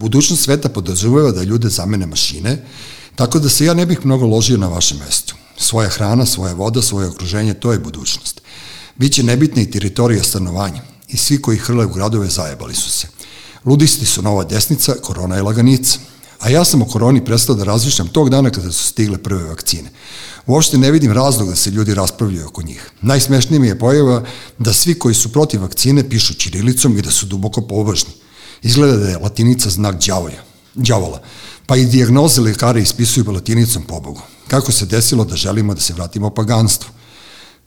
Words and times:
Budućnost 0.00 0.42
sveta 0.42 0.68
podrazumeva 0.68 1.30
da 1.32 1.42
ljude 1.42 1.68
zamene 1.68 2.06
mašine, 2.06 2.64
tako 3.14 3.38
da 3.38 3.48
se 3.48 3.64
ja 3.64 3.74
ne 3.74 3.86
bih 3.86 4.04
mnogo 4.04 4.26
ložio 4.26 4.56
na 4.56 4.68
vašem 4.68 4.98
mestu. 4.98 5.34
Svoja 5.58 5.88
hrana, 5.88 6.26
svoja 6.26 6.52
voda, 6.52 6.82
svoje 6.82 7.08
okruženje, 7.08 7.54
to 7.54 7.72
je 7.72 7.78
budućnost. 7.78 8.42
Biće 8.96 9.22
nebitna 9.22 9.62
i 9.62 9.70
teritorija 9.70 10.22
stanovanja 10.22 10.82
i 11.08 11.16
svi 11.16 11.42
koji 11.42 11.58
hrle 11.58 11.86
u 11.86 11.92
gradove 11.92 12.28
zajebali 12.28 12.74
su 12.74 12.90
se. 12.90 13.08
Ludisti 13.64 14.06
su 14.06 14.22
nova 14.22 14.44
desnica, 14.44 14.94
korona 15.02 15.36
je 15.36 15.42
laganica. 15.42 15.98
A 16.40 16.50
ja 16.50 16.64
sam 16.64 16.82
o 16.82 16.86
koroni 16.86 17.24
prestao 17.24 17.56
da 17.56 17.64
razmišljam 17.64 18.08
tog 18.08 18.30
dana 18.30 18.50
kada 18.50 18.72
su 18.72 18.84
stigle 18.84 19.18
prve 19.18 19.44
vakcine. 19.44 19.90
Uopšte 20.46 20.78
ne 20.78 20.90
vidim 20.90 21.12
razlog 21.12 21.48
da 21.48 21.56
se 21.56 21.70
ljudi 21.70 21.94
raspravljaju 21.94 22.46
oko 22.46 22.62
njih. 22.62 22.90
Najsmešnije 23.00 23.60
mi 23.60 23.68
je 23.68 23.78
pojava 23.78 24.24
da 24.58 24.72
svi 24.72 24.98
koji 24.98 25.14
su 25.14 25.32
protiv 25.32 25.62
vakcine 25.62 26.08
pišu 26.08 26.34
čirilicom 26.34 26.98
i 26.98 27.02
da 27.02 27.10
su 27.10 27.26
duboko 27.26 27.60
pobožni. 27.60 28.25
Izgleda 28.62 28.96
da 28.96 29.08
je 29.08 29.18
latinica 29.18 29.70
znak 29.70 30.06
đavolja, 30.06 30.42
đavola, 30.74 31.20
pa 31.66 31.76
i 31.76 31.86
dijagnoze 31.86 32.40
lekare 32.40 32.82
ispisuju 32.82 33.32
latinicom 33.32 33.82
pobogu. 33.82 34.20
Kako 34.48 34.72
se 34.72 34.86
desilo 34.86 35.24
da 35.24 35.36
želimo 35.36 35.74
da 35.74 35.80
se 35.80 35.94
vratimo 35.94 36.30
paganstvu? 36.30 36.90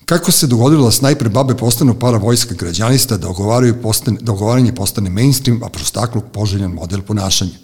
Kako 0.06 0.32
se 0.32 0.48
dogodilo 0.48 0.86
da 0.86 0.92
snajper 0.92 1.30
babe 1.30 1.58
postanu 1.58 2.00
para 2.00 2.18
vojska 2.18 2.56
građanista, 2.56 3.18
da, 3.18 3.30
ogovaraju 3.30 3.82
postane, 3.82 4.18
da 4.22 4.32
ogovaranje 4.32 4.76
postane 4.76 5.10
mainstream, 5.10 5.64
a 5.64 5.70
prostakluk 5.70 6.24
poželjan 6.34 6.72
model 6.72 7.02
ponašanja? 7.02 7.58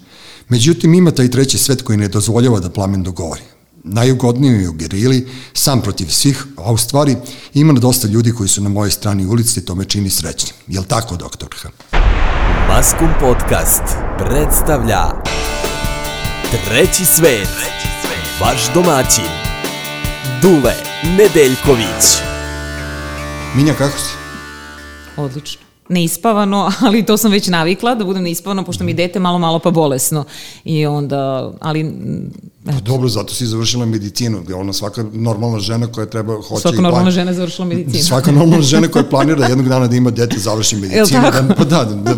Međutim, 0.48 0.94
ima 0.94 1.10
taj 1.10 1.30
treći 1.30 1.58
svet 1.58 1.82
koji 1.82 1.98
ne 1.98 2.08
dozvoljava 2.08 2.60
da 2.60 2.70
plamen 2.70 3.02
dogovori. 3.02 3.42
Najugodniji 3.88 4.68
u 4.68 4.72
gerili, 4.72 5.28
sam 5.52 5.82
protiv 5.82 6.06
svih, 6.06 6.46
a 6.56 6.72
u 6.72 6.76
stvari 6.76 7.16
ima 7.54 7.72
na 7.72 7.80
dosta 7.80 8.08
ljudi 8.08 8.32
koji 8.32 8.48
su 8.48 8.62
na 8.62 8.68
moje 8.68 8.90
strani 8.90 9.26
ulici 9.26 9.60
i 9.60 9.64
to 9.64 9.74
me 9.74 9.84
čini 9.84 10.10
srećnim. 10.10 10.54
Jel 10.66 10.84
tako, 10.84 11.16
doktorka? 11.16 11.68
Maskum 12.68 13.08
Podcast 13.20 13.82
predstavlja 14.18 15.02
Treći 16.50 17.04
svet, 17.04 17.48
vaš 18.40 18.74
domaćin, 18.74 19.24
Dule 20.42 20.74
Nedeljković. 21.02 22.18
Minja, 23.56 23.74
kako 23.74 23.98
si? 23.98 24.14
Odlično. 25.16 25.62
Neispavano, 25.88 26.72
ali 26.86 27.06
to 27.06 27.16
sam 27.16 27.32
već 27.32 27.48
navikla 27.48 27.94
da 27.94 28.04
budem 28.04 28.22
neispavano, 28.22 28.64
pošto 28.64 28.84
mi 28.84 28.94
dete 28.94 29.18
malo, 29.18 29.38
malo 29.38 29.58
pa 29.58 29.70
bolesno. 29.70 30.24
I 30.64 30.86
onda, 30.86 31.52
ali 31.60 31.92
Pa 32.66 32.80
dobro, 32.80 33.08
zato 33.08 33.34
si 33.34 33.46
završila 33.46 33.86
medicinu, 33.86 34.40
gde 34.42 34.54
ona 34.54 34.72
svaka 34.72 35.04
normalna 35.12 35.58
žena 35.58 35.86
koja 35.86 36.06
treba, 36.06 36.34
hoće 36.34 36.60
svaka 36.60 36.78
i 36.78 36.80
normalna 36.80 37.10
žena 37.10 37.30
je 37.30 37.34
završila 37.34 37.66
medicinu. 37.66 38.04
Svaka 38.08 38.32
normalna 38.32 38.62
žena 38.74 38.88
koja 38.88 39.04
planira 39.04 39.46
jednog 39.46 39.68
dana 39.68 39.86
da 39.86 39.96
ima 39.96 40.10
dete 40.10 40.38
završi 40.38 40.76
medicinu. 40.76 41.20
Da, 41.20 41.54
pa 41.58 41.64
da, 41.64 41.84
da, 41.84 41.94
da, 41.94 42.14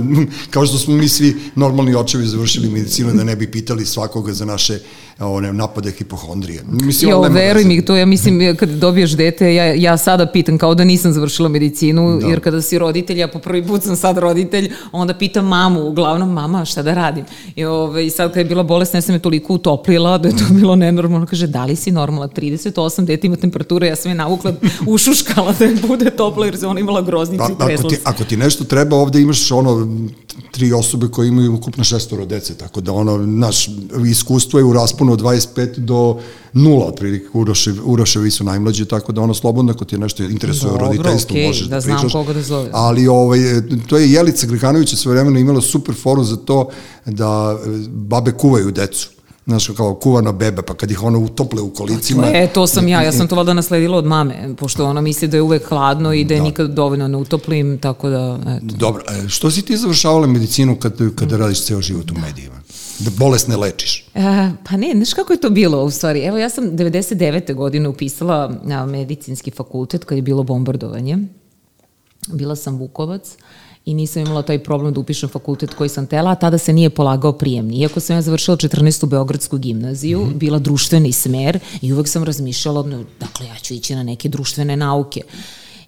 kao 0.50 0.66
što 0.66 0.78
smo 0.78 0.94
mi 0.94 1.08
svi 1.08 1.36
normalni 1.54 1.94
očevi 1.94 2.26
završili 2.26 2.70
medicinu, 2.70 3.12
da 3.12 3.24
ne 3.24 3.36
bi 3.36 3.50
pitali 3.50 3.86
svakoga 3.86 4.32
za 4.32 4.44
naše 4.44 4.78
one 5.19 5.52
napade 5.52 5.91
hipohondrije. 5.91 6.62
Mislim, 6.66 7.10
jo, 7.10 7.20
veruj 7.20 7.64
mi, 7.64 7.84
to 7.84 7.96
ja 7.96 8.06
mislim, 8.06 8.56
kad 8.56 8.69
dobiješ 8.69 9.10
dete, 9.10 9.54
ja, 9.54 9.64
ja 9.74 9.96
sada 9.96 10.26
pitam 10.26 10.58
kao 10.58 10.74
da 10.74 10.84
nisam 10.84 11.12
završila 11.12 11.48
medicinu, 11.48 12.19
da. 12.20 12.26
jer 12.26 12.41
kada 12.41 12.62
si 12.62 12.78
roditelj, 12.78 13.19
ja 13.19 13.28
po 13.28 13.38
prvi 13.38 13.66
put 13.66 13.82
sam 13.82 13.96
sad 13.96 14.19
roditelj, 14.19 14.72
onda 14.92 15.14
pitam 15.14 15.46
mamu, 15.46 15.82
uglavnom, 15.82 16.32
mama, 16.32 16.64
šta 16.64 16.82
da 16.82 16.94
radim? 16.94 17.24
I, 17.56 17.64
ove, 17.64 18.06
i 18.06 18.10
sad 18.10 18.30
kad 18.30 18.38
je 18.38 18.44
bila 18.44 18.62
bolesna, 18.62 18.96
ja 18.96 19.02
sam 19.02 19.14
je 19.14 19.19
toliko 19.19 19.54
utoplila 19.54 20.19
da 20.19 20.28
je 20.28 20.38
to 20.39 20.55
bilo 20.55 20.77
nenormalno. 20.77 21.27
Kaže, 21.27 21.47
da 21.47 21.64
li 21.64 21.77
si 21.77 21.91
normalna? 21.91 22.28
38, 22.28 23.05
dete 23.05 23.27
ima 23.27 23.36
temperatura, 23.36 23.86
ja 23.86 23.97
sam 23.97 24.11
je 24.11 24.14
navukla, 24.14 24.55
ušuškala 24.86 25.55
da 25.58 25.64
je 25.64 25.77
bude 25.89 26.11
toplo, 26.11 26.44
jer 26.44 26.58
se 26.58 26.67
ona 26.67 26.81
imala 26.81 27.03
groznicu 27.03 27.44
pa, 27.58 27.70
i 27.70 27.75
ako 27.75 27.89
ti, 27.89 27.97
ako 28.05 28.25
ti 28.25 28.36
nešto 28.36 28.64
treba, 28.64 28.97
ovde 28.97 29.20
imaš 29.20 29.50
ono, 29.50 29.89
tri 30.50 30.72
osobe 30.72 31.09
koje 31.09 31.28
imaju 31.28 31.55
ukupno 31.55 31.84
šestoro 31.84 32.27
dece, 32.27 32.55
tako 32.55 32.81
da 32.81 32.92
ono, 32.92 33.19
naš 33.27 33.69
iskustvo 34.11 34.59
je 34.59 34.64
u 34.64 34.72
rasponu 34.72 35.12
od 35.12 35.20
25 35.20 35.78
do 35.78 36.20
nula, 36.53 36.86
otprilike, 36.86 37.27
Uroše, 37.33 37.72
Uroševi 37.84 38.31
su 38.31 38.44
najmlađi, 38.44 38.84
tako 38.84 39.12
da 39.12 39.20
ono 39.20 39.34
slobodno, 39.34 39.72
ako 39.72 39.84
ti 39.84 39.94
je 39.94 39.98
nešto 39.98 40.22
interesuje 40.22 40.71
Dobro, 40.71 40.87
roditeljstvo, 40.87 41.37
okay, 41.37 41.47
možeš 41.47 41.66
da, 41.66 41.81
da 41.81 41.82
pričaš. 41.82 42.12
koga 42.12 42.32
da 42.32 42.43
zove. 42.43 42.71
Ali 42.72 43.09
ovaj, 43.09 43.38
to 43.87 43.97
je 43.97 44.12
Jelica 44.12 44.47
Grikanovića 44.47 44.97
sve 44.97 45.12
vremeno 45.12 45.38
imala 45.38 45.60
super 45.60 45.94
foru 45.94 46.25
za 46.25 46.37
to 46.37 46.69
da 47.06 47.59
babe 47.88 48.32
kuvaju 48.32 48.71
decu 48.71 49.17
znaš, 49.48 49.66
kao 49.76 49.94
kuvana 49.94 50.32
beba, 50.32 50.62
pa 50.62 50.75
kad 50.75 50.91
ih 50.91 51.03
ono 51.03 51.19
utople 51.19 51.62
u 51.62 51.70
kolicima... 51.70 52.26
E, 52.34 52.48
to 52.54 52.66
sam 52.66 52.88
ja, 52.88 53.03
ja 53.03 53.12
sam 53.12 53.28
to 53.28 53.36
valjda 53.36 53.54
nasledila 53.54 53.98
od 53.98 54.04
mame, 54.04 54.54
pošto 54.59 54.86
ona 54.86 55.00
misli 55.00 55.28
da 55.28 55.36
je 55.36 55.42
uvek 55.42 55.69
hladno 55.69 56.12
i 56.12 56.25
da 56.25 56.34
je 56.34 56.41
da. 56.41 56.44
nikad 56.44 56.70
dovoljno 56.70 57.09
ne 57.09 57.16
utoplim, 57.16 57.78
tako 57.78 58.09
da, 58.09 58.38
eto. 58.47 58.76
Dobro, 58.76 59.03
e, 59.09 59.28
što 59.28 59.50
si 59.50 59.62
ti 59.62 59.76
završavala 59.76 60.26
medicinu 60.26 60.76
kad, 60.76 61.00
kada 61.14 61.36
radiš 61.36 61.64
ceo 61.64 61.81
život 61.81 62.10
u 62.10 62.14
medijima? 62.14 62.60
Da 62.98 63.10
bolest 63.10 63.48
ne 63.48 63.56
lečiš? 63.56 64.04
E, 64.14 64.50
pa 64.69 64.76
ne, 64.76 64.92
znaš 64.94 65.14
kako 65.14 65.32
je 65.32 65.41
to 65.41 65.50
bilo 65.50 65.84
u 65.84 65.91
stvari? 65.91 66.20
Evo, 66.20 66.38
ja 66.38 66.50
sam 66.50 66.65
99. 66.65 67.54
godine 67.54 67.88
upisala 67.88 68.60
medicinski 68.86 69.50
fakultet 69.50 70.04
kad 70.04 70.19
je 70.19 70.22
bilo 70.22 70.42
bombardovanje. 70.42 71.19
Bila 72.32 72.56
sam 72.56 72.76
Vukovac 72.76 73.36
i 73.88 73.94
nisam 73.94 74.22
imala 74.22 74.43
taj 74.43 74.59
problem 74.59 74.94
da 74.94 75.00
upišem 75.00 75.28
fakultet 75.28 75.75
koji 75.75 75.88
sam 75.88 76.06
tela, 76.06 76.31
a 76.31 76.34
tada 76.34 76.59
se 76.59 76.72
nije 76.72 76.91
polagao 76.91 77.32
prijemni. 77.32 77.76
Iako 77.76 78.00
sam 78.00 78.16
ja 78.16 78.22
završila 78.22 78.56
14. 78.56 79.06
Beogradsku 79.06 79.59
gimnaziju, 79.59 80.21
mm 80.21 80.28
-hmm. 80.28 80.34
bila 80.34 80.59
društveni 80.59 81.12
smer 81.12 81.59
i 81.82 81.93
uvek 81.93 82.09
sam 82.09 82.25
razmišljala, 82.25 82.82
dakle, 83.21 83.47
ja 83.47 83.54
ću 83.62 83.75
ići 83.75 83.94
na 83.94 84.03
neke 84.03 84.28
društvene 84.28 84.77
nauke. 84.77 85.21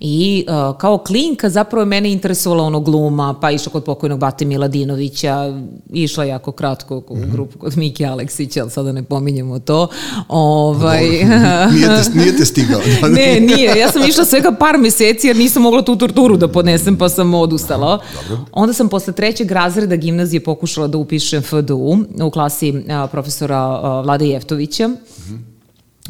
I 0.00 0.44
uh, 0.48 0.76
kao 0.78 0.98
klinka 0.98 1.48
zapravo 1.48 1.86
mene 1.86 2.12
interesovala 2.12 2.62
ono 2.62 2.80
gluma, 2.80 3.34
pa 3.40 3.50
išla 3.50 3.72
kod 3.72 3.84
pokojnog 3.84 4.18
Bate 4.18 4.44
Miladinovića, 4.44 5.60
išla 5.92 6.24
jako 6.24 6.52
kratko 6.52 7.02
u 7.08 7.16
mhm. 7.16 7.32
grupu 7.32 7.58
kod 7.58 7.76
Miki 7.76 8.06
Aleksića, 8.06 8.62
ali 8.62 8.70
sada 8.70 8.92
ne 8.92 9.02
pominjemo 9.02 9.58
to. 9.58 9.88
Ovaj... 10.28 11.02
nije, 11.72 11.88
te, 12.04 12.18
nije 12.18 12.36
te 12.36 12.44
stigao. 12.44 12.80
Da, 13.00 13.08
ne, 13.20 13.40
nije. 13.40 13.78
Ja 13.78 13.92
sam 13.92 14.02
išla 14.08 14.24
svega 14.24 14.52
par 14.52 14.78
meseci 14.78 15.26
jer 15.26 15.36
nisam 15.36 15.62
mogla 15.62 15.82
tu 15.82 15.96
torturu 15.96 16.36
da 16.36 16.48
podnesem, 16.48 16.96
pa 16.96 17.08
sam 17.08 17.34
odustala. 17.34 17.98
Dobro. 18.28 18.44
Onda 18.52 18.72
sam 18.72 18.88
posle 18.88 19.12
trećeg 19.12 19.50
razreda 19.50 19.96
gimnazije 19.96 20.44
pokušala 20.44 20.86
da 20.86 20.98
upišem 20.98 21.42
FDU 21.42 21.96
u 22.22 22.30
klasi 22.30 22.70
uh, 22.70 23.10
profesora 23.10 23.80
uh, 23.82 24.04
Vlade 24.04 24.26
Jeftovića. 24.26 24.88
Mm 24.88 24.96
-hmm 25.18 25.49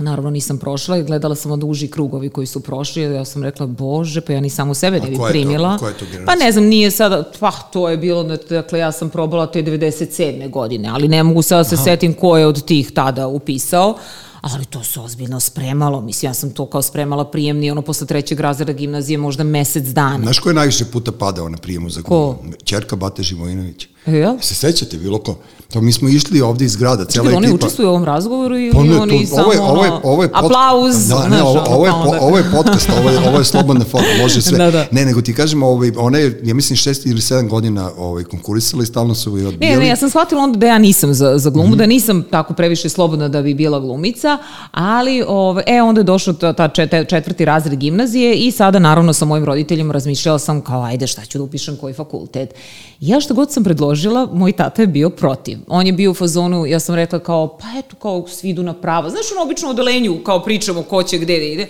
Naravno 0.03 0.31
nisam 0.31 0.59
prošla 0.59 0.97
i 0.97 1.03
gledala 1.03 1.35
sam 1.35 1.53
od 1.53 1.65
uži 1.65 1.89
krugovi 1.89 2.29
koji 2.29 2.47
su 2.47 2.61
prošli, 2.61 3.03
ja 3.03 3.25
sam 3.25 3.43
rekla, 3.43 3.67
bože, 3.67 4.21
pa 4.21 4.33
ja 4.33 4.41
ni 4.41 4.51
samo 4.51 4.75
sebe 4.75 5.01
ne 5.01 5.11
bi 5.11 5.19
primila. 5.31 5.79
To, 5.79 5.91
to 5.91 6.05
pa 6.27 6.35
ne 6.35 6.53
znam, 6.53 6.65
nije 6.65 6.91
sada, 6.91 7.25
pa 7.41 7.51
to 7.51 7.89
je 7.89 7.97
bilo, 7.97 8.23
dakle 8.49 8.79
ja 8.79 8.93
sam 8.93 9.11
probala, 9.11 9.47
to 9.47 9.59
je 9.59 9.65
97. 9.65 10.51
godine, 10.51 10.89
ali 10.89 11.09
ne 11.09 11.23
mogu 11.23 11.43
sada 11.43 11.59
da 11.59 11.65
se 11.65 11.75
Aha. 11.75 11.85
setim 11.85 12.15
ko 12.15 12.37
je 12.37 12.47
od 12.47 12.65
tih 12.65 12.91
tada 12.91 13.27
upisao 13.27 13.99
ali 14.41 14.65
to 14.65 14.85
se 14.85 15.01
ozbiljno 15.01 15.41
spremalo. 15.41 16.01
Mislim, 16.01 16.31
ja 16.31 16.35
sam 16.35 16.51
to 16.51 16.67
kao 16.67 16.83
spremala 16.83 17.31
prijemni, 17.31 17.71
ono, 17.71 17.83
posle 17.83 18.07
trećeg 18.07 18.41
razreda 18.41 18.73
gimnazije, 18.73 19.19
možda 19.19 19.45
mesec 19.45 19.85
dana. 19.85 20.23
Znaš 20.23 20.39
ko 20.39 20.51
je 20.51 20.55
najviše 20.55 20.85
puta 20.85 21.13
padao 21.13 21.49
na 21.49 21.59
prijemu 21.59 21.91
za 21.91 22.01
glumu? 22.01 22.37
Čerka 22.65 22.97
Bate 22.97 23.23
Živojinović. 23.23 23.89
Ja? 24.07 24.37
Se 24.41 24.55
sećate, 24.55 24.97
bilo 24.97 25.19
ko? 25.19 25.37
To 25.73 25.81
mi 25.81 25.93
smo 25.93 26.09
išli 26.09 26.41
ovde 26.41 26.65
iz 26.65 26.77
grada, 26.77 27.05
cela 27.05 27.25
ekipa. 27.25 27.37
Oni 27.37 27.53
učestvuju 27.53 27.89
u 27.89 27.91
ovom 27.91 28.05
razgovoru 28.05 28.59
ili 28.59 28.73
pa 28.73 28.83
ne, 28.83 29.01
oni 29.01 29.27
to, 29.27 29.37
samo 29.37 29.43
ovo 29.43 29.53
je, 29.53 29.61
ovo 29.61 29.85
je, 29.85 29.93
ovo 30.03 30.23
je 30.23 30.29
pod... 30.29 30.45
aplauz? 30.45 31.09
Da, 31.09 31.29
ne, 31.29 31.43
ovo, 31.43 31.65
ovo, 31.69 31.87
je, 31.87 31.93
po, 31.93 32.17
ovo 32.21 32.39
je 32.39 32.45
podcast, 32.53 32.91
ovo 33.01 33.11
je, 33.11 33.19
ovo 33.29 33.39
je 33.39 33.45
slobodna 33.45 33.85
forma, 33.85 34.09
može 34.23 34.43
sve. 34.43 34.59
da, 34.59 34.71
da. 34.71 34.87
Ne, 34.91 35.05
nego 35.05 35.21
ti 35.21 35.35
kažem, 35.35 35.63
ovaj, 35.63 35.93
ona 35.97 36.19
je, 36.19 36.41
ja 36.45 36.55
mislim, 36.55 36.77
šest 36.77 37.07
ili 37.07 37.21
sedam 37.21 37.49
godina 37.49 37.91
ovaj, 37.97 38.25
konkurisala 38.25 38.83
i 38.83 38.87
stalno 38.87 39.15
su 39.15 39.39
i 39.39 39.47
odbijali. 39.47 39.77
Ne, 39.77 39.83
ne, 39.83 39.89
ja 39.89 39.97
sam 39.97 40.11
shvatila 40.11 40.43
onda 40.43 40.59
da 40.59 40.67
ja 40.67 40.79
nisam 40.79 41.15
za, 41.15 41.39
za 41.39 41.51
glumu, 41.51 41.69
mm 41.69 41.73
-hmm. 41.73 41.77
da 41.77 41.87
nisam 41.87 42.23
tako 42.31 42.55
previše 42.55 42.89
slobodna 42.89 43.29
da 43.29 43.43
bi 43.43 43.55
bila 43.55 43.81
glumica, 43.81 44.39
ali 44.71 45.25
ovaj, 45.27 45.65
e, 45.67 45.83
onda 45.83 46.01
je 46.01 46.05
došao 46.05 46.35
ta, 46.35 46.53
ta 46.53 46.69
četvrti 47.05 47.45
razred 47.45 47.79
gimnazije 47.79 48.35
i 48.35 48.51
sada 48.51 48.79
naravno 48.79 49.13
sa 49.13 49.25
mojim 49.25 49.45
roditeljima 49.45 49.93
razmišljala 49.93 50.39
sam 50.39 50.61
kao, 50.61 50.83
ajde, 50.83 51.07
šta 51.07 51.25
ću 51.25 51.39
da 51.39 51.45
upišem, 51.45 51.77
koji 51.77 51.95
fakultet. 51.95 52.55
Ja 53.01 53.21
što 53.21 53.35
god 53.35 53.53
sam 53.53 53.65
predložila, 53.65 53.90
moj 54.33 54.53
tata 54.53 54.83
je 54.83 54.87
bio 54.87 55.11
protiv. 55.11 55.59
On 55.69 55.87
je 55.87 55.93
bio 55.93 56.11
u 56.11 56.15
fazonu, 56.15 56.67
ja 56.67 56.81
sam 56.81 56.95
rekla 56.95 57.19
kao, 57.19 57.59
pa 57.59 57.67
eto, 57.79 57.97
kao 57.97 58.29
svi 58.29 58.49
idu 58.51 58.63
na 58.63 58.75
prava. 58.75 59.11
Znaš, 59.11 59.33
ono 59.33 59.43
obično 59.43 59.69
u 59.69 59.71
odelenju, 59.71 60.25
kao 60.25 60.43
pričamo 60.43 60.83
ko 60.83 61.03
će 61.03 61.19
gde 61.19 61.39
da 61.39 61.45
ide. 61.45 61.69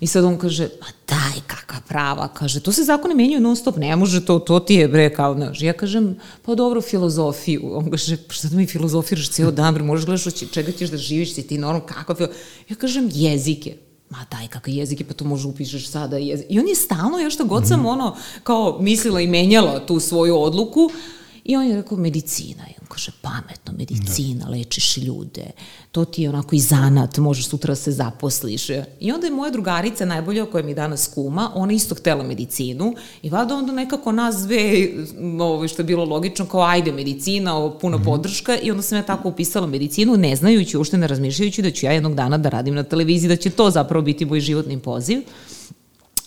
I 0.00 0.06
sad 0.06 0.24
on 0.24 0.38
kaže, 0.38 0.68
pa 0.68 0.86
daj, 1.08 1.40
kakva 1.46 1.80
prava, 1.88 2.28
kaže, 2.28 2.60
to 2.60 2.72
se 2.72 2.84
zakone 2.84 3.14
menjaju 3.14 3.40
non 3.40 3.56
stop, 3.56 3.76
ne 3.76 3.96
može 3.96 4.24
to, 4.24 4.38
to 4.38 4.60
ti 4.60 4.74
je, 4.74 4.88
bre, 4.88 5.14
kao, 5.14 5.34
znaš, 5.34 5.62
ja 5.62 5.72
kažem, 5.72 6.16
pa 6.42 6.54
dobro, 6.54 6.80
filozofiju, 6.80 7.70
on 7.74 7.90
kaže, 7.90 8.16
pa 8.16 8.34
šta 8.34 8.48
da 8.48 8.56
mi 8.56 8.66
filozofiraš 8.66 9.30
cijel 9.30 9.50
dan, 9.50 9.74
bre, 9.74 9.82
možeš 9.82 10.06
gledaš 10.06 10.52
čega 10.52 10.72
ćeš 10.72 10.90
da 10.90 10.96
živiš, 10.96 11.34
si 11.34 11.46
ti 11.46 11.58
normalno, 11.58 11.86
kakva 11.86 12.14
filozofija, 12.14 12.44
ja 12.68 12.76
kažem, 12.76 13.10
jezike, 13.12 13.74
ma 14.10 14.24
daj 14.30 14.48
kakve 14.48 14.72
jezike, 14.72 15.04
pa 15.04 15.14
to 15.14 15.24
može 15.24 15.48
upišeš 15.48 15.88
sada 15.88 16.16
jezik. 16.16 16.46
I 16.48 16.58
on 16.58 16.68
je 16.68 16.74
stalno, 16.74 17.18
još 17.18 17.34
što 17.34 17.44
god 17.44 17.68
sam 17.68 17.86
ono, 17.86 18.16
kao 18.42 18.78
mislila 18.80 19.20
i 19.20 19.26
menjala 19.26 19.86
tu 19.86 20.00
svoju 20.00 20.38
odluku, 20.38 20.90
I 21.48 21.56
on 21.56 21.66
je 21.66 21.76
rekao 21.76 21.98
medicina. 21.98 22.62
I 22.68 22.74
on 22.80 22.86
kaže 22.88 23.12
pametno, 23.22 23.72
medicina, 23.78 24.44
da. 24.44 24.50
lečiš 24.50 24.96
ljude, 24.96 25.50
to 25.92 26.04
ti 26.04 26.22
je 26.22 26.28
onako 26.28 26.56
i 26.56 26.58
zanat, 26.58 27.18
možeš 27.18 27.48
sutra 27.48 27.72
da 27.72 27.76
se 27.76 27.92
zaposliš. 27.92 28.68
I 29.00 29.12
onda 29.12 29.26
je 29.26 29.32
moja 29.32 29.50
drugarica 29.50 30.04
najbolja 30.04 30.46
koja 30.46 30.64
mi 30.64 30.74
danas 30.74 31.10
kuma, 31.14 31.50
ona 31.54 31.72
isto 31.72 31.94
htela 31.94 32.24
medicinu 32.24 32.94
i 33.22 33.30
vada 33.30 33.54
onda 33.54 33.72
nekako 33.72 34.12
nas 34.12 34.36
dve, 34.36 34.88
ovo 35.40 35.68
što 35.68 35.82
je 35.82 35.86
bilo 35.86 36.04
logično, 36.04 36.46
kao 36.46 36.62
ajde 36.62 36.92
medicina, 36.92 37.56
ovo 37.56 37.78
puna 37.78 37.96
mm 37.96 38.04
podrška 38.04 38.58
i 38.62 38.70
onda 38.70 38.82
sam 38.82 38.98
ja 38.98 39.02
tako 39.02 39.28
upisala 39.28 39.66
medicinu, 39.66 40.16
ne 40.16 40.36
znajući, 40.36 40.76
uopšte 40.76 40.98
ne 40.98 41.06
razmišljajući 41.06 41.62
da 41.62 41.70
ću 41.70 41.86
ja 41.86 41.92
jednog 41.92 42.14
dana 42.14 42.38
da 42.38 42.48
radim 42.48 42.74
na 42.74 42.82
televiziji, 42.82 43.28
da 43.28 43.36
će 43.36 43.50
to 43.50 43.70
zapravo 43.70 44.02
biti 44.02 44.24
moj 44.24 44.40
životni 44.40 44.78
poziv. 44.78 45.22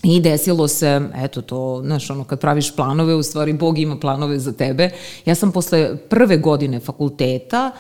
I 0.04 0.20
desilo 0.20 0.68
se, 0.68 1.02
eto 1.16 1.42
to, 1.42 1.82
znaš, 1.86 2.10
ono, 2.10 2.24
kad 2.24 2.40
praviš 2.40 2.76
planove, 2.76 3.16
u 3.16 3.24
stvari 3.24 3.54
Bog 3.54 3.80
ima 3.80 4.00
planove 4.00 4.40
za 4.40 4.52
tebe. 4.52 4.90
Ja 5.26 5.36
sam 5.36 5.52
posle 5.52 5.98
prve 5.98 6.38
godine 6.38 6.80
fakulteta, 6.80 7.72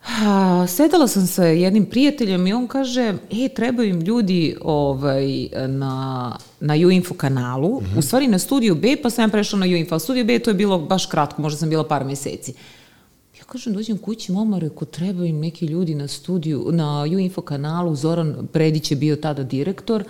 a, 0.24 0.66
sedala 0.68 1.08
sam 1.08 1.26
sa 1.26 1.44
jednim 1.44 1.86
prijateljem 1.86 2.46
i 2.46 2.52
on 2.52 2.66
kaže, 2.66 3.14
e, 3.30 3.48
trebaju 3.48 3.88
im 3.88 4.00
ljudi 4.00 4.56
ovaj, 4.62 5.48
na, 5.68 6.36
na 6.60 6.74
UInfo 6.74 7.14
kanalu, 7.14 7.80
mm 7.80 7.84
-hmm. 7.84 7.98
u 7.98 8.02
stvari 8.02 8.26
na 8.26 8.38
studiju 8.38 8.74
B, 8.74 8.96
pa 9.02 9.10
sam 9.10 9.24
ja 9.24 9.28
prešla 9.28 9.58
na 9.58 9.66
UInfo, 9.66 9.94
a 9.94 9.98
studiju 9.98 10.24
B 10.24 10.38
to 10.38 10.50
je 10.50 10.54
bilo 10.54 10.78
baš 10.78 11.06
kratko, 11.06 11.42
možda 11.42 11.58
sam 11.58 11.68
bila 11.68 11.88
par 11.88 12.04
meseci. 12.04 12.54
Ja 13.38 13.44
kažem, 13.44 13.72
dođem 13.72 13.98
kući, 13.98 14.32
mama, 14.32 14.58
reko, 14.58 14.84
trebaju 14.84 15.28
im 15.28 15.40
neki 15.40 15.66
ljudi 15.66 15.94
na 15.94 16.08
studiju, 16.08 16.68
na 16.72 17.02
UInfo 17.02 17.40
kanalu, 17.40 17.96
Zoran 17.96 18.48
Predić 18.52 18.90
je 18.90 18.96
bio 18.96 19.16
tada 19.16 19.42
direktor, 19.42 20.04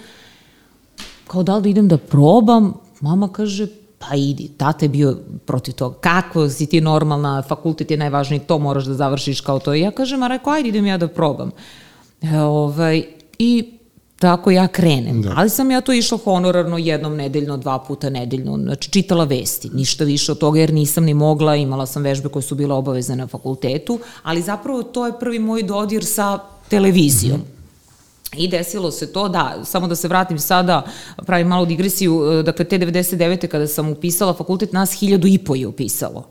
kao 1.30 1.42
da 1.42 1.56
li 1.56 1.62
da 1.62 1.68
idem 1.68 1.88
da 1.88 1.96
probam, 1.98 2.72
mama 3.00 3.28
kaže, 3.28 3.66
pa 3.98 4.16
idi, 4.16 4.48
tata 4.56 4.84
je 4.84 4.88
bio 4.88 5.16
protiv 5.46 5.74
toga, 5.74 5.98
kako 6.00 6.48
si 6.48 6.66
ti 6.66 6.80
normalna, 6.80 7.42
fakultet 7.42 7.90
je 7.90 7.96
najvažniji, 7.96 8.40
to 8.40 8.58
moraš 8.58 8.84
da 8.84 8.94
završiš 8.94 9.40
kao 9.40 9.58
to. 9.58 9.74
I 9.74 9.80
ja 9.80 9.90
kažem, 9.90 10.22
a 10.22 10.28
rekao, 10.28 10.52
ajde 10.52 10.68
idem 10.68 10.86
ja 10.86 10.98
da 10.98 11.08
probam. 11.08 11.52
E, 12.22 12.38
ovaj, 12.38 13.04
I 13.38 13.72
tako 14.18 14.50
ja 14.50 14.66
krenem. 14.68 15.22
Da. 15.22 15.32
Ali 15.36 15.50
sam 15.50 15.70
ja 15.70 15.80
to 15.80 15.92
išla 15.92 16.18
honorarno 16.24 16.78
jednom 16.78 17.16
nedeljno, 17.16 17.56
dva 17.56 17.78
puta 17.78 18.10
nedeljno, 18.10 18.58
znači 18.58 18.90
čitala 18.90 19.24
vesti, 19.24 19.70
ništa 19.74 20.04
više 20.04 20.32
od 20.32 20.38
toga 20.38 20.60
jer 20.60 20.72
nisam 20.72 21.04
ni 21.04 21.14
mogla, 21.14 21.56
imala 21.56 21.86
sam 21.86 22.02
vežbe 22.02 22.28
koje 22.28 22.42
su 22.42 22.54
bile 22.54 22.74
obavezne 22.74 23.16
na 23.16 23.26
fakultetu, 23.26 23.98
ali 24.22 24.42
zapravo 24.42 24.82
to 24.82 25.06
je 25.06 25.18
prvi 25.20 25.38
moj 25.38 25.62
dodir 25.62 26.04
sa 26.04 26.38
televizijom. 26.68 27.38
Mm 27.38 27.42
-hmm. 27.42 27.59
I 28.36 28.48
desilo 28.48 28.90
se 28.90 29.12
to, 29.12 29.28
da, 29.28 29.64
samo 29.64 29.88
da 29.88 29.96
se 29.96 30.08
vratim 30.08 30.38
sada, 30.38 30.82
pravim 31.26 31.46
malu 31.46 31.66
digresiju, 31.66 32.32
e, 32.32 32.42
dakle, 32.42 32.64
te 32.64 32.78
99. 32.78 33.46
kada 33.46 33.66
sam 33.66 33.88
upisala 33.88 34.34
fakultet, 34.34 34.72
nas 34.72 34.92
hiljadu 34.92 35.26
i 35.26 35.38
po 35.38 35.54
je 35.54 35.66
upisalo. 35.66 36.26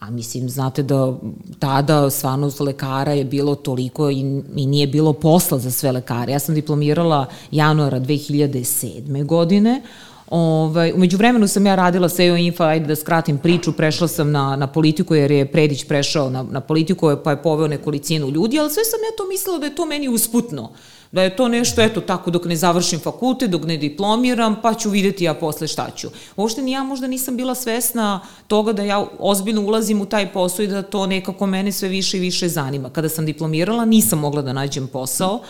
A 0.00 0.10
mislim, 0.10 0.48
znate 0.48 0.82
da 0.82 1.14
tada 1.58 2.10
stvarno 2.10 2.52
lekara 2.60 3.12
je 3.12 3.24
bilo 3.24 3.54
toliko 3.54 4.10
i, 4.10 4.42
i 4.56 4.66
nije 4.66 4.86
bilo 4.86 5.12
posla 5.12 5.58
za 5.58 5.70
sve 5.70 5.92
lekare. 5.92 6.32
Ja 6.32 6.38
sam 6.38 6.54
diplomirala 6.54 7.26
januara 7.50 8.00
2007. 8.00 9.24
godine, 9.24 9.82
Ovaj, 10.30 10.92
umeđu 10.92 11.16
vremenu 11.16 11.48
sam 11.48 11.66
ja 11.66 11.74
radila 11.74 12.08
SEO 12.08 12.36
Info, 12.36 12.64
ajde 12.64 12.86
da 12.86 12.96
skratim 12.96 13.38
priču, 13.38 13.72
prešla 13.72 14.08
sam 14.08 14.30
na, 14.30 14.56
na 14.56 14.66
politiku 14.66 15.14
jer 15.14 15.30
je 15.30 15.46
Predić 15.52 15.84
prešao 15.84 16.30
na, 16.30 16.42
na 16.42 16.60
politiku 16.60 17.16
pa 17.24 17.30
je 17.30 17.42
poveo 17.42 17.68
nekolicinu 17.68 18.30
ljudi, 18.30 18.58
ali 18.58 18.70
sve 18.70 18.84
sam 18.84 19.00
ja 19.00 19.16
to 19.16 19.28
mislila 19.28 19.58
da 19.58 19.66
je 19.66 19.74
to 19.74 19.86
meni 19.86 20.08
usputno 20.08 20.70
da 21.12 21.22
je 21.22 21.36
to 21.36 21.48
nešto, 21.48 21.82
eto, 21.82 22.00
tako 22.00 22.30
dok 22.30 22.44
ne 22.44 22.56
završim 22.56 23.00
fakultet, 23.00 23.50
dok 23.50 23.64
ne 23.64 23.76
diplomiram, 23.76 24.56
pa 24.62 24.74
ću 24.74 24.90
videti 24.90 25.24
ja 25.24 25.34
posle 25.34 25.68
šta 25.68 25.90
ću. 25.96 26.08
Uopšte 26.36 26.62
ni 26.62 26.72
ja 26.72 26.82
možda 26.82 27.06
nisam 27.06 27.36
bila 27.36 27.54
svesna 27.54 28.20
toga 28.46 28.72
da 28.72 28.82
ja 28.82 29.06
ozbiljno 29.18 29.62
ulazim 29.62 30.00
u 30.00 30.06
taj 30.06 30.32
posao 30.32 30.62
i 30.62 30.66
da 30.66 30.82
to 30.82 31.06
nekako 31.06 31.46
mene 31.46 31.72
sve 31.72 31.88
više 31.88 32.16
i 32.16 32.20
više 32.20 32.48
zanima. 32.48 32.90
Kada 32.90 33.08
sam 33.08 33.26
diplomirala, 33.26 33.84
nisam 33.84 34.18
mogla 34.18 34.42
da 34.42 34.52
nađem 34.52 34.86
posao, 34.88 35.40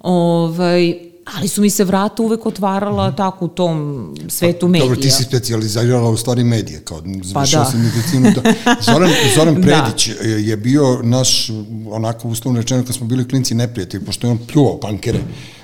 Ovaj, 0.00 1.15
ali 1.34 1.48
su 1.48 1.60
mi 1.60 1.70
se 1.70 1.84
vrata 1.84 2.22
uvek 2.22 2.46
otvarala 2.46 3.10
mm. 3.10 3.16
tako 3.16 3.44
u 3.44 3.48
tom 3.48 4.08
svetu 4.28 4.68
medija. 4.68 4.88
Dobro, 4.88 5.02
ti 5.02 5.10
si 5.10 5.22
specializirala 5.22 6.10
u 6.10 6.16
stvari 6.16 6.44
medije, 6.44 6.80
kao 6.84 7.02
završila 7.22 7.64
pa 7.64 7.70
da. 7.70 7.70
si 7.70 7.76
medicinu. 7.76 8.42
Da. 8.42 8.74
Zoran, 8.80 9.10
Zoran 9.36 9.54
da. 9.54 9.60
Predić 9.60 10.08
da. 10.08 10.28
je 10.28 10.56
bio 10.56 11.02
naš, 11.02 11.50
onako 11.90 12.28
uslovno 12.28 12.60
rečeno, 12.60 12.84
kad 12.84 12.94
smo 12.94 13.06
bili 13.06 13.28
klinci 13.28 13.54
neprijatelji, 13.54 14.04
pošto 14.04 14.26
je 14.26 14.30
on 14.30 14.38
pljuvao 14.52 14.80
pankere 14.80 15.18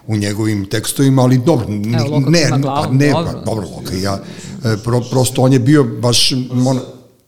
u 0.06 0.16
njegovim 0.16 0.66
tekstovima, 0.66 1.22
ali 1.22 1.38
dobro, 1.38 1.66
Evo, 2.06 2.20
ne, 2.20 2.48
pa 2.50 2.86
ne, 2.90 3.10
dobro, 3.10 3.32
pa, 3.32 3.40
dobro 3.50 3.68
Loka, 3.76 3.94
ja, 3.94 4.22
e, 4.64 4.76
pro, 4.84 5.00
prosto 5.10 5.42
on 5.42 5.52
je 5.52 5.58
bio 5.58 5.84
baš, 5.84 6.32
on, 6.66 6.80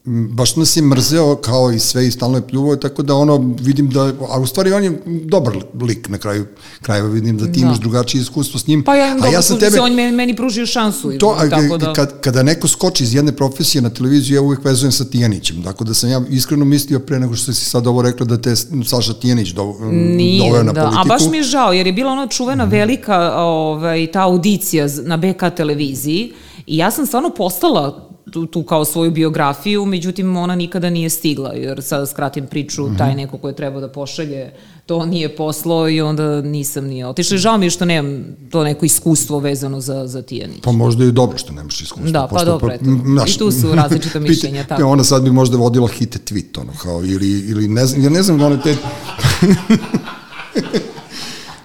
baš 0.07 0.57
nas 0.57 0.77
je 0.77 0.83
mrzeo 0.83 1.37
kao 1.37 1.73
i 1.73 1.79
sve 1.79 2.07
i 2.07 2.11
stalno 2.11 2.39
je 2.39 2.47
pljuvao, 2.49 2.77
tako 2.77 3.03
da 3.03 3.15
ono 3.15 3.55
vidim 3.61 3.91
da, 3.91 4.13
a 4.31 4.41
u 4.41 4.47
stvari 4.47 4.73
on 4.73 4.85
je 4.85 5.03
dobar 5.07 5.57
lik 5.83 6.09
na 6.09 6.19
kraju 6.19 6.47
krajeva, 6.83 7.09
vidim 7.09 7.39
da 7.39 7.45
ti 7.45 7.61
da. 7.61 7.67
imaš 7.67 7.79
drugačije 7.79 8.21
iskustvo 8.21 8.61
s 8.61 8.67
njim. 8.67 8.85
Pa 8.85 8.95
ja, 8.95 9.17
a 9.23 9.29
ja 9.29 9.43
sam 9.43 9.59
tebe, 9.59 9.81
on 9.81 9.95
meni, 9.95 10.13
meni 10.13 10.37
pružio 10.37 10.67
šansu. 10.67 11.13
To, 11.19 11.37
a, 11.39 11.49
tako 11.49 11.79
da... 11.79 11.93
kad, 11.93 12.21
kada 12.21 12.43
neko 12.43 12.69
skoči 12.69 13.05
iz 13.05 13.15
jedne 13.15 13.33
profesije 13.33 13.83
na 13.83 13.91
televiziju, 13.91 14.35
ja 14.35 14.43
uvek 14.43 14.65
vezujem 14.65 14.93
sa 14.93 15.05
Tijanićem, 15.05 15.63
tako 15.63 15.85
da 15.85 15.95
sam 15.95 16.11
ja 16.11 16.23
iskreno 16.31 16.65
mislio 16.65 16.99
pre 16.99 17.21
nego 17.21 17.37
što 17.37 17.53
si 17.53 17.65
sad 17.65 17.87
ovo 17.87 18.03
rekla 18.03 18.27
da 18.27 18.41
te 18.41 18.57
Saša 18.85 19.15
Tijanić 19.15 19.49
do, 19.49 19.75
Nije, 19.93 20.49
doveo 20.49 20.63
na 20.63 20.73
da. 20.73 20.81
politiku. 20.81 21.03
A 21.03 21.09
baš 21.09 21.23
mi 21.31 21.37
je 21.37 21.43
žao, 21.43 21.73
jer 21.73 21.87
je 21.87 21.93
bila 21.93 22.13
ona 22.13 22.27
čuvena 22.27 22.67
mm. 22.67 22.71
velika 22.71 23.35
ovaj, 23.37 24.13
ta 24.13 24.23
audicija 24.23 24.87
na 25.03 25.17
BK 25.17 25.57
televiziji 25.57 26.33
i 26.67 26.77
ja 26.77 26.91
sam 26.91 27.07
stvarno 27.07 27.31
postala 27.31 28.14
tu, 28.31 28.47
tu 28.47 28.63
kao 28.63 28.85
svoju 28.85 29.11
biografiju, 29.11 29.87
međutim 29.87 30.37
ona 30.37 30.55
nikada 30.55 30.91
nije 30.91 31.11
stigla, 31.11 31.53
jer 31.53 31.83
sada 31.83 32.07
skratim 32.07 32.47
priču, 32.47 32.83
mm 32.83 32.87
-hmm. 32.87 32.99
taj 32.99 33.15
neko 33.15 33.39
ko 33.39 33.49
je 33.49 33.57
trebao 33.57 33.81
da 33.81 33.89
pošalje, 33.89 34.53
to 34.87 35.07
nije 35.07 35.37
poslo 35.37 35.89
i 35.89 36.01
onda 36.01 36.41
nisam 36.41 36.85
nije 36.85 37.07
otišla. 37.07 37.37
Žao 37.37 37.59
mi 37.59 37.67
je 37.67 37.71
što 37.71 37.85
nemam 37.85 38.25
to 38.51 38.65
neko 38.65 38.87
iskustvo 38.87 39.39
vezano 39.39 39.81
za, 39.81 40.07
za 40.07 40.23
Tijanić. 40.23 40.61
Pa 40.63 40.73
možda 40.73 41.05
je 41.05 41.11
dobro 41.11 41.39
što 41.39 41.53
nemaš 41.53 41.81
iskustvo. 41.81 42.11
Da, 42.11 42.29
pa 42.31 42.45
dobro, 42.45 42.69
pa, 42.69 42.75
eto. 42.75 42.85
Naš, 43.05 43.35
I 43.35 43.39
tu 43.39 43.51
su 43.51 43.75
različita 43.75 44.21
mišljenja. 44.29 44.65
Tako. 44.65 44.85
Ona 44.85 45.05
sad 45.05 45.23
bi 45.23 45.31
možda 45.31 45.57
vodila 45.57 45.89
hite 45.89 46.19
tweet, 46.19 46.61
ono, 46.61 46.73
kao, 46.83 47.05
ili, 47.05 47.31
ili 47.31 47.69
ne 47.69 47.87
znam, 47.87 48.05
ja 48.05 48.11
ne 48.11 48.23
znam 48.23 48.39
da 48.39 48.47
one 48.47 48.63
te... 48.63 48.77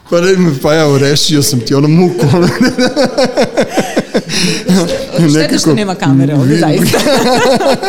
Pa, 0.10 0.22
ne, 0.22 0.36
pa 0.62 0.76
evo, 0.76 0.98
rešio 0.98 1.44
sam 1.44 1.60
ti 1.60 1.74
ono 1.74 1.88
muku. 1.88 2.26
Šteta 5.30 5.58
što 5.58 5.74
nema 5.74 5.96
kamere 5.96 6.36
ovde, 6.36 6.58
zaista. 6.58 7.00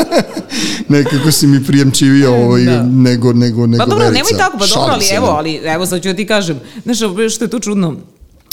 nekako 0.88 1.32
si 1.32 1.46
mi 1.46 1.64
prijemčivio 1.64 2.34
ovaj, 2.34 2.62
da. 2.62 2.82
nego, 2.82 3.32
nego, 3.32 3.66
nego 3.66 3.84
Pa 3.84 3.90
dobro, 3.90 4.10
nemoj 4.10 4.32
tako, 4.38 4.58
pa 4.58 4.66
dobro, 4.66 4.92
ali 4.92 5.04
evo, 5.16 5.26
da. 5.26 5.32
ali 5.32 5.60
evo 5.64 5.86
sad 5.86 6.02
ću 6.02 6.08
da 6.08 6.14
ti 6.14 6.26
kažem. 6.26 6.60
Znaš, 6.84 6.98
što 7.34 7.44
je 7.44 7.50
tu 7.50 7.60
čudno, 7.60 7.96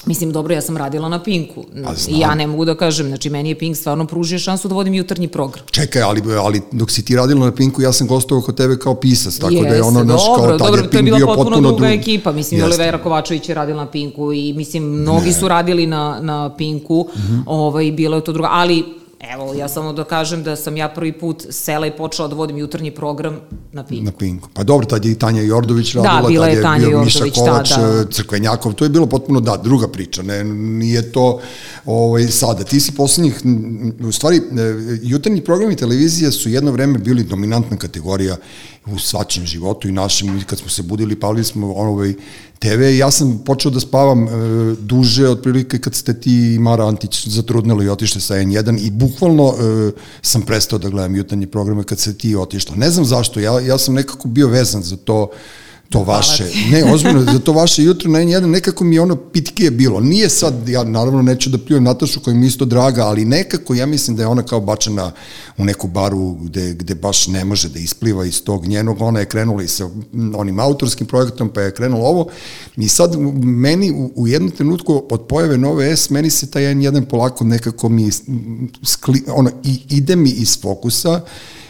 Mislim, 0.07 0.31
dobro, 0.31 0.53
ja 0.53 0.61
sam 0.61 0.77
radila 0.77 1.09
na 1.09 1.23
Pinku. 1.23 1.65
I 2.07 2.19
ja 2.19 2.35
ne 2.35 2.47
mogu 2.47 2.65
da 2.65 2.75
kažem, 2.75 3.07
znači, 3.07 3.29
meni 3.29 3.49
je 3.49 3.59
Pink 3.59 3.77
stvarno 3.77 4.05
pružio 4.05 4.39
šansu 4.39 4.67
da 4.67 4.75
vodim 4.75 4.93
jutarnji 4.93 5.27
program. 5.27 5.65
Čekaj, 5.71 6.01
ali, 6.01 6.21
ali 6.37 6.61
dok 6.71 6.91
si 6.91 7.05
ti 7.05 7.15
radila 7.15 7.45
na 7.45 7.51
Pinku, 7.51 7.81
ja 7.81 7.93
sam 7.93 8.07
gostovao 8.07 8.41
kod 8.41 8.57
tebe 8.57 8.77
kao 8.77 8.95
pisac, 8.95 9.37
tako 9.37 9.53
Jeste, 9.53 9.69
da 9.69 9.75
je 9.75 9.83
ono 9.83 10.03
naš 10.03 10.21
kao 10.35 10.47
tad 10.47 10.59
dobro, 10.59 10.81
je 10.81 10.89
Pink 10.89 11.03
bio 11.03 11.25
potpuno, 11.25 11.35
potpuno 11.35 11.67
druga 11.67 11.87
dru... 11.87 11.95
ekipa. 11.95 12.31
Mislim, 12.31 12.59
Jeste. 12.59 12.73
Olivera 12.73 13.03
Kovačević 13.03 13.49
je 13.49 13.55
radila 13.55 13.83
na 13.83 13.91
Pinku 13.91 14.33
i 14.33 14.53
mislim, 14.53 14.83
mnogi 14.83 15.27
ne. 15.27 15.33
su 15.33 15.47
radili 15.47 15.87
na, 15.87 16.19
na 16.21 16.55
Pinku, 16.57 17.07
mm 17.15 17.19
-hmm. 17.19 17.43
ovaj, 17.45 17.91
bilo 17.91 18.15
je 18.15 18.23
to 18.23 18.33
druga, 18.33 18.49
ali 18.51 18.83
Evo, 19.19 19.53
ja 19.53 19.67
samo 19.67 19.93
da 19.93 20.03
kažem 20.03 20.43
da 20.43 20.55
sam 20.55 20.77
ja 20.77 20.89
prvi 20.89 21.11
put 21.11 21.45
sela 21.49 21.87
i 21.87 21.91
počela 21.91 22.27
da 22.27 22.35
vodim 22.35 22.57
jutarnji 22.57 22.91
program 22.91 23.39
na 23.71 23.83
Pinku. 23.83 24.05
Na 24.05 24.11
Pinku. 24.11 24.49
Pa 24.53 24.63
dobro, 24.63 24.85
tad 24.85 25.05
je 25.05 25.11
i 25.11 25.15
Tanja 25.15 25.41
Jordović 25.41 25.93
da, 25.93 26.01
radila, 26.01 26.21
da, 26.21 26.27
bila 26.27 26.45
tad 26.45 26.53
je, 26.53 26.57
je 26.57 26.61
Tanja 26.61 26.87
bio 26.87 27.03
Miša 27.03 27.25
Kovač, 27.35 27.69
ta, 27.69 27.81
da. 27.81 28.11
Crkvenjakov, 28.11 28.73
to 28.73 28.85
je 28.85 28.89
bilo 28.89 29.05
potpuno, 29.05 29.39
da, 29.39 29.57
druga 29.57 29.87
priča, 29.87 30.23
ne, 30.23 30.43
nije 30.43 31.11
to 31.11 31.39
ovaj, 31.85 32.27
sada. 32.27 32.63
Ti 32.63 32.79
si 32.79 32.91
poslednjih, 32.91 33.41
u 34.07 34.11
stvari, 34.11 34.37
e, 34.37 34.41
jutarnji 35.01 35.43
programi 35.43 35.75
televizije 35.75 36.31
su 36.31 36.49
jedno 36.49 36.71
vreme 36.71 36.99
bili 36.99 37.23
dominantna 37.23 37.77
kategorija 37.77 38.37
u 38.85 38.99
svačem 38.99 39.45
životu 39.45 39.87
i 39.87 39.91
našem, 39.91 40.43
kad 40.47 40.59
smo 40.59 40.69
se 40.69 40.83
budili, 40.83 41.19
pali 41.19 41.43
smo 41.43 41.73
ovaj, 41.73 42.13
TV 42.59 42.81
ja 42.97 43.11
sam 43.11 43.41
počeo 43.45 43.71
da 43.71 43.79
spavam 43.79 44.23
e, 44.23 44.29
duže 44.79 45.29
otprilike 45.29 45.79
kad 45.79 45.95
ste 45.95 46.19
ti 46.19 46.53
i 46.55 46.59
Mara 46.59 46.87
Antić 46.87 47.27
zatrudnili 47.27 47.85
i 47.85 47.89
otišli 47.89 48.21
sa 48.21 48.35
N1 48.35 48.79
i 48.79 48.89
bukvalno 49.07 49.53
e, 49.59 49.91
sam 50.21 50.41
prestao 50.41 50.79
da 50.79 50.89
gledam 50.89 51.15
jutarnje 51.15 51.47
programe 51.47 51.83
kad 51.83 51.99
se 51.99 52.17
ti 52.17 52.35
otišla. 52.35 52.75
Ne 52.75 52.89
znam 52.89 53.05
zašto, 53.05 53.39
ja, 53.39 53.59
ja 53.59 53.77
sam 53.77 53.95
nekako 53.95 54.27
bio 54.27 54.47
vezan 54.47 54.83
za 54.83 54.97
to 54.97 55.29
to 55.89 56.03
vaše, 56.03 56.45
ne, 56.71 56.93
ozbiljno, 56.93 57.23
za 57.33 57.39
to 57.39 57.51
vaše 57.51 57.83
jutro 57.83 58.11
na 58.11 58.19
N1, 58.19 58.45
nekako 58.45 58.83
mi 58.83 58.95
je 58.95 59.01
ono 59.01 59.15
pitkije 59.15 59.71
bilo. 59.71 59.99
Nije 59.99 60.29
sad, 60.29 60.69
ja 60.69 60.83
naravno 60.83 61.21
neću 61.21 61.49
da 61.49 61.57
pljujem 61.57 61.83
Natašu 61.83 62.19
koja 62.19 62.35
mi 62.35 62.47
isto 62.47 62.65
draga, 62.65 63.05
ali 63.05 63.25
nekako 63.25 63.73
ja 63.73 63.85
mislim 63.85 64.17
da 64.17 64.23
je 64.23 64.27
ona 64.27 64.43
kao 64.43 64.59
bačena 64.59 65.11
u 65.57 65.65
neku 65.65 65.87
baru 65.87 66.33
gde, 66.33 66.73
gde 66.73 66.95
baš 66.95 67.27
ne 67.27 67.45
može 67.45 67.69
da 67.69 67.79
ispliva 67.79 68.25
iz 68.25 68.43
tog 68.43 68.65
njenog, 68.65 69.01
ona 69.01 69.19
je 69.19 69.25
krenula 69.25 69.63
i 69.63 69.67
sa 69.67 69.89
onim 70.35 70.59
autorskim 70.59 71.07
projektom, 71.07 71.49
pa 71.49 71.61
je 71.61 71.73
krenula 71.73 72.07
ovo. 72.07 72.27
I 72.77 72.87
sad 72.87 73.19
meni 73.43 73.91
u, 73.91 74.11
u 74.15 74.27
jednom 74.27 74.51
trenutku 74.51 75.03
od 75.09 75.21
pojave 75.27 75.57
Nove 75.57 75.97
S, 75.97 76.09
meni 76.09 76.29
se 76.29 76.51
taj 76.51 76.63
N1 76.63 77.05
polako 77.05 77.43
nekako 77.43 77.89
mi 77.89 78.09
skli, 78.83 79.23
ono, 79.27 79.49
i, 79.63 79.79
ide 79.89 80.15
mi 80.15 80.29
iz 80.29 80.61
fokusa, 80.61 81.21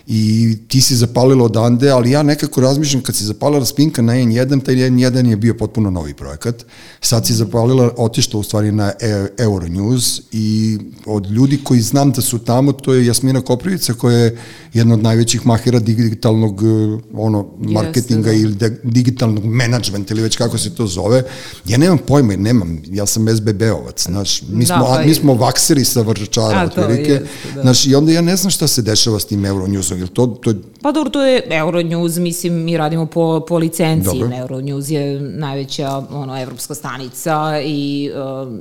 i 0.10 0.56
ti 0.68 0.82
si 0.82 0.96
zapalila 0.96 1.44
odande, 1.46 1.90
ali 1.90 2.12
ja 2.12 2.24
nekako 2.24 2.62
razmišljam 2.62 3.04
kad 3.04 3.16
si 3.16 3.24
zapalila 3.24 3.66
spinka 3.66 4.02
na 4.02 4.14
N1, 4.14 4.64
taj 4.64 4.76
N1 4.76 5.30
je 5.30 5.36
bio 5.36 5.54
potpuno 5.54 5.90
novi 5.90 6.14
projekat. 6.14 6.66
Sad 7.02 7.26
si 7.26 7.34
zapalila, 7.34 7.92
otišla 7.98 8.40
u 8.40 8.44
stvari 8.44 8.72
na 8.72 8.92
e 9.00 9.28
Euronews 9.38 10.22
i 10.32 10.78
od 11.06 11.32
ljudi 11.32 11.60
koji 11.64 11.82
znam 11.82 12.12
da 12.12 12.22
su 12.22 12.40
tamo, 12.40 12.72
to 12.72 12.94
je 12.94 13.06
Jasmina 13.06 13.42
Koprivica 13.42 13.94
koja 13.94 14.18
je 14.18 14.38
jedna 14.74 14.94
od 14.94 15.04
najvećih 15.04 15.46
mahira 15.46 15.80
digitalnog 15.80 16.64
e, 16.64 16.66
ono, 17.14 17.48
marketinga 17.58 18.32
Jeste, 18.32 18.56
da. 18.56 18.66
ili 18.66 18.78
digitalnog 18.84 19.46
menadžmenta 19.46 20.14
ili 20.14 20.24
već 20.24 20.36
kako 20.36 20.58
se 20.58 20.76
to 20.76 20.88
zove. 20.88 21.24
Ja 21.66 21.78
nemam 21.78 21.98
pojma, 21.98 22.36
nemam, 22.36 22.82
ja 22.86 23.06
sam 23.06 23.26
SBB-ovac, 23.28 24.04
znaš, 24.04 24.42
mi 24.42 24.66
da, 24.66 24.66
smo, 24.66 24.86
pa 24.86 25.04
mi 25.06 25.14
smo 25.14 25.34
vakseri 25.34 25.86
sa 25.86 26.02
vrčara, 26.02 26.64
otprilike, 26.64 27.22
da. 27.56 27.62
znaš, 27.62 27.86
i 27.86 27.96
onda 27.96 28.12
ja 28.12 28.22
ne 28.22 28.36
znam 28.36 28.52
šta 28.52 28.68
se 28.68 28.82
dešava 28.82 29.20
s 29.20 29.26
tim 29.26 29.42
Euronewsom, 29.42 29.97
jel 29.98 30.08
to, 30.08 30.27
to 30.42 30.56
Pa 30.88 30.91
dobro, 30.91 31.10
to 31.10 31.25
je 31.25 31.41
Euronews, 31.50 32.20
mislim, 32.20 32.53
mi 32.53 32.77
radimo 32.77 33.06
po, 33.06 33.46
po 33.48 33.58
licenciji. 33.58 34.20
Dobro. 34.20 34.38
Euronews 34.38 34.91
je 34.91 35.20
najveća 35.22 36.01
ono, 36.12 36.41
evropska 36.41 36.75
stanica 36.75 37.62
i 37.65 38.12
um, 38.46 38.60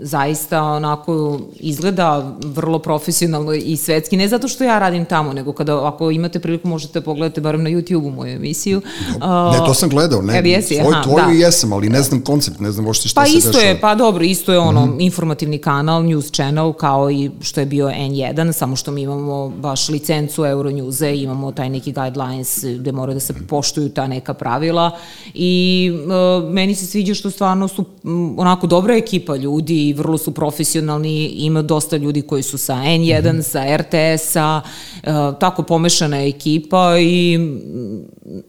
zaista 0.00 0.62
onako 0.62 1.40
izgleda 1.60 2.36
vrlo 2.44 2.78
profesionalno 2.78 3.52
i 3.54 3.76
svetski. 3.76 4.16
Ne 4.16 4.28
zato 4.28 4.48
što 4.48 4.64
ja 4.64 4.78
radim 4.78 5.04
tamo, 5.04 5.32
nego 5.32 5.52
kada 5.52 5.86
ako 5.86 6.10
imate 6.10 6.40
priliku 6.40 6.68
možete 6.68 7.00
pogledati 7.00 7.40
barem 7.40 7.62
na 7.62 7.70
YouTube-u 7.70 8.10
moju 8.10 8.32
emisiju. 8.32 8.78
Uh, 9.16 9.22
ne, 9.52 9.66
to 9.66 9.74
sam 9.74 9.88
gledao, 9.88 10.22
ne, 10.22 10.42
jesi, 10.44 10.78
tvoj, 10.78 10.94
aha, 10.94 11.02
tvoju 11.02 11.24
da. 11.26 11.32
jesam, 11.32 11.72
ali 11.72 11.88
ne 11.88 12.02
znam 12.02 12.20
koncept, 12.20 12.60
ne 12.60 12.72
znam 12.72 12.86
ošte 12.86 13.08
šta 13.08 13.20
pa 13.20 13.26
se 13.26 13.36
isto 13.38 13.50
dešava. 13.50 13.68
je, 13.68 13.80
pa 13.80 13.94
dobro, 13.94 14.24
isto 14.24 14.52
je 14.52 14.58
ono 14.58 14.86
mm 14.86 14.92
-hmm. 14.92 15.04
informativni 15.04 15.58
kanal, 15.58 16.04
news 16.04 16.30
channel, 16.30 16.72
kao 16.72 17.10
i 17.10 17.30
što 17.40 17.60
je 17.60 17.66
bio 17.66 17.88
N1, 17.88 18.52
samo 18.52 18.76
što 18.76 18.90
mi 18.90 19.02
imamo 19.02 19.48
baš 19.48 19.88
licencu 19.88 20.42
Euronews-e, 20.42 21.22
imamo 21.22 21.52
taj 21.61 21.61
neki 21.70 21.92
guidelines 21.92 22.64
gde 22.64 22.92
moraju 22.92 23.14
da 23.14 23.20
se 23.20 23.34
poštuju 23.48 23.88
ta 23.88 24.06
neka 24.06 24.34
pravila. 24.34 24.90
I 25.34 25.90
uh, 25.92 26.50
meni 26.50 26.74
se 26.74 26.86
sviđa 26.86 27.14
što 27.14 27.30
stvarno 27.30 27.68
su 27.68 27.84
um, 28.04 28.38
onako 28.38 28.66
dobra 28.66 28.94
ekipa 28.94 29.36
ljudi 29.36 29.88
i 29.88 29.92
vrlo 29.92 30.18
su 30.18 30.34
profesionalni, 30.34 31.26
ima 31.26 31.62
dosta 31.62 31.96
ljudi 31.96 32.22
koji 32.22 32.42
su 32.42 32.58
sa 32.58 32.74
N1, 32.74 33.32
mm 33.32 33.36
-hmm. 33.36 33.42
sa 33.42 33.76
RTS-a, 33.76 34.60
uh, 34.62 35.38
tako 35.38 35.62
pomešana 35.62 36.22
ekipa 36.22 36.98
i 36.98 37.36
um, 37.36 38.02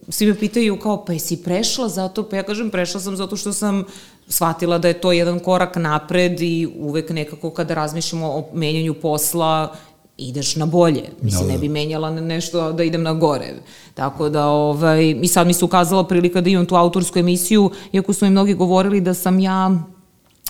svi 0.08 0.26
me 0.26 0.38
pitaju 0.38 0.78
kao 0.78 1.04
pa 1.04 1.12
jesi 1.12 1.42
prešla 1.42 1.88
zato, 1.88 2.28
pa 2.28 2.36
ja 2.36 2.42
kažem 2.42 2.70
prešla 2.70 3.00
sam 3.00 3.16
zato 3.16 3.36
što 3.36 3.52
sam 3.52 3.84
shvatila 4.28 4.78
da 4.78 4.88
je 4.88 5.00
to 5.00 5.12
jedan 5.12 5.40
korak 5.40 5.76
napred 5.76 6.40
i 6.40 6.68
uvek 6.78 7.10
nekako 7.10 7.50
kada 7.50 7.74
razmišljamo 7.74 8.26
o 8.26 8.44
menjanju 8.54 8.94
posla 8.94 9.74
ideš 10.18 10.56
na 10.56 10.66
bolje. 10.66 11.02
Mislim, 11.22 11.42
da, 11.42 11.46
da. 11.46 11.52
ne 11.52 11.58
bi 11.58 11.68
menjala 11.68 12.10
nešto 12.10 12.72
da 12.72 12.84
idem 12.84 13.02
na 13.02 13.12
gore. 13.12 13.54
Tako 13.94 14.28
da, 14.28 14.46
ovaj, 14.46 15.14
i 15.22 15.28
sad 15.28 15.46
mi 15.46 15.54
se 15.54 15.64
ukazala 15.64 16.06
prilika 16.06 16.40
da 16.40 16.50
imam 16.50 16.66
tu 16.66 16.74
autorsku 16.74 17.18
emisiju, 17.18 17.70
iako 17.92 18.12
su 18.12 18.24
mi 18.24 18.30
mnogi 18.30 18.54
govorili 18.54 19.00
da 19.00 19.14
sam 19.14 19.38
ja 19.38 19.70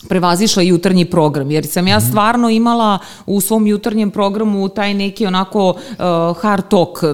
prevazišla 0.08 0.62
jutarnji 0.62 1.04
program, 1.04 1.50
jer 1.50 1.66
sam 1.66 1.88
ja 1.88 1.98
mhm. 1.98 2.08
stvarno 2.08 2.50
imala 2.50 2.98
u 3.26 3.40
svom 3.40 3.66
jutarnjem 3.66 4.10
programu 4.10 4.68
taj 4.68 4.94
neki 4.94 5.26
onako 5.26 5.68
uh, 5.68 6.36
hard 6.40 6.68
talk, 6.68 7.04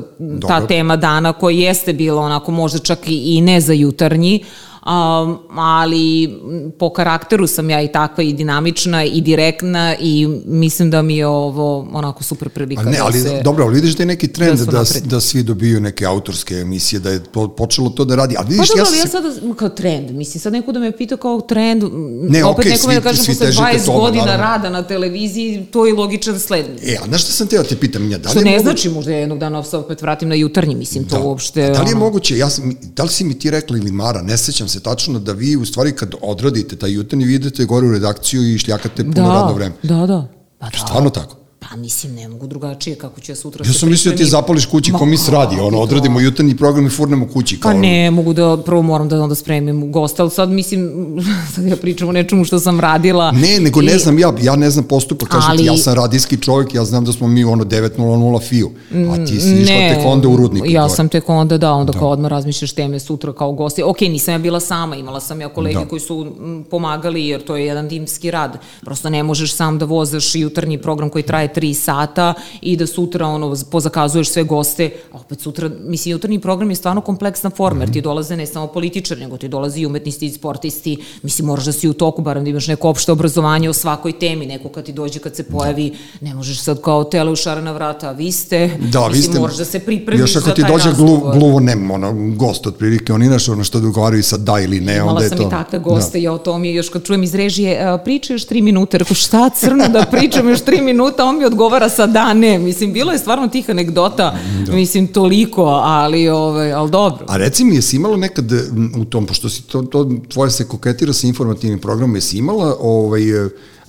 ta 0.48 0.66
tema 0.66 0.96
dana 0.96 1.32
koja 1.32 1.56
jeste 1.56 1.92
bila 1.92 2.22
onako 2.22 2.52
možda 2.52 2.78
čak 2.78 3.08
i, 3.08 3.36
i 3.36 3.40
ne 3.40 3.60
za 3.60 3.72
jutarnji, 3.72 4.44
um, 4.86 5.38
ali 5.50 6.40
po 6.78 6.92
karakteru 6.92 7.46
sam 7.46 7.70
ja 7.70 7.82
i 7.82 7.92
takva 7.92 8.24
i 8.24 8.32
dinamična 8.32 9.04
i 9.04 9.20
direktna 9.20 9.96
i 10.00 10.26
mislim 10.44 10.90
da 10.90 11.02
mi 11.02 11.16
je 11.16 11.26
ovo 11.26 11.88
onako 11.92 12.24
super 12.24 12.48
prilika. 12.48 12.82
A 12.82 12.84
ne, 12.84 12.96
da 12.96 13.04
ali 13.04 13.20
se, 13.20 13.40
dobro, 13.44 13.64
ali 13.64 13.74
vidiš 13.74 13.96
da 13.96 14.02
je 14.02 14.06
neki 14.06 14.28
trend 14.28 14.58
da, 14.58 14.72
da, 14.72 14.84
da 15.04 15.20
svi 15.20 15.42
dobiju 15.42 15.80
neke 15.80 16.06
autorske 16.06 16.54
emisije, 16.54 17.00
da 17.00 17.10
je 17.10 17.20
počelo 17.56 17.88
to 17.90 18.04
da 18.04 18.14
radi. 18.14 18.34
Ali 18.38 18.48
vidiš, 18.48 18.68
pa 18.68 18.78
dobro, 18.78 18.94
ja, 18.94 19.00
ja 19.00 19.06
sada 19.06 19.54
kao 19.56 19.68
trend, 19.68 20.10
mislim, 20.10 20.40
sad 20.40 20.52
neko 20.52 20.72
da 20.72 20.80
me 20.80 20.96
pita 20.96 21.16
kao 21.16 21.40
trend, 21.40 21.82
ne, 22.30 22.44
opet 22.44 22.66
okay, 22.66 22.70
nekome 22.70 22.94
da 22.94 23.00
kažem 23.00 23.24
posle 23.26 23.46
20 23.46 23.86
toma, 23.86 23.98
godina 23.98 24.24
naravno. 24.24 24.44
rada 24.44 24.70
na 24.70 24.82
televiziji, 24.82 25.66
to 25.70 25.86
je 25.86 25.94
logičan 25.94 26.40
sled. 26.40 26.66
E, 26.82 26.96
a 27.02 27.06
znaš 27.06 27.22
šta 27.22 27.32
sam 27.32 27.46
teo 27.46 27.62
da 27.62 27.68
te 27.68 27.76
pitam? 27.76 28.10
Ja, 28.10 28.18
da 28.18 28.28
li 28.28 28.32
što 28.32 28.44
ne 28.44 28.50
mogu... 28.50 28.62
znači 28.62 28.88
možda 28.88 29.12
jednog 29.12 29.38
dana 29.38 29.64
se 29.64 29.76
opet 29.76 30.02
vratim 30.02 30.28
na 30.28 30.34
jutarnji, 30.34 30.74
mislim, 30.74 31.04
to 31.04 31.16
da. 31.16 31.22
uopšte... 31.22 31.64
A 31.64 31.70
da 31.70 31.82
li 31.82 31.88
je 31.88 31.94
ono... 31.94 32.04
moguće, 32.04 32.38
ja 32.38 32.50
sam, 32.50 32.76
da 32.96 33.02
li 33.02 33.08
si 33.08 33.24
mi 33.24 33.38
ti 33.38 33.50
rekla 33.50 33.76
ili 33.76 33.92
Mara, 33.92 34.22
ne 34.22 34.36
sećam 34.36 34.68
se 34.70 34.80
tačno 34.80 35.18
da 35.18 35.32
vi 35.32 35.56
u 35.56 35.64
stvari 35.64 35.92
kad 35.92 36.14
odradite 36.22 36.76
taj 36.76 36.92
jutarnji 36.92 37.24
vi 37.24 37.34
idete 37.34 37.64
gore 37.64 37.86
u 37.86 37.92
redakciju 37.92 38.54
i 38.54 38.58
šljakate 38.58 39.04
puno 39.04 39.14
da, 39.14 39.34
radno 39.34 39.52
vreme. 39.52 39.74
Da, 39.82 40.06
da. 40.06 40.28
Pa 40.58 40.70
da. 40.70 40.78
Stvarno 40.78 41.10
tako? 41.10 41.39
Pa 41.70 41.76
mislim, 41.76 42.14
ne 42.14 42.28
mogu 42.28 42.46
drugačije, 42.46 42.96
kako 42.96 43.20
ću 43.20 43.32
ja 43.32 43.36
sutra 43.36 43.64
ja 43.66 43.72
sam 43.72 43.88
mislio 43.88 44.12
da 44.12 44.18
ti 44.18 44.24
zapališ 44.24 44.66
kući 44.66 44.92
komis 44.92 45.28
radi, 45.28 45.56
ono, 45.60 45.78
odradimo 45.78 46.20
jutarnji 46.20 46.56
program 46.56 46.86
i 46.86 46.90
furnemo 46.90 47.28
kući. 47.28 47.60
Kao... 47.60 47.72
Pa 47.72 47.78
ne, 47.78 48.10
mogu 48.10 48.32
da, 48.32 48.62
prvo 48.66 48.82
moram 48.82 49.08
da 49.08 49.22
onda 49.22 49.34
spremim 49.34 49.92
gosta, 49.92 50.22
ali 50.22 50.30
sad 50.30 50.50
mislim, 50.50 50.90
sad 51.54 51.66
ja 51.66 51.76
pričam 51.76 52.08
o 52.08 52.12
nečemu 52.12 52.44
što 52.44 52.60
sam 52.60 52.80
radila. 52.80 53.32
Ne, 53.32 53.60
nego 53.60 53.82
I... 53.82 53.84
ne 53.84 53.98
znam 53.98 54.18
ja, 54.18 54.32
ja 54.42 54.56
ne 54.56 54.70
znam 54.70 54.84
postupak, 54.84 55.28
kažem 55.28 55.50
ali... 55.50 55.58
ti, 55.58 55.64
ja 55.64 55.76
sam 55.76 55.94
radijski 55.94 56.36
čovjek, 56.36 56.74
ja 56.74 56.84
znam 56.84 57.04
da 57.04 57.12
smo 57.12 57.28
mi 57.28 57.44
ono 57.44 57.64
9.00 57.64 58.48
fiju, 58.48 58.70
a 59.12 59.26
ti 59.26 59.40
si 59.40 59.54
išla 59.62 59.76
tek 59.94 59.98
onda 60.04 60.28
u 60.28 60.36
rudnik. 60.36 60.64
Ja 60.66 60.82
gore. 60.82 60.94
sam 60.94 61.08
tek 61.08 61.28
onda, 61.28 61.58
da, 61.58 61.72
onda 61.72 61.92
da. 61.92 61.98
kao 61.98 62.10
odmah 62.10 62.30
razmišljaš 62.30 62.72
teme 62.72 63.00
sutra 63.00 63.32
kao 63.32 63.52
gosti. 63.52 63.82
Ok, 63.82 64.00
nisam 64.00 64.34
ja 64.34 64.38
bila 64.38 64.60
sama, 64.60 64.96
imala 64.96 65.20
sam 65.20 65.40
ja 65.40 65.48
kolege 65.48 65.78
da. 65.78 65.88
koji 65.88 66.00
su 66.00 66.32
pomagali, 66.70 67.26
jer 67.26 67.44
to 67.44 67.56
je 67.56 67.66
jedan 67.66 67.88
timski 67.88 68.30
rad. 68.30 68.58
Prosto 68.80 69.10
ne 69.10 69.22
možeš 69.22 69.54
sam 69.54 69.78
da 69.78 69.84
vozaš 69.84 70.34
jutarnji 70.34 70.78
program 70.78 71.10
koji 71.10 71.22
traje 71.22 71.52
3 71.60 71.74
sata, 71.74 72.34
i 72.60 72.76
da 72.76 72.86
sutra 72.86 73.26
ono, 73.26 73.56
pozakazuješ 73.70 74.30
sve 74.30 74.42
goste, 74.42 74.90
a 75.12 75.18
opet 75.18 75.40
sutra, 75.40 75.70
mislim, 75.80 76.12
jutarnji 76.12 76.40
program 76.40 76.70
je 76.70 76.76
stvarno 76.76 77.00
kompleksna 77.00 77.50
forma, 77.50 77.82
jer 77.82 77.92
ti 77.92 78.00
dolaze 78.00 78.36
ne 78.36 78.46
samo 78.46 78.66
političar, 78.66 79.18
nego 79.18 79.36
ti 79.36 79.48
dolaze 79.48 79.80
i 79.80 79.86
umetnisti 79.86 80.26
i 80.26 80.30
sportisti, 80.30 80.96
mislim, 81.22 81.46
moraš 81.46 81.64
da 81.64 81.72
si 81.72 81.88
u 81.88 81.92
toku, 81.92 82.22
barem 82.22 82.44
da 82.44 82.50
imaš 82.50 82.68
neko 82.68 82.88
opšte 82.88 83.12
obrazovanje 83.12 83.68
o 83.68 83.72
svakoj 83.72 84.18
temi, 84.18 84.46
neko 84.46 84.68
kad 84.68 84.84
ti 84.84 84.92
dođe, 84.92 85.18
kad 85.18 85.36
se 85.36 85.42
pojavi, 85.42 85.92
ne 86.20 86.34
možeš 86.34 86.60
sad 86.60 86.80
kao 86.80 87.04
tele 87.04 87.32
u 87.32 87.36
šarena 87.36 87.72
vrata, 87.72 88.08
a 88.08 88.12
vi 88.12 88.32
ste, 88.32 88.70
da, 88.92 89.08
mislim, 89.08 89.12
vi 89.12 89.22
ste, 89.22 89.38
moraš 89.38 89.56
da 89.56 89.64
se 89.64 89.78
pripremiš 89.78 90.32
za 90.32 90.40
taj 90.40 90.54
razgovor. 90.54 90.70
Još 90.70 90.86
ako 90.86 90.94
ti 90.94 91.02
dođe 91.02 91.38
gluvo, 91.38 91.60
ne, 91.60 91.76
ono, 91.92 92.34
gost 92.36 92.66
otprilike, 92.66 93.12
oni 93.12 93.28
naš 93.28 93.48
ono 93.48 93.64
što 93.64 93.80
dogovaraju 93.80 94.22
sa 94.22 94.36
da 94.36 94.60
ili 94.60 94.80
ne, 94.80 94.96
Imala 94.96 95.10
onda 95.10 95.24
je 95.24 95.30
to... 95.30 95.36
Imala 95.36 95.50
sam 95.50 95.60
i 95.60 95.64
takve 95.64 95.78
goste, 95.78 96.18
da. 96.18 96.24
ja 96.24 96.32
o 96.32 96.38
tom 96.38 96.64
je 96.64 96.74
još 96.74 96.88
kad 96.88 97.02
čujem 97.04 97.22
iz 97.22 97.34
režije, 97.34 97.98
priča 98.04 98.32
još 98.32 98.44
tri 98.44 98.62
minuta, 98.62 98.98
rekao 98.98 99.14
šta 99.14 99.50
crno 99.50 99.88
da 99.88 100.04
pričam 100.10 100.48
još 100.48 100.60
tri 100.60 100.80
minuta, 100.80 101.24
on 101.24 101.38
mi 101.38 101.44
odgovara 101.50 101.88
sa 101.88 102.06
da, 102.06 102.34
ne, 102.34 102.58
mislim, 102.58 102.92
bilo 102.92 103.12
je 103.12 103.18
stvarno 103.18 103.48
tih 103.48 103.70
anegdota, 103.70 104.38
da. 104.66 104.72
mislim, 104.72 105.06
toliko, 105.06 105.64
ali, 105.64 106.28
ovaj, 106.28 106.72
ali 106.72 106.90
dobro. 106.90 107.26
A 107.28 107.36
reci 107.36 107.64
mi, 107.64 107.74
jesi 107.74 107.96
imala 107.96 108.16
nekad 108.16 108.52
u 108.96 109.04
tom, 109.04 109.26
pošto 109.26 109.48
si 109.48 109.62
to, 109.62 109.82
to 109.82 110.10
tvoje 110.28 110.50
se 110.50 110.68
koketira 110.68 111.12
sa 111.12 111.26
informativnim 111.26 111.78
programom, 111.78 112.16
jesi 112.16 112.38
imala 112.38 112.76
ovaj, 112.80 113.22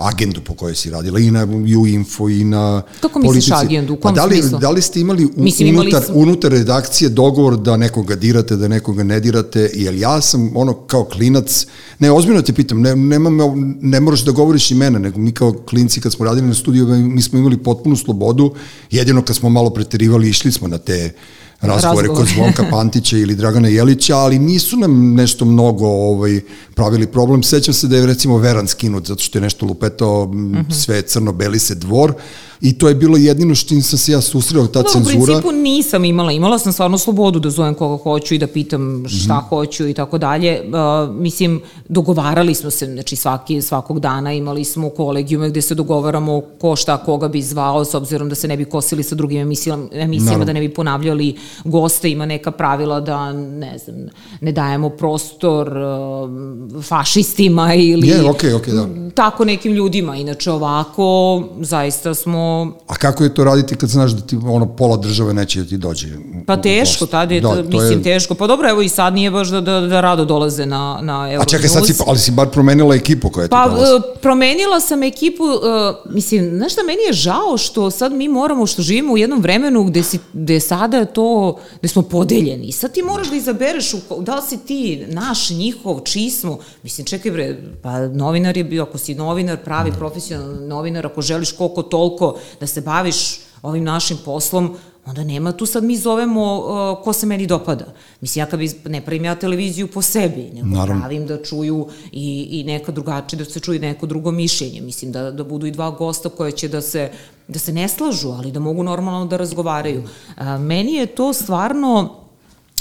agendu 0.02 0.42
po 0.42 0.54
kojoj 0.54 0.76
si 0.76 0.90
radila 0.90 1.20
i 1.20 1.32
na 1.32 1.48
U-Info 1.82 2.30
i 2.30 2.44
na 2.44 2.82
Kako 3.02 3.20
misliš 3.20 3.50
politici. 3.50 3.66
agendu? 3.66 3.94
U 3.94 3.96
kom 3.96 4.16
pa 4.16 4.22
da 4.22 4.26
li, 4.26 4.36
smislu? 4.36 4.60
da 4.60 4.70
li 4.70 4.82
ste 4.82 5.00
imali, 5.00 5.26
u, 5.26 5.32
Mislim, 5.38 5.68
imali 5.68 5.88
unutar, 5.88 6.04
su... 6.04 6.14
unutar 6.16 6.52
redakcije 6.52 7.10
dogovor 7.10 7.58
da 7.58 7.78
nekoga 7.78 8.16
dirate, 8.16 8.56
da 8.56 8.68
nekoga 8.68 9.04
ne 9.04 9.20
dirate, 9.20 9.70
jer 9.74 9.96
ja 9.96 10.22
sam 10.22 10.52
ono 10.56 10.74
kao 10.74 11.04
klinac, 11.04 11.68
ne, 12.00 12.12
ozbiljno 12.12 12.42
te 12.42 12.54
pitam, 12.54 12.82
ne, 12.82 12.96
nema 12.96 13.30
me, 13.30 13.44
ne 13.82 14.00
moraš 14.00 14.26
da 14.26 14.32
govoriš 14.32 14.72
imena, 14.72 15.00
nego 15.00 15.20
mi 15.20 15.32
kao 15.32 15.54
klinci 15.54 16.02
kad 16.02 16.14
smo 16.14 16.26
radili 16.26 16.48
na 16.48 16.54
studiju, 16.54 16.86
mi 16.88 17.22
smo 17.22 17.40
imali 17.40 17.58
potpunu 17.58 17.96
slobodu, 17.96 18.54
jedino 18.92 19.22
kad 19.26 19.36
smo 19.36 19.50
malo 19.50 19.70
preterivali, 19.70 20.30
išli 20.30 20.52
smo 20.52 20.68
na 20.68 20.78
te 20.78 21.14
razgovore 21.62 22.08
kod 22.08 22.28
Zvonka 22.28 22.66
Pantića 22.72 23.18
ili 23.18 23.36
Dragana 23.36 23.68
Jelića, 23.68 24.18
ali 24.18 24.40
nisu 24.40 24.78
nam 24.78 25.14
nešto 25.14 25.46
mnogo 25.46 25.88
ovaj, 25.88 26.42
pravili 26.76 27.08
problem. 27.08 27.44
Sećam 27.44 27.74
se 27.74 27.88
da 27.88 27.98
je 27.98 28.06
recimo 28.06 28.38
Veran 28.38 28.68
skinut 28.68 29.08
zato 29.08 29.24
što 29.24 29.38
je 29.38 29.42
nešto 29.42 29.66
lupetao, 29.66 30.26
mm 30.26 30.32
-hmm. 30.32 30.72
sve 30.72 31.02
crno-beli 31.02 31.60
se 31.60 31.76
dvor, 31.76 32.14
i 32.62 32.74
to 32.74 32.88
je 32.88 32.96
bilo 32.96 33.18
jedino 33.18 33.56
što 33.56 33.82
sam 33.82 34.00
se 34.00 34.12
ja 34.12 34.22
susreo, 34.22 34.68
ta 34.68 34.80
no, 34.80 34.90
cenzura. 34.90 35.22
U 35.22 35.26
principu 35.26 35.52
nisam 35.52 36.06
imala, 36.06 36.32
imala 36.32 36.60
sam 36.60 36.74
stvarno 36.74 36.98
slobodu 36.98 37.40
da 37.40 37.50
zovem 37.50 37.74
koga 37.74 38.04
hoću 38.04 38.36
i 38.36 38.38
da 38.38 38.48
pitam 38.48 39.04
šta 39.08 39.34
mm 39.34 39.38
-hmm. 39.38 39.50
hoću 39.50 39.88
i 39.88 39.94
tako 39.94 40.18
dalje. 40.18 40.62
Uh, 40.62 41.16
mislim, 41.16 41.62
dogovarali 41.90 42.56
smo 42.56 42.72
se, 42.72 42.86
znači 42.86 43.16
svaki, 43.16 43.62
svakog 43.62 44.00
dana 44.00 44.34
imali 44.34 44.64
smo 44.64 44.90
kolegijume 44.90 45.50
gde 45.50 45.62
se 45.62 45.76
dogovaramo 45.76 46.42
ko 46.62 46.76
šta 46.76 46.98
koga 46.98 47.28
bi 47.28 47.42
zvao, 47.42 47.86
s 47.86 47.94
obzirom 47.94 48.30
da 48.30 48.36
se 48.36 48.48
ne 48.48 48.58
bi 48.58 48.66
kosili 48.66 49.04
sa 49.04 49.16
drugim 49.16 49.42
emisijama, 49.42 49.88
emisijama 49.92 50.46
da 50.46 50.54
ne 50.54 50.60
bi 50.60 50.74
ponavljali 50.74 51.36
goste, 51.64 52.12
ima 52.12 52.26
neka 52.26 52.52
pravila 52.52 53.00
da, 53.00 53.34
ne 53.34 53.78
znam, 53.78 53.96
ne 54.42 54.52
dajemo 54.52 54.90
prostor 54.90 55.78
uh, 55.78 56.84
fašistima 56.84 57.74
ili 57.74 58.08
je, 58.08 58.24
okay, 58.24 58.54
okay, 58.54 58.74
da. 58.74 59.12
tako 59.12 59.46
nekim 59.46 59.74
ljudima. 59.74 60.16
Inače 60.16 60.52
ovako, 60.52 61.44
zaista 61.62 62.14
smo 62.14 62.51
A 62.88 62.96
kako 62.96 63.24
je 63.24 63.34
to 63.34 63.44
raditi 63.44 63.76
kad 63.76 63.90
znaš 63.90 64.12
da 64.12 64.22
ti 64.22 64.38
ono 64.46 64.76
pola 64.76 64.98
države 64.98 65.34
neće 65.34 65.60
da 65.60 65.70
ti 65.70 65.78
dođe? 65.78 66.08
Pa 66.48 66.58
teško, 66.58 67.06
tad 67.06 67.32
je, 67.32 67.42
da, 67.42 67.56
to 67.56 67.64
mislim, 67.64 68.00
je... 68.00 68.04
teško. 68.04 68.36
Pa 68.36 68.48
dobro, 68.48 68.70
evo 68.70 68.82
i 68.82 68.90
sad 68.90 69.14
nije 69.14 69.32
baš 69.32 69.48
da, 69.48 69.62
da, 69.62 69.80
da 69.80 70.02
rado 70.02 70.26
dolaze 70.26 70.66
na, 70.66 71.00
na 71.02 71.14
Euronews. 71.14 71.42
A 71.42 71.46
čekaj, 71.46 71.70
sad 71.70 71.88
si, 71.88 71.94
ali 72.08 72.20
si 72.20 72.32
bar 72.32 72.50
promenila 72.50 72.96
ekipu 72.96 73.30
koja 73.30 73.48
ti 73.48 73.52
pa, 73.52 73.68
dolaze. 73.68 74.02
Pa 74.02 74.20
promenila 74.20 74.80
sam 74.80 75.04
ekipu, 75.04 75.44
uh, 75.44 76.14
mislim, 76.14 76.50
znaš 76.58 76.72
šta, 76.74 76.82
meni 76.84 77.02
je 77.08 77.14
žao 77.14 77.58
što 77.58 77.92
sad 77.92 78.14
mi 78.14 78.28
moramo, 78.28 78.66
što 78.66 78.82
živimo 78.82 79.14
u 79.14 79.18
jednom 79.18 79.42
vremenu 79.42 79.84
gde, 79.84 80.04
si, 80.04 80.20
gde 80.34 80.60
sada 80.60 81.06
to, 81.06 81.58
gde 81.80 81.88
smo 81.88 82.02
podeljeni. 82.02 82.72
Sad 82.72 82.94
ti 82.94 83.02
moraš 83.04 83.30
da 83.30 83.36
izabereš 83.36 83.94
u, 83.94 83.98
da 84.20 84.36
li 84.36 84.42
si 84.50 84.58
ti 84.58 85.06
naš, 85.08 85.50
njihov, 85.50 86.00
čiji 86.00 86.30
smo. 86.30 86.60
Mislim, 86.84 87.08
čekaj 87.08 87.32
bre, 87.32 87.58
pa 87.82 88.08
novinar 88.08 88.58
je 88.58 88.64
bio, 88.64 88.84
ako 88.84 88.98
si 88.98 89.16
novinar, 89.16 89.58
pravi 89.58 89.92
profesionalni 89.92 90.68
novinar, 90.68 91.06
ako 91.06 91.22
želiš 91.22 91.52
koliko 91.52 91.84
toliko 91.84 92.36
da 92.60 92.68
se 92.68 92.82
baviš 92.82 93.40
ovim 93.62 93.84
našim 93.84 94.18
poslom, 94.26 94.76
onda 95.06 95.24
nema 95.24 95.52
tu 95.52 95.66
sad 95.66 95.84
mi 95.84 95.98
zovemo 95.98 96.58
uh, 96.58 97.04
ko 97.04 97.14
se 97.14 97.26
meni 97.26 97.48
dopada. 97.48 97.86
Mislim, 98.22 98.42
ja 98.42 98.46
kad 98.46 98.60
bi, 98.60 98.72
ne 98.86 99.02
pravim 99.02 99.26
ja 99.26 99.36
televiziju 99.36 99.88
po 99.88 100.02
sebi, 100.02 100.50
nego 100.54 100.68
Naravno. 100.68 101.02
pravim 101.02 101.28
da 101.28 101.44
čuju 101.44 101.88
i, 102.12 102.48
i 102.52 102.64
neka 102.64 102.92
drugačije, 102.92 103.38
da 103.38 103.46
se 103.46 103.60
čuje 103.60 103.80
neko 103.80 104.06
drugo 104.06 104.32
mišljenje. 104.32 104.82
Mislim, 104.82 105.12
da, 105.12 105.32
da 105.32 105.44
budu 105.44 105.66
i 105.66 105.72
dva 105.72 105.90
gosta 105.90 106.30
koje 106.30 106.52
će 106.52 106.68
da 106.68 106.82
se, 106.82 107.12
da 107.48 107.60
se 107.60 107.74
ne 107.74 107.88
slažu, 107.88 108.30
ali 108.30 108.52
da 108.52 108.60
mogu 108.60 108.84
normalno 108.84 109.26
da 109.26 109.38
razgovaraju. 109.38 110.04
Uh, 110.04 110.44
meni 110.60 110.94
je 110.94 111.06
to 111.06 111.34
stvarno 111.34 112.22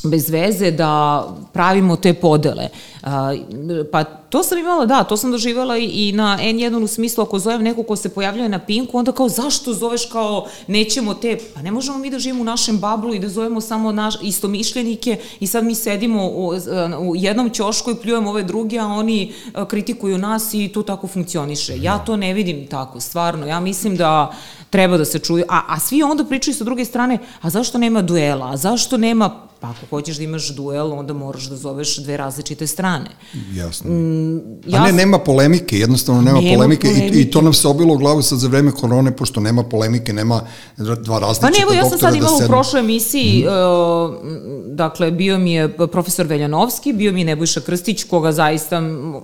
bez 0.05 0.31
veze 0.31 0.71
da 0.71 1.25
pravimo 1.53 1.97
te 1.97 2.15
podele. 2.15 2.69
Pa 3.93 4.05
to 4.05 4.43
sam 4.43 4.59
imala, 4.59 4.87
da, 4.87 5.05
to 5.05 5.17
sam 5.17 5.31
doživjela 5.31 5.77
i 5.77 6.13
na 6.13 6.39
N1 6.43 6.85
u 6.85 6.87
smislu 6.87 7.25
ako 7.25 7.39
zovem 7.39 7.63
neko 7.63 7.83
ko 7.83 7.97
se 7.97 8.09
pojavljuje 8.09 8.49
na 8.49 8.59
Pinku, 8.59 8.99
onda 8.99 9.13
kao 9.13 9.29
zašto 9.29 9.75
zoveš 9.75 10.07
kao 10.07 10.47
nećemo 10.67 11.15
te, 11.15 11.39
pa 11.55 11.63
ne 11.63 11.71
možemo 11.71 11.99
mi 11.99 12.11
da 12.11 12.19
živimo 12.19 12.41
u 12.41 12.45
našem 12.45 12.79
bablu 12.79 13.15
i 13.15 13.19
da 13.19 13.29
zovemo 13.29 13.61
samo 13.61 13.93
naš, 13.93 14.15
istomišljenike 14.23 15.17
i 15.41 15.47
sad 15.47 15.65
mi 15.65 15.75
sedimo 15.75 16.27
u, 16.27 16.53
u 17.01 17.17
jednom 17.17 17.51
ćošku 17.51 17.91
i 17.91 17.97
pljujemo 18.03 18.31
ove 18.31 18.43
druge, 18.43 18.79
a 18.79 18.87
oni 18.87 19.33
kritikuju 19.69 20.19
nas 20.19 20.55
i 20.55 20.69
to 20.69 20.83
tako 20.83 21.07
funkcioniše. 21.07 21.79
Ja 21.81 21.99
to 21.99 22.17
ne 22.17 22.35
vidim 22.35 22.67
tako, 22.67 23.01
stvarno. 23.01 23.47
Ja 23.47 23.61
mislim 23.61 23.97
da 23.97 24.33
treba 24.71 24.97
da 24.97 25.05
se 25.05 25.19
čuju, 25.19 25.45
a, 25.49 25.61
a 25.69 25.81
svi 25.81 26.03
onda 26.03 26.25
pričaju 26.25 26.55
sa 26.55 26.65
druge 26.65 26.85
strane, 26.85 27.19
a 27.41 27.51
zašto 27.51 27.79
nema 27.79 28.03
duela, 28.03 28.51
a 28.51 28.57
zašto 28.57 28.97
nema 28.97 29.50
Pa 29.61 29.69
ako 29.69 29.87
hoćeš 29.91 30.17
da 30.17 30.23
imaš 30.23 30.49
duel, 30.49 30.93
onda 30.93 31.13
moraš 31.13 31.45
da 31.45 31.57
zoveš 31.57 31.97
dve 31.97 32.17
različite 32.17 32.67
strane. 32.67 33.11
Jasno. 33.55 33.91
Mm, 33.91 34.37
ja... 34.67 34.83
A 34.83 34.87
ne, 34.87 34.93
nema 34.93 35.19
polemike, 35.19 35.79
jednostavno 35.79 36.23
nema, 36.23 36.41
nema 36.41 36.57
polemike, 36.57 36.89
polemike. 36.89 37.19
I, 37.19 37.23
i 37.23 37.31
to 37.31 37.43
nam 37.43 37.53
se 37.53 37.69
obilo 37.69 37.95
u 37.95 37.99
glavu 37.99 38.23
sad 38.23 38.39
za 38.39 38.49
vreme 38.49 38.73
korone, 38.73 39.17
pošto 39.17 39.41
nema 39.41 39.63
polemike, 39.63 40.13
nema 40.13 40.41
dva 40.77 41.19
različita 41.19 41.47
doktora. 41.47 41.67
Pa 41.67 41.73
ne, 41.73 41.79
ja 41.79 41.91
sam 41.91 41.99
sad 41.99 42.13
da 42.13 42.19
imala 42.19 42.39
da 42.39 42.45
u 42.45 42.49
prošloj 42.49 42.81
emisiji, 42.81 43.45
mm 43.45 43.49
-hmm. 43.49 44.09
uh, 44.09 44.77
dakle, 44.77 45.11
bio 45.11 45.39
mi 45.39 45.53
je 45.53 45.69
profesor 45.87 46.27
Veljanovski, 46.27 46.93
bio 46.93 47.13
mi 47.13 47.21
je 47.21 47.25
Nebojša 47.25 47.61
Krstić, 47.61 48.05
koga 48.05 48.33
zaista 48.33 48.79
ima 48.79 49.21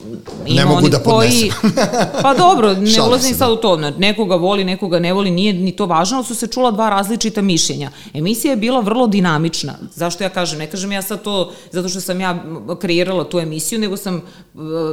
ne 0.47 0.65
mogu 0.65 0.89
da 0.89 0.99
podnesem. 0.99 1.51
Koji, 1.61 1.73
pa 2.23 2.35
dobro, 2.35 2.75
ne 2.75 3.03
ulazim 3.09 3.35
sad 3.35 3.49
da. 3.49 3.53
u 3.53 3.57
to, 3.57 3.77
nekoga 3.77 4.35
voli, 4.35 4.65
nekoga 4.65 4.99
ne 4.99 5.13
voli, 5.13 5.31
nije 5.31 5.53
ni 5.53 5.73
to 5.73 5.87
važno, 5.87 6.17
ali 6.17 6.27
su 6.27 6.35
se 6.35 6.47
čula 6.47 6.71
dva 6.71 6.91
različita 6.91 7.43
mišljenja. 7.43 7.91
Emisija 8.15 8.51
je 8.51 8.57
bila 8.57 8.81
vrlo 8.81 9.07
dinamična. 9.07 9.75
Zašto 9.95 10.26
ja 10.27 10.31
kažem, 10.31 10.59
ne 10.59 10.71
kažem 10.71 10.93
ja 10.93 11.03
sad 11.03 11.23
to 11.23 11.53
zato 11.71 11.89
što 11.89 12.01
sam 12.01 12.21
ja 12.21 12.45
kreirala 12.81 13.25
tu 13.25 13.39
emisiju, 13.39 13.79
nego 13.79 13.97
sam, 13.97 14.23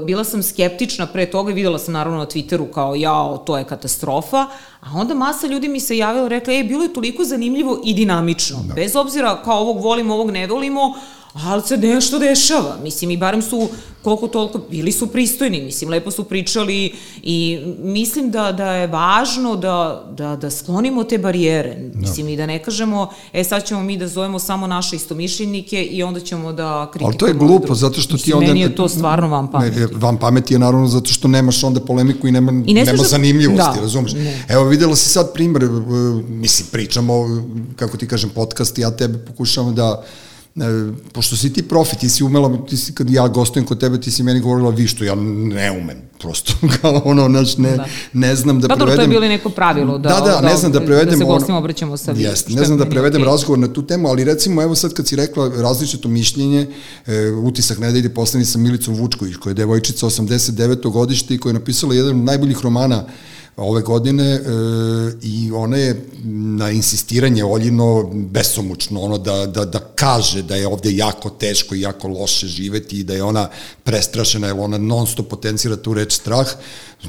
bila 0.06 0.24
sam 0.24 0.44
skeptična 0.44 1.08
pre 1.08 1.26
toga 1.26 1.52
i 1.52 1.54
videla 1.54 1.80
sam 1.80 1.94
naravno 1.94 2.20
na 2.20 2.26
Twitteru 2.26 2.72
kao 2.72 2.96
jao, 2.96 3.38
to 3.38 3.58
je 3.58 3.64
katastrofa, 3.64 4.46
a 4.82 4.90
onda 4.96 5.14
masa 5.14 5.48
ljudi 5.48 5.68
mi 5.68 5.80
se 5.80 5.98
javila 5.98 6.26
i 6.26 6.30
rekla, 6.30 6.54
ej, 6.54 6.64
bilo 6.64 6.84
je 6.84 6.94
toliko 6.94 7.24
zanimljivo 7.24 7.82
i 7.86 7.94
dinamično, 7.94 8.58
da. 8.68 8.74
bez 8.74 8.96
obzira 8.96 9.42
kao 9.44 9.60
ovog 9.60 9.84
volimo, 9.84 10.14
ovog 10.14 10.32
ne 10.32 10.48
volimo, 10.48 10.94
ali 11.34 11.62
se 11.66 11.78
nešto 11.78 12.20
dešava. 12.20 12.78
Mislim, 12.84 13.12
i 13.12 13.18
barem 13.18 13.42
su 13.42 13.70
koliko 14.04 14.28
toliko, 14.28 14.60
bili 14.70 14.92
su 14.92 15.08
pristojni, 15.08 15.62
mislim, 15.62 15.90
lepo 15.90 16.12
su 16.12 16.24
pričali 16.24 16.94
i 17.24 17.60
mislim 17.84 18.32
da, 18.32 18.52
da 18.52 18.72
je 18.72 18.88
važno 18.88 19.56
da, 19.56 20.06
da, 20.18 20.36
da 20.36 20.52
sklonimo 20.52 21.04
te 21.04 21.18
barijere. 21.18 21.76
Da. 21.94 22.00
Mislim, 22.00 22.28
i 22.28 22.38
da 22.38 22.46
ne 22.46 22.64
kažemo, 22.64 23.10
e, 23.34 23.44
sad 23.44 23.66
ćemo 23.66 23.84
mi 23.84 23.98
da 23.98 24.08
zovemo 24.08 24.40
samo 24.40 24.68
naše 24.68 24.96
istomišljenike 24.96 25.84
i 25.84 26.04
onda 26.04 26.20
ćemo 26.20 26.54
da 26.54 26.90
kritikamo. 26.94 27.08
Ali 27.08 27.18
to 27.18 27.28
je 27.28 27.34
glupo, 27.34 27.76
zato 27.76 28.02
što 28.02 28.14
mislim, 28.14 28.32
ti 28.32 28.34
onda... 28.34 28.48
Meni 28.48 28.62
je 28.62 28.76
to 28.76 28.90
stvarno 28.90 29.28
vam 29.28 29.52
pameti. 29.52 29.80
Ne, 29.80 29.88
vam 29.94 30.18
pameti 30.18 30.54
je 30.54 30.60
naravno 30.60 30.88
zato 30.88 31.10
što 31.14 31.28
nemaš 31.28 31.64
onda 31.64 31.80
polemiku 31.80 32.28
i 32.28 32.32
nema, 32.32 32.52
I 32.52 32.74
ne 32.74 32.86
nema 32.86 32.98
da... 32.98 33.04
zanimljivosti, 33.04 33.76
da, 33.76 33.82
razumeš? 33.82 34.14
Ne. 34.14 34.46
Evo, 34.50 34.64
videla 34.64 34.96
si 34.96 35.10
sad 35.10 35.34
primer, 35.34 35.64
mislim, 36.28 36.68
pričamo, 36.72 37.26
kako 37.76 37.98
ti 37.98 38.08
kažem, 38.08 38.30
podcast, 38.30 38.78
ja 38.78 38.92
tebe 38.92 39.18
pokušavam 39.18 39.76
da 39.76 40.04
E, 40.04 40.23
pošto 41.12 41.38
si 41.38 41.54
ti 41.54 41.64
profi, 41.64 41.96
ti 41.96 42.10
si 42.10 42.24
umela, 42.24 42.66
ti 42.70 42.78
si, 42.78 42.94
kad 42.94 43.10
ja 43.10 43.28
gostujem 43.28 43.66
kod 43.66 43.80
tebe, 43.80 44.02
ti 44.02 44.12
si 44.12 44.24
meni 44.24 44.40
govorila 44.40 44.70
vi 44.70 44.88
što 44.88 45.04
ja 45.04 45.16
ne 45.16 45.72
umem, 45.72 46.02
prosto, 46.20 46.54
kao 46.82 47.02
ono, 47.06 47.30
znaš, 47.30 47.58
ne, 47.58 47.78
da. 47.78 47.86
ne 48.14 48.36
znam 48.36 48.62
da 48.62 48.68
pa, 48.68 48.76
prevedem... 48.76 48.98
Pa 48.98 49.04
to 49.04 49.12
je 49.12 49.20
bilo 49.20 49.28
neko 49.28 49.50
pravilo, 49.50 49.98
da, 49.98 50.10
da, 50.10 50.20
da, 50.20 50.42
da 50.42 50.42
ne 50.42 50.58
znam 50.58 50.72
da 50.72 50.82
prevedem... 50.82 51.12
Da 51.12 51.18
se 51.18 51.24
gostima 51.26 51.58
obraćamo 51.58 51.98
sa 51.98 52.12
vi. 52.12 52.24
Jest, 52.24 52.50
ne 52.50 52.66
znam 52.66 52.78
da 52.78 52.86
prevedem 52.86 53.22
okay. 53.22 53.26
razgovor 53.26 53.60
na 53.60 53.74
tu 53.74 53.88
temu, 53.88 54.08
ali 54.08 54.24
recimo, 54.24 54.62
evo 54.64 54.76
sad 54.76 54.94
kad 54.94 55.08
si 55.08 55.16
rekla 55.16 55.52
različito 55.56 56.08
mišljenje, 56.08 56.68
e, 57.06 57.30
utisak 57.30 57.80
nedelje 57.80 58.14
poslani 58.14 58.46
sa 58.46 58.58
Milicom 58.58 58.96
Vučković, 58.96 59.36
koja 59.36 59.52
je 59.52 59.56
devojčica 59.56 60.06
89. 60.06 60.92
godište 60.92 61.34
i 61.34 61.38
koja 61.38 61.50
je 61.50 61.54
napisala 61.54 61.96
jedan 61.96 62.20
od 62.20 62.26
najboljih 62.26 62.62
romana 62.62 63.06
ove 63.58 63.82
godine 63.82 64.24
e, 64.24 64.42
i 65.22 65.52
ona 65.52 65.78
je 65.78 66.06
na 66.24 66.70
insistiranje 66.72 67.46
Oljino 67.46 68.10
besomučno 68.14 69.02
ono 69.02 69.18
da, 69.18 69.46
da, 69.46 69.66
da 69.66 69.80
kaže 69.80 70.42
da 70.42 70.56
je 70.56 70.68
ovde 70.68 70.96
jako 70.96 71.30
teško 71.30 71.76
i 71.76 71.82
jako 71.82 72.08
loše 72.08 72.48
živeti 72.48 73.00
i 73.00 73.04
da 73.04 73.14
je 73.14 73.24
ona 73.24 73.50
prestrašena 73.84 74.48
jer 74.48 74.56
ona 74.60 74.78
non 74.78 75.08
stop 75.08 75.30
potencira 75.30 75.76
tu 75.76 75.94
reč 75.94 76.14
strah. 76.14 76.48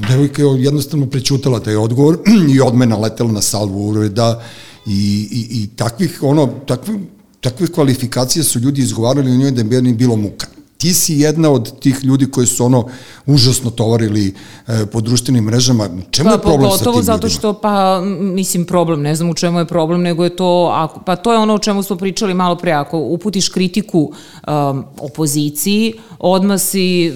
Devojka 0.08 0.42
je 0.42 0.62
jednostavno 0.62 1.06
prećutala 1.06 1.60
taj 1.60 1.76
odgovor 1.76 2.18
i 2.54 2.60
odmena 2.60 2.96
letela 2.96 3.32
na 3.32 3.42
salvu 3.42 3.88
uvreda 3.88 4.42
i, 4.86 5.28
i, 5.30 5.62
i 5.62 5.76
takvih 5.76 6.22
ono 6.22 6.46
takvih 6.66 6.96
takve 7.40 7.66
kvalifikacije 7.66 8.44
su 8.44 8.58
ljudi 8.58 8.82
izgovarali 8.82 9.30
u 9.30 9.36
njoj 9.36 9.50
da 9.50 9.60
je 9.76 9.92
bilo 9.92 10.16
muka 10.16 10.46
ti 10.76 10.94
si 10.94 11.14
jedna 11.14 11.50
od 11.50 11.80
tih 11.80 12.04
ljudi 12.04 12.30
koji 12.30 12.46
su 12.46 12.64
ono 12.64 12.88
užasno 13.26 13.70
tovarili 13.70 14.34
e, 14.66 14.86
po 14.86 15.00
društvenim 15.00 15.44
mrežama. 15.44 15.88
Čemu 16.10 16.28
pa, 16.28 16.34
je 16.34 16.40
problem 16.40 16.70
sa 16.70 16.78
tim 16.78 16.86
ljudima? 16.86 17.02
zato 17.02 17.28
što, 17.28 17.52
pa, 17.52 18.00
mislim, 18.20 18.64
problem, 18.64 19.02
ne 19.02 19.14
znam 19.14 19.30
u 19.30 19.34
čemu 19.34 19.58
je 19.58 19.64
problem, 19.64 20.02
nego 20.02 20.24
je 20.24 20.36
to, 20.36 20.70
ako, 20.72 21.00
pa 21.00 21.16
to 21.16 21.32
je 21.32 21.38
ono 21.38 21.54
o 21.54 21.58
čemu 21.58 21.82
smo 21.82 21.96
pričali 21.96 22.34
malo 22.34 22.56
pre, 22.56 22.72
ako 22.72 22.98
uputiš 22.98 23.48
kritiku 23.48 24.12
um, 24.48 24.84
opoziciji, 24.98 25.94
odmah 26.18 26.60
si 26.60 27.12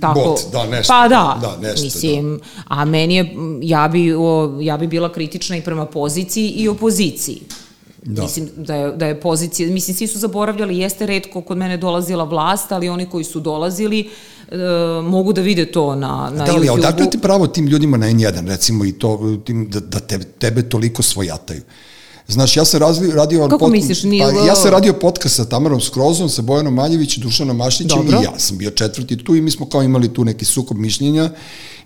tako 0.00 0.20
Bot, 0.20 0.40
da, 0.52 0.66
nešto. 0.66 0.92
Pa 0.92 1.08
da, 1.08 1.38
da 1.40 1.68
nešto, 1.68 1.84
mislim, 1.84 2.38
da. 2.38 2.64
a 2.68 2.84
meni 2.84 3.14
je, 3.14 3.34
ja 3.62 3.88
bi, 3.88 4.14
o, 4.14 4.58
ja 4.60 4.76
bi 4.76 4.86
bila 4.86 5.12
kritična 5.12 5.56
i 5.56 5.62
prema 5.62 5.86
poziciji 5.86 6.48
i 6.48 6.68
opoziciji. 6.68 7.42
Da. 8.02 8.22
Mislim 8.22 8.48
da 8.56 8.74
je, 8.74 8.92
da 8.96 9.06
je 9.06 9.20
pozicija, 9.20 9.70
mislim 9.70 9.96
svi 9.96 10.06
su 10.06 10.18
zaboravljali, 10.18 10.78
jeste 10.78 11.06
redko 11.06 11.42
kod 11.42 11.56
mene 11.56 11.76
dolazila 11.76 12.24
vlast, 12.24 12.72
ali 12.72 12.88
oni 12.88 13.06
koji 13.06 13.24
su 13.24 13.40
dolazili 13.40 14.10
e, 14.50 14.56
mogu 15.02 15.32
da 15.32 15.40
vide 15.40 15.72
to 15.72 15.94
na, 15.94 16.30
na 16.30 16.30
da, 16.30 16.52
YouTube-u. 16.52 16.64
Da 16.64 16.72
li, 16.72 16.78
odakle 16.78 17.10
ti 17.10 17.18
pravo 17.18 17.46
tim 17.46 17.66
ljudima 17.66 17.96
na 17.96 18.06
N1, 18.06 18.46
recimo, 18.48 18.84
i 18.84 18.92
to, 18.92 19.38
tim, 19.44 19.70
da, 19.70 19.80
da 19.80 20.00
tebe, 20.00 20.24
tebe 20.24 20.62
toliko 20.62 21.02
svojataju? 21.02 21.60
Znaš, 22.32 22.56
ja 22.56 22.64
sam 22.64 22.80
razli, 22.80 23.10
radio... 23.10 23.48
Kako 23.48 23.58
pod, 23.58 23.72
misliš? 23.72 24.02
Nije... 24.02 24.24
Pa, 24.24 24.46
ja 24.46 24.54
sam 24.54 24.70
radio 24.70 24.92
podcast 24.92 25.36
sa 25.36 25.44
Tamarom 25.44 25.80
Skrozom, 25.80 26.28
sa 26.28 26.42
Bojanom 26.42 26.74
Maljević, 26.74 27.16
Dušanom 27.16 27.56
Mašnićem 27.56 27.98
Dobro. 27.98 28.20
i 28.20 28.24
ja 28.24 28.38
sam 28.38 28.58
bio 28.58 28.70
četvrti 28.70 29.24
tu 29.24 29.34
i 29.34 29.40
mi 29.40 29.50
smo 29.50 29.68
kao 29.68 29.82
imali 29.82 30.14
tu 30.14 30.24
neki 30.24 30.44
sukob 30.44 30.76
mišljenja 30.76 31.30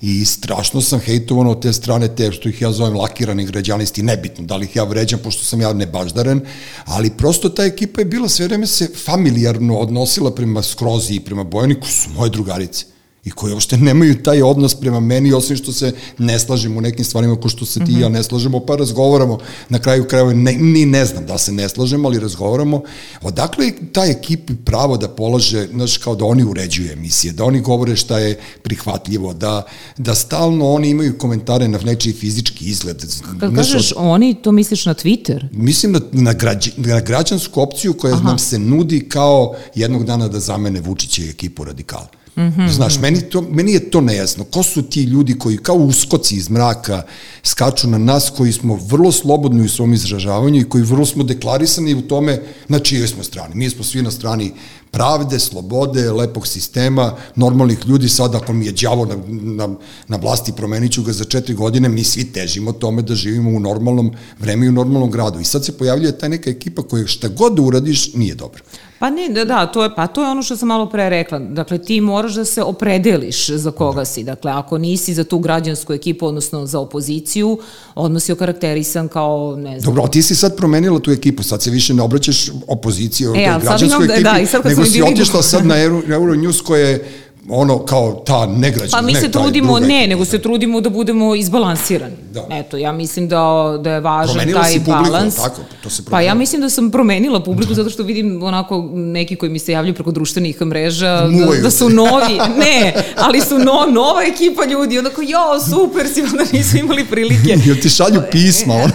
i 0.00 0.24
strašno 0.24 0.80
sam 0.80 0.98
hejtovan 1.00 1.46
od 1.46 1.62
te 1.62 1.72
strane 1.72 2.14
te 2.16 2.32
što 2.32 2.48
ih 2.48 2.62
ja 2.62 2.72
zovem 2.72 2.96
lakirani 2.96 3.46
građanisti, 3.46 4.02
nebitno 4.02 4.44
da 4.44 4.56
li 4.56 4.64
ih 4.64 4.76
ja 4.76 4.84
vređam 4.84 5.20
pošto 5.24 5.44
sam 5.44 5.60
ja 5.60 5.72
nebaždaren, 5.72 6.40
ali 6.84 7.10
prosto 7.10 7.48
ta 7.48 7.64
ekipa 7.64 8.00
je 8.00 8.04
bila 8.04 8.28
sve 8.28 8.46
vreme 8.46 8.66
se 8.66 8.88
familijarno 9.04 9.76
odnosila 9.78 10.34
prema 10.34 10.62
Skrozi 10.62 11.14
i 11.14 11.20
prema 11.20 11.44
Bojaniku, 11.44 11.86
su 11.88 12.10
moje 12.10 12.30
drugarice 12.30 12.95
i 13.26 13.30
koji 13.30 13.52
uopšte 13.52 13.76
nemaju 13.76 14.22
taj 14.22 14.42
odnos 14.42 14.74
prema 14.74 15.00
meni, 15.00 15.32
osim 15.32 15.56
što 15.56 15.72
se 15.72 15.92
ne 16.18 16.38
slažemo 16.38 16.78
u 16.78 16.80
nekim 16.80 17.04
stvarima 17.04 17.40
ko 17.40 17.48
što 17.48 17.66
se 17.66 17.80
ti 17.84 17.92
i 17.92 18.00
ja 18.00 18.08
mhm. 18.08 18.16
ne 18.16 18.22
slažemo, 18.22 18.60
pa 18.60 18.76
razgovaramo, 18.76 19.38
na 19.68 19.78
kraju 19.78 20.04
krajeva 20.04 20.32
ne, 20.32 20.52
ni 20.52 20.86
ne 20.86 21.06
znam 21.06 21.26
da 21.26 21.38
se 21.38 21.52
ne 21.52 21.68
slažemo, 21.68 22.08
ali 22.08 22.20
razgovaramo. 22.20 22.82
Odakle 23.22 23.72
ta 23.92 24.04
ekipi 24.04 24.54
pravo 24.64 24.96
da 24.96 25.08
polaže, 25.08 25.66
znaš, 25.72 25.98
kao 25.98 26.14
da 26.14 26.24
oni 26.24 26.44
uređuju 26.44 26.92
emisije, 26.92 27.32
da 27.32 27.44
oni 27.44 27.60
govore 27.60 27.96
šta 27.96 28.18
je 28.18 28.38
prihvatljivo, 28.62 29.32
da, 29.34 29.66
da 29.96 30.14
stalno 30.14 30.70
oni 30.70 30.90
imaju 30.90 31.18
komentare 31.18 31.68
na 31.68 31.78
nečiji 31.78 32.12
fizički 32.12 32.64
izgled. 32.64 33.00
Kad 33.40 33.50
znaš, 33.50 33.72
kažeš 33.72 33.92
od... 33.92 33.98
oni, 34.00 34.34
to 34.34 34.52
misliš 34.52 34.86
na 34.86 34.94
Twitter? 34.94 35.48
Mislim 35.52 35.92
na, 35.92 36.00
na, 36.12 36.32
građ, 36.32 36.68
na 36.76 37.00
građansku 37.00 37.60
opciju 37.60 37.94
koja 37.94 38.14
Aha. 38.14 38.28
nam 38.28 38.38
se 38.38 38.58
nudi 38.58 39.08
kao 39.08 39.54
jednog 39.74 40.04
dana 40.04 40.28
da 40.28 40.40
zamene 40.40 40.80
Vučića 40.80 41.22
i 41.22 41.28
ekipu 41.28 41.64
radikala. 41.64 42.08
Mm 42.36 42.42
-hmm. 42.42 42.68
Znaš, 42.68 42.98
meni, 43.00 43.20
to, 43.20 43.40
meni 43.50 43.72
je 43.72 43.90
to 43.90 44.00
nejasno. 44.00 44.44
Ko 44.44 44.62
su 44.62 44.82
ti 44.82 45.02
ljudi 45.02 45.38
koji 45.38 45.56
kao 45.56 45.76
uskoci 45.76 46.36
iz 46.36 46.50
mraka 46.50 47.02
skaču 47.42 47.88
na 47.88 47.98
nas 47.98 48.32
koji 48.36 48.52
smo 48.52 48.78
vrlo 48.88 49.12
slobodni 49.12 49.64
u 49.64 49.68
svom 49.68 49.94
izražavanju 49.94 50.60
i 50.60 50.68
koji 50.68 50.84
vrlo 50.84 51.06
smo 51.06 51.24
deklarisani 51.24 51.94
u 51.94 52.02
tome 52.02 52.42
na 52.68 52.78
čijoj 52.78 53.08
smo 53.08 53.22
strani. 53.22 53.54
Mi 53.54 53.70
smo 53.70 53.84
svi 53.84 54.02
na 54.02 54.10
strani 54.10 54.52
pravde, 54.90 55.38
slobode, 55.38 56.12
lepog 56.12 56.46
sistema, 56.46 57.12
normalnih 57.34 57.78
ljudi, 57.86 58.08
sad 58.08 58.34
ako 58.34 58.52
mi 58.52 58.66
je 58.66 58.72
đavo 58.72 59.04
na, 59.04 59.16
na, 59.28 59.74
na 60.08 60.16
vlasti, 60.16 60.52
promenit 60.52 60.92
ću 60.92 61.02
ga 61.02 61.12
za 61.12 61.24
četiri 61.24 61.54
godine, 61.54 61.88
mi 61.88 62.04
svi 62.04 62.24
težimo 62.24 62.72
tome 62.72 63.02
da 63.02 63.14
živimo 63.14 63.50
u 63.50 63.60
normalnom 63.60 64.10
vreme 64.38 64.66
i 64.66 64.68
u 64.68 64.72
normalnom 64.72 65.10
gradu. 65.10 65.40
I 65.40 65.44
sad 65.44 65.64
se 65.64 65.78
pojavljuje 65.78 66.18
ta 66.18 66.28
neka 66.28 66.50
ekipa 66.50 66.82
koja 66.82 67.06
šta 67.06 67.28
god 67.28 67.54
da 67.54 67.62
uradiš 67.62 68.14
nije 68.14 68.34
dobra. 68.34 68.62
Pa 68.98 69.10
ne, 69.10 69.28
da, 69.28 69.44
da, 69.44 69.66
to 69.66 69.82
je, 69.82 69.94
pa 69.94 70.06
to 70.06 70.22
je 70.22 70.30
ono 70.30 70.42
što 70.42 70.56
sam 70.56 70.68
malo 70.68 70.88
pre 70.88 71.10
rekla. 71.10 71.38
Dakle, 71.38 71.78
ti 71.78 72.00
moraš 72.00 72.34
da 72.34 72.44
se 72.44 72.62
opredeliš 72.62 73.48
za 73.50 73.70
koga 73.70 74.04
si. 74.04 74.24
Dakle, 74.24 74.52
ako 74.52 74.78
nisi 74.78 75.14
za 75.14 75.24
tu 75.24 75.38
građansku 75.38 75.92
ekipu, 75.92 76.26
odnosno 76.26 76.66
za 76.66 76.80
opoziciju, 76.80 77.58
odmah 77.94 78.22
si 78.22 78.32
okarakterisan 78.32 79.08
kao, 79.08 79.56
ne 79.56 79.80
znam... 79.80 79.94
Dobro, 79.94 80.08
ti 80.08 80.22
si 80.22 80.34
sad 80.34 80.56
promenila 80.56 81.00
tu 81.00 81.10
ekipu, 81.10 81.42
sad 81.42 81.62
se 81.62 81.70
više 81.70 81.94
ne 81.94 82.02
obraćaš 82.02 82.50
opoziciju, 82.66 83.34
e, 83.36 83.58
građanskoj 83.62 84.06
da, 84.06 84.14
ekipi, 84.14 84.40
da, 84.40 84.46
sad 84.46 84.66
nego 84.66 84.84
si 84.84 85.02
otišla 85.02 85.42
sad 85.42 85.66
na 85.66 85.82
Euro, 85.82 86.02
Euronews 86.08 86.62
koje 86.62 86.90
je 86.90 87.25
ono 87.48 87.78
kao 87.78 88.22
ta 88.26 88.46
negrađana. 88.46 88.90
Pa 88.90 89.02
mi 89.02 89.12
ne, 89.12 89.20
se 89.20 89.30
trudimo, 89.30 89.78
ne, 89.78 90.06
nego 90.06 90.24
se 90.24 90.38
trudimo 90.38 90.80
da 90.80 90.90
budemo 90.90 91.34
izbalansirani. 91.34 92.16
Da. 92.32 92.46
Eto, 92.50 92.76
ja 92.76 92.92
mislim 92.92 93.28
da, 93.28 93.78
da 93.80 93.90
je 93.90 94.00
važan 94.00 94.34
promenila 94.34 94.62
taj 94.62 94.78
balans. 94.86 95.36
Publiku, 95.36 95.56
tako? 95.56 95.60
To 95.82 95.90
se 95.90 96.04
promenila. 96.04 96.10
Pa 96.10 96.20
ja 96.20 96.34
mislim 96.34 96.60
da 96.62 96.70
sam 96.70 96.90
promenila 96.90 97.42
publiku 97.42 97.74
zato 97.74 97.90
što 97.90 98.02
vidim 98.02 98.42
onako 98.42 98.88
neki 98.94 99.36
koji 99.36 99.50
mi 99.52 99.58
se 99.58 99.72
javljaju 99.72 99.94
preko 99.94 100.10
društvenih 100.10 100.62
mreža 100.62 101.20
da, 101.20 101.62
da 101.62 101.70
su 101.70 101.88
novi, 101.88 102.40
ne, 102.64 102.94
ali 103.16 103.40
su 103.40 103.58
no, 103.58 103.86
nova 103.92 104.22
ekipa 104.22 104.64
ljudi, 104.64 104.98
onako, 104.98 105.22
jo, 105.22 105.60
super 105.70 106.08
si, 106.14 106.22
onda 106.22 106.44
nisu 106.52 106.76
imali 106.76 107.04
prilike. 107.04 107.56
Jel 107.66 107.76
ti 107.82 107.88
šalju 107.88 108.22
pisma? 108.32 108.74
Ono? 108.74 108.92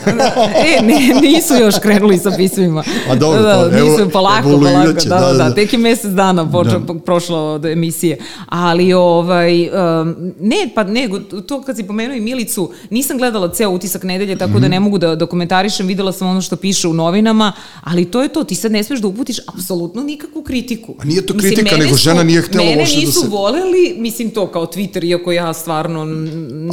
e, 0.55 0.81
ne, 0.81 1.21
nisu 1.21 1.53
još 1.53 1.75
krenuli 1.81 2.17
sa 2.17 2.31
pismima. 2.37 2.83
A 3.09 3.15
dobro, 3.15 3.41
da, 3.41 3.69
pa, 3.71 3.75
nisu, 3.75 4.01
evo, 4.01 4.09
polako, 4.09 4.49
polako, 4.49 4.93
da, 4.93 5.15
da, 5.15 5.19
da, 5.19 5.33
da, 5.33 5.55
tek 5.55 5.73
je 5.73 5.79
mesec 5.79 6.11
dana 6.11 6.51
počeo, 6.51 6.79
da. 6.79 6.93
prošlo 6.93 7.53
od 7.53 7.65
emisije 7.65 8.17
ali 8.45 8.93
ovaj, 8.93 9.69
um, 9.69 10.15
ne, 10.39 10.69
pa 10.75 10.84
ne, 10.84 11.10
to 11.47 11.62
kad 11.62 11.75
si 11.75 11.88
pomenuo 11.88 12.15
i 12.15 12.21
Milicu, 12.21 12.71
nisam 12.89 13.17
gledala 13.17 13.54
ceo 13.54 13.69
utisak 13.69 14.04
nedelje, 14.04 14.38
tako 14.38 14.51
mm 14.51 14.62
da 14.62 14.67
mhm. 14.67 14.71
ne 14.71 14.80
mogu 14.80 14.97
da, 14.97 15.15
da 15.15 15.25
komentarišem, 15.25 15.88
videla 15.88 16.12
sam 16.12 16.27
ono 16.27 16.41
što 16.41 16.56
piše 16.56 16.88
u 16.88 16.93
novinama, 16.93 17.54
ali 17.82 18.06
to 18.06 18.21
je 18.21 18.27
to, 18.30 18.43
ti 18.43 18.56
sad 18.56 18.71
ne 18.71 18.84
smeš 18.84 18.99
da 18.99 19.08
uputiš 19.08 19.38
apsolutno 19.56 20.04
nikakvu 20.04 20.41
kritiku. 20.41 20.95
A 20.99 21.06
nije 21.06 21.25
to 21.25 21.34
kritika, 21.34 21.62
mislim, 21.62 21.80
nego 21.80 21.95
žena 21.95 22.23
nije 22.23 22.41
htela 22.41 22.63
uopšte 22.63 22.80
da 22.80 22.86
se... 22.86 22.95
Mene 22.95 23.06
nisu 23.06 23.30
voleli, 23.30 23.95
mislim 23.97 24.30
to 24.30 24.47
kao 24.47 24.65
Twitter, 24.65 25.06
iako 25.06 25.32
ja 25.32 25.54
stvarno... 25.54 26.01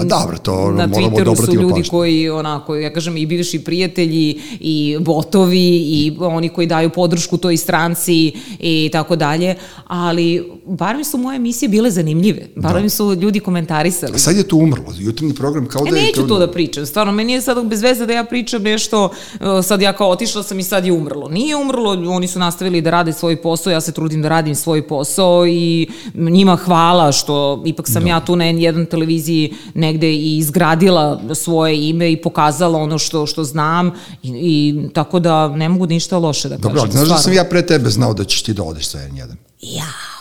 A 0.00 0.04
dobro, 0.04 0.38
to 0.38 0.70
na 0.70 0.86
moramo 0.86 1.16
Twitteru 1.16 1.46
su 1.46 1.54
ljudi 1.54 1.74
pažnju. 1.74 1.90
koji, 1.90 2.30
onako, 2.30 2.76
ja 2.76 2.92
kažem, 2.92 3.16
i 3.16 3.26
bivši 3.26 3.64
prijatelji, 3.64 4.40
i 4.60 4.96
botovi, 5.00 5.76
i 5.76 6.16
oni 6.20 6.48
koji 6.48 6.66
daju 6.66 6.90
podršku 6.90 7.36
toj 7.36 7.56
stranci 7.56 8.32
i 8.60 8.88
tako 8.92 9.16
dalje, 9.16 9.56
ali 9.86 10.50
bar 10.66 10.96
mi 10.96 11.04
su 11.04 11.18
moje 11.18 11.38
emisije 11.58 11.68
bile 11.68 11.90
zanimljive. 11.90 12.46
Bar 12.56 12.74
da. 12.74 12.80
mi 12.80 12.90
su 12.90 13.14
ljudi 13.14 13.40
komentarisali. 13.40 14.12
A 14.14 14.18
sad 14.18 14.36
je 14.36 14.48
to 14.48 14.56
umrlo, 14.56 14.92
jutarnji 14.98 15.34
program 15.34 15.66
kao 15.66 15.86
e, 15.86 15.90
da 15.90 15.96
je... 15.96 16.04
Neću 16.04 16.26
to 16.26 16.38
da 16.38 16.50
pričam, 16.50 16.86
stvarno, 16.86 17.12
meni 17.12 17.32
je 17.32 17.40
sad 17.40 17.66
bez 17.66 17.82
veze 17.82 18.06
da 18.06 18.12
ja 18.12 18.24
pričam 18.24 18.62
nešto, 18.62 19.10
e, 19.34 19.62
sad 19.62 19.82
ja 19.82 19.92
kao 19.92 20.10
otišla 20.10 20.42
sam 20.42 20.58
i 20.58 20.62
sad 20.62 20.86
je 20.86 20.92
umrlo. 20.92 21.28
Nije 21.28 21.56
umrlo, 21.56 21.90
oni 21.90 22.28
su 22.28 22.38
nastavili 22.38 22.80
da 22.80 22.90
rade 22.90 23.12
svoj 23.12 23.36
posao, 23.42 23.70
ja 23.70 23.80
se 23.80 23.92
trudim 23.92 24.22
da 24.22 24.28
radim 24.28 24.54
svoj 24.54 24.86
posao 24.86 25.46
i 25.46 25.88
njima 26.14 26.56
hvala 26.56 27.12
što 27.12 27.62
ipak 27.66 27.88
sam 27.88 28.02
da. 28.02 28.08
ja 28.08 28.20
tu 28.24 28.36
na 28.36 28.44
N1 28.44 28.88
televiziji 28.88 29.54
negde 29.74 30.12
i 30.12 30.38
izgradila 30.38 31.20
svoje 31.34 31.88
ime 31.88 32.12
i 32.12 32.16
pokazala 32.16 32.78
ono 32.78 32.98
što, 32.98 33.26
što 33.26 33.44
znam 33.44 33.90
i, 34.22 34.28
i 34.28 34.88
tako 34.92 35.18
da 35.18 35.48
ne 35.48 35.68
mogu 35.68 35.86
ništa 35.86 36.18
loše 36.18 36.48
da 36.48 36.56
Dobro, 36.56 36.80
kažem. 36.80 36.90
Dobro, 36.90 37.06
znaš 37.06 37.18
da 37.18 37.22
sam 37.22 37.32
ja 37.32 37.44
pre 37.44 37.66
tebe 37.66 37.90
znao 37.90 38.14
da 38.14 38.24
ćeš 38.24 38.42
ti 38.42 38.52
da 38.52 38.62
odeš 38.62 38.88
sa 38.88 38.98
N1? 38.98 39.34
Ja, 39.62 40.17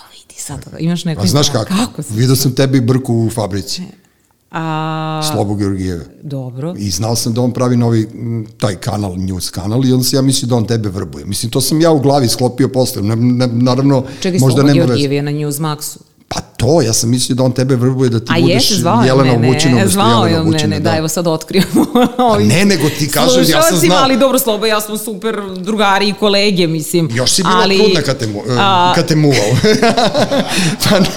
sad 0.47 0.65
imaš 0.79 1.05
neko... 1.05 1.21
A 1.21 1.25
znaš 1.25 1.49
kako? 1.49 1.73
kako 1.86 2.01
Vidio 2.10 2.36
sam 2.36 2.55
tebi 2.55 2.81
brku 2.81 3.13
u 3.13 3.29
fabrici. 3.29 3.81
A... 4.51 5.21
Slobo 5.31 5.55
Georgijeve. 5.55 6.05
Dobro. 6.23 6.75
I 6.77 6.89
znao 6.89 7.15
sam 7.15 7.33
da 7.33 7.41
on 7.41 7.51
pravi 7.51 7.77
novi, 7.77 8.07
taj 8.57 8.75
kanal, 8.75 9.15
news 9.17 9.49
kanal, 9.49 9.86
i 9.86 9.93
onda 9.93 10.05
se 10.05 10.15
ja 10.15 10.21
mislio 10.21 10.47
da 10.47 10.55
on 10.55 10.67
tebe 10.67 10.89
vrbuje. 10.89 11.25
Mislim, 11.25 11.51
to 11.51 11.62
sam 11.62 11.81
ja 11.81 11.91
u 11.91 11.99
glavi 11.99 12.27
sklopio 12.27 12.69
posle. 12.69 13.01
Ne, 13.01 13.15
ne, 13.15 13.47
naravno, 13.47 14.03
Čekaj, 14.19 14.39
možda 14.39 14.63
nema 14.63 14.86
veze. 14.86 15.01
Čekaj, 15.01 15.15
je 15.15 15.21
na 15.21 15.31
Newsmaxu. 15.31 15.97
Pa 16.27 16.41
to, 16.41 16.81
ja 16.81 16.93
sam 16.93 17.09
mislio 17.09 17.35
da 17.35 17.43
on 17.43 17.51
tebe 17.51 17.75
vrbuje 17.75 18.09
da 18.09 18.19
ti 18.19 18.25
A 18.29 18.41
budeš 18.41 18.79
zvao, 18.79 19.03
Jelena 19.03 19.37
ne, 19.37 19.47
Vučina 19.47 19.87
zvao 19.87 20.25
je, 20.25 20.43
ne, 20.43 20.67
ne, 20.67 20.79
da, 20.79 20.97
evo 20.97 21.07
sad 21.07 21.27
otkrijemo. 21.27 21.85
A 22.33 22.39
ne, 22.39 22.65
nego 22.65 22.89
ti 22.89 23.09
kažem, 23.11 23.43
ja 23.47 23.61
sam 23.61 23.77
znao. 23.77 23.97
ali 24.03 24.17
dobro, 24.17 24.39
Slobo, 24.39 24.65
ja 24.65 24.81
smo 24.81 24.97
super 24.97 25.41
drugari 25.55 26.09
i 26.09 26.13
kolege, 26.13 26.67
mislim. 26.67 27.09
Još 27.13 27.31
si 27.31 27.43
bila 27.43 27.61
ali, 27.61 27.77
trudna 27.77 28.01
kad 28.01 28.17
te, 28.17 28.27
mu, 28.27 28.41
a, 28.49 28.93
kad 28.95 29.07
te 29.07 29.15
muvao. 29.15 29.57
pa 30.89 30.99
ne. 30.99 31.07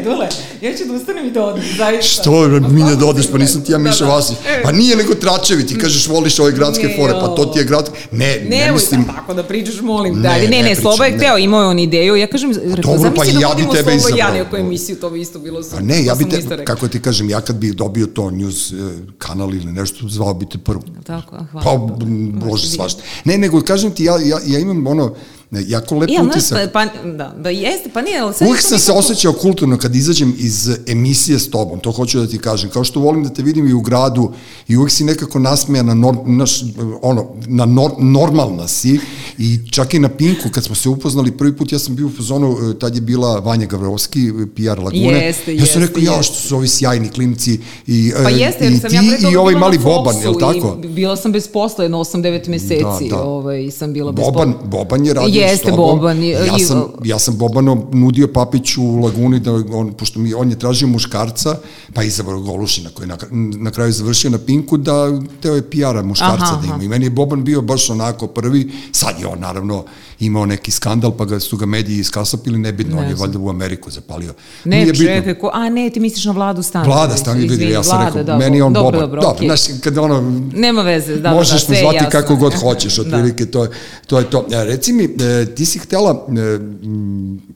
Ne, 0.00 0.04
dole, 0.04 0.28
ja 0.60 0.76
ću 0.76 0.84
da 0.84 0.94
ustanem 0.94 1.26
i 1.26 1.30
da 1.30 1.44
odem, 1.44 1.64
zaista. 1.76 2.22
Što, 2.22 2.48
mi 2.48 2.82
ne 2.82 2.96
da 2.96 3.06
odeš, 3.06 3.26
pa 3.32 3.38
nisam 3.38 3.64
ti 3.64 3.72
ja 3.72 3.78
Miša 3.78 4.04
da, 4.04 4.06
da. 4.06 4.14
Vasić. 4.14 4.36
E. 4.48 4.62
Pa 4.62 4.72
nije 4.72 4.96
nego 4.96 5.14
tračevi, 5.14 5.66
ti 5.66 5.78
kažeš 5.78 6.08
voliš 6.08 6.38
ove 6.38 6.52
gradske 6.52 6.86
ne, 6.86 6.96
fore, 6.96 7.12
pa 7.12 7.28
to 7.28 7.44
ti 7.44 7.58
je 7.58 7.64
grad... 7.64 7.90
Ne, 8.10 8.40
ne, 8.48 8.66
ne 8.66 8.72
mislim... 8.72 9.00
Ne, 9.00 9.06
tako 9.06 9.34
da 9.34 9.42
pričaš, 9.42 9.80
molim. 9.80 10.20
Ne, 10.20 10.28
ne, 10.28 10.48
ne, 10.48 10.62
ne, 10.62 10.76
Sloba 10.76 11.06
je 11.06 11.16
hteo, 11.16 11.38
imao 11.38 11.62
je 11.62 11.66
on 11.66 11.78
ideju, 11.78 12.16
ja 12.16 12.26
kažem, 12.26 12.52
rekao, 12.64 12.94
Dobro, 12.94 13.12
pa 13.16 13.24
da 13.24 13.30
ja 13.30 13.54
bi 13.56 13.62
tebe 13.76 13.94
izabrao. 13.94 14.18
ja 14.18 14.32
neku 14.32 14.56
emisiju, 14.56 14.96
to 14.96 15.10
bi 15.10 15.20
isto 15.20 15.38
bilo 15.38 15.62
super. 15.62 15.78
A 15.78 15.82
ne, 15.82 16.04
ja 16.04 16.14
bi 16.14 16.28
te, 16.28 16.64
kako 16.64 16.88
ti 16.88 17.02
kažem, 17.02 17.30
ja 17.30 17.40
kad 17.40 17.56
bih 17.56 17.74
dobio 17.74 18.06
to 18.06 18.30
news 18.30 18.72
eh, 18.72 18.76
kanal 19.18 19.54
ili 19.54 19.72
nešto, 19.72 20.08
zvao 20.08 20.34
bi 20.34 20.46
te 20.48 20.58
prvo. 20.58 20.82
Tako, 21.06 21.36
hvala. 21.50 21.64
Pa, 21.64 22.04
bože, 22.46 22.66
svašta. 22.66 23.02
Ne, 23.24 23.38
nego 23.38 23.60
kažem 23.60 23.90
ti, 23.90 24.04
ja, 24.04 24.18
ja, 24.24 24.38
ja 24.46 24.58
imam 24.58 24.86
ono, 24.86 25.14
jako 25.50 25.98
lep 25.98 26.10
ja, 26.10 26.22
utisak. 26.22 26.58
Ja, 26.58 26.68
pa, 26.72 26.86
da, 27.04 27.34
da 27.38 27.50
jeste, 27.50 27.90
pa 27.92 28.02
nije, 28.02 28.20
ali 28.20 28.34
sad 28.34 28.48
Uvijek 28.48 28.62
sam 28.62 28.78
se 28.78 28.92
osjećao 28.92 29.32
kulturno 29.32 29.78
kad 29.78 29.96
izađem 29.96 30.34
iz 30.38 30.70
emisije 30.86 31.38
s 31.38 31.50
tobom, 31.50 31.80
to 31.80 31.90
hoću 31.92 32.20
da 32.20 32.26
ti 32.26 32.38
kažem, 32.38 32.70
kao 32.70 32.84
što 32.84 33.00
volim 33.00 33.24
da 33.24 33.30
te 33.30 33.42
vidim 33.42 33.68
i 33.68 33.72
u 33.72 33.80
gradu 33.80 34.32
i 34.68 34.76
uvijek 34.76 34.90
si 34.90 35.04
nekako 35.04 35.38
nasmeja 35.38 35.82
na, 35.82 35.94
nor, 35.94 36.16
naš, 36.26 36.60
ono, 37.02 37.26
na 37.46 37.66
nor, 37.66 37.90
normalna 37.98 38.68
si 38.68 38.98
i 39.38 39.58
čak 39.70 39.94
i 39.94 39.98
na 39.98 40.08
Pinku 40.08 40.48
kad 40.52 40.64
smo 40.64 40.74
se 40.74 40.88
upoznali 40.88 41.32
prvi 41.32 41.56
put, 41.56 41.72
ja 41.72 41.78
sam 41.78 41.96
bio 41.96 42.06
u 42.06 42.10
fazonu, 42.10 42.56
e, 42.70 42.78
tad 42.78 42.94
je 42.94 43.00
bila 43.00 43.38
Vanja 43.38 43.66
Gavrovski, 43.66 44.32
PR 44.56 44.78
Lagune, 44.82 45.26
jeste, 45.26 45.56
ja 45.56 45.66
sam 45.66 45.82
rekao, 45.82 46.02
ja 46.02 46.22
što 46.22 46.34
su 46.34 46.56
ovi 46.56 46.68
sjajni 46.68 47.08
klinci 47.08 47.60
i, 47.86 48.12
pa 48.24 48.30
e, 48.30 48.32
jeste, 48.32 48.66
i 48.66 48.78
sam 48.78 48.90
ti 48.90 48.96
ja 48.96 49.30
i 49.32 49.36
ovaj 49.36 49.54
mali 49.54 49.78
Boban, 49.78 50.16
je 50.16 50.28
li 50.28 50.38
tako? 50.40 50.76
bila 50.88 51.16
sam 51.16 51.32
bez 51.32 51.48
posla 51.48 51.84
jedno 51.84 51.98
8-9 51.98 52.48
meseci, 52.48 53.08
da, 53.10 53.16
da. 53.16 53.22
Ovaj, 53.22 53.70
sam 53.70 53.92
bila 53.92 54.12
bez 54.12 54.24
Boban, 54.24 54.52
posla. 54.52 54.68
Boban 54.68 55.06
je 55.06 55.14
radio 55.14 55.39
Jeste 55.40 55.72
Boban. 55.72 56.22
Ja, 56.22 56.58
sam, 56.58 56.82
ja 57.04 57.18
sam 57.18 57.36
Bobano 57.36 57.86
nudio 57.92 58.28
Papiću 58.28 58.82
u 58.82 58.96
Laguni, 58.96 59.40
da 59.40 59.52
on, 59.52 59.92
pošto 59.92 60.20
mi, 60.20 60.34
on 60.34 60.50
je 60.50 60.58
tražio 60.58 60.88
muškarca, 60.88 61.56
pa 61.94 62.02
izabrao 62.02 62.40
Golušina 62.40 62.90
koji 62.94 63.04
je 63.04 63.08
na, 63.08 63.16
na 63.58 63.70
kraju 63.70 63.92
završio 63.92 64.30
na 64.30 64.38
Pinku, 64.38 64.76
da 64.76 65.20
teo 65.42 65.54
je 65.54 65.70
PR-a 65.70 66.02
muškarca 66.02 66.44
aha, 66.44 66.60
da 66.60 66.66
ima. 66.66 66.84
I 66.84 66.88
meni 66.88 67.06
je 67.06 67.10
Boban 67.10 67.44
bio 67.44 67.62
baš 67.62 67.90
onako 67.90 68.26
prvi, 68.26 68.72
sad 68.92 69.20
je 69.20 69.26
on 69.26 69.40
naravno 69.40 69.84
imao 70.20 70.46
neki 70.46 70.70
skandal, 70.70 71.16
pa 71.16 71.24
ga 71.24 71.40
su 71.40 71.56
ga 71.56 71.66
mediji 71.66 71.98
iskasapili, 71.98 72.58
nebitno, 72.58 72.96
ne 72.96 73.02
on 73.02 73.08
je 73.08 73.14
valjda 73.14 73.38
u 73.38 73.48
Ameriku 73.48 73.90
zapalio. 73.90 74.34
Ne, 74.64 74.76
Nije 74.76 74.94
čekaj, 74.94 75.38
ko, 75.38 75.50
a 75.52 75.68
ne, 75.68 75.90
ti 75.90 76.00
misliš 76.00 76.24
na 76.24 76.32
Vladu 76.32 76.62
Stanović. 76.62 76.94
Vlada 76.94 77.16
Stanović, 77.16 77.50
vidi, 77.50 77.70
ja 77.70 77.82
sam 77.82 77.98
vlada, 77.98 78.06
rekao, 78.06 78.22
da, 78.22 78.38
meni 78.38 78.56
je 78.56 78.64
on 78.64 78.72
dobro, 78.72 78.90
Boban. 78.90 79.00
Dobro, 79.00 79.22
dobro, 79.22 79.38
okay. 79.38 79.46
znaš, 79.46 79.80
kad 79.82 79.98
ono... 79.98 80.42
Nema 80.54 80.82
veze, 80.82 81.16
da, 81.16 81.30
možeš 81.30 81.66
da, 81.66 81.74
da, 81.74 81.80
zvati 81.80 81.96
jasno. 81.96 82.10
kako 82.10 82.36
god 82.36 82.54
hoćeš, 82.54 82.96
da. 82.96 83.02
otprilike, 83.02 83.44
da. 83.44 83.50
to, 83.50 83.66
to 84.06 84.18
je 84.18 84.30
to. 84.30 84.46
E, 84.52 84.64
reci 84.64 84.92
mi, 84.92 85.04
e, 85.04 85.54
ti 85.54 85.66
si 85.66 85.78
htela, 85.78 86.26
e, 86.28 86.58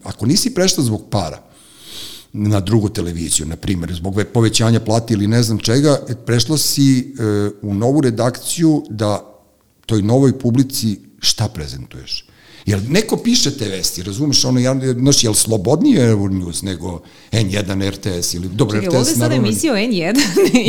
ako 0.04 0.26
nisi 0.26 0.54
prešla 0.54 0.84
zbog 0.84 1.02
para, 1.10 1.38
na 2.32 2.60
drugu 2.60 2.88
televiziju, 2.88 3.46
na 3.46 3.56
primjer, 3.56 3.94
zbog 3.94 4.20
povećanja 4.32 4.80
plati 4.80 5.14
ili 5.14 5.26
ne 5.26 5.42
znam 5.42 5.58
čega, 5.58 5.98
prešla 6.26 6.58
si 6.58 6.98
e, 6.98 7.50
u 7.62 7.74
novu 7.74 8.00
redakciju 8.00 8.84
da 8.90 9.34
toj 9.86 10.02
novoj 10.02 10.38
publici 10.38 11.00
šta 11.18 11.48
prezentuješ? 11.48 12.26
Jel 12.66 12.80
neko 12.88 13.16
piše 13.16 13.58
te 13.58 13.68
vesti, 13.68 14.02
razumeš, 14.02 14.44
ono, 14.44 14.60
ja, 14.60 14.74
znaš, 14.98 15.24
jel 15.24 15.34
slobodnije 15.34 16.14
Euronews 16.14 16.62
nego 16.62 17.00
N1 17.32 17.90
RTS 17.90 18.34
ili, 18.34 18.48
dobro, 18.48 18.80
Čekaj, 18.80 19.00
RTS, 19.00 19.16
naravno... 19.16 19.36
Čekaj, 19.36 19.36
emisija 19.36 19.72
o 19.72 19.76
N1? 19.76 20.14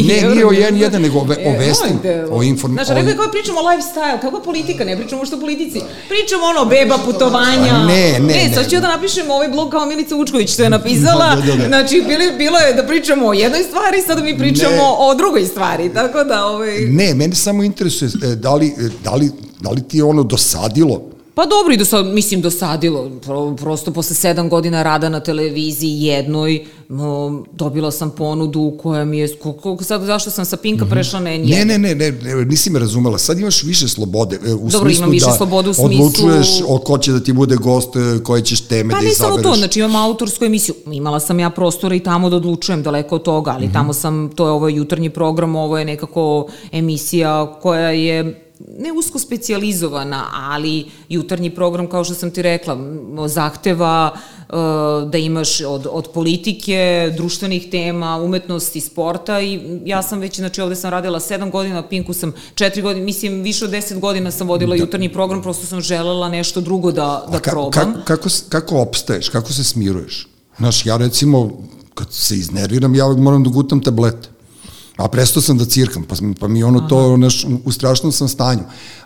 ne, 0.07 0.33
nije 0.33 0.45
o 0.45 0.51
N1, 0.51 0.99
nego 0.99 1.19
o, 1.19 1.21
o 1.21 1.53
e, 1.53 1.57
vestima, 1.57 1.99
o 2.31 2.43
informaciju. 2.43 2.85
Znaš, 2.85 3.05
rekao 3.05 3.23
kako 3.23 3.31
pričamo 3.31 3.59
o 3.59 3.63
lifestyle, 3.63 4.21
kako 4.21 4.41
politika, 4.41 4.83
ne 4.83 4.97
pričamo 4.97 5.25
što 5.25 5.35
o 5.35 5.39
politici, 5.39 5.79
pričamo 6.09 6.43
ono, 6.45 6.65
beba, 6.65 6.97
putovanja. 7.05 7.71
Pa 7.71 7.85
ne, 7.85 8.19
ne, 8.19 8.47
ne. 8.47 8.51
sad 8.53 8.69
ću 8.69 8.75
da 8.75 8.87
napišem 8.87 9.31
ovaj 9.31 9.49
blog 9.49 9.71
kao 9.71 9.85
Milica 9.85 10.15
Učković, 10.15 10.53
što 10.53 10.63
je 10.63 10.69
napisala, 10.77 11.35
da, 11.35 11.41
da, 11.41 11.55
da. 11.55 11.67
znači, 11.67 12.03
bilo, 12.07 12.37
bilo 12.37 12.57
je 12.57 12.73
da 12.73 12.83
pričamo 12.83 13.27
o 13.27 13.33
jednoj 13.33 13.63
stvari, 13.63 14.01
sad 14.07 14.23
mi 14.23 14.37
pričamo 14.37 14.75
ne. 14.75 14.95
o 14.99 15.15
drugoj 15.15 15.45
stvari, 15.45 15.93
tako 15.93 16.23
da, 16.23 16.45
ovaj... 16.45 16.79
Ne, 16.79 17.13
mene 17.13 17.35
samo 17.35 17.63
interesuje, 17.63 18.11
e, 18.23 18.35
da 18.35 18.55
li, 18.55 18.67
e, 18.67 18.89
da 19.03 19.15
li, 19.15 19.31
da 19.61 19.69
li 19.69 19.83
ti 19.83 19.97
je 19.97 20.03
ono 20.03 20.23
dosadilo 20.23 21.14
Pa 21.35 21.45
dobro 21.45 21.73
i 21.73 21.77
do 21.77 21.85
sad, 21.85 22.05
mislim, 22.05 22.41
dosadilo. 22.41 23.09
Pro, 23.21 23.55
prosto 23.55 23.91
posle 23.91 24.15
sedam 24.15 24.49
godina 24.49 24.83
rada 24.83 25.09
na 25.09 25.19
televiziji 25.19 26.01
jednoj, 26.01 26.65
no, 26.89 27.43
dobila 27.51 27.91
sam 27.91 28.09
ponudu 28.11 28.77
koja 28.77 29.05
mi 29.05 29.17
je, 29.17 29.27
koliko, 29.35 29.77
sad 29.79 30.01
zašto 30.01 30.31
sam 30.31 30.45
sa 30.45 30.57
Pinka 30.57 30.85
prešla 30.85 31.19
na 31.19 31.29
N1? 31.29 31.49
Ne, 31.49 31.65
ne, 31.67 31.77
ne, 31.79 31.95
ne, 31.95 32.11
ne, 32.13 32.45
nisi 32.45 32.69
me 32.69 32.79
razumela. 32.79 33.17
Sad 33.17 33.39
imaš 33.39 33.63
više 33.63 33.87
slobode. 33.87 34.35
e, 34.37 34.53
U 34.53 34.57
Dobro, 34.59 34.79
smislu 34.81 34.97
imam 34.97 35.09
više 35.09 35.25
da 35.25 35.31
slobode 35.31 35.69
u 35.69 35.73
smislu- 35.73 35.85
odlučuješ 35.97 36.47
o 36.67 36.77
ko 36.77 36.97
će 36.97 37.11
da 37.11 37.19
ti 37.19 37.33
bude 37.33 37.55
gost, 37.55 37.95
e, 37.95 38.23
koje 38.23 38.41
ćeš 38.41 38.61
teme 38.61 38.89
Pa 38.89 38.97
da 38.97 39.03
ne 39.03 39.11
izabereš. 39.11 39.35
samo 39.35 39.51
to, 39.51 39.57
znači 39.57 39.79
imam 39.79 39.95
autorsku 39.97 40.45
emisiju. 40.45 40.75
Imala 40.87 41.19
sam 41.19 41.39
ja 41.39 41.49
prostora 41.49 41.95
i 41.95 41.99
tamo 41.99 42.29
da 42.29 42.35
odlučujem, 42.35 42.83
daleko 42.83 43.15
od 43.15 43.23
toga, 43.23 43.51
ali 43.51 43.73
tamo 43.73 43.93
sam, 43.93 44.29
to 44.29 44.45
je 44.45 44.51
ovo 44.51 44.69
jutarnji 44.69 45.09
program, 45.09 45.55
ovo 45.55 45.77
je 45.77 45.85
nekako 45.85 46.47
emisija 46.71 47.57
koja 47.61 47.89
je 47.89 48.41
ne 48.59 48.91
usko 48.93 49.19
specijalizovana, 49.19 50.25
ali 50.33 50.85
jutarnji 51.09 51.49
program, 51.49 51.87
kao 51.89 52.03
što 52.03 52.13
sam 52.13 52.31
ti 52.31 52.41
rekla, 52.41 52.77
zahteva 53.27 54.11
e, 54.15 54.53
da 55.11 55.17
imaš 55.17 55.61
od, 55.61 55.87
od 55.91 56.07
politike, 56.13 57.11
društvenih 57.17 57.67
tema, 57.71 58.15
umetnosti, 58.15 58.81
sporta 58.81 59.41
i 59.41 59.79
ja 59.85 60.03
sam 60.03 60.19
već, 60.19 60.35
znači 60.35 60.61
ovde 60.61 60.75
sam 60.75 60.91
radila 60.91 61.19
sedam 61.19 61.51
godina, 61.51 61.75
na 61.75 61.87
Pinku 61.87 62.13
sam 62.13 62.33
četiri 62.55 62.81
godine, 62.81 63.05
mislim 63.05 63.41
više 63.41 63.65
od 63.65 63.71
deset 63.71 63.99
godina 63.99 64.31
sam 64.31 64.47
vodila 64.47 64.75
jutarnji 64.75 65.13
program, 65.13 65.41
prosto 65.41 65.65
sam 65.65 65.81
želela 65.81 66.29
nešto 66.29 66.61
drugo 66.61 66.91
da, 66.91 67.25
da 67.31 67.39
ka, 67.39 67.51
probam. 67.51 67.71
kako, 67.71 68.03
kako, 68.03 68.29
kako 68.49 68.77
opstaješ, 68.77 69.29
kako 69.29 69.53
se 69.53 69.63
smiruješ? 69.63 70.27
Znaš, 70.57 70.85
ja 70.85 70.97
recimo, 70.97 71.51
kad 71.93 72.13
se 72.13 72.35
iznerviram, 72.35 72.95
ja 72.95 73.07
moram 73.07 73.43
da 73.43 73.49
gutam 73.49 73.81
tablete. 73.81 74.34
A 74.97 75.07
prestao 75.07 75.41
sam 75.41 75.57
da 75.57 75.65
cirkam, 75.65 76.03
pa, 76.03 76.15
pa 76.39 76.47
mi 76.47 76.63
ono 76.63 76.79
to, 76.79 77.17
naš, 77.17 77.45
u- 77.65 77.71
strašnom 77.71 78.11
sam 78.11 78.27
stanju. 78.27 78.61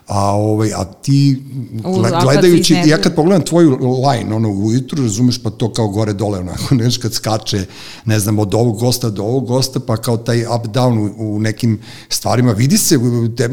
A, 0.06 0.34
ovaj, 0.34 0.72
a 0.74 0.84
ti, 0.84 1.42
U, 1.84 2.02
gledajući, 2.22 2.74
ja 2.86 2.98
kad 2.98 3.14
pogledam 3.14 3.42
tvoju 3.44 3.70
line, 4.10 4.34
ono, 4.34 4.48
ujutru, 4.50 5.02
razumeš, 5.02 5.42
pa 5.42 5.50
to 5.50 5.72
kao 5.72 5.88
gore-dole, 5.88 6.38
onako, 6.38 6.74
neš, 6.80 6.96
kad 6.96 7.14
skače, 7.14 7.66
ne 8.04 8.18
znam, 8.20 8.38
od 8.38 8.54
ovog 8.54 8.78
gosta 8.78 9.10
do 9.10 9.22
ovog 9.22 9.46
gosta, 9.46 9.80
pa 9.80 9.96
kao 9.96 10.16
taj 10.16 10.38
up-down 10.38 10.98
u, 11.18 11.36
u 11.36 11.40
nekim 11.40 11.78
stvarima, 12.08 12.52
vidi 12.52 12.78
se, 12.78 12.98
te, 13.36 13.50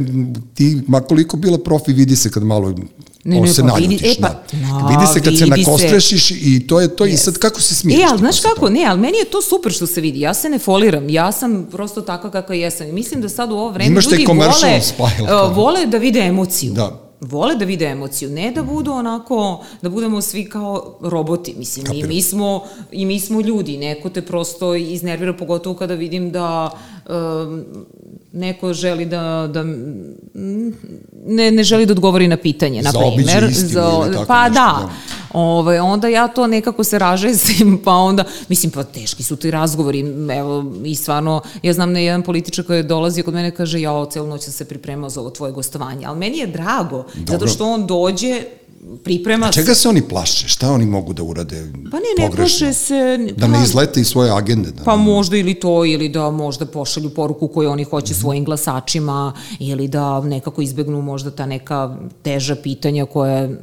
ti, 0.54 0.82
makoliko 0.88 1.38
bila 1.38 1.58
profi, 1.58 1.94
vidi 1.94 2.16
se 2.16 2.32
kad 2.32 2.44
malo 2.44 2.74
Ne, 3.28 3.42
ne, 3.42 3.54
se 3.54 3.62
pa 3.62 3.76
vidi- 3.76 4.00
e, 4.04 4.16
pa, 4.22 4.30
da. 4.52 4.88
vidi 4.90 5.08
se 5.14 5.22
kad 5.22 5.38
se 5.38 5.46
vidi 5.46 5.64
se. 5.64 5.70
nakostrešiš 5.70 6.32
i 6.32 6.68
to 6.68 6.80
je 6.80 6.96
to, 6.96 7.06
i 7.06 7.18
sad 7.18 7.38
kako 7.38 7.62
se 7.62 7.76
smiješ? 7.76 8.00
E, 8.00 8.04
ali 8.10 8.20
znaš 8.20 8.40
kako, 8.40 8.70
ne, 8.70 8.86
ali 8.86 9.00
meni 9.00 9.18
je 9.18 9.26
to 9.26 9.42
super 9.42 9.72
što 9.72 9.88
se 9.88 10.02
vidi. 10.02 10.20
Ja 10.20 10.34
se 10.34 10.50
ne 10.50 10.60
foliram, 10.60 11.10
ja 11.10 11.32
sam 11.32 11.68
prosto 11.72 12.02
takva 12.02 12.32
kakva 12.32 12.56
jesam. 12.56 12.88
I 12.88 12.92
mislim 12.92 13.22
da 13.22 13.30
sad 13.30 13.52
u 13.52 13.56
ovo 13.56 13.70
vreme 13.70 13.92
Imaš 13.92 14.06
ljudi 14.12 14.26
vole, 14.28 14.82
uh, 15.22 15.28
kao. 15.28 15.54
vole 15.54 15.86
da 15.86 15.98
vide 15.98 16.20
emociju. 16.20 16.74
Da. 16.74 17.04
Vole 17.22 17.56
da 17.56 17.66
vide 17.66 17.86
emociju, 17.86 18.30
ne 18.30 18.52
da 18.52 18.64
budu 18.64 18.92
onako, 18.92 19.64
da 19.82 19.90
budemo 19.90 20.22
svi 20.22 20.46
kao 20.50 20.98
roboti, 21.02 21.56
mislim, 21.58 21.86
i 21.94 22.04
mi, 22.04 22.22
smo, 22.22 22.64
i 22.92 23.06
mi 23.06 23.20
smo 23.20 23.42
ljudi, 23.42 23.78
neko 23.78 24.10
te 24.10 24.22
prosto 24.22 24.76
iznervira, 24.76 25.34
pogotovo 25.34 25.76
kada 25.76 25.94
vidim 25.94 26.32
da 26.32 26.72
um, 27.10 27.64
neko 28.38 28.74
želi 28.74 29.06
da, 29.06 29.50
da 29.54 29.64
ne, 31.26 31.52
ne 31.52 31.64
želi 31.64 31.86
da 31.86 31.92
odgovori 31.92 32.28
na 32.28 32.38
pitanje, 32.38 32.82
na 32.82 32.92
primer. 32.92 33.26
tako 33.26 33.44
pa 33.48 33.50
nešto, 33.50 34.06
da, 34.28 34.50
da. 34.50 34.90
Ove, 35.34 35.82
onda 35.82 36.08
ja 36.08 36.28
to 36.28 36.48
nekako 36.48 36.84
se 36.84 37.00
ražesim, 37.00 37.82
pa 37.86 37.92
onda, 37.92 38.24
mislim, 38.50 38.72
pa 38.72 38.84
teški 38.84 39.24
su 39.24 39.36
ti 39.36 39.52
razgovori, 39.52 40.00
evo, 40.38 40.66
i 40.86 40.96
stvarno, 40.96 41.42
ja 41.64 41.74
znam 41.74 41.92
na 41.92 42.00
jedan 42.00 42.24
političar 42.24 42.66
koji 42.66 42.78
je 42.78 42.84
dolazio 42.84 43.24
kod 43.24 43.34
mene, 43.34 43.52
kaže, 43.52 43.82
ja 43.82 44.06
celu 44.12 44.28
noć 44.28 44.44
sam 44.44 44.54
se 44.54 44.66
pripremao 44.66 45.10
za 45.10 45.22
ovo 45.22 45.30
tvoje 45.30 45.52
gostovanje, 45.52 46.06
ali 46.06 46.20
meni 46.20 46.38
je 46.38 46.48
drago, 46.48 47.06
zato 47.28 47.48
što 47.48 47.66
on 47.66 47.88
dođe, 47.88 48.44
priprema 49.04 49.48
se, 49.48 49.54
Čega 49.54 49.76
se 49.76 49.90
oni 49.90 50.02
plaše? 50.02 50.48
Šta 50.48 50.72
oni 50.72 50.86
mogu 50.86 51.14
da 51.14 51.24
urade 51.24 51.56
pa 51.92 51.98
ne, 51.98 52.06
ne 52.20 52.28
pogrešno? 52.28 52.36
plaše 52.60 52.74
se, 52.74 53.18
Da 53.38 53.48
ne 53.48 53.64
izlete 53.64 54.02
iz 54.02 54.08
svoje 54.08 54.32
agende. 54.32 54.72
Da, 54.72 54.84
Pa 54.84 54.96
možda 54.96 55.38
ili 55.38 55.54
to, 55.54 55.86
ili 55.86 56.10
da 56.10 56.32
možda 56.32 56.66
pošalju 56.66 57.10
poruku 57.10 57.48
koju 57.48 57.70
oni 57.70 57.84
hoće 57.84 58.14
Mhm. 58.14 58.22
svojim 58.22 58.46
glasačima, 58.46 59.34
ili 59.60 59.88
da 59.88 60.22
nekako 60.22 60.62
izbegnu 60.62 61.02
možda 61.02 61.32
ta 61.32 61.46
neka 61.46 61.98
teža 62.22 62.56
pitanja 62.56 63.06
koje 63.06 63.60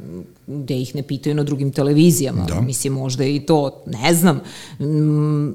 gde 0.47 0.75
ih 0.75 0.95
ne 0.95 1.03
pitaju 1.03 1.35
na 1.35 1.43
drugim 1.43 1.71
televizijama. 1.71 2.45
Da. 2.45 2.61
Mislim, 2.61 2.93
možda 2.93 3.25
i 3.25 3.39
to, 3.39 3.83
ne 3.87 4.13
znam. 4.13 4.41
Mm, 4.79 5.53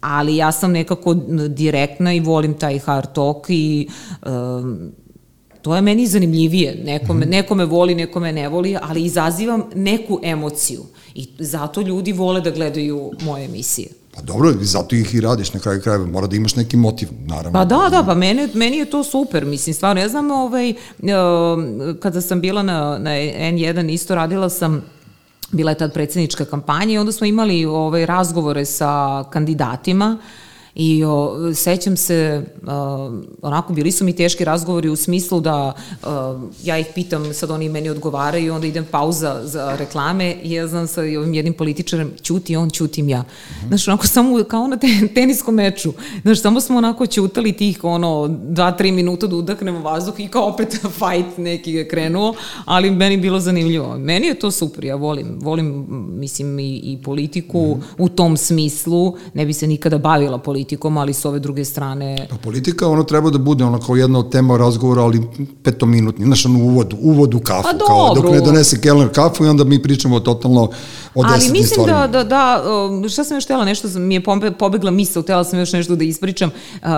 ali 0.00 0.36
ja 0.36 0.52
sam 0.52 0.72
nekako 0.72 1.14
direktna 1.48 2.14
i 2.14 2.20
volim 2.20 2.54
taj 2.54 2.78
hard 2.78 3.12
talk 3.12 3.46
i 3.48 3.88
um, 4.22 4.92
to 5.64 5.76
je 5.76 5.82
meni 5.82 6.06
zanimljivije. 6.06 6.82
Nekome, 6.84 7.26
nekome 7.26 7.64
voli, 7.64 7.94
nekome 7.94 8.32
ne 8.32 8.48
voli, 8.48 8.76
ali 8.82 9.04
izazivam 9.04 9.62
neku 9.74 10.20
emociju. 10.22 10.82
I 11.14 11.28
zato 11.38 11.80
ljudi 11.80 12.12
vole 12.12 12.40
da 12.40 12.50
gledaju 12.50 13.10
moje 13.20 13.44
emisije. 13.44 13.88
Pa 14.14 14.22
dobro, 14.22 14.52
zato 14.60 14.96
ih 14.96 15.14
i 15.14 15.20
radiš 15.20 15.52
na 15.52 15.60
kraju 15.60 15.80
krajeva. 15.82 16.06
Mora 16.06 16.26
da 16.26 16.36
imaš 16.36 16.56
neki 16.56 16.76
motiv, 16.76 17.08
naravno. 17.26 17.52
Pa 17.52 17.64
da, 17.64 17.88
da, 17.90 18.02
pa 18.06 18.14
mene, 18.14 18.48
meni 18.54 18.76
je 18.76 18.90
to 18.90 19.04
super, 19.04 19.44
mislim, 19.44 19.74
stvarno, 19.74 20.02
ja 20.02 20.08
znam, 20.08 20.30
ovaj, 20.30 20.70
um, 20.70 21.96
kada 22.00 22.20
sam 22.20 22.40
bila 22.40 22.62
na, 22.62 22.98
na 22.98 23.10
N1, 23.10 23.92
isto 23.92 24.14
radila 24.14 24.48
sam 24.48 24.82
bila 25.52 25.70
je 25.70 25.78
tad 25.78 25.92
predsjednička 25.92 26.44
kampanja 26.44 26.94
i 26.94 26.98
onda 26.98 27.12
smo 27.12 27.26
imali 27.26 27.64
ovaj, 27.64 28.06
razgovore 28.06 28.64
sa 28.64 29.24
kandidatima 29.30 30.18
I 30.74 31.04
o, 31.04 31.54
sećam 31.54 31.96
se, 31.96 32.44
uh, 32.62 32.68
onako 33.42 33.72
bili 33.72 33.92
su 33.92 34.04
mi 34.04 34.16
teški 34.16 34.44
razgovori 34.44 34.88
u 34.88 34.96
smislu 34.96 35.40
da 35.40 35.72
uh, 36.02 36.08
ja 36.64 36.78
ih 36.78 36.86
pitam, 36.94 37.34
sad 37.34 37.50
oni 37.50 37.68
meni 37.68 37.90
odgovaraju, 37.90 38.54
onda 38.54 38.66
idem 38.66 38.86
pauza 38.90 39.40
za 39.44 39.76
reklame 39.76 40.36
i 40.42 40.52
ja 40.52 40.66
znam 40.66 40.86
sa 40.86 41.00
ovim 41.00 41.34
jednim 41.34 41.54
političarem, 41.54 42.12
ćuti 42.22 42.56
on, 42.56 42.70
ćutim 42.70 43.08
ja. 43.08 43.24
Znaš, 43.68 43.88
onako 43.88 44.06
samo 44.06 44.44
kao 44.44 44.66
na 44.66 44.76
te, 44.76 44.86
teniskom 45.14 45.54
meču. 45.54 45.92
Znaš, 46.22 46.42
samo 46.42 46.60
smo 46.60 46.78
onako 46.78 47.06
ćutali 47.06 47.52
tih 47.52 47.84
ono, 47.84 48.28
dva, 48.42 48.72
tri 48.72 48.92
minuta 48.92 49.26
da 49.26 49.36
udahnemo 49.36 49.80
vazduh 49.80 50.20
i 50.20 50.28
kao 50.28 50.48
opet 50.48 50.72
fight 51.00 51.38
neki 51.38 51.72
je 51.72 51.88
krenuo, 51.88 52.34
ali 52.64 52.90
meni 52.90 53.16
bilo 53.16 53.40
zanimljivo. 53.40 53.98
Meni 53.98 54.26
je 54.26 54.34
to 54.34 54.50
super, 54.50 54.84
ja 54.84 54.96
volim, 54.96 55.38
volim 55.40 55.86
mislim 56.08 56.58
i, 56.58 56.76
i 56.76 56.98
politiku 57.04 57.78
u 57.98 58.08
tom 58.08 58.36
smislu, 58.36 59.16
ne 59.34 59.46
bi 59.46 59.52
se 59.52 59.66
nikada 59.66 59.98
bavila 59.98 60.38
politikom, 60.38 60.63
ali 60.98 61.14
s 61.14 61.24
ove 61.24 61.38
druge 61.38 61.64
strane 61.64 62.26
Pa 62.30 62.36
politika, 62.36 62.88
ono 62.88 63.02
treba 63.02 63.30
da 63.30 63.38
bude 63.38 63.64
ono 63.64 63.80
kao 63.80 63.96
jedna 63.96 64.18
od 64.18 64.30
tema 64.30 64.56
razgovora, 64.56 65.02
ali 65.02 65.22
petominutni, 65.62 66.24
znaš, 66.24 66.46
ono 66.46 66.58
uvod, 66.58 66.94
uvod 67.00 67.34
u 67.34 67.40
kafu, 67.40 67.62
Pa 67.62 67.86
kao 67.86 68.14
dok 68.14 68.32
ne 68.32 68.40
donese 68.40 68.80
kelner 68.80 69.08
kafu 69.14 69.44
i 69.44 69.48
onda 69.48 69.64
mi 69.64 69.82
pričamo 69.82 70.20
totalno 70.20 70.70
o 71.14 71.22
Ali 71.26 71.50
mislim 71.50 71.66
stvarima. 71.66 72.06
da, 72.06 72.06
da, 72.06 72.24
da, 72.24 72.62
um, 72.90 73.08
šta 73.08 73.24
sam 73.24 73.36
još 73.36 73.44
htela, 73.44 73.64
nešto 73.64 73.88
mi 73.98 74.14
je 74.14 74.22
pobegla 74.58 74.90
misla, 74.90 75.22
htela 75.22 75.44
sam 75.44 75.58
još 75.58 75.72
nešto 75.72 75.96
da 75.96 76.04
ispričam, 76.04 76.50
uh, 76.82 76.88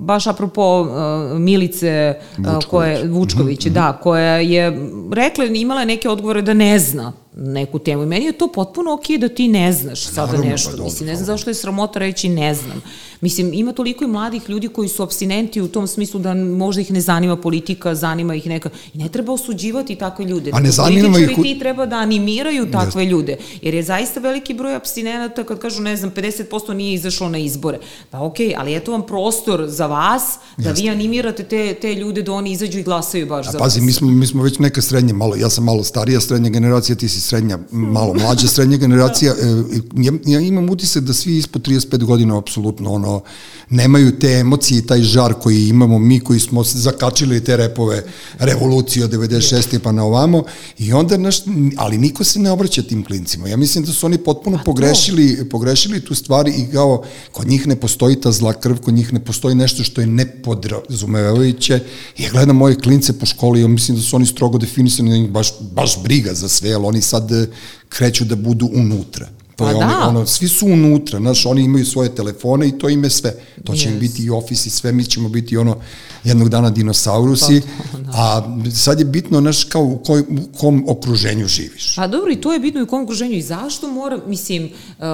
baš 0.00 0.26
apropo 0.26 0.80
uh, 0.80 1.38
Milice 1.38 2.14
uh, 2.38 2.44
koje, 2.70 3.08
Vučković, 3.08 3.66
Mhm, 3.66 3.74
da, 3.74 3.92
koja 4.02 4.36
je 4.36 4.90
rekla, 5.12 5.44
imala 5.44 5.80
je 5.80 5.86
neke 5.86 6.08
odgovore 6.08 6.42
da 6.42 6.54
ne 6.54 6.78
zna 6.78 7.12
neku 7.36 7.78
temu. 7.78 8.02
I 8.02 8.06
meni 8.06 8.24
je 8.24 8.32
to 8.32 8.48
potpuno 8.52 8.94
okej 8.94 9.18
da 9.18 9.28
ti 9.28 9.48
ne 9.48 9.72
znaš 9.72 10.06
sada 10.06 10.26
Naravno, 10.26 10.50
nešto, 10.50 10.70
pa 10.70 10.76
dobro, 10.76 10.84
mislim, 10.84 11.08
ne 11.08 11.16
znam 11.16 11.26
zašto 11.26 11.50
je 11.50 11.54
sramota 11.54 11.98
reći 11.98 12.28
ne 12.28 12.54
znam. 12.54 12.82
Mislim, 13.20 13.52
ima 13.54 13.72
toliko 13.72 14.04
i 14.04 14.06
mladih 14.06 14.42
ljudi 14.48 14.68
koji 14.68 14.88
su 14.88 15.02
abstinenti 15.02 15.60
u 15.60 15.68
tom 15.68 15.86
smislu 15.86 16.20
da 16.20 16.34
možda 16.34 16.80
ih 16.80 16.90
ne 16.90 17.00
zanima 17.00 17.36
politika, 17.36 17.94
zanima 17.94 18.34
ih 18.34 18.46
neka... 18.46 18.70
I 18.94 18.98
ne 18.98 19.08
treba 19.08 19.32
osuđivati 19.32 19.96
takve 19.96 20.24
ljude. 20.24 20.50
A 20.54 20.60
ne 20.60 20.70
zanima 20.70 21.18
ih 21.18 21.30
ti 21.42 21.58
treba 21.58 21.86
da 21.86 21.96
animiraju 21.96 22.70
takve 22.70 23.04
ljude, 23.04 23.15
jer 23.62 23.74
je 23.74 23.82
zaista 23.82 24.20
veliki 24.20 24.54
broj 24.54 24.74
abstinenata 24.74 25.44
kad 25.44 25.58
kažu, 25.58 25.82
ne 25.82 25.96
znam, 25.96 26.10
50% 26.10 26.74
nije 26.74 26.94
izašlo 26.94 27.28
na 27.28 27.38
izbore. 27.38 27.78
Pa 28.10 28.20
okej, 28.20 28.54
ali 28.58 28.76
eto 28.76 28.92
vam 28.92 29.06
prostor 29.06 29.64
za 29.68 29.86
vas, 29.86 30.22
da 30.56 30.70
vi 30.72 30.90
animirate 30.90 31.44
te, 31.44 31.74
te 31.74 31.94
ljude 31.94 32.22
da 32.22 32.32
oni 32.32 32.52
izađu 32.52 32.78
i 32.78 32.82
glasaju 32.82 33.26
baš 33.26 33.50
za 33.50 33.58
Pazi, 33.58 33.80
vas. 33.80 33.86
mi 33.86 33.92
smo, 33.92 34.08
mi 34.08 34.26
smo 34.26 34.42
već 34.42 34.58
neka 34.58 34.82
srednja, 34.82 35.14
malo, 35.14 35.36
ja 35.36 35.50
sam 35.50 35.64
malo 35.64 35.84
starija 35.84 36.20
srednja 36.20 36.50
generacija, 36.50 36.96
ti 36.96 37.08
si 37.08 37.20
srednja, 37.20 37.58
malo 37.70 38.14
mlađa 38.14 38.48
srednja 38.48 38.76
generacija. 38.76 39.34
E, 39.46 39.48
ja, 39.96 40.12
ja 40.26 40.40
imam 40.40 40.70
utisak 40.70 41.02
da 41.02 41.14
svi 41.14 41.36
ispod 41.36 41.62
35 41.62 42.04
godina 42.04 42.38
apsolutno 42.38 42.92
ono, 42.92 43.22
nemaju 43.70 44.18
te 44.18 44.28
emocije 44.28 44.78
i 44.78 44.86
taj 44.86 45.02
žar 45.02 45.34
koji 45.34 45.68
imamo 45.68 45.98
mi 45.98 46.20
koji 46.20 46.40
smo 46.40 46.64
zakačili 46.64 47.44
te 47.44 47.56
repove 47.56 48.04
revolucije 48.38 49.04
od 49.04 49.10
96. 49.12 49.78
pa 49.78 49.92
na 49.92 50.04
ovamo 50.04 50.44
i 50.78 50.92
onda, 50.92 51.16
naš, 51.16 51.36
ali 51.76 51.98
niko 51.98 52.24
se 52.24 52.38
ne 52.38 52.50
obraća 52.50 52.82
tim 52.82 53.02
klincima. 53.06 53.48
Ja 53.48 53.56
mislim 53.56 53.84
da 53.84 53.92
su 53.92 54.06
oni 54.06 54.18
potpuno 54.18 54.60
pogrešili, 54.64 55.48
pogrešili 55.48 56.00
tu 56.00 56.14
stvari 56.14 56.52
i 56.58 56.72
kao 56.72 57.04
kod 57.32 57.48
njih 57.48 57.66
ne 57.66 57.76
postoji 57.76 58.20
ta 58.20 58.32
zla 58.32 58.52
krv, 58.52 58.76
kod 58.76 58.94
njih 58.94 59.12
ne 59.12 59.24
postoji 59.24 59.54
nešto 59.54 59.84
što 59.84 60.00
je 60.00 60.06
nepodrazumevajuće. 60.06 61.80
Ja 62.18 62.30
gledam 62.30 62.56
moje 62.56 62.76
klince 62.76 63.18
po 63.18 63.26
školi, 63.26 63.60
ja 63.60 63.68
mislim 63.68 63.96
da 63.96 64.02
su 64.02 64.16
oni 64.16 64.26
strogo 64.26 64.58
definisani, 64.58 65.10
da 65.10 65.16
njih 65.16 65.30
baš, 65.30 65.52
baš 65.60 66.02
briga 66.02 66.34
za 66.34 66.48
sve, 66.48 66.72
ali 66.72 66.86
oni 66.86 67.00
sad 67.00 67.32
eh, 67.32 67.46
kreću 67.88 68.24
da 68.24 68.36
budu 68.36 68.70
unutra. 68.74 69.28
To 69.56 69.64
Pa 69.64 69.70
je 69.70 69.76
ono, 69.76 69.86
da. 69.86 70.08
ono, 70.08 70.26
svi 70.26 70.48
su 70.48 70.66
unutra, 70.66 71.18
znaš, 71.18 71.46
oni 71.46 71.62
imaju 71.62 71.84
svoje 71.86 72.14
telefone 72.14 72.68
i 72.68 72.78
to 72.78 72.88
ime 72.88 73.10
sve. 73.10 73.34
To 73.64 73.74
će 73.74 73.88
im 73.88 73.94
Yes. 73.94 73.98
biti 74.00 74.22
i 74.24 74.30
ofis 74.30 74.66
i 74.66 74.70
sve, 74.70 74.92
mi 74.92 75.04
ćemo 75.04 75.28
biti 75.28 75.56
ono 75.56 75.76
jednog 76.24 76.48
dana 76.48 76.70
dinosaurusi, 76.70 77.62
Pa 77.92 77.98
a 78.12 78.42
sad 78.74 78.98
je 78.98 79.04
bitno, 79.04 79.40
znaš, 79.40 79.64
kao 79.64 79.82
u, 79.82 79.98
koj, 79.98 80.20
u 80.20 80.58
kom 80.58 80.84
okruženju 80.88 81.46
živiš. 81.46 81.96
Pa 81.96 82.06
dobro, 82.06 82.32
i 82.32 82.40
to 82.40 82.52
je 82.52 82.58
bitno 82.58 82.80
i 82.80 82.84
u 82.84 82.86
kom 82.86 83.02
okruženju 83.02 83.32
i 83.36 83.42
zašto 83.42 83.90
mora, 83.90 84.18
mislim, 84.26 84.64
uh, 84.64 85.04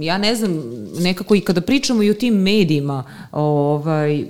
ja 0.00 0.18
ne 0.18 0.36
znam, 0.36 0.62
nekako 0.98 1.34
i 1.34 1.40
kada 1.40 1.60
pričamo 1.60 2.02
i 2.02 2.10
o 2.10 2.14
tim 2.14 2.34
medijima, 2.34 3.04
ovaj, 3.32 4.24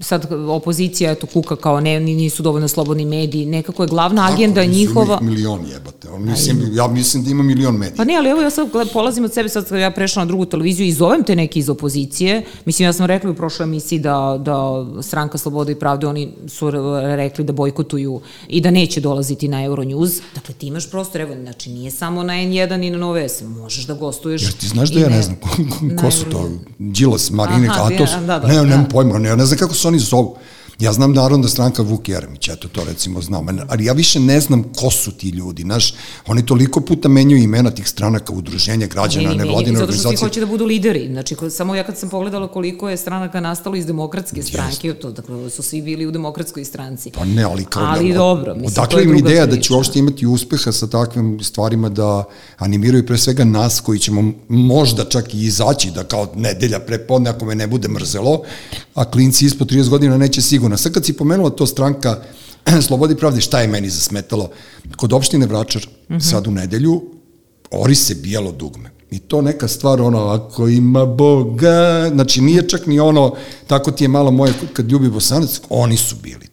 sad 0.00 0.26
opozicija 0.48 1.10
eto 1.10 1.26
kuka 1.26 1.56
kao 1.56 1.80
ne 1.80 2.00
ni- 2.00 2.14
nisu 2.14 2.42
dovoljno 2.42 2.68
slobodni 2.68 3.04
mediji, 3.06 3.46
nekako 3.46 3.82
je 3.82 3.88
glavna 3.88 4.22
Tako, 4.22 4.34
agenda 4.34 4.60
mislim, 4.60 4.78
njihova 4.78 5.14
ih 5.16 5.28
milion 5.28 5.60
jebate. 5.66 6.08
On, 6.10 6.22
mislim, 6.22 6.70
ja 6.72 6.86
mislim 6.86 7.24
da 7.24 7.30
ima 7.30 7.42
milion 7.42 7.74
medija. 7.74 7.96
Pa 7.96 8.04
ne, 8.04 8.16
ali 8.16 8.28
evo 8.28 8.40
ja 8.42 8.50
sad 8.50 8.68
polazim 8.92 9.24
od 9.24 9.32
sebe, 9.32 9.48
sad 9.48 9.68
kad 9.68 9.80
ja 9.80 9.90
prešla 9.90 10.20
na 10.20 10.26
drugu 10.26 10.44
televiziju 10.44 10.86
i 10.86 10.92
zovem 10.92 11.24
te 11.24 11.36
neki 11.36 11.58
iz 11.58 11.68
opozicije. 11.70 12.44
Mislim, 12.64 12.86
ja 12.86 12.92
sam 12.92 13.06
rekla 13.06 13.30
u 13.30 13.34
prošloj 13.34 13.64
emisiji 13.64 13.98
da, 13.98 14.40
da 14.40 14.56
stranka 15.02 15.38
Slobode 15.38 15.72
i 15.72 15.76
Pravde, 15.76 16.06
oni 16.06 16.32
su 16.48 16.70
re- 16.70 16.80
rekli 17.16 17.44
da 17.44 17.52
bojkotuju 17.54 18.20
i 18.48 18.60
da 18.60 18.70
neće 18.70 19.00
dolaziti 19.00 19.48
na 19.48 19.58
Euronews. 19.58 20.20
Dakle, 20.34 20.54
ti 20.54 20.66
imaš 20.66 20.90
prostor, 20.90 21.20
evo, 21.20 21.34
znači 21.36 21.70
nije 21.70 21.90
samo 21.90 22.22
na 22.22 22.32
N1 22.34 22.50
i 22.78 22.90
na 22.90 22.98
Nove 22.98 23.28
S, 23.28 23.42
možeš 23.42 23.84
da 23.84 23.94
gostuješ. 23.94 24.42
Jer 24.42 24.52
ti 24.52 24.68
znaš 24.68 24.90
da 24.90 25.00
ja 25.00 25.08
ne 25.08 25.16
ne- 25.16 25.22
znam 25.22 25.36
ko, 25.36 25.48
ko, 25.98 26.10
su 26.10 26.24
to. 26.24 26.50
Đilas, 26.78 27.30
Marinika, 27.30 27.72
Aha, 27.74 27.84
a 27.84 27.98
to 27.98 28.06
su, 28.06 28.12
ja, 28.12 28.20
da, 28.20 28.38
da, 28.38 28.46
ne, 28.48 28.54
da. 28.54 28.62
nemam 28.62 28.86
pojma, 28.86 29.18
ne, 29.18 29.28
ja 29.28 29.36
ne 29.36 29.44
znam 29.46 29.58
kako 29.58 29.74
se 29.74 29.89
oni 29.90 29.98
zovu. 29.98 30.36
Ja 30.80 30.92
znam 30.92 31.12
Narodna 31.12 31.48
stranka 31.48 31.82
Vuk 31.82 32.08
Jeremić, 32.08 32.48
eto 32.48 32.68
to 32.68 32.84
recimo 32.84 33.22
znam, 33.22 33.46
ali 33.68 33.84
ja 33.84 33.92
više 33.92 34.20
ne 34.20 34.40
znam 34.40 34.62
ko 34.62 34.90
su 34.90 35.12
ti 35.12 35.28
ljudi, 35.28 35.62
znaš, 35.62 35.94
oni 36.26 36.46
toliko 36.46 36.80
puta 36.80 37.08
menjaju 37.08 37.42
imena 37.42 37.70
tih 37.70 37.88
stranaka, 37.88 38.32
udruženja, 38.32 38.86
građana, 38.86 39.34
nevladine 39.34 39.78
Zato 39.78 39.92
što 39.92 39.92
svi 39.92 40.06
organizacije. 40.06 40.28
hoće 40.28 40.40
da 40.40 40.46
budu 40.46 40.64
lideri. 40.64 41.08
Znači, 41.12 41.36
samo 41.50 41.74
ja 41.74 41.84
kad 41.84 41.98
sam 41.98 42.08
pogledala 42.08 42.48
koliko 42.48 42.88
je 42.88 42.96
stranaka 42.96 43.40
nastalo 43.40 43.76
iz 43.76 43.86
demokratske 43.86 44.42
stranke, 44.42 44.94
to 44.94 45.10
dakle, 45.10 45.50
su 45.50 45.62
svi 45.62 45.82
bili 45.82 46.06
u 46.06 46.10
demokratskoj 46.10 46.64
stranci. 46.64 47.10
Pa 47.10 47.24
ne, 47.24 47.42
ali 47.42 47.64
kao... 47.64 47.84
Ali 47.86 48.08
ne, 48.08 48.14
dobro, 48.14 48.54
mislim, 48.54 48.74
to 48.74 48.80
Odakle 48.80 49.00
je 49.00 49.04
im 49.04 49.10
druga 49.10 49.28
ideja 49.28 49.46
da 49.46 49.60
će 49.60 49.74
uopšte 49.74 49.98
imati 49.98 50.26
uspeha 50.26 50.72
sa 50.72 50.86
takvim 50.86 51.40
stvarima 51.42 51.88
da 51.88 52.24
animiraju 52.56 53.06
pre 53.06 53.18
svega 53.18 53.44
nas 53.44 53.80
koji 53.80 53.98
ćemo 53.98 54.32
možda 54.48 55.04
čak 55.04 55.34
i 55.34 55.44
izaći 55.44 55.90
da 55.90 56.04
kao 56.04 56.28
nedelja 56.34 56.78
prepodne 56.80 57.30
ako 57.30 57.44
me 57.44 57.54
ne 57.54 57.66
bude 57.66 57.88
mrzelo, 57.88 58.42
a 58.94 59.10
klinci 59.10 59.46
ispod 59.46 59.70
30 59.70 59.88
godina 59.88 60.16
neće 60.16 60.42
sigurno. 60.42 60.69
Sad 60.76 60.92
kad 60.92 61.04
si 61.04 61.12
pomenula 61.12 61.50
to 61.50 61.66
stranka 61.66 62.22
Slobodi 62.82 63.14
pravde, 63.14 63.40
šta 63.40 63.60
je 63.60 63.68
meni 63.68 63.90
zasmetalo? 63.90 64.50
Kod 64.96 65.12
opštine 65.12 65.46
Vračar, 65.46 65.86
Mhm. 66.08 66.18
sad 66.20 66.46
u 66.46 66.50
nedelju, 66.50 67.02
ori 67.70 67.94
se 67.94 68.14
bijelo 68.14 68.52
dugme. 68.52 68.90
I 69.10 69.18
to 69.18 69.42
neka 69.42 69.68
stvar, 69.68 70.02
ono, 70.02 70.18
ako 70.20 70.68
ima 70.68 71.06
Boga, 71.06 72.10
znači 72.14 72.40
nije 72.40 72.68
čak 72.68 72.86
ni 72.86 73.00
ono, 73.00 73.34
tako 73.66 73.90
ti 73.90 74.04
je 74.04 74.08
malo 74.08 74.30
moje, 74.30 74.52
kad 74.72 74.90
ljubi 74.90 75.08
bosanac, 75.08 75.60
oni 75.68 75.96
su 75.96 76.16
bili. 76.16 76.49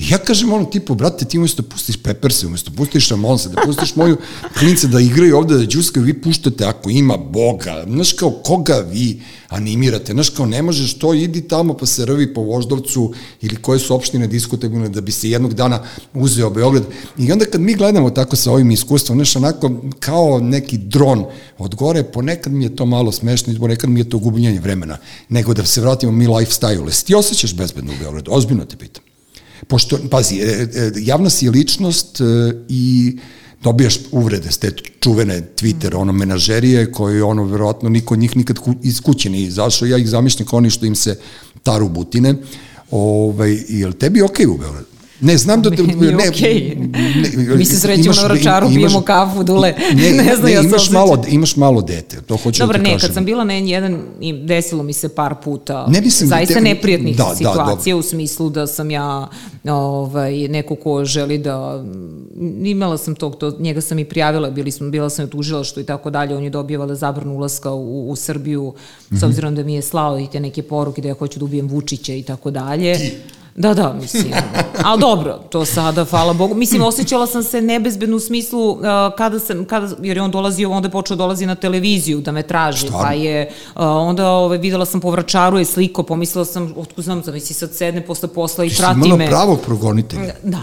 I 0.00 0.08
ja 0.10 0.18
kažem 0.18 0.52
ono 0.52 0.64
tipu, 0.64 0.94
brate, 0.94 1.24
ti 1.24 1.38
umjesto 1.38 1.62
da 1.62 1.68
pustiš 1.68 1.96
Pepperse, 2.02 2.46
umjesto 2.46 2.70
da 2.70 2.76
pustiš 2.76 3.08
Ramonse, 3.08 3.48
da 3.48 3.62
pustiš 3.64 3.96
moju 3.96 4.16
klince 4.58 4.88
da 4.88 5.00
igraju 5.00 5.36
ovde, 5.36 5.58
da 5.58 5.66
džuskaju, 5.66 6.06
vi 6.06 6.14
puštate 6.20 6.64
ako 6.64 6.90
ima 6.90 7.16
Boga. 7.16 7.84
Znaš 7.88 8.12
kao, 8.12 8.30
koga 8.30 8.84
vi 8.92 9.20
animirate? 9.48 10.12
Znaš 10.12 10.30
kao, 10.30 10.46
ne 10.46 10.62
možeš 10.62 10.94
to, 10.94 11.14
idi 11.14 11.42
tamo 11.48 11.76
pa 11.76 11.86
se 11.86 12.06
rvi 12.06 12.34
po 12.34 12.40
Voždovcu 12.40 13.12
ili 13.40 13.56
koje 13.56 13.78
su 13.78 13.94
opštine 13.94 14.26
diskutabilne 14.26 14.88
da 14.88 15.00
bi 15.00 15.12
se 15.12 15.30
jednog 15.30 15.54
dana 15.54 15.82
uzeo 16.14 16.50
Beograd. 16.50 16.84
I 17.18 17.32
onda 17.32 17.44
kad 17.44 17.60
mi 17.60 17.74
gledamo 17.74 18.10
tako 18.10 18.36
sa 18.36 18.52
ovim 18.52 18.70
iskustvom, 18.70 19.18
znaš, 19.18 19.36
onako 19.36 19.70
kao 19.98 20.38
neki 20.40 20.78
dron 20.78 21.24
od 21.58 21.74
gore, 21.74 22.02
ponekad 22.02 22.52
mi 22.52 22.64
je 22.64 22.76
to 22.76 22.86
malo 22.86 23.12
smešno, 23.12 23.54
ponekad 23.58 23.90
mi 23.90 24.00
je 24.00 24.08
to 24.08 24.18
gubljenje 24.18 24.60
vremena, 24.60 24.98
nego 25.28 25.54
da 25.54 25.66
se 25.66 25.80
vratimo 25.80 26.12
mi 26.12 26.26
lifestyle. 26.26 27.04
Ti 27.04 27.14
osjećaš 27.14 27.54
bezbedno 27.54 27.92
u 27.92 28.02
Beogradu? 28.02 28.30
Ozbiljno 28.34 28.64
te 28.64 28.76
pitam. 28.76 29.09
Pošto, 29.66 29.98
pazi, 30.10 30.40
e, 30.40 30.68
e, 30.74 30.92
javna 30.96 31.30
si 31.30 31.44
je 31.44 31.50
ličnost 31.50 32.20
e, 32.20 32.24
i 32.68 33.16
dobijaš 33.62 33.98
uvrede 34.10 34.52
s 34.52 34.58
te 34.58 34.72
čuvene 35.00 35.42
Twitter, 35.56 35.96
ono, 35.96 36.12
menažerije 36.12 36.92
koje, 36.92 37.22
ono, 37.24 37.44
verovatno, 37.44 37.88
niko 37.88 38.16
njih 38.16 38.36
nikad 38.36 38.58
iz 38.82 39.00
kuće 39.00 39.30
nije 39.30 39.46
izašao, 39.46 39.88
ja 39.88 39.98
ih 39.98 40.08
zamišljam 40.08 40.48
kao 40.48 40.56
oni 40.56 40.70
što 40.70 40.86
im 40.86 40.94
se 40.94 41.18
taru 41.62 41.88
butine. 41.88 42.34
Ovaj, 42.90 43.58
je 43.68 43.86
li 43.86 43.94
tebi 43.94 44.22
okej 44.22 44.46
u 44.46 44.56
Beogradu? 44.58 44.86
Ne, 45.22 45.38
znam 45.38 45.62
da... 45.62 45.70
te- 45.70 45.82
Meni 45.82 46.06
je 46.06 46.28
okej. 46.28 46.76
ne, 46.76 47.56
Mi 47.56 47.64
se 47.64 47.76
srećemo 47.76 48.14
na 48.14 48.22
Vračaru, 48.24 48.68
pijemo 48.68 49.00
kafu, 49.00 49.42
Dule. 49.44 49.74
Ne, 49.94 50.12
Ne 50.14 50.36
znam, 50.36 50.44
ne, 50.44 50.52
ja 50.52 50.60
imaš 50.62 50.90
malo, 50.90 51.24
imaš 51.28 51.56
malo 51.56 51.82
dete, 51.82 52.16
to 52.18 52.36
hoću 52.36 52.58
Dobro, 52.58 52.72
da 52.72 52.84
ti 52.84 52.90
ne, 52.90 52.94
kažem. 52.94 53.08
kad 53.08 53.14
sam 53.14 53.24
bila 53.24 53.44
na 53.44 53.54
N1, 53.54 53.98
i 54.20 54.32
desilo 54.34 54.82
mi 54.82 54.92
se 54.92 55.08
par 55.10 55.34
puta 55.34 55.86
Ne 55.86 56.00
mislim 56.00 56.28
da 56.28 56.36
zaista 56.36 56.54
te- 56.54 56.60
neprijatnih 56.60 57.16
da, 57.16 57.24
da, 57.24 57.34
situacija 57.34 57.96
u 57.96 58.02
smislu 58.02 58.50
da 58.50 58.66
sam 58.66 58.90
ja 58.90 59.28
ovaj, 59.66 60.08
neko 60.40 60.74
ko 60.74 61.04
želi 61.04 61.38
da 61.38 61.84
imala 62.62 62.98
sam 62.98 63.14
tog, 63.14 63.36
to, 63.36 63.56
njega 63.58 63.80
sam 63.80 63.98
i 63.98 64.04
prijavila, 64.04 64.50
bili 64.50 64.70
smo, 64.70 64.88
bila 64.88 65.10
sam 65.10 65.24
u 65.24 65.28
tužilaštvu 65.28 65.80
i 65.80 65.86
tako 65.86 66.10
dalje, 66.10 66.36
on 66.36 66.44
je 66.44 66.50
dobio 66.50 66.78
valjda 66.78 66.94
zabranu 66.94 67.34
ulaska 67.34 67.70
u, 67.70 68.10
u 68.10 68.16
Srbiju, 68.16 68.74
Mhm. 69.06 69.16
s 69.16 69.24
obzirom 69.24 69.54
da 69.54 69.62
mi 69.62 69.74
je 69.74 69.82
slao 69.82 70.18
i 70.18 70.26
te 70.26 70.40
neke 70.40 70.62
poruke 70.62 71.02
da 71.02 71.08
ja 71.08 71.14
hoću 71.14 71.38
da 71.38 71.44
ubijem 71.44 71.68
Vučića 71.68 72.14
i 72.14 72.22
tako 72.22 72.50
dalje. 72.50 73.10
Da, 73.56 73.74
da, 73.74 73.92
mislim. 73.92 74.32
Ali 74.84 75.00
dobro, 75.00 75.40
to 75.50 75.64
sada, 75.64 76.04
hvala 76.04 76.32
Bogu. 76.32 76.54
Mislim, 76.54 76.82
osjećala 76.82 77.26
sam 77.26 77.42
se 77.42 77.60
nebezbedno 77.60 78.16
u 78.16 78.20
smislu 78.20 78.70
uh, 78.70 78.80
kada 79.18 79.38
sam, 79.38 79.64
kada, 79.64 79.96
jer 80.02 80.16
je 80.16 80.22
on 80.22 80.30
dolazio, 80.30 80.70
onda 80.70 80.86
je 80.86 80.92
počeo 80.92 81.16
dolazi 81.16 81.46
na 81.46 81.54
televiziju 81.54 82.20
da 82.20 82.32
me 82.32 82.42
traži, 82.42 82.86
Stvarno? 82.86 83.06
pa 83.08 83.12
je, 83.12 83.50
uh, 83.74 83.82
onda 83.82 84.28
ovaj, 84.28 84.58
videla 84.58 84.86
sam 84.86 85.00
po 85.00 85.10
vračaru 85.10 85.58
je 85.58 85.64
sliko, 85.64 86.02
pomislila 86.02 86.44
sam, 86.44 86.74
otkud 86.76 87.04
znam, 87.04 87.20
da 87.20 87.32
mi 87.32 87.40
si 87.40 87.54
sad 87.54 87.74
sedne 87.74 88.06
posle 88.06 88.28
posla 88.28 88.64
i 88.64 88.68
Ti 88.68 88.74
si 88.74 88.82
prati 88.82 88.98
imala 88.98 89.16
me. 89.16 89.26
pravog 89.26 89.60
progonitelja. 89.60 90.34
Da, 90.42 90.62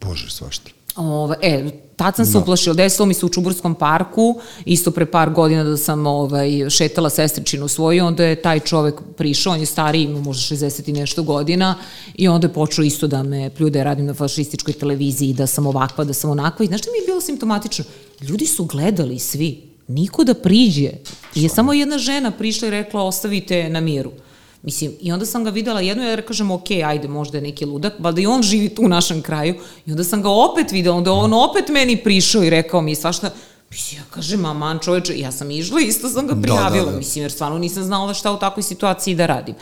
Bože, 0.00 0.30
svašta. 0.30 0.70
Ove, 0.96 1.36
e, 1.42 1.70
tad 1.96 2.16
sam 2.16 2.24
se 2.26 2.32
Da. 2.32 2.38
uplašila, 2.38 2.74
desilo 2.74 3.06
mi 3.06 3.14
se 3.14 3.26
u 3.26 3.28
Čuburskom 3.28 3.74
parku, 3.74 4.40
isto 4.64 4.90
pre 4.90 5.06
par 5.06 5.30
godina 5.30 5.64
da 5.64 5.76
sam 5.76 6.06
ovaj, 6.06 6.70
šetala 6.70 7.10
sestričinu 7.10 7.68
svoju, 7.68 8.04
onda 8.04 8.24
je 8.24 8.42
taj 8.42 8.60
čovek 8.60 8.94
prišao, 9.16 9.52
on 9.52 9.60
je 9.60 9.66
stariji, 9.66 10.02
ima 10.02 10.20
možda 10.20 10.56
60 10.56 10.88
i 10.88 10.92
nešto 10.92 11.22
godina, 11.22 11.74
i 12.14 12.28
onda 12.28 12.46
je 12.46 12.52
počeo 12.52 12.84
isto 12.84 13.06
da 13.06 13.22
me 13.22 13.50
pljuje 13.50 13.72
ja 13.74 13.84
radim 13.84 14.06
na 14.06 14.14
fašističkoj 14.14 14.74
televiziji, 14.74 15.32
da 15.32 15.46
sam 15.46 15.66
ovakva, 15.66 16.04
da 16.04 16.12
sam 16.12 16.30
onakva, 16.30 16.64
i 16.64 16.68
znaš 16.68 16.80
šta 16.80 16.90
mi 16.92 16.98
je 16.98 17.06
bilo 17.06 17.20
simptomatično? 17.20 17.84
Ljudi 18.20 18.46
su 18.46 18.64
gledali 18.64 19.18
svi, 19.18 19.62
niko 19.88 20.24
da 20.24 20.34
priđe, 20.34 20.90
je 21.34 21.48
samo 21.48 21.72
jedna 21.72 21.98
žena 21.98 22.30
prišla 22.30 22.68
i 22.68 22.70
rekla 22.70 23.02
ostavite 23.02 23.68
na 23.68 23.80
miru. 23.80 24.12
Mislim, 24.62 24.92
i 25.00 25.12
onda 25.12 25.26
sam 25.26 25.44
ga 25.44 25.50
videla 25.50 25.80
jedno, 25.80 26.04
ja 26.04 26.22
kažem, 26.22 26.50
ok, 26.50 26.66
ajde, 26.86 27.08
možda 27.08 27.38
je 27.38 27.42
neki 27.42 27.64
ludak, 27.64 27.92
valjda 27.98 28.20
i 28.20 28.26
on 28.26 28.42
živi 28.42 28.68
tu 28.68 28.82
u 28.82 28.88
našem 28.88 29.22
kraju, 29.22 29.54
i 29.86 29.90
onda 29.90 30.04
sam 30.04 30.22
ga 30.22 30.28
opet 30.30 30.72
videla, 30.72 30.96
onda 30.96 31.12
on 31.12 31.32
opet 31.34 31.68
meni 31.68 31.96
prišao 31.96 32.44
i 32.44 32.50
rekao 32.50 32.80
mi 32.80 32.94
svašta, 32.94 33.30
Mislim, 33.70 34.00
ja 34.00 34.06
kažem, 34.06 34.44
aman 34.44 34.78
čoveče, 34.78 35.18
ja 35.18 35.32
sam 35.32 35.50
išla, 35.50 35.80
isto 35.88 36.08
sam 36.08 36.26
ga 36.26 36.34
Da, 36.34 36.42
prijavila, 36.42 36.84
da, 36.84 36.90
da. 36.90 36.96
mislim, 36.98 37.22
jer 37.22 37.32
stvarno 37.32 37.58
nisam 37.58 37.82
znala 37.82 38.14
šta 38.14 38.32
u 38.32 38.38
takvoj 38.38 38.62
situaciji 38.62 39.14
da 39.14 39.26
radim. 39.26 39.54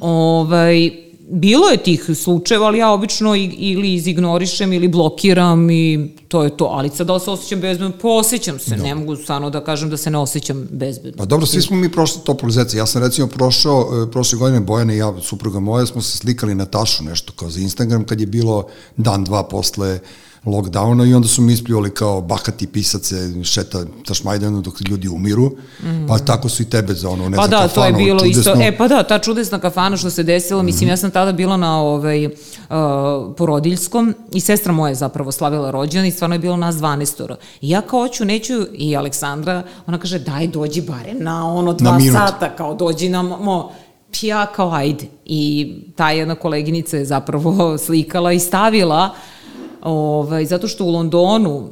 Ovaj, 0.00 0.90
bilo 1.20 1.68
je 1.68 1.76
tih 1.78 2.10
slučajeva, 2.14 2.66
ali 2.66 2.78
ja 2.78 2.90
obično 2.90 3.34
i- 3.34 3.44
ili 3.44 3.94
izignorišem 3.94 4.72
ili 4.72 4.88
blokiram 4.88 5.70
i 5.70 6.10
to 6.28 6.44
je 6.44 6.56
to. 6.56 6.64
Ali 6.64 6.90
sad 6.90 7.06
da 7.06 7.14
li 7.14 7.20
se 7.20 7.30
osjećam 7.30 7.60
bezbedno? 7.60 7.92
Pa 8.02 8.08
osjećam 8.08 8.58
se, 8.58 8.76
ne 8.76 8.94
mogu 8.94 9.16
stvarno 9.16 9.50
da 9.50 9.64
kažem 9.64 9.90
da 9.90 9.96
se 9.96 10.10
ne 10.10 10.18
osjećam 10.18 10.68
bezbedno. 10.70 11.18
Pa 11.18 11.24
dobro, 11.24 11.46
svi 11.46 11.62
smo 11.62 11.76
mi 11.76 11.92
prošli 11.92 12.20
to 12.24 12.36
zeca. 12.48 12.76
Ja 12.76 12.86
sam 12.86 13.02
recimo 13.02 13.26
prošao, 13.26 13.88
e, 14.02 14.10
prošle 14.10 14.38
godine 14.38 14.60
Bojana 14.60 14.94
i 14.94 14.96
ja, 14.96 15.12
supruga 15.22 15.60
moja, 15.60 15.86
smo 15.86 16.02
se 16.02 16.18
slikali 16.18 16.54
na 16.54 16.64
tašu 16.64 17.04
nešto 17.04 17.32
kao 17.32 17.50
za 17.50 17.60
Instagram 17.60 18.04
kad 18.04 18.20
je 18.20 18.26
bilo 18.26 18.66
dan, 18.96 19.24
dva 19.24 19.42
posle 19.42 20.00
lockdowna 20.46 21.10
i 21.10 21.14
onda 21.14 21.28
su 21.28 21.42
mi 21.42 21.52
ispljuvali 21.52 21.90
kao 21.90 22.20
bahati 22.20 22.66
pisac 22.66 23.04
se 23.04 23.44
šeta 23.44 23.84
tašmajdanu 24.06 24.60
dok 24.60 24.80
ljudi 24.88 25.08
umiru, 25.08 25.52
pa 26.08 26.18
tako 26.18 26.48
su 26.48 26.62
i 26.62 26.70
tebe 26.70 26.94
za 26.94 27.08
ono, 27.08 27.28
ne 27.28 27.36
Pa 27.36 27.46
znam, 27.46 27.50
da, 27.50 27.68
to 27.68 27.84
je 27.84 27.90
kafanu, 27.90 28.04
bilo 28.04 28.24
isto. 28.24 28.42
čudesno. 28.42 28.64
E 28.64 28.76
pa 28.76 28.88
da, 28.88 29.02
ta 29.02 29.18
čudesna 29.18 29.58
kafana 29.58 29.96
što 29.96 30.10
se 30.10 30.22
desilo, 30.22 30.62
mislim 30.62 30.90
ja 30.90 30.96
sam 30.96 31.10
tada 31.10 31.32
bila 31.32 31.56
na 31.56 31.80
ovaj 31.80 32.26
uh, 32.26 32.32
porodiljskom 33.36 34.14
i 34.32 34.40
sestra 34.40 34.72
moja 34.72 34.88
je 34.88 34.94
zapravo 34.94 35.32
slavila 35.32 35.70
rođendan 35.70 36.06
i 36.06 36.10
stvarno 36.16 36.34
je 36.34 36.38
bilo 36.38 36.56
nas 36.56 36.74
12 36.74 37.34
I 37.60 37.70
ja 37.70 37.80
kao 37.80 38.00
hoću, 38.00 38.24
neću 38.24 38.54
i 38.72 38.96
Aleksandra, 38.96 39.62
ona 39.86 39.98
kaže 39.98 40.18
daj 40.18 40.46
dođi 40.46 40.82
barem 40.82 41.16
na 41.20 41.54
ono 41.54 41.72
dva 41.72 41.98
minut. 41.98 42.14
sata, 42.14 42.56
kao 42.56 42.74
dođi 42.74 43.08
na 43.08 43.22
mo 43.22 43.70
ja 44.22 44.46
kao 44.46 44.70
ajde. 44.72 45.04
I 45.24 45.72
ta 45.96 46.10
jedna 46.10 46.34
koleginica 46.34 46.96
je 46.96 47.04
zapravo 47.04 47.78
slikala 47.86 48.32
i 48.32 48.38
stavila 48.38 49.14
ovaj, 49.82 50.44
zato 50.44 50.68
što 50.68 50.84
u 50.84 50.90
Londonu 50.90 51.68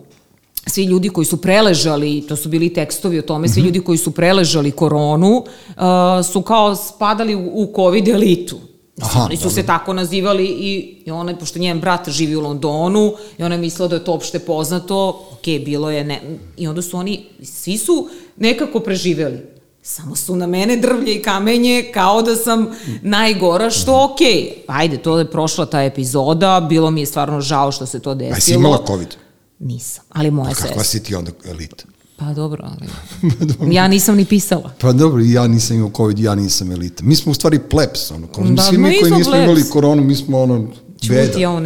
svi 0.66 0.84
ljudi 0.84 1.08
koji 1.08 1.24
su 1.24 1.36
preležali, 1.36 2.24
to 2.28 2.36
su 2.36 2.48
bili 2.48 2.72
tekstovi 2.72 3.18
o 3.18 3.22
tome, 3.22 3.48
svi 3.48 3.60
ljudi 3.60 3.80
koji 3.80 3.98
su 3.98 4.10
preležali 4.10 4.70
koronu, 4.70 5.36
uh, 5.36 6.26
su 6.32 6.42
kao 6.42 6.76
spadali 6.76 7.34
u, 7.34 7.50
u 7.54 7.72
COVID 7.76 8.08
elitu. 8.08 8.56
Aha, 9.02 9.24
Oni 9.24 9.36
su 9.36 9.50
se 9.50 9.62
tako 9.62 9.92
nazivali 9.92 10.44
i, 10.46 11.02
i 11.06 11.10
ona, 11.10 11.36
pošto 11.36 11.58
njen 11.58 11.80
brat 11.80 12.08
živi 12.08 12.36
u 12.36 12.40
Londonu 12.40 13.12
i 13.38 13.42
ona 13.42 13.54
je 13.54 13.60
mislila 13.60 13.88
da 13.88 13.96
je 13.96 14.04
to 14.04 14.12
opšte 14.12 14.38
poznato, 14.38 15.26
ok, 15.32 15.44
bilo 15.64 15.90
je, 15.90 16.04
ne, 16.04 16.20
i 16.56 16.68
onda 16.68 16.82
su 16.82 16.96
oni, 16.96 17.24
svi 17.42 17.78
su 17.78 18.08
nekako 18.36 18.80
preživeli. 18.80 19.38
Samo 19.82 20.16
su 20.16 20.36
na 20.36 20.46
mene 20.46 20.76
drvlje 20.76 21.14
i 21.14 21.22
kamenje 21.22 21.90
kao 21.94 22.22
da 22.22 22.36
sam 22.36 22.66
najgora, 23.02 23.70
što 23.70 24.04
ok. 24.04 24.20
Ajde, 24.66 24.98
to 24.98 25.18
je 25.18 25.30
prošla 25.30 25.66
ta 25.66 25.82
epizoda, 25.82 26.66
bilo 26.68 26.90
mi 26.90 27.00
je 27.00 27.06
stvarno 27.06 27.40
žao 27.40 27.72
što 27.72 27.86
se 27.86 28.00
to 28.00 28.14
desilo. 28.14 28.36
A 28.36 28.40
si 28.40 28.54
imala 28.54 28.84
COVID? 28.86 29.08
Nisam, 29.58 30.04
ali 30.08 30.30
moja 30.30 30.50
A 30.50 30.54
sestra. 30.54 30.68
kakva 30.68 30.84
si 30.84 31.02
ti 31.02 31.14
onda 31.14 31.30
elita? 31.44 31.84
Pa 32.16 32.32
dobro, 32.32 32.64
ali 32.64 32.88
ja 33.74 33.88
nisam 33.88 34.16
ni 34.16 34.24
pisala. 34.24 34.70
Pa 34.80 34.92
dobro, 34.92 35.22
ja 35.22 35.46
nisam 35.46 35.76
imao 35.76 35.90
COVID, 35.96 36.18
ja 36.18 36.34
nisam 36.34 36.72
elita. 36.72 37.04
Mi 37.04 37.16
smo 37.16 37.32
u 37.32 37.34
stvari 37.34 37.58
plebs, 37.58 38.10
ono, 38.10 38.26
kao, 38.26 38.44
Da, 38.44 38.62
svi 38.62 38.78
mi 38.78 38.98
koji 39.00 39.12
nismo 39.12 39.32
plebs. 39.32 39.44
imali 39.44 39.62
koronu, 39.70 40.04
mi 40.04 40.14
smo 40.16 40.42
ono, 40.42 40.58
beda. 41.08 41.26
Čuti, 41.26 41.40
ja 41.40 41.50
ovo 41.50 41.60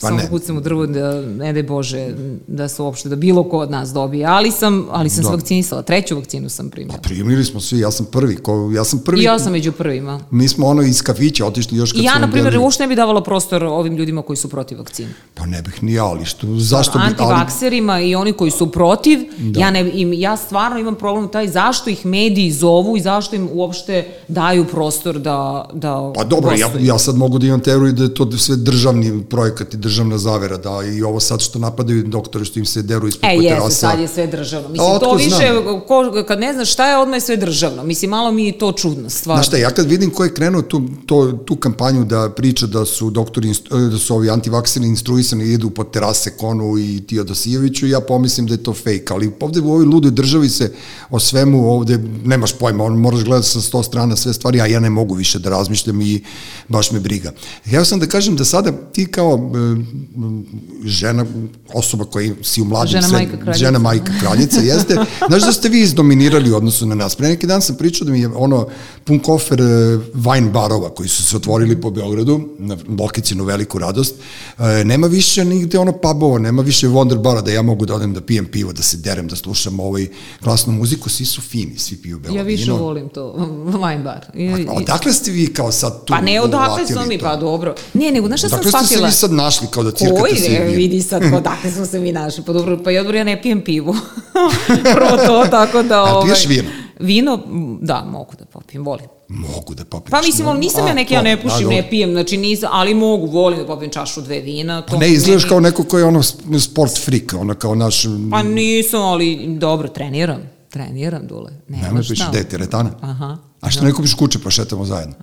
Pa 0.00 0.08
samo 0.08 0.20
kucam 0.30 0.56
u 0.56 0.60
drvo 0.60 0.86
da 0.86 1.20
ne 1.20 1.52
daj 1.52 1.62
Bože 1.62 2.14
da 2.46 2.68
se 2.68 2.82
uopšte, 2.82 3.08
da 3.08 3.16
bilo 3.16 3.44
ko 3.44 3.58
od 3.58 3.70
nas 3.70 3.92
dobije, 3.92 4.26
ali 4.26 4.50
sam, 4.50 4.86
ali 4.90 5.10
sam 5.10 5.24
se 5.24 5.30
Da. 5.30 5.36
vakcinisala, 5.36 5.82
treću 5.82 6.16
vakcinu 6.16 6.48
sam 6.48 6.70
primila. 6.70 6.98
Primili 6.98 7.44
smo 7.44 7.60
svi, 7.60 7.78
ja 7.78 7.90
sam 7.90 8.06
prvi, 8.06 8.36
ko, 8.36 8.70
ja 8.74 8.84
sam 8.84 8.98
prvi. 8.98 9.20
I 9.20 9.24
ja 9.24 9.38
sam 9.38 9.52
među 9.52 9.72
prvima. 9.72 10.20
Mi 10.30 10.48
smo 10.48 10.66
ono 10.66 10.82
iz 10.82 11.02
kafića 11.02 11.46
otišli 11.46 11.78
još 11.78 11.92
kad 11.92 12.00
I 12.00 12.04
ja, 12.04 12.18
na 12.18 12.30
primjer, 12.30 12.58
uopšte 12.58 12.82
ne 12.82 12.88
bi 12.88 12.94
davala 12.94 13.22
prostor 13.22 13.64
ovim 13.64 13.96
ljudima 13.96 14.22
koji 14.22 14.36
su 14.36 14.48
protiv 14.48 14.78
vakcine. 14.78 15.08
Pa 15.34 15.46
ne 15.46 15.62
bih 15.62 15.82
ni 15.82 15.92
ja, 15.92 16.04
ali 16.04 16.24
što, 16.24 16.46
zašto 16.58 16.98
bi... 16.98 17.04
Ali, 17.04 17.10
Antivakserima 17.10 18.00
i 18.00 18.14
oni 18.14 18.32
koji 18.32 18.50
su 18.50 18.72
protiv, 18.72 19.18
da. 19.38 19.60
ja, 19.60 19.70
ne, 19.70 19.90
im, 19.94 20.12
ja 20.12 20.36
stvarno 20.36 20.78
imam 20.78 20.94
problem 20.94 21.28
taj 21.28 21.48
zašto 21.48 21.90
ih 21.90 22.06
mediji 22.06 22.50
zovu 22.50 22.96
i 22.96 23.00
zašto 23.00 23.36
im 23.36 23.48
uopšte 23.52 24.06
daju 24.28 24.64
prostor 24.64 25.18
da, 25.18 25.68
da 25.72 26.12
pa 26.14 26.24
dobro, 26.24 26.52
ja, 26.52 26.70
ja 26.80 26.98
sad 26.98 27.16
mogu 27.16 27.38
da 27.38 27.46
imam 27.46 27.60
teoriju 27.60 27.92
da 27.92 28.02
je 28.02 28.14
to 28.14 28.32
sve 28.32 28.56
državni 28.56 29.24
projekat 29.24 29.74
i 29.74 29.76
državna 29.88 30.18
zavera, 30.18 30.56
da 30.56 30.80
i 30.94 31.02
ovo 31.02 31.20
sad 31.20 31.40
što 31.40 31.58
napadaju 31.58 32.02
doktore 32.02 32.44
što 32.44 32.58
im 32.58 32.66
se 32.66 32.82
deru 32.82 33.08
ispod 33.08 33.30
E, 33.30 33.38
terasa. 33.42 33.64
jeste, 33.64 33.80
sad 33.80 34.00
je 34.00 34.08
sve 34.08 34.26
državno. 34.26 34.68
Mislim, 34.68 34.90
A 34.90 34.98
to 34.98 35.14
više, 35.14 35.28
znam? 35.62 35.80
ko, 35.88 36.24
kad 36.28 36.40
ne 36.40 36.52
znaš 36.52 36.72
šta 36.72 36.90
je, 36.90 36.98
odmah 36.98 37.16
je 37.16 37.20
sve 37.20 37.36
državno. 37.36 37.84
Mislim, 37.84 38.10
malo 38.10 38.32
mi 38.32 38.46
je 38.46 38.58
to 38.58 38.72
čudno, 38.72 39.10
stvarno. 39.10 39.42
Znaš 39.42 39.46
šta, 39.46 39.56
ja 39.56 39.70
kad 39.70 39.86
vidim 39.86 40.10
ko 40.10 40.24
je 40.24 40.34
krenuo 40.34 40.62
tu, 40.62 40.82
to, 41.06 41.32
tu 41.32 41.56
kampanju 41.56 42.04
da 42.04 42.30
priča 42.30 42.66
da 42.66 42.84
su 42.84 43.10
doktori, 43.10 43.52
da 43.90 43.98
su 43.98 44.14
ovi 44.14 44.30
antivakseri 44.30 44.86
instruisani 44.86 45.44
i 45.44 45.52
idu 45.52 45.70
po 45.70 45.84
terase 45.84 46.30
Konu 46.30 46.78
i 46.78 47.06
Tiodosijeviću, 47.06 47.86
ja 47.86 48.00
pomislim 48.00 48.46
da 48.46 48.54
je 48.54 48.62
to 48.62 48.74
fake, 48.74 49.04
ali 49.10 49.32
ovde 49.40 49.60
u 49.60 49.72
ovoj 49.72 49.84
ludoj 49.84 50.10
državi 50.10 50.48
se 50.48 50.72
o 51.10 51.20
svemu 51.20 51.70
ovde 51.72 51.98
nemaš 52.24 52.52
pojma, 52.52 52.84
on 52.84 52.92
moraš 52.98 53.24
gledati 53.24 53.48
sa 53.48 53.60
sto 53.60 53.82
strana 53.82 54.16
sve 54.16 54.32
stvari, 54.34 54.60
a 54.60 54.66
ja 54.66 54.80
ne 54.80 54.90
mogu 54.90 55.14
više 55.14 55.38
da 55.38 55.50
razmišljam 55.50 56.00
i 56.00 56.22
baš 56.68 56.90
me 56.90 57.00
briga. 57.00 57.32
Ja 57.66 57.84
sam 57.84 58.00
da 58.00 58.06
kažem 58.06 58.36
da 58.36 58.44
sada 58.44 58.72
ti 58.92 59.06
kao 59.06 59.34
e, 59.34 59.77
žena, 60.84 61.26
osoba 61.74 62.04
koja 62.04 62.32
si 62.42 62.62
u 62.62 62.64
mladim 62.64 62.92
Žena, 62.92 63.08
majka, 63.08 63.32
kraljica. 63.32 63.58
žena 63.58 63.78
majka 63.78 64.12
kraljica, 64.20 64.60
jeste. 64.60 64.96
Znaš 65.28 65.42
da 65.42 65.52
ste 65.52 65.68
vi 65.68 65.80
izdominirali 65.80 66.52
u 66.52 66.56
odnosu 66.56 66.86
na 66.86 66.94
nas. 66.94 67.14
Pre 67.14 67.28
neki 67.28 67.46
dan 67.46 67.62
sam 67.62 67.76
pričao 67.76 68.04
da 68.04 68.12
mi 68.12 68.20
je 68.20 68.28
ono 68.28 68.68
pun 69.04 69.18
kofer 69.18 69.60
e, 69.60 69.64
wine 70.14 70.50
barova 70.50 70.90
koji 70.90 71.08
su 71.08 71.24
se 71.24 71.36
otvorili 71.36 71.80
po 71.80 71.90
Beogradu, 71.90 72.48
na 72.58 72.76
Lokicinu 73.00 73.44
veliku 73.44 73.78
radost. 73.78 74.14
E, 74.58 74.84
nema 74.84 75.06
više 75.06 75.44
nigde 75.44 75.78
ono 75.78 75.92
pubova, 75.92 76.38
nema 76.38 76.62
više 76.62 76.88
Wonder 76.88 77.18
bara 77.18 77.40
da 77.40 77.50
ja 77.50 77.62
mogu 77.62 77.86
da 77.86 77.94
odem 77.94 78.14
da 78.14 78.20
pijem 78.20 78.46
pivo, 78.46 78.72
da 78.72 78.82
se 78.82 78.96
derem, 78.96 79.28
da 79.28 79.36
slušam 79.36 79.80
ovaj 79.80 80.06
glasnu 80.42 80.72
muziku. 80.72 81.08
Svi 81.08 81.24
su 81.24 81.40
fini, 81.40 81.78
svi 81.78 81.96
piju 81.96 82.18
belo 82.18 82.36
Ja 82.36 82.42
više 82.42 82.62
vino. 82.62 82.76
volim 82.76 83.08
to, 83.08 83.32
wine 83.74 84.02
bar. 84.02 84.26
I, 84.34 84.66
A 84.68 84.72
odakle 84.72 85.12
ste 85.12 85.30
vi 85.30 85.46
kao 85.46 85.72
sad 85.72 86.04
tu 86.04 86.12
pa 86.12 86.20
ne, 86.20 86.40
odakle 86.40 86.86
smo 86.86 87.04
mi, 87.04 87.18
pa 87.18 87.36
dobro. 87.36 87.74
Ne, 87.94 88.10
nego, 88.10 88.26
znaš 88.26 88.40
šta 88.40 88.48
sam 88.48 88.56
Dakle 88.56 88.70
ste 88.70 88.78
se 88.78 88.86
shvatila? 88.86 89.06
vi 89.06 89.12
sad 89.12 89.32
našli 89.32 89.66
kao 89.70 89.82
da 89.82 89.90
cirkate 89.90 90.20
Koji 90.20 90.32
ne, 90.50 90.64
vi? 90.64 90.76
vidi 90.76 91.02
sad, 91.02 91.22
odakle 91.34 91.70
smo 91.70 91.86
se 91.86 92.00
mi 92.00 92.12
našli. 92.12 92.44
Pa 92.44 92.52
dobro, 92.52 92.78
pa 92.84 92.90
ja, 92.90 93.02
dobro, 93.02 93.18
ja 93.18 93.24
ne 93.24 93.42
pijem 93.42 93.64
pivo. 93.64 93.96
Prvo 94.94 95.16
to, 95.26 95.46
tako 95.50 95.82
da... 95.82 96.04
A 96.04 96.14
ovaj, 96.14 96.24
piješ 96.24 96.46
vino? 96.46 96.68
Vino, 97.00 97.42
m, 97.46 97.78
da, 97.82 98.04
mogu 98.10 98.32
da 98.38 98.44
popijem, 98.44 98.84
volim. 98.84 99.06
Mogu 99.28 99.74
da 99.74 99.84
popijem. 99.84 100.10
Pa 100.10 100.22
mislim, 100.26 100.48
ali 100.48 100.58
nisam 100.58 100.84
A, 100.84 100.88
ja 100.88 100.94
neki, 100.94 101.14
ja 101.14 101.22
ne 101.22 101.36
to, 101.36 101.42
pušim, 101.42 101.68
da, 101.68 101.74
ne 101.74 101.90
pijem, 101.90 102.10
znači 102.10 102.36
nisam, 102.36 102.68
ali 102.72 102.94
mogu, 102.94 103.26
volim 103.26 103.58
da 103.58 103.66
popijem 103.66 103.92
čašu 103.92 104.20
dve 104.20 104.40
vina. 104.40 104.82
To 104.82 104.92
Pa 104.92 104.96
ne, 104.98 105.10
izgledaš 105.10 105.44
kao 105.44 105.60
neko 105.60 105.84
ko 105.84 105.98
je 105.98 106.04
ono 106.04 106.22
sport 106.60 107.04
freak, 107.04 107.34
ono 107.40 107.54
kao 107.54 107.74
naš... 107.74 108.02
Pa 108.30 108.42
nisam, 108.42 109.02
ali 109.02 109.46
dobro, 109.58 109.88
treniram. 109.88 110.42
Treniram, 110.70 111.26
Dule. 111.26 111.52
Nema 111.68 111.86
Nemoj 111.86 112.02
šta. 112.02 112.12
piši, 112.12 112.24
gde 112.30 112.38
je 112.38 112.48
teretana? 112.48 112.90
Aha. 113.00 113.36
A 113.60 113.70
što 113.70 113.84
ne 113.84 113.92
kupiš 113.92 114.14
kuće 114.14 114.38
pa 114.44 114.50
šetamo 114.50 114.84
zajedno? 114.84 115.14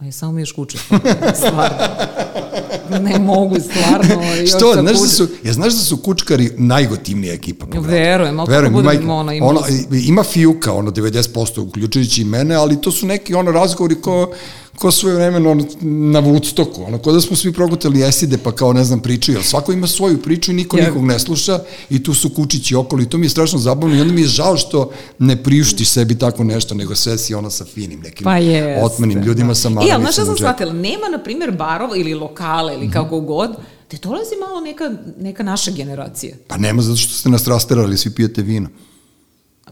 A 0.00 0.04
ja 0.04 0.12
samo 0.12 0.32
mi 0.32 0.42
još 0.42 0.52
kuće. 0.52 0.78
Stvarno. 1.34 1.76
ne 3.00 3.18
mogu, 3.18 3.56
stvarno. 3.60 4.24
Još 4.40 4.50
Što, 4.50 4.72
znaš 4.80 5.00
da 5.00 5.08
su, 5.08 5.28
ja 5.44 5.52
znaš 5.52 5.72
da 5.72 5.78
su 5.80 5.96
kučkari 5.96 6.50
najgotivnija 6.56 7.34
ekipa 7.34 7.66
po 7.66 7.72
gradu. 7.72 7.88
Verujem, 7.88 8.40
ali 8.40 8.48
kako 8.48 8.70
budem, 8.70 9.10
ono, 9.10 9.32
imala 9.32 9.50
ono, 9.50 9.60
ima 10.06 10.22
fijuka, 10.22 10.72
ono, 10.72 10.90
90%, 10.90 11.60
uključujući 11.60 12.22
i 12.22 12.24
mene, 12.24 12.54
ali 12.54 12.80
to 12.80 12.92
su 12.92 13.06
neki, 13.06 13.34
ono, 13.34 13.52
razgovori 13.52 14.00
ko, 14.00 14.30
ko 14.80 14.90
svoje 14.90 15.16
vremeno 15.16 15.54
na 15.80 16.22
Woodstocku, 16.22 16.86
ono, 16.86 16.98
ko 16.98 17.12
da 17.12 17.20
smo 17.20 17.36
svi 17.36 17.52
progutali 17.52 18.02
eside, 18.02 18.38
pa 18.38 18.52
kao, 18.52 18.72
ne 18.72 18.84
znam, 18.84 19.00
pričaju, 19.00 19.36
jer 19.38 19.44
svako 19.44 19.72
ima 19.72 19.86
svoju 19.86 20.22
priču 20.22 20.50
i 20.50 20.54
niko 20.54 20.78
Ja. 20.78 20.86
nikog 20.86 21.04
ne 21.04 21.18
sluša 21.18 21.58
i 21.90 22.02
tu 22.02 22.14
su 22.14 22.30
kučići 22.30 22.74
okolo 22.74 23.02
i 23.02 23.06
to 23.06 23.18
mi 23.18 23.26
je 23.26 23.30
strašno 23.30 23.58
zabavno 23.58 23.96
i 23.96 24.00
onda 24.00 24.12
mi 24.14 24.20
je 24.20 24.26
žao 24.26 24.56
što 24.56 24.90
ne 25.18 25.42
priuštiš 25.42 25.88
sebi 25.88 26.18
tako 26.18 26.44
nešto, 26.44 26.74
nego 26.74 26.94
sve 26.94 27.18
si 27.18 27.34
ono 27.34 27.50
sa 27.50 27.64
finim, 27.64 28.00
nekim 28.00 28.24
Pa 28.24 28.36
jeste. 28.38 28.82
otmenim 28.84 29.22
ljudima 29.22 29.54
sa 29.54 29.68
E, 29.68 29.90
ali 29.92 30.02
znaš 30.02 30.14
šta 30.14 30.24
sam 30.24 30.36
shvatila? 30.36 30.72
Nema, 30.72 31.08
na 31.12 31.18
primjer, 31.18 31.50
barova 31.50 31.96
ili 31.96 32.14
lokale 32.14 32.74
ili 32.74 32.90
kako 32.90 33.20
god, 33.20 33.50
te 33.88 33.96
dolazi 34.02 34.34
malo 34.48 34.60
neka, 34.60 34.90
neka 35.18 35.42
naša 35.42 35.70
generacija. 35.70 36.36
Pa 36.48 36.56
nema 36.56 36.82
zato 36.82 36.96
što 36.96 37.14
ste 37.14 37.28
nas 37.28 37.46
rasterali, 37.46 37.96
svi 37.98 38.10
pijete 38.10 38.42
vino. 38.42 38.68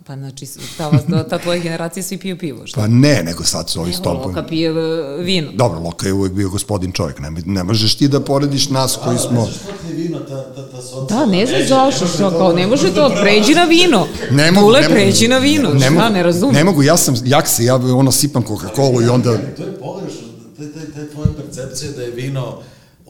Pa 0.08 0.16
znači, 0.16 0.46
ta, 0.78 0.88
vas, 0.88 1.02
ta, 1.30 1.38
tvoja 1.38 1.58
generacija 1.58 2.02
svi 2.02 2.18
piju 2.18 2.38
pivo, 2.38 2.66
šta? 2.66 2.80
Pa 2.80 2.86
ne, 2.86 3.22
nego 3.24 3.44
sad 3.44 3.70
su 3.70 3.80
ovi 3.80 3.90
Evo, 3.90 3.98
stolpovi. 3.98 4.34
Loka 4.34 4.46
pije 4.48 4.70
e, 4.70 5.22
vino. 5.22 5.50
Dobro, 5.54 5.80
Loka 5.80 6.06
je 6.06 6.12
uvek 6.12 6.32
bio 6.32 6.48
gospodin 6.48 6.92
čovjek, 6.92 7.18
ne, 7.18 7.30
ne 7.46 7.64
možeš 7.64 7.94
ti 7.94 8.08
da 8.08 8.20
porediš 8.20 8.68
nas 8.68 8.98
koji 9.04 9.18
smo... 9.18 9.48
Je 9.88 9.94
vino, 9.94 10.18
ta, 10.18 10.54
ta, 10.54 10.68
ta. 11.08 11.14
Da, 11.14 11.26
ne 11.26 11.46
znam 11.46 11.60
zašto, 11.68 12.06
što, 12.06 12.30
kao, 12.30 12.52
ne 12.52 12.66
može 12.66 12.94
to, 12.94 13.12
pređi 13.20 13.54
na 13.54 13.64
vino. 13.64 14.06
Ne 14.30 14.50
mogu, 14.50 14.66
Dule, 14.66 14.80
ne 14.80 14.88
mogu. 14.88 15.00
pređi 15.00 15.28
na 15.28 15.38
vino, 15.38 15.68
ne 15.74 15.90
šta, 15.90 16.08
ne 16.08 16.22
razumem. 16.22 16.54
Ne 16.54 16.64
mogu, 16.64 16.82
ja 16.82 16.96
sam 16.96 17.14
jak 17.24 17.48
se, 17.48 17.64
ja 17.64 17.74
ono 17.76 18.12
sipam 18.12 18.44
Coca-Cola 18.44 19.06
i 19.06 19.08
onda... 19.08 19.38
To 19.56 19.62
je 19.62 19.78
pogrešno, 19.80 20.26
te, 20.56 20.72
te 20.94 21.10
tvoje 21.10 21.28
percepcije 21.36 21.92
da 21.92 22.02
je 22.02 22.10
vino 22.10 22.58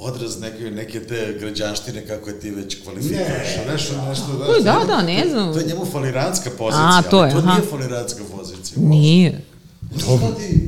odraz 0.00 0.40
neke, 0.40 0.70
neke 0.70 1.00
te 1.00 1.36
građanštine 1.40 2.06
kako 2.06 2.30
je 2.30 2.40
ti 2.40 2.50
već 2.50 2.82
kvalifikuješ. 2.82 3.56
Ne, 3.66 3.72
nešto, 3.72 3.92
nešto, 4.08 4.24
To 4.46 4.54
je, 4.54 4.62
da, 4.62 4.80
da, 4.86 5.02
ne 5.02 5.24
znam. 5.30 5.52
To 5.52 5.58
je 5.58 5.66
njemu 5.66 5.84
faliranska 5.84 6.50
pozicija, 6.58 6.98
A, 6.98 7.02
to 7.02 7.24
je, 7.24 7.32
ali 7.32 7.32
to 7.32 7.38
aha. 7.38 7.58
nije 7.58 7.70
faliranska 7.70 8.22
pozicija. 8.36 8.82
Nije. 8.82 9.40
Dobro. 9.90 10.26
ti 10.38 10.58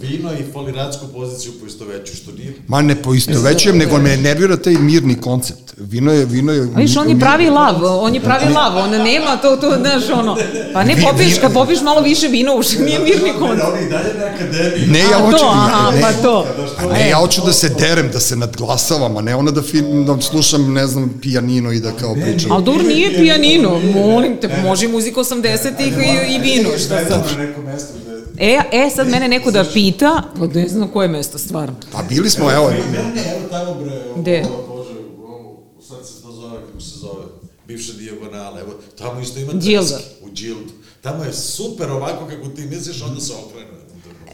vino 0.00 0.32
i 0.32 0.52
faliransku 0.52 1.06
poziciju 1.14 1.52
poisto 1.60 1.84
veću, 1.84 2.16
što 2.16 2.32
nije 2.32 2.52
Ma 2.68 2.82
ne 2.82 3.02
poistovećujem, 3.02 3.78
nego 3.78 3.98
me 3.98 4.16
nervira 4.16 4.56
taj 4.56 4.74
mirni 4.74 5.20
koncept. 5.20 5.74
Vino 5.76 6.12
je, 6.12 6.24
vino 6.24 6.52
je... 6.52 6.60
A 6.76 6.78
viš, 6.78 6.96
on 6.96 7.10
je 7.10 7.18
pravi 7.20 7.50
lav, 7.50 7.84
on 7.84 8.14
je 8.14 8.20
pravi 8.20 8.52
lav, 8.54 8.76
on 8.76 8.90
nema 8.90 9.36
to, 9.42 9.56
to, 9.56 9.76
znaš, 9.80 10.18
ono, 10.18 10.36
pa 10.72 10.84
ne 10.84 10.96
popiješ, 11.02 11.34
vi- 11.34 11.40
kad 11.40 11.52
popiješ 11.52 11.82
malo 11.82 12.00
više 12.00 12.28
vina, 12.28 12.52
uopšte 12.54 12.82
nije 12.82 12.98
mirni 12.98 13.32
koncept. 13.38 13.68
Oni 13.72 13.90
dalje 13.90 14.14
na 14.18 14.24
akademiji. 14.24 14.86
Ne, 14.86 14.98
ja 14.98 15.18
hoću... 15.18 15.44
aha, 15.44 15.90
ne, 15.90 16.00
pa 16.00 16.12
to. 16.12 16.46
A 16.78 16.92
ne, 16.92 17.08
ja 17.08 17.16
hoću 17.16 17.40
da 17.46 17.52
se 17.52 17.68
derem, 17.68 18.10
da 18.12 18.20
se 18.20 18.36
nadglasavam, 18.36 19.16
a 19.16 19.20
ne 19.20 19.34
ono 19.36 19.50
da, 19.50 19.62
film, 19.62 20.06
da 20.06 20.20
slušam, 20.20 20.72
ne 20.72 20.86
znam, 20.86 21.18
pijanino 21.22 21.72
i 21.72 21.80
da 21.80 21.92
kao 21.92 22.14
pričam. 22.14 22.52
Ali 22.52 22.64
dobro, 22.64 22.82
nije 22.82 23.16
pijanino, 23.16 23.80
molim 23.94 24.36
te, 24.40 24.48
može 24.64 24.88
muzika 24.88 25.20
80-ih 25.20 25.92
i, 25.92 26.34
i 26.34 26.38
vino, 26.38 26.68
šta 26.78 27.04
sad. 27.08 27.24
Na 27.36 27.44
neko 27.44 27.62
mesto 27.62 27.92
gde... 28.02 28.11
E, 28.38 28.58
e, 28.72 28.90
sad 28.90 29.08
mene 29.08 29.28
neko 29.28 29.50
da 29.50 29.64
pita, 29.74 30.22
pa 30.38 30.46
ne 30.46 30.68
znam 30.68 30.88
koje 30.88 31.08
mesto 31.08 31.38
stvarno. 31.38 31.76
Pa 31.92 32.02
bili 32.02 32.30
smo, 32.30 32.52
evo, 32.52 32.70
ne, 32.70 33.34
evo 33.36 33.48
tamo 33.50 33.74
bre, 33.74 34.04
ovo, 34.10 34.20
Gde? 34.22 34.42
Bože, 34.68 34.90
ovo, 35.18 35.62
sad 35.88 36.06
se 36.08 36.22
to 36.22 36.32
zove, 36.32 36.60
kako 36.66 36.80
se 36.80 36.98
zove, 36.98 37.24
bivša 37.66 37.92
dijagonala, 37.92 38.60
evo, 38.60 38.72
tamo 38.98 39.20
isto 39.20 39.40
ima 39.40 39.52
treski, 39.52 40.04
u 40.22 40.30
Đildu. 40.30 40.72
Tamo 41.00 41.24
je 41.24 41.32
super 41.32 41.90
ovako 41.90 42.26
kako 42.26 42.48
ti 42.48 42.62
misliš, 42.62 43.02
onda 43.02 43.20
se 43.20 43.32
okrene. 43.46 43.81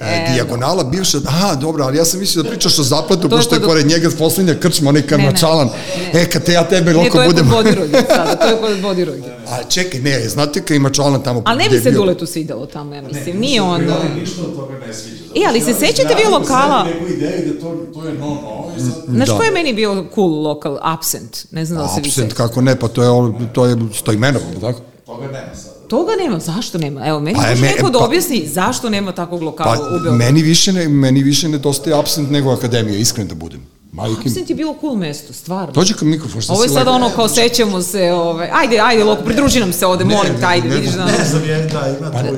E, 0.00 0.32
dijagonala 0.32 0.84
bivša, 0.84 1.18
aha, 1.26 1.54
dobro, 1.54 1.84
ali 1.84 1.98
ja 1.98 2.04
sam 2.04 2.20
mislio 2.20 2.42
da 2.42 2.48
pričaš 2.50 2.78
o 2.78 2.82
zaplatu, 2.82 3.28
pošto 3.28 3.54
je 3.54 3.60
pored 3.60 3.86
njega 3.86 4.08
poslednja 4.18 4.54
krčma, 4.54 4.88
onaj 4.88 5.02
Ne, 5.02 5.08
karmačalan. 5.08 5.68
ne. 6.14 6.22
E, 6.22 6.30
kad 6.30 6.42
te 6.44 6.52
ja 6.52 6.68
tebe 6.68 6.90
Ne, 6.90 6.96
loko 6.96 7.10
to 7.10 7.22
je 7.22 7.28
budem... 7.28 7.50
kod 7.50 7.56
Bodiroge 7.56 7.92
sada, 8.08 8.36
to 8.36 8.46
je 8.46 8.56
kod 8.56 8.80
Bodiroge. 8.88 9.22
A 9.48 9.64
čekaj, 9.64 10.00
ne, 10.00 10.28
znate 10.28 10.64
kad 10.64 10.76
ima 10.76 10.90
čalan 10.90 11.22
tamo... 11.22 11.42
Ali 11.44 11.58
ne 11.58 11.68
bi 11.68 11.80
se 11.80 11.90
Duletu 11.90 12.26
svidelo 12.26 12.66
tamo, 12.66 12.94
ja 12.94 13.02
mislim, 13.02 13.40
nije 13.40 13.62
on... 13.62 13.80
Ništa 14.20 14.42
od 14.42 14.56
toga 14.56 14.86
ne 14.86 14.94
sviđa. 14.94 15.24
E, 15.36 15.40
ali 15.48 15.60
se 15.60 15.74
sećate 15.74 16.14
vi 16.14 16.30
lokala? 16.30 16.84
Neku 16.84 17.06
ideju 17.06 17.54
da 17.54 17.60
to, 17.60 17.76
to 17.94 18.06
je 18.08 18.14
no, 18.14 18.26
no, 18.26 18.64
i 18.76 18.80
sad... 18.80 19.02
Znaš 19.08 19.28
Da. 19.28 19.36
ko 19.36 19.42
je 19.42 19.50
meni 19.50 19.72
bio 19.72 20.04
cool 20.14 20.42
lokal? 20.42 20.78
Absent. 20.82 21.46
Ne 21.50 21.64
znam 21.64 21.78
da 21.82 21.88
se 21.88 21.94
vi 21.94 22.08
Absent, 22.08 22.14
sećate. 22.14 22.34
kako 22.34 22.60
ne, 22.60 22.76
pa 22.76 22.88
to 22.88 23.02
je, 23.02 23.32
to 23.52 23.66
je 23.66 23.76
Stojmenov, 23.94 24.42
tako? 24.60 24.80
Toga 25.06 25.26
nema 25.26 25.54
sada. 25.54 25.77
Toga 25.88 26.12
nema, 26.22 26.38
zašto 26.38 26.78
nema? 26.78 27.06
Evo, 27.06 27.20
meni 27.20 27.36
Pa, 27.36 27.48
može 27.48 27.62
me- 27.62 27.68
neko 27.68 27.90
da 27.90 27.98
pa- 27.98 28.04
objasni 28.04 28.46
zašto 28.46 28.90
nema 28.90 29.12
takvog 29.12 29.42
lokala 29.42 29.74
Pa, 29.74 29.80
u 29.80 29.90
Beogradu. 29.90 30.16
meni 30.16 30.42
više, 30.42 30.72
ne, 30.72 30.88
meni 30.88 31.22
više 31.22 31.48
nedostaje 31.48 31.98
absent 31.98 32.30
nego 32.30 32.50
akademija, 32.52 32.98
iskren 32.98 33.28
da 33.28 33.34
budem. 33.34 33.66
Majke. 33.92 34.20
Absent 34.26 34.50
je 34.50 34.56
bilo 34.56 34.76
cool 34.80 34.96
mesto, 34.96 35.32
stvarno. 35.32 35.72
Dođi 35.72 35.94
ka 35.94 36.04
mikrofon, 36.04 36.40
što 36.42 36.52
Ovo 36.52 36.62
je 36.62 36.68
sad 36.68 36.88
ono 36.88 37.10
kao 37.10 37.28
sećamo 37.28 37.82
se, 37.82 38.12
ovaj, 38.12 38.48
ajde, 38.52 38.78
ajde, 38.80 39.04
Loko, 39.04 39.24
pridruži 39.24 39.60
nam 39.60 39.72
se 39.72 39.86
ovde, 39.86 40.04
molim 40.04 40.40
te, 40.40 40.46
ajde, 40.46 40.68
ne, 40.68 40.74
vidiš 40.76 40.90
da... 40.92 41.04
Ne 41.04 41.24
znam, 41.30 41.48
ja, 41.48 41.58
da, 41.58 41.96
ima 41.98 42.10
tu, 42.10 42.36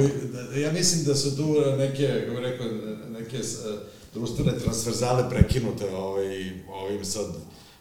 da, 0.52 0.60
ja 0.60 0.72
mislim 0.72 1.04
da 1.04 1.14
su 1.14 1.36
tu 1.36 1.54
neke, 1.78 2.24
kako 2.28 2.40
rekao, 2.40 2.66
neke 3.18 3.38
društvene 4.14 4.58
transverzale 4.58 5.30
prekinute 5.30 5.84
ovaj, 5.96 6.26
ovim 6.84 7.04
sad. 7.04 7.26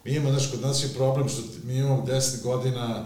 Mi 0.05 0.11
imamo, 0.11 0.31
znaš, 0.31 0.51
kod 0.51 0.61
nas 0.61 0.83
je 0.83 0.89
problem 0.97 1.29
što 1.29 1.41
mi 1.63 1.75
imamo 1.77 2.05
10 2.07 2.43
godina 2.43 3.05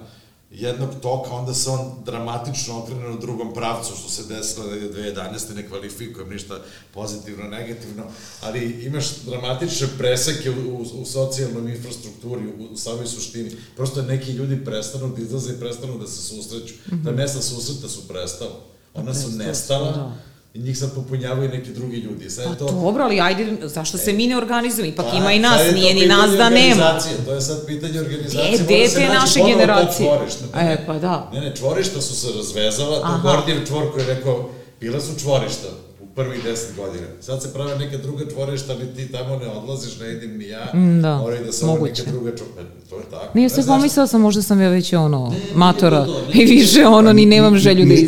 jednog 0.54 0.90
toka, 1.02 1.32
onda 1.32 1.54
se 1.54 1.70
on 1.70 1.92
dramatično 2.06 2.80
okrene 2.80 3.10
u 3.10 3.20
drugom 3.20 3.54
pravcu, 3.54 3.94
što 3.96 4.10
se 4.10 4.24
desilo 4.34 4.68
da 4.68 4.76
je 4.76 5.14
2011. 5.16 5.56
ne 5.56 5.68
kvalifikujem 5.68 6.30
ništa 6.30 6.60
pozitivno, 6.94 7.44
negativno, 7.44 8.04
ali 8.42 8.86
imaš 8.86 9.16
dramatične 9.18 9.88
preseke 9.98 10.52
u, 10.52 10.54
u, 10.54 11.02
u 11.02 11.06
socijalnoj 11.06 11.76
infrastrukturi, 11.76 12.48
u, 12.48 12.74
u 12.74 12.78
samoj 12.78 13.08
suštini. 13.08 13.52
Prosto 13.76 14.02
neki 14.02 14.32
ljudi 14.32 14.66
prestanu 14.66 15.16
da 15.16 15.22
izlaze 15.22 15.54
i 15.54 15.60
prestanu 15.60 15.98
da 15.98 16.08
se 16.08 16.22
susreću. 16.22 16.74
Mm 16.74 16.96
-hmm. 16.96 17.06
Ta 17.06 17.12
mesta 17.12 17.42
susreta 17.42 17.90
su 17.90 18.08
prestala. 18.08 18.60
Ona 18.94 19.14
su 19.14 19.30
nestala 19.32 19.92
da. 19.92 20.33
I 20.54 20.60
njih 20.60 20.78
sad 20.78 20.94
popunjavaju 20.96 21.50
neki 21.50 21.72
drugi 21.72 21.98
ljudi. 21.98 22.30
Sad 22.30 22.44
Pa 22.44 22.52
je 22.52 22.58
to, 22.58 22.66
dobro, 22.66 23.04
ali 23.04 23.20
ajde, 23.22 23.58
zašto 23.64 23.98
se 23.98 24.14
mi 24.14 24.28
ne 24.28 24.38
organizujemo? 24.38 24.94
Ipak 24.94 25.06
Pa, 25.12 25.18
ima 25.18 25.34
i 25.34 25.40
nas, 25.40 25.62
je 25.62 25.72
nije 25.74 25.94
ni 25.94 26.06
nas 26.06 26.32
da 26.32 26.50
nema. 26.50 27.00
To 27.26 27.34
je 27.34 27.42
sad 27.42 27.66
pitanje 27.66 28.00
organizacije. 28.00 28.46
E, 28.46 28.52
mora 28.52 28.64
gde 28.66 28.88
se 28.90 28.96
te 28.96 29.02
naći 29.02 29.14
naše 29.16 29.40
generacije? 29.48 30.08
čvorište. 30.08 30.44
Ne, 30.56 30.74
E, 30.74 30.86
pa 30.88 30.94
da. 30.94 31.30
Ne, 31.34 31.42
ne, 31.42 31.56
čvorišta 31.56 32.02
su 32.02 32.16
se 32.16 32.28
razvezala, 32.38 33.00
to 33.00 33.08
je 33.08 33.20
Gordijev 33.24 33.68
čvor 33.68 33.92
koji 33.92 34.04
je 34.04 34.16
rekao, 34.16 34.50
bila 34.80 35.00
su 35.02 35.20
čvorišta 35.20 35.68
u 36.02 36.06
prvih 36.06 36.44
deset 36.44 36.76
godina. 36.76 37.08
Sad 37.22 37.42
se 37.42 37.54
prave 37.54 37.78
neka 37.78 37.98
druga 37.98 38.24
čvorišta, 38.34 38.74
ali 38.74 38.96
ti 38.96 39.12
tamo 39.12 39.36
ne 39.36 39.48
odlaziš, 39.48 40.00
ne 40.00 40.12
idem 40.12 40.38
ni 40.38 40.48
ja, 40.48 40.66
Mm, 40.74 41.02
da, 41.02 41.18
moraju 41.18 41.46
da 41.46 41.52
se 41.52 41.66
moguće. 41.66 42.02
neka 42.02 42.12
druga 42.12 42.32
čvorišta. 42.32 42.62
To 42.90 42.98
je 42.98 43.04
tako. 43.12 43.32
Nije 43.34 43.44
Ne 43.46 43.50
se 43.50 43.64
pomislila 43.68 44.08
sam, 44.08 44.22
možda 44.22 44.42
sam 44.42 44.62
ja 44.62 44.70
već 44.70 44.94
ono, 44.94 45.30
Ne, 45.30 45.38
matora 45.56 46.06
to 46.06 46.14
to, 46.14 46.22
nije 46.34 46.44
i 46.44 46.52
više 46.52 46.86
ono, 46.88 47.14
ni 47.14 47.26
nemam 47.26 47.58
želju 47.58 47.86
da 47.86 47.94
Nije 47.94 48.08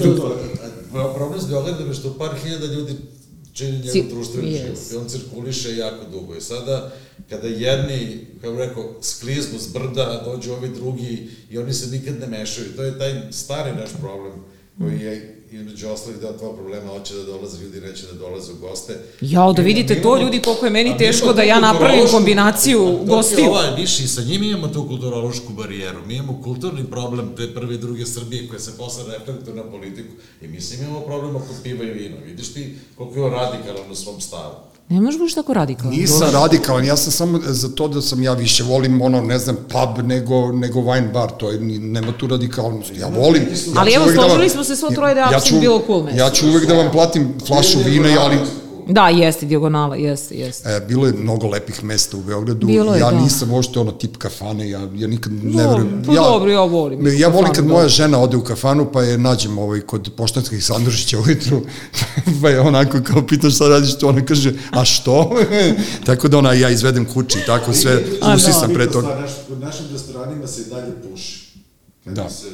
to 1.56 1.70
izlazim. 1.70 1.76
to. 1.76 1.76
Pro- 1.76 1.76
Problem 1.76 1.76
s 1.76 1.78
Beogradom 1.78 1.88
je 1.88 1.96
što 1.96 2.18
par 2.18 2.38
hiljada 2.44 2.66
ljudi 2.66 2.94
čini 3.54 3.72
njegov 3.72 3.92
Ci- 3.92 4.10
društveni 4.10 4.52
yes. 4.52 4.58
život 4.58 4.78
i 4.92 4.96
on 4.96 5.10
cirkuliše 5.10 5.78
jako 5.78 6.06
dugo. 6.12 6.36
I 6.36 6.42
sada, 6.42 6.92
kada 7.30 7.48
jedni, 7.48 8.28
kako 8.42 8.56
bih 8.56 8.66
rekao, 8.68 8.96
skliznu 9.02 9.60
s 9.60 9.68
brda, 9.68 10.22
dođu 10.26 10.52
ovi 10.54 10.70
drugi 10.70 11.30
i 11.52 11.58
oni 11.58 11.74
se 11.74 11.88
nikad 11.92 12.20
ne 12.20 12.28
mešaju. 12.28 12.76
To 12.76 12.84
je 12.84 12.98
taj 13.00 13.32
stari 13.32 13.72
naš 13.72 13.90
problem 14.00 14.34
koji 14.78 15.00
je 15.00 15.35
između 15.52 15.90
ostalih 15.90 16.20
deo 16.20 16.34
tvoj 16.34 16.56
problema, 16.56 16.92
hoće 16.92 17.14
da 17.14 17.24
dolaze 17.24 17.64
ljudi, 17.64 17.82
neće 17.82 18.06
da 18.06 18.14
dolaze 18.14 18.52
u 18.52 18.56
goste. 18.56 19.00
Jao, 19.22 19.54
da 19.54 19.62
vidite 19.62 19.96
mi 19.96 20.02
to, 20.02 20.18
ljudi, 20.18 20.42
koliko 20.42 20.66
je 20.66 20.72
meni 20.72 20.98
teško 20.98 21.34
da 21.34 21.44
ja 21.44 21.60
napravim 21.60 22.08
kombinaciju 22.12 22.82
je 22.82 23.06
gostiju. 23.06 23.50
Ova, 23.50 23.76
viš, 23.76 24.00
i 24.00 24.08
sa 24.08 24.22
njima 24.22 24.46
imamo 24.46 24.68
tu 24.68 24.88
kulturološku 24.88 25.54
barijeru. 25.54 26.00
Mi 26.08 26.16
imamo 26.16 26.42
kulturni 26.44 26.86
problem 26.90 27.36
te 27.38 27.54
prve 27.54 27.76
i 27.76 27.78
druge 27.78 28.06
Srbije 28.06 28.48
koje 28.48 28.60
se 28.60 28.78
posle 28.78 29.04
reflektuje 29.14 29.56
na 29.56 29.64
politiku. 29.64 30.14
I 30.42 30.48
mi 30.48 30.62
sad 30.62 30.80
imamo 30.80 31.00
problem 31.00 31.36
oko 31.36 31.54
piva 31.64 31.84
i 31.84 31.92
vina. 31.92 32.16
Vidiš 32.26 32.54
ti 32.54 32.76
koliko 32.98 33.20
je 33.20 33.26
on 33.26 33.32
radikalan 33.32 33.92
u 33.92 33.96
svom 33.96 34.22
stavu. 34.22 34.75
Ne 34.90 35.02
možeš 35.02 35.20
biti 35.20 35.36
tako 35.36 35.54
radikalan. 35.54 35.94
Nisam 35.94 36.32
radikalan, 36.34 36.86
ja 36.86 36.98
sam 36.98 37.12
samo 37.12 37.40
za 37.44 37.70
to 37.70 37.88
da 37.88 38.02
sam 38.02 38.24
ja 38.24 38.34
više 38.34 38.64
volim 38.64 39.02
ono, 39.02 39.22
ne 39.22 39.40
znam, 39.40 39.56
pub 39.56 40.06
nego, 40.06 40.52
nego 40.52 40.80
wine 40.80 41.12
bar, 41.12 41.32
to 41.32 41.50
je, 41.52 41.60
nema 41.80 42.12
tu 42.12 42.28
radikalnosti. 42.28 43.00
Ja 43.00 43.08
volim... 43.10 43.44
Ja 43.44 43.50
Ali 43.76 43.92
ću 43.92 43.96
evo, 43.96 44.06
uvek 44.06 44.16
da 44.16 44.22
vam- 44.22 44.30
složili 44.30 44.50
smo 44.50 44.64
se 44.64 44.76
svo 44.76 44.90
troje 44.90 45.16
da 45.16 45.22
je 45.22 45.28
ja 45.32 45.40
ću- 45.40 45.60
bilo 45.60 45.82
cool 45.88 46.04
mesto. 46.04 46.20
Ja 46.20 46.30
ću 46.30 46.48
uvek 46.48 46.66
da 46.68 46.74
vam 46.74 46.92
platim 46.92 47.34
flašu 47.48 47.80
vina, 47.86 48.10
ali 48.20 48.38
Da, 48.88 49.10
jeste, 49.10 49.46
dijagonala, 49.46 49.96
jeste, 49.96 50.36
jeste. 50.36 50.70
E, 50.70 50.80
bilo 50.80 51.08
je 51.08 51.14
mnogo 51.14 51.48
lepih 51.48 51.84
mesta 51.84 52.18
u 52.18 52.22
Beogradu. 52.22 52.68
Bilo 52.68 52.94
je, 52.94 53.00
ja 53.00 53.12
da. 53.12 53.20
nisam 53.20 53.52
uopšte 53.52 53.80
ono 53.80 53.92
tip 53.92 54.18
kafane, 54.18 54.70
ja, 54.70 54.80
ja 54.94 55.08
nikad 55.08 55.34
ne 55.34 55.40
No, 55.44 55.58
verujem. 55.60 56.04
pa 56.08 56.14
dobro, 56.14 56.52
ja 56.52 56.62
volim 56.62 57.08
Ja 57.20 57.28
volim 57.28 57.54
kad 57.54 57.66
da. 57.66 57.74
moja 57.74 57.88
žena 57.88 58.20
ode 58.20 58.38
u 58.38 58.44
kafanu, 58.44 58.92
pa 58.94 59.04
je 59.04 59.18
nađem 59.18 59.58
ovaj, 59.58 59.82
kod 59.82 60.12
poštanskih 60.18 60.66
Sandrušića 60.66 61.20
ujutru, 61.20 61.62
pa 62.42 62.50
je 62.50 62.60
onako 62.62 62.98
kao 63.04 63.28
pitaš 63.28 63.56
šta 63.56 63.68
radiš 63.68 63.98
tu, 63.98 64.08
ona 64.08 64.26
kaže, 64.26 64.54
a 64.72 64.86
što? 64.86 65.32
tako 66.06 66.28
da 66.28 66.38
ona, 66.38 66.54
ja 66.54 66.70
izvedem 66.70 67.06
kući, 67.06 67.40
tako 67.46 67.74
sve, 67.74 67.92
A, 68.22 68.28
da. 68.28 68.36
usisam 68.36 68.74
pre 68.74 68.92
toga. 68.92 69.08
Naš, 69.16 69.32
u 69.50 69.56
našim 69.56 69.86
restoranima 69.92 70.48
se 70.48 70.62
i 70.62 70.66
dalje 70.66 70.92
puši. 71.04 71.46
Kad, 72.04 72.14
Da. 72.14 72.24
bi 72.24 72.30
se, 72.32 72.48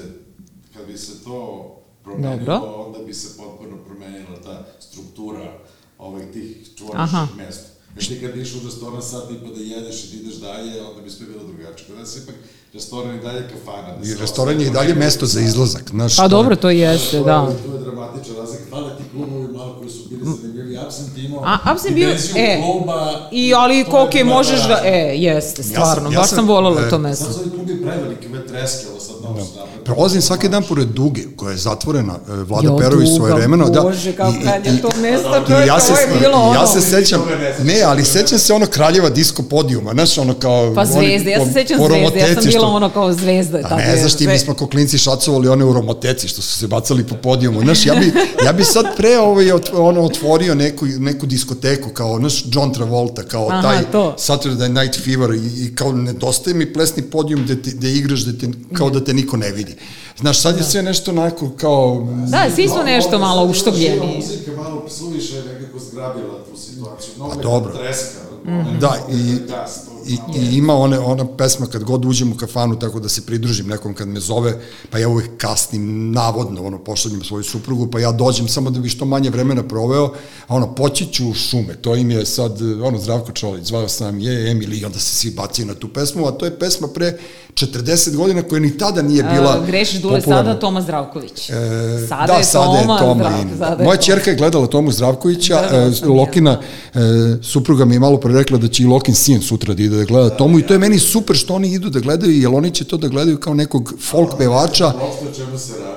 kad 0.73 0.85
bi 0.85 0.97
se 0.97 1.23
to 1.23 1.67
promenilo, 2.03 2.37
Dobro. 2.37 2.83
onda 2.85 2.99
bi 2.99 3.13
se 3.13 3.27
potpuno 3.37 3.77
promenila 3.77 4.11
ta 4.43 4.65
struktura 4.81 5.53
ovih 6.01 6.25
tih 6.33 6.69
čvorišnih 6.77 7.35
mesta. 7.37 7.69
Jer 7.95 8.07
ti 8.07 8.19
kad 8.21 8.35
ideš 8.35 8.55
u 8.55 8.65
restoran 8.65 9.01
sad 9.01 9.31
i 9.31 9.39
pa 9.43 9.49
da 9.55 9.61
jedeš 9.61 10.03
i 10.03 10.07
da 10.07 10.21
ideš 10.21 10.35
dalje, 10.35 10.81
onda 10.81 11.01
bi 11.01 11.09
sve 11.09 11.27
bilo 11.27 11.43
drugačije. 11.43 11.87
Kod 11.87 11.97
nas 11.97 12.15
je 12.15 12.21
ipak 12.23 12.35
restoran 12.73 13.15
i 13.15 13.21
dalje 13.21 13.43
kafana. 13.43 13.97
Da 13.97 14.07
I 14.07 14.15
restoran 14.15 14.61
je 14.61 14.67
i 14.67 14.71
dalje 14.71 14.93
mesto 14.95 15.25
za 15.25 15.39
izlazak. 15.41 15.83
Znaš, 15.89 16.15
Pa 16.15 16.23
to- 16.23 16.27
dobro, 16.29 16.55
to 16.55 16.69
jeste, 16.69 17.11
To 17.11 17.17
je- 17.17 17.23
da. 17.23 17.45
To 17.65 17.73
je 17.73 17.79
dramatična 17.81 18.35
razlika. 18.35 18.63
Hvala 18.69 18.89
ti 18.89 19.03
klubovi 19.11 19.47
malo 19.49 19.75
koji 19.79 19.89
su 19.91 19.99
bili 20.09 20.21
zanimljivi. 20.33 20.77
Absent 20.77 21.17
imao 21.17 21.41
A, 21.41 21.57
Absent 21.63 21.95
bio, 21.95 22.09
e, 22.37 22.61
kluba. 22.63 23.27
I, 23.31 23.53
ali 23.53 23.83
to 23.83 23.91
koliko 23.91 24.17
je 24.17 24.23
bila 24.23 24.35
možeš 24.35 24.59
da, 24.61 24.81
e, 24.85 24.91
jeste, 25.17 25.63
stvarno, 25.63 26.11
ja 26.11 26.19
baš 26.19 26.29
sam- 26.29 26.35
sam 26.35 26.47
voljela 26.47 26.81
e, 26.81 26.89
to 26.89 26.97
mesto. 26.99 27.25
Sad 27.25 27.33
su 27.33 27.39
ovi 27.39 27.49
klubi 27.49 27.81
preveliki, 27.81 28.27
ove 28.27 28.47
treske, 28.47 28.85
ovo 28.91 28.99
sad 28.99 29.15
novo 29.23 29.35
su 29.37 29.49
napravili. 29.49 29.83
Prolazim 29.85 30.21
svaki 30.21 30.49
dan 30.49 30.63
pored 30.63 30.87
Duge, 30.89 31.21
koja 31.35 31.51
je 31.51 31.57
zatvorena, 31.59 32.13
e, 32.29 32.33
Vlada 32.33 32.65
Jo, 32.65 32.77
Perović 32.77 33.09
svoje 33.09 33.33
vremeno. 33.33 33.69
Da, 33.69 33.81
Bože, 33.81 34.11
kako 34.13 34.31
I- 34.31 34.43
kad 34.43 34.65
i- 34.65 34.69
je 34.69 34.81
to 34.81 34.89
mesto, 34.97 35.29
I 35.37 35.45
čovječe, 35.47 35.67
ja 35.67 35.79
se, 35.79 35.91
je 35.93 36.19
bilo 36.19 36.37
ono. 36.39 36.53
ja 36.53 36.67
se 36.67 36.81
sećam, 36.81 37.21
ne 37.61 37.81
ali 37.81 38.05
sećam 38.05 38.39
se 38.39 38.53
ono 38.53 38.65
kraljeva 38.67 39.09
disko 39.09 39.43
podijuma, 39.43 39.91
znaš, 39.91 40.17
ono 40.17 40.33
kao... 40.35 40.73
Pa 40.75 40.85
zvezde, 40.85 41.31
ja 41.31 41.39
se 41.39 41.51
sećam 41.53 41.77
zvezde, 41.77 41.83
ja 41.83 41.89
sam 41.89 41.89
Romoteci 41.89 42.51
bila 42.65 42.75
ono 42.75 42.89
kao 42.89 43.13
zvezda. 43.13 43.59
Pa 43.61 43.69
tad 43.69 43.77
ne 43.77 43.97
znaš 43.97 44.13
ti, 44.13 44.27
mi 44.27 44.39
smo 44.39 44.53
ko 44.53 44.67
klinci 44.67 44.97
šacovali 44.97 45.47
one 45.47 45.65
u 45.65 45.73
Romoteci, 45.73 46.27
što 46.27 46.41
su 46.41 46.57
se 46.57 46.67
bacali 46.67 47.07
po 47.07 47.15
podijumu. 47.15 47.61
Znaš, 47.61 47.85
ja 47.85 47.95
bi, 47.95 48.13
ja 48.45 48.53
bi 48.53 48.63
sad 48.63 48.85
pre 48.97 49.19
ovaj, 49.19 49.51
ono, 49.73 50.01
otvorio 50.01 50.55
neku, 50.55 50.85
neku 50.85 51.25
diskoteku, 51.25 51.89
kao, 51.89 52.17
znaš, 52.17 52.43
John 52.51 52.73
Travolta, 52.73 53.23
kao 53.23 53.47
Aha, 53.51 53.61
taj 53.61 53.91
to. 53.91 54.15
Saturday 54.17 54.81
Night 54.81 55.03
Fever 55.03 55.31
i, 55.31 55.65
i 55.65 55.75
kao 55.75 55.91
nedostaje 55.91 56.53
mi 56.53 56.73
plesni 56.73 57.03
podijum 57.03 57.43
gde, 57.43 57.61
ti, 57.61 57.71
gde 57.71 57.91
igraš, 57.91 58.25
gde 58.25 58.37
te, 58.37 58.57
kao 58.73 58.89
da 58.89 59.03
te 59.03 59.13
niko 59.13 59.37
ne 59.37 59.51
vidi. 59.51 59.75
Znaš, 60.19 60.41
sad 60.41 60.57
je 60.57 60.63
sve 60.63 60.83
nešto 60.83 61.11
onako 61.11 61.49
kao... 61.57 62.07
Da, 62.27 62.49
svi 62.55 62.67
su 62.67 62.83
nešto 62.85 63.19
malo 63.19 63.45
uštogljeni. 63.45 64.15
Muzika 64.15 64.51
malo 64.57 64.89
suviše 64.89 65.35
je 65.35 65.43
nekako 65.43 65.79
zgrabila 65.79 66.45
tu 66.51 66.57
situaciju. 66.57 67.13
Mnogo 67.17 67.33
je 67.33 67.43
dobro. 67.43 67.73
treska. 67.77 68.19
Da, 68.79 68.97
i, 69.11 69.47
to 69.47 69.90
i, 70.07 70.17
i 70.39 70.57
ima 70.57 70.73
one, 70.73 70.99
ona 70.99 71.27
pesma 71.37 71.65
kad 71.65 71.83
god 71.83 72.05
uđem 72.05 72.31
u 72.31 72.35
kafanu 72.35 72.79
tako 72.79 72.99
da 72.99 73.09
se 73.09 73.25
pridružim 73.25 73.67
nekom 73.67 73.93
kad 73.93 74.07
me 74.07 74.19
zove, 74.19 74.61
pa 74.89 74.97
ja 74.97 75.09
uvek 75.09 75.37
kasnim, 75.37 76.11
navodno, 76.11 76.63
ono, 76.63 76.83
pošaljem 76.83 77.23
svoju 77.23 77.43
suprugu, 77.43 77.87
pa 77.91 77.99
ja 77.99 78.11
dođem 78.11 78.47
samo 78.47 78.69
da 78.69 78.79
bi 78.79 78.89
što 78.89 79.05
manje 79.05 79.29
vremena 79.29 79.63
proveo, 79.63 80.13
a 80.47 80.55
ono, 80.55 80.75
poći 80.75 81.05
ću 81.05 81.29
u 81.29 81.33
šume, 81.33 81.75
to 81.81 81.95
im 81.95 82.11
je 82.11 82.25
sad, 82.25 82.61
ono, 82.61 82.97
Zdravko 82.97 83.31
Čolić, 83.31 83.67
zvao 83.67 83.87
sam 83.87 84.19
je 84.19 84.51
Emili 84.51 84.77
i 84.77 84.85
onda 84.85 84.99
se 84.99 85.15
svi 85.15 85.31
bacaju 85.31 85.67
na 85.67 85.73
tu 85.73 85.87
pesmu, 85.87 86.27
a 86.27 86.31
to 86.31 86.45
je 86.45 86.59
pesma 86.59 86.87
pre 86.87 87.17
40 87.53 88.15
godina 88.15 88.41
koja 88.43 88.59
ni 88.59 88.77
tada 88.77 89.01
nije 89.01 89.23
bila 89.23 89.57
Uh, 89.59 89.67
grešiš 89.67 90.01
Dule 90.01 90.19
popularna. 90.19 90.43
sada 90.49 90.59
Toma 90.59 90.81
Zdravković. 90.81 91.49
E, 91.49 91.53
sada 92.09 92.25
da, 92.27 92.33
je 92.33 92.43
sada 92.43 92.65
Toma, 92.65 92.93
je 92.93 92.99
Toma 92.99 93.15
Zdravko, 93.15 93.41
in. 93.41 93.57
sada 93.57 93.83
je 93.83 93.85
Moja 93.85 93.97
čerka 93.97 94.29
je 94.29 94.35
gledala 94.35 94.67
Tomu 94.67 94.91
Zdravkovića, 94.91 95.61
Da, 95.61 95.77
da, 95.79 95.85
e, 95.85 95.91
sam 95.91 96.09
Lokina, 96.09 96.59
e, 96.93 96.99
supruga 97.41 97.85
mi 97.85 97.95
je 97.95 97.99
malo 97.99 98.17
pre 98.17 98.33
rekla 98.33 98.57
da 98.57 98.67
će 98.67 98.83
i 98.83 98.85
Lokin 98.85 99.15
sin 99.15 99.41
sutra 99.41 99.73
da 99.73 99.83
ide 99.83 99.95
da 99.97 100.03
gleda 100.03 100.29
Tomu 100.37 100.59
i 100.59 100.67
to 100.67 100.73
je 100.73 100.79
meni 100.79 100.99
super 100.99 101.35
što 101.35 101.53
oni 101.55 101.73
idu 101.73 101.89
da 101.89 101.99
gledaju, 101.99 102.31
jer 102.41 102.49
oni 102.53 102.71
će 102.71 102.83
to 102.83 102.97
da 102.97 103.07
gledaju 103.07 103.37
kao 103.37 103.53
nekog 103.53 103.93
folk 104.09 104.37
pevača, 104.37 104.93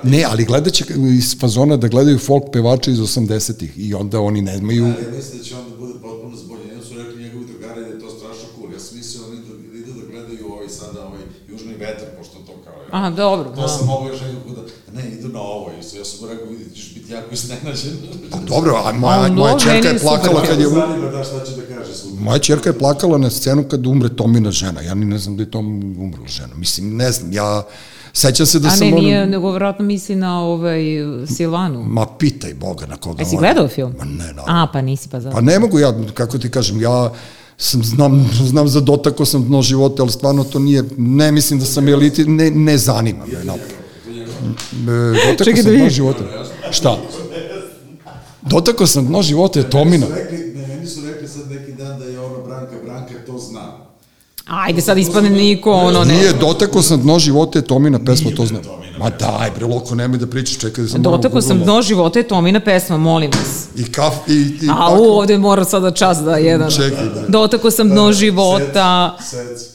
ne, 0.02 0.24
ali 0.24 0.44
gledat 0.44 0.72
će 0.72 0.84
iz 1.18 1.36
fazona 1.40 1.76
da 1.76 1.88
gledaju 1.88 2.18
folk 2.18 2.44
pevača 2.52 2.90
iz 2.90 2.98
80-ih 2.98 3.72
i 3.76 3.94
onda 3.94 4.20
oni 4.20 4.42
nemaju... 4.42 4.84
Ali 4.84 5.04
ja 5.04 5.10
mislim 5.16 5.38
da 5.38 5.44
će 5.44 5.56
onda 5.56 5.76
bude 5.76 5.92
potpuno 6.02 6.36
zboljen. 6.36 6.68
Jedno 6.68 6.84
su 6.84 6.94
rekli 6.98 7.22
njegovi 7.22 7.44
drugari 7.46 7.80
da 7.80 7.86
je 7.86 7.98
to 8.00 8.10
strašno 8.18 8.46
cool. 8.56 8.72
Ja 8.72 8.80
sam 8.80 8.96
mislio 8.98 9.20
da 9.22 9.26
oni 9.28 9.40
da 9.72 9.78
idu 9.78 9.92
da 10.00 10.06
gledaju 10.12 10.52
ovaj 10.52 10.68
sada 10.68 11.00
ovaj 11.06 11.22
južni 11.74 11.86
vetar, 11.86 12.08
pošto 12.18 12.34
to 12.46 12.52
kao 12.64 12.72
je. 12.72 12.88
Aha, 12.90 13.10
dobro. 13.10 13.50
To 13.50 13.60
da. 13.62 13.68
sam 13.68 13.86
mogao 13.86 14.08
još 14.08 14.20
nekako 14.20 14.60
da, 14.60 15.00
ne, 15.00 15.08
idu 15.10 15.28
na 15.28 15.40
ovo. 15.40 15.70
I 15.70 15.96
ja 15.98 16.04
sam 16.04 16.18
mu 16.20 16.32
rekao, 16.32 16.46
vidi, 16.46 16.64
ti 16.64 16.80
ćeš 16.80 16.94
biti 16.94 17.12
jako 17.12 17.26
iznenađen. 17.32 17.92
Dobro, 18.48 18.82
a 18.84 18.92
moja, 18.92 19.20
A, 19.24 19.28
moja 19.28 19.58
čerka 19.58 19.88
je 19.88 19.98
plakala 19.98 20.42
kad 20.42 20.60
je... 20.60 20.68
Zanima 20.68 21.10
da 21.10 21.24
šta 21.24 21.44
će 21.44 21.52
da 21.56 21.76
kaže. 21.76 21.90
Moja 22.18 22.38
čerka 22.38 22.68
je 22.68 22.78
plakala 22.78 23.18
na 23.18 23.30
scenu 23.30 23.64
kad 23.68 23.86
umre 23.86 24.08
Tomina 24.08 24.50
žena. 24.50 24.80
Ja 24.80 24.94
ni 24.94 25.04
ne 25.04 25.18
znam 25.18 25.36
da 25.36 25.42
je 25.42 25.50
Tom 25.50 25.66
umrla 25.98 26.26
žena. 26.26 26.54
Mislim, 26.56 26.96
ne 26.96 27.12
znam, 27.12 27.32
ja... 27.32 27.62
Sećam 28.16 28.46
se 28.46 28.58
da 28.58 28.68
A 28.68 28.70
sam... 28.70 28.86
ne, 28.86 28.92
ono- 28.92 29.02
nije, 29.02 29.26
nego 29.26 29.50
vjerojatno 29.50 29.84
misli 29.84 30.16
na 30.16 30.40
ovaj 30.40 30.82
Silvanu. 31.36 31.82
Ma 31.82 32.06
pitaj 32.18 32.54
Boga 32.54 32.86
na 32.86 32.96
koga. 32.96 33.22
Jesi 33.22 33.36
gledao 33.36 33.68
film? 33.68 33.94
Ma 33.98 34.04
ne, 34.04 34.16
naravno. 34.16 34.44
A, 34.46 34.66
pa 34.72 34.80
nisi 34.80 35.08
pa 35.08 35.20
zato. 35.20 35.34
Pa 35.34 35.40
ne 35.40 35.58
mogu 35.58 35.78
ja, 35.78 35.94
kako 36.14 36.38
ti 36.38 36.50
kažem, 36.50 36.80
ja 36.80 37.12
sam, 37.64 37.84
znam, 37.84 38.30
znam 38.44 38.68
za 38.68 38.80
dotako 38.80 39.24
sam 39.24 39.44
dno 39.44 39.62
života, 39.62 40.02
ali 40.02 40.12
stvarno 40.12 40.44
to 40.44 40.58
nije, 40.58 40.84
ne 40.96 41.32
mislim 41.32 41.60
da 41.60 41.66
sam 41.66 41.88
eliti, 41.88 42.24
ne, 42.24 42.50
ne 42.50 42.78
zanima 42.78 43.26
me. 43.26 43.44
No. 43.44 43.54
dotakao 45.14 45.44
Čekaj 45.44 45.52
da 45.52 45.62
sam 45.62 45.72
dno 45.72 45.72
vidim. 45.72 45.90
života. 45.90 46.24
Šta? 46.70 46.98
Dotakao 48.42 48.86
sam 48.86 49.06
dno 49.06 49.22
života 49.22 49.58
je 49.58 49.70
Tomina. 49.70 50.06
Ne, 50.06 50.68
meni 50.68 50.86
su 50.86 51.00
rekli 51.06 51.28
sad 51.28 51.50
neki 51.50 51.72
dan 51.72 51.98
da 51.98 52.04
je 52.04 52.20
ono 52.20 52.44
Branka, 52.46 52.72
Branka 52.84 53.14
to 53.26 53.38
zna. 53.38 53.72
Ajde, 54.46 54.80
sad 54.80 54.98
ispadne 54.98 55.30
niko, 55.30 55.72
ono, 55.72 56.04
ne. 56.04 56.14
Nije, 56.14 56.32
dotakao 56.32 56.82
sam 56.82 57.00
dno 57.00 57.18
života 57.18 57.58
je 57.58 57.62
Tomina 57.62 57.98
pesma, 58.06 58.30
to 58.36 58.46
znam. 58.46 58.62
Ma 58.98 59.10
daj, 59.10 59.50
bre, 59.56 59.66
loko, 59.66 59.94
nemoj 59.94 60.18
da 60.18 60.26
pričaš, 60.26 60.58
čekaj 60.58 60.84
da 60.84 60.90
sam 60.90 61.02
Dotakao 61.02 61.42
sam 61.42 61.60
dno 61.60 61.82
života 61.82 62.18
je 62.18 62.28
Tomina 62.28 62.60
pesma, 62.60 62.96
molim 62.96 63.30
vas. 63.30 63.66
I 63.76 63.92
kaf, 63.92 64.14
i... 64.28 64.32
i 64.32 64.68
A 64.70 64.94
u, 65.00 65.04
ovde 65.04 65.38
mora 65.38 65.64
sada 65.64 65.90
čas 65.90 66.18
da 66.18 66.36
jedan. 66.36 66.70
Čekaj, 66.70 67.08
bre. 67.14 67.24
Dotakao 67.28 67.70
sam 67.70 67.88
dno 67.88 68.12
života. 68.12 69.16
Sec, 69.20 69.58
sec. 69.58 69.68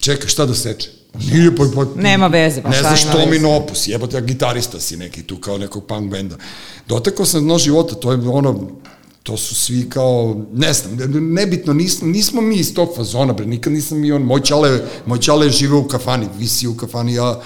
Čekaj, 0.00 0.28
šta 0.28 0.46
da 0.46 0.54
seče? 0.54 0.90
Nije, 1.32 1.56
pa, 1.56 1.64
pa, 1.74 2.00
Nema 2.02 2.26
veze, 2.26 2.62
pa 2.62 2.68
ne 2.68 2.80
znaš 2.80 3.04
Tomin 3.04 3.30
veze? 3.30 3.46
opus, 3.46 3.88
jebote, 3.88 4.16
a 4.16 4.20
gitarista 4.20 4.80
si 4.80 4.96
neki 4.96 5.22
tu 5.22 5.36
kao 5.36 5.58
nekog 5.58 5.86
punk 5.86 6.10
benda. 6.10 6.36
Dotakao 6.88 7.26
sam 7.26 7.44
dno 7.44 7.58
života, 7.58 7.94
to 7.94 8.12
je 8.12 8.18
ono, 8.28 8.68
to 9.22 9.36
su 9.36 9.54
svi 9.54 9.90
kao, 9.90 10.36
ne 10.52 10.72
znam, 10.72 10.96
ne- 10.96 11.20
nebitno, 11.20 11.72
nismo, 11.72 12.08
nismo 12.08 12.40
mi 12.40 12.56
iz 12.56 12.74
tog 12.74 12.88
fazona, 12.96 13.32
bre, 13.32 13.46
nikad 13.46 13.72
nisam 13.72 14.04
i 14.04 14.12
on, 14.12 14.22
moj 14.22 14.40
čale, 14.40 14.80
moj 15.06 15.18
čale 15.18 15.50
žive 15.50 15.74
u 15.76 15.88
kafani, 15.88 16.26
visi 16.38 16.68
u 16.68 16.76
kafani, 16.76 17.14
ja, 17.14 17.40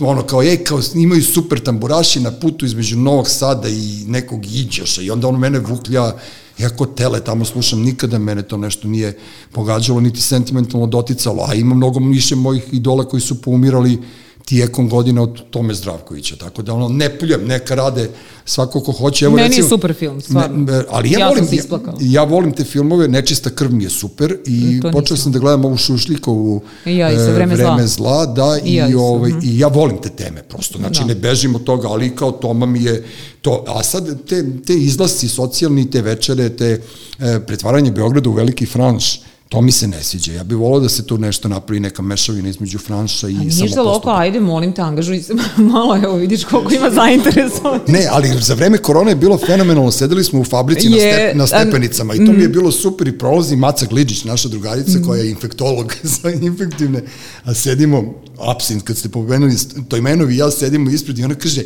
ono 0.00 0.22
kao, 0.22 0.42
ej, 0.42 0.64
kao 0.64 0.80
imaju 0.94 1.22
super 1.22 1.60
tamburaši 1.60 2.20
na 2.20 2.30
putu 2.30 2.66
između 2.66 2.96
Novog 2.96 3.28
Sada 3.28 3.68
i 3.68 4.04
nekog 4.06 4.46
Iđoša. 4.46 5.02
I 5.02 5.10
onda 5.10 5.28
on 5.28 5.38
mene 5.38 5.58
vuklja, 5.58 6.12
ja 6.58 6.68
ko 6.68 6.86
tele 6.86 7.24
tamo 7.24 7.44
slušam, 7.44 7.82
nikada 7.82 8.18
mene 8.18 8.42
to 8.42 8.56
nešto 8.56 8.88
nije 8.88 9.18
pogađalo, 9.52 10.00
niti 10.00 10.20
sentimentalno 10.20 10.86
doticalo, 10.86 11.46
a 11.48 11.54
ima 11.54 11.74
mnogo 11.74 12.00
više 12.00 12.36
mojih 12.36 12.62
idola 12.72 13.08
koji 13.08 13.20
su 13.20 13.42
poumirali 13.42 13.98
tijekom 14.44 14.88
godina 14.88 15.22
od 15.22 15.50
Tome 15.50 15.74
Zdravkovića, 15.74 16.36
tako 16.36 16.62
da 16.62 16.74
ono, 16.74 16.88
ne 16.88 17.18
pljujem, 17.18 17.46
neka 17.46 17.74
rade 17.74 18.10
svako 18.44 18.80
ko 18.80 18.92
hoće. 18.92 19.24
Evo, 19.24 19.34
Meni 19.34 19.44
je 19.44 19.48
recimo, 19.48 19.68
super 19.68 19.94
film, 19.94 20.20
stvarno. 20.20 20.56
Ne, 20.56 20.82
ali 20.90 21.10
ja, 21.10 21.18
Ja 21.18 21.28
volim, 21.28 21.44
ja, 21.52 21.62
ja 22.00 22.22
volim 22.24 22.52
te 22.52 22.64
filmove, 22.64 23.08
Nečista 23.08 23.50
krv 23.50 23.72
mi 23.72 23.84
je 23.84 23.90
super 23.90 24.36
i 24.46 24.80
To 24.80 24.90
počeo 24.90 25.14
nisam. 25.14 25.16
sam 25.16 25.32
da 25.32 25.38
gledam 25.38 25.64
ovu 25.64 25.76
Šušlikovu 25.76 26.62
I 26.86 26.96
ja 26.96 27.10
isto, 27.10 27.30
e, 27.30 27.32
Vreme 27.32 27.56
zla. 27.56 27.64
vreme 27.74 27.86
zla, 27.86 28.26
da, 28.26 28.58
I 28.64 28.70
i, 28.70 28.74
ja 28.74 28.98
ovaj, 28.98 29.30
mhm. 29.30 29.40
i 29.42 29.58
ja 29.58 29.68
volim 29.68 29.98
te 30.02 30.08
teme, 30.08 30.42
prosto, 30.42 30.78
znači 30.78 31.00
Da. 31.00 31.06
ne 31.06 31.14
bežim 31.14 31.54
od 31.54 31.64
toga, 31.64 31.88
ali 31.88 32.16
kao 32.16 32.32
Toma 32.32 32.66
mi 32.66 32.82
je 32.84 33.04
to, 33.40 33.64
a 33.66 33.82
sad 33.82 34.24
te, 34.28 34.44
te 34.66 34.74
izlasci 34.74 35.28
socijalni, 35.28 35.90
te 35.90 36.02
večere, 36.02 36.56
te 36.56 36.80
e, 37.18 37.40
pretvaranje 37.46 37.90
Beograda 37.90 38.30
u 38.30 38.32
veliki 38.32 38.66
franš, 38.66 39.20
to 39.54 39.60
mi 39.60 39.72
se 39.72 39.88
ne 39.88 40.02
sviđa. 40.02 40.32
Ja 40.32 40.44
bih 40.44 40.58
volao 40.58 40.80
da 40.80 40.88
se 40.88 41.06
tu 41.06 41.18
nešto 41.18 41.48
napravi, 41.48 41.80
neka 41.80 42.02
mešavina 42.02 42.48
između 42.48 42.78
franša 42.78 43.28
i 43.28 43.34
Ništa 43.34 43.82
loko, 43.82 44.10
ajde, 44.10 44.40
molim 44.40 44.72
te, 44.72 44.82
angažuj 44.82 45.22
se 45.22 45.34
malo, 45.72 45.96
evo 45.96 46.16
vidiš 46.16 46.44
koliko 46.44 46.74
ima 46.74 46.90
zainteresovan. 46.90 47.80
Ne, 47.88 48.06
ali 48.10 48.28
za 48.40 48.54
vreme 48.54 48.78
korone 48.78 49.10
je 49.10 49.16
bilo 49.16 49.38
fenomenalno, 49.38 49.90
sedeli 49.90 50.24
smo 50.24 50.40
u 50.40 50.44
fabrici 50.44 50.88
na, 50.88 50.96
Je, 50.96 51.12
step, 51.12 51.36
na 51.36 51.46
stepenicama 51.46 52.14
i 52.14 52.26
to 52.26 52.32
mi 52.32 52.42
je 52.42 52.48
bilo 52.48 52.72
super 52.72 53.08
i 53.08 53.18
prolazi 53.18 53.56
Maca 53.56 53.86
Gliđić, 53.86 54.24
naša 54.24 54.48
drugarica 54.48 54.98
koja 55.06 55.22
je 55.22 55.30
infektolog 55.30 55.94
za 56.22 56.30
infektivne, 56.30 57.02
a 57.44 57.54
sedimo, 57.54 58.14
absint, 58.38 58.82
kad 58.82 58.96
ste 58.96 59.08
pomenuli 59.08 59.54
to 59.88 59.96
imenovi, 59.96 60.36
ja 60.36 60.50
sedimo 60.50 60.90
ispred 60.90 61.18
i 61.18 61.24
ona 61.24 61.34
kaže, 61.34 61.62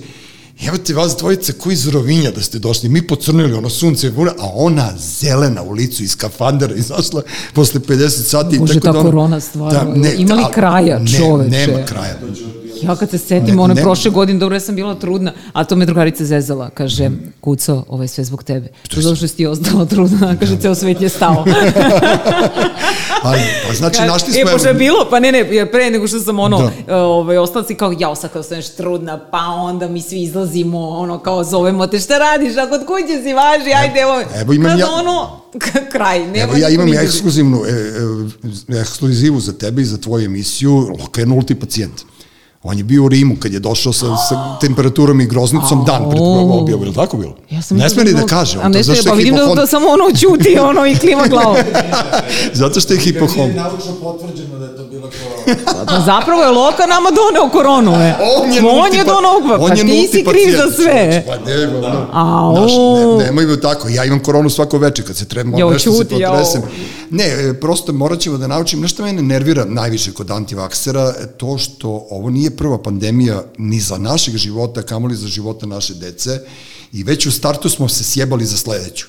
Evo 0.67 0.79
te 0.79 0.95
vas 0.95 1.17
dvojica 1.17 1.53
koji 1.53 1.75
iz 1.75 1.89
Rovinja 1.89 2.31
da 2.31 2.43
ste 2.43 2.59
došli, 2.59 2.89
mi 2.89 3.07
pocrnili, 3.07 3.53
ono 3.53 3.71
sunce, 3.71 4.13
a 4.39 4.47
ona 4.55 4.93
zelena 5.21 5.63
u 5.63 5.71
licu 5.71 6.03
iz 6.03 6.11
skafandera 6.11 6.75
izašla 6.75 7.23
posle 7.53 7.81
50 7.81 8.09
sati. 8.09 8.59
Bože, 8.59 8.75
tako 8.75 8.85
ta 8.85 8.93
da 8.93 8.99
ono- 8.99 9.11
korona 9.11 9.41
stvarno, 9.41 10.07
ima 10.19 10.35
li 10.35 10.45
kraja, 10.55 10.99
ne, 10.99 11.19
čoveče? 11.19 11.51
Nema 11.51 11.85
kraja. 11.85 12.19
Ja 12.83 12.97
kad 12.97 13.11
se 13.11 13.19
setim, 13.19 13.57
Ne, 13.57 13.63
one 13.63 13.75
ne- 13.75 13.83
prošle 13.83 14.11
godine, 14.11 14.39
dobro, 14.39 14.57
ja 14.57 14.61
sam 14.61 14.75
bila 14.75 14.95
trudna, 14.95 15.33
a 15.53 15.65
to 15.65 15.77
me 15.77 15.87
drugarica 15.87 16.25
zezala, 16.25 16.71
kaže, 16.71 17.11
kuco, 17.41 17.85
ovo 17.89 18.03
je 18.03 18.09
sve 18.09 18.25
zbog 18.25 18.45
tebe. 18.45 18.69
To 18.89 19.01
zato 19.01 19.17
što 19.17 19.29
si 19.29 19.37
ti 19.37 19.47
ostala 19.47 19.85
trudna, 19.85 20.35
kaže, 20.41 20.57
ceo 20.57 20.75
svet 20.75 21.01
je 21.01 21.09
stao. 21.09 21.45
Ali, 23.23 23.39
pa 23.67 23.75
znači, 23.75 23.97
Kaže, 23.97 24.09
našli 24.09 24.29
E, 24.31 24.43
smo... 24.43 24.53
pošto 24.53 24.69
je 24.69 24.75
bilo, 24.75 25.07
pa 25.11 25.21
ne, 25.21 25.33
ne, 25.33 25.41
pre 25.67 25.91
nego 25.91 26.09
što 26.09 26.21
sam 26.21 26.39
ono, 26.39 26.59
Da. 26.59 26.71
da. 26.87 26.97
ovaj, 26.99 27.37
ostala 27.39 27.65
si 27.65 27.75
kao, 27.75 27.95
jao, 27.99 28.15
sad 28.15 28.33
kao 28.33 28.43
staneš 28.43 28.69
trudna, 28.69 29.19
pa 29.21 29.39
onda 29.41 29.89
mi 29.89 30.03
svi 30.03 30.23
izlazimo, 30.23 30.89
ono, 30.89 31.19
kao 31.19 31.45
zovemo 31.45 31.87
te, 31.87 31.99
šta 31.99 32.19
radiš, 32.19 32.57
a 32.57 32.69
kod 32.69 32.81
kuće 32.81 33.23
si 33.23 33.33
važi, 33.35 33.73
ajde, 33.75 34.01
evo, 34.01 34.23
evo 34.35 34.53
imam 34.53 34.71
kada 34.71 34.81
ja- 34.81 34.91
ono, 34.91 35.41
kraj, 35.93 36.19
nema 36.21 36.43
Evo 36.43 36.57
ja 36.57 36.69
imam 36.69 36.89
ja 36.89 37.03
ekskluzivnu 37.03 37.63
e, 37.67 37.71
e, 38.71 38.81
ekskluzivu 38.81 39.41
za 39.41 39.53
tebe 39.53 39.83
i 39.83 39.87
za 39.87 39.99
tvoju 39.99 40.25
emisiju. 40.25 40.89
Loka 41.01 41.21
je 41.21 41.27
nulti 41.27 41.55
pacijent. 41.55 41.93
On 42.69 42.79
je 42.79 42.85
bio 42.85 43.05
u 43.05 43.09
Rimu 43.09 43.37
kad 43.37 43.53
je 43.53 43.59
došao 43.61 43.93
sa, 43.93 44.07
sa 44.19 44.59
temperaturom 44.61 45.21
i 45.21 45.27
groznicom 45.27 45.85
dan 45.85 46.11
pred 46.11 46.21
Au. 46.21 46.53
objavu. 46.53 46.83
Je 46.83 46.89
li 46.89 46.95
tako 46.95 47.17
bilo? 47.17 47.35
Ja 47.51 47.63
sam 47.63 47.77
ne 47.77 47.91
sme 47.91 48.05
ni 48.05 48.11
da 48.11 48.17
bilo- 48.17 48.27
kaže. 48.29 48.59
A 48.59 48.63
On 48.65 48.73
ne 48.73 48.79
to, 48.79 48.83
zašto 48.85 49.05
pa 49.05 49.11
je 49.11 49.17
vidim 49.17 49.35
da, 49.37 49.55
da 49.55 49.67
samo 49.67 49.87
ono 49.89 50.05
ćuti, 50.13 50.59
ono, 50.61 50.87
i 50.87 50.97
klima 50.97 51.27
glavom. 51.27 51.57
Zato 52.53 52.81
što 52.81 52.93
je 52.93 52.97
Kad 52.97 53.05
hipohon. 53.05 53.37
nije 53.39 53.55
naučno 53.55 53.93
potvrđeno 53.95 54.59
da 54.59 54.65
je 54.65 54.77
to 54.77 54.85
bilo 54.85 55.09
kao... 55.09 55.55
Pa 55.87 56.01
zapravo 56.03 56.43
je 56.43 56.51
Loka 56.51 56.87
nama 56.87 57.09
doneo 57.13 57.51
koronu, 57.51 57.93
e. 57.93 58.15
On 58.39 58.53
je, 58.53 58.61
On 58.63 58.95
je 58.95 59.05
pa- 59.05 59.13
doneo, 59.13 59.49
pa, 59.49 59.65
on 59.65 59.69
pa 59.69 59.75
je 59.75 59.83
ti 59.83 60.09
si 60.09 60.25
kriv 60.25 60.57
za 60.57 60.73
sve. 60.75 61.25
Pa 61.27 61.51
ne, 61.51 61.67
no, 61.67 62.07
Au. 62.13 62.55
Naš, 62.55 62.73
ne, 63.19 63.25
nemojmo 63.25 63.57
tako. 63.57 63.89
Ja 63.89 64.05
imam 64.05 64.21
koronu 64.21 64.51
svako 64.51 64.79
veče 64.79 65.03
kad 65.03 65.17
se 65.17 65.25
treba 65.25 65.59
Jao, 65.59 65.71
nešto 65.71 65.93
se 65.93 65.99
ćuti, 65.99 66.15
jao. 66.15 66.33
potresem. 66.33 66.63
Ne, 67.11 67.25
e, 67.25 67.55
prosto 67.55 67.93
morat 67.93 68.19
ćemo 68.19 68.39
da 68.39 68.47
naučim. 68.47 68.81
Nešto 68.81 69.03
mene 69.03 69.23
nervira 69.23 69.65
najviše 69.65 70.13
kod 70.13 70.31
antivaksera, 70.31 71.13
e, 71.13 71.27
to 71.29 71.59
što 71.59 72.07
ovo 72.11 72.31
nije 72.31 72.57
prva 72.59 72.83
pandemija 72.83 73.45
ni 73.59 73.81
za 73.81 73.99
našeg 73.99 74.37
života, 74.37 74.83
kamoli 74.83 75.17
za 75.17 75.29
života 75.29 75.67
naše 75.67 75.95
dece 75.95 76.41
i 76.93 77.05
već 77.05 77.27
u 77.27 77.33
startu 77.33 77.71
smo 77.71 77.89
se 77.89 78.05
sjebali 78.05 78.45
za 78.45 78.57
sledeću. 78.57 79.07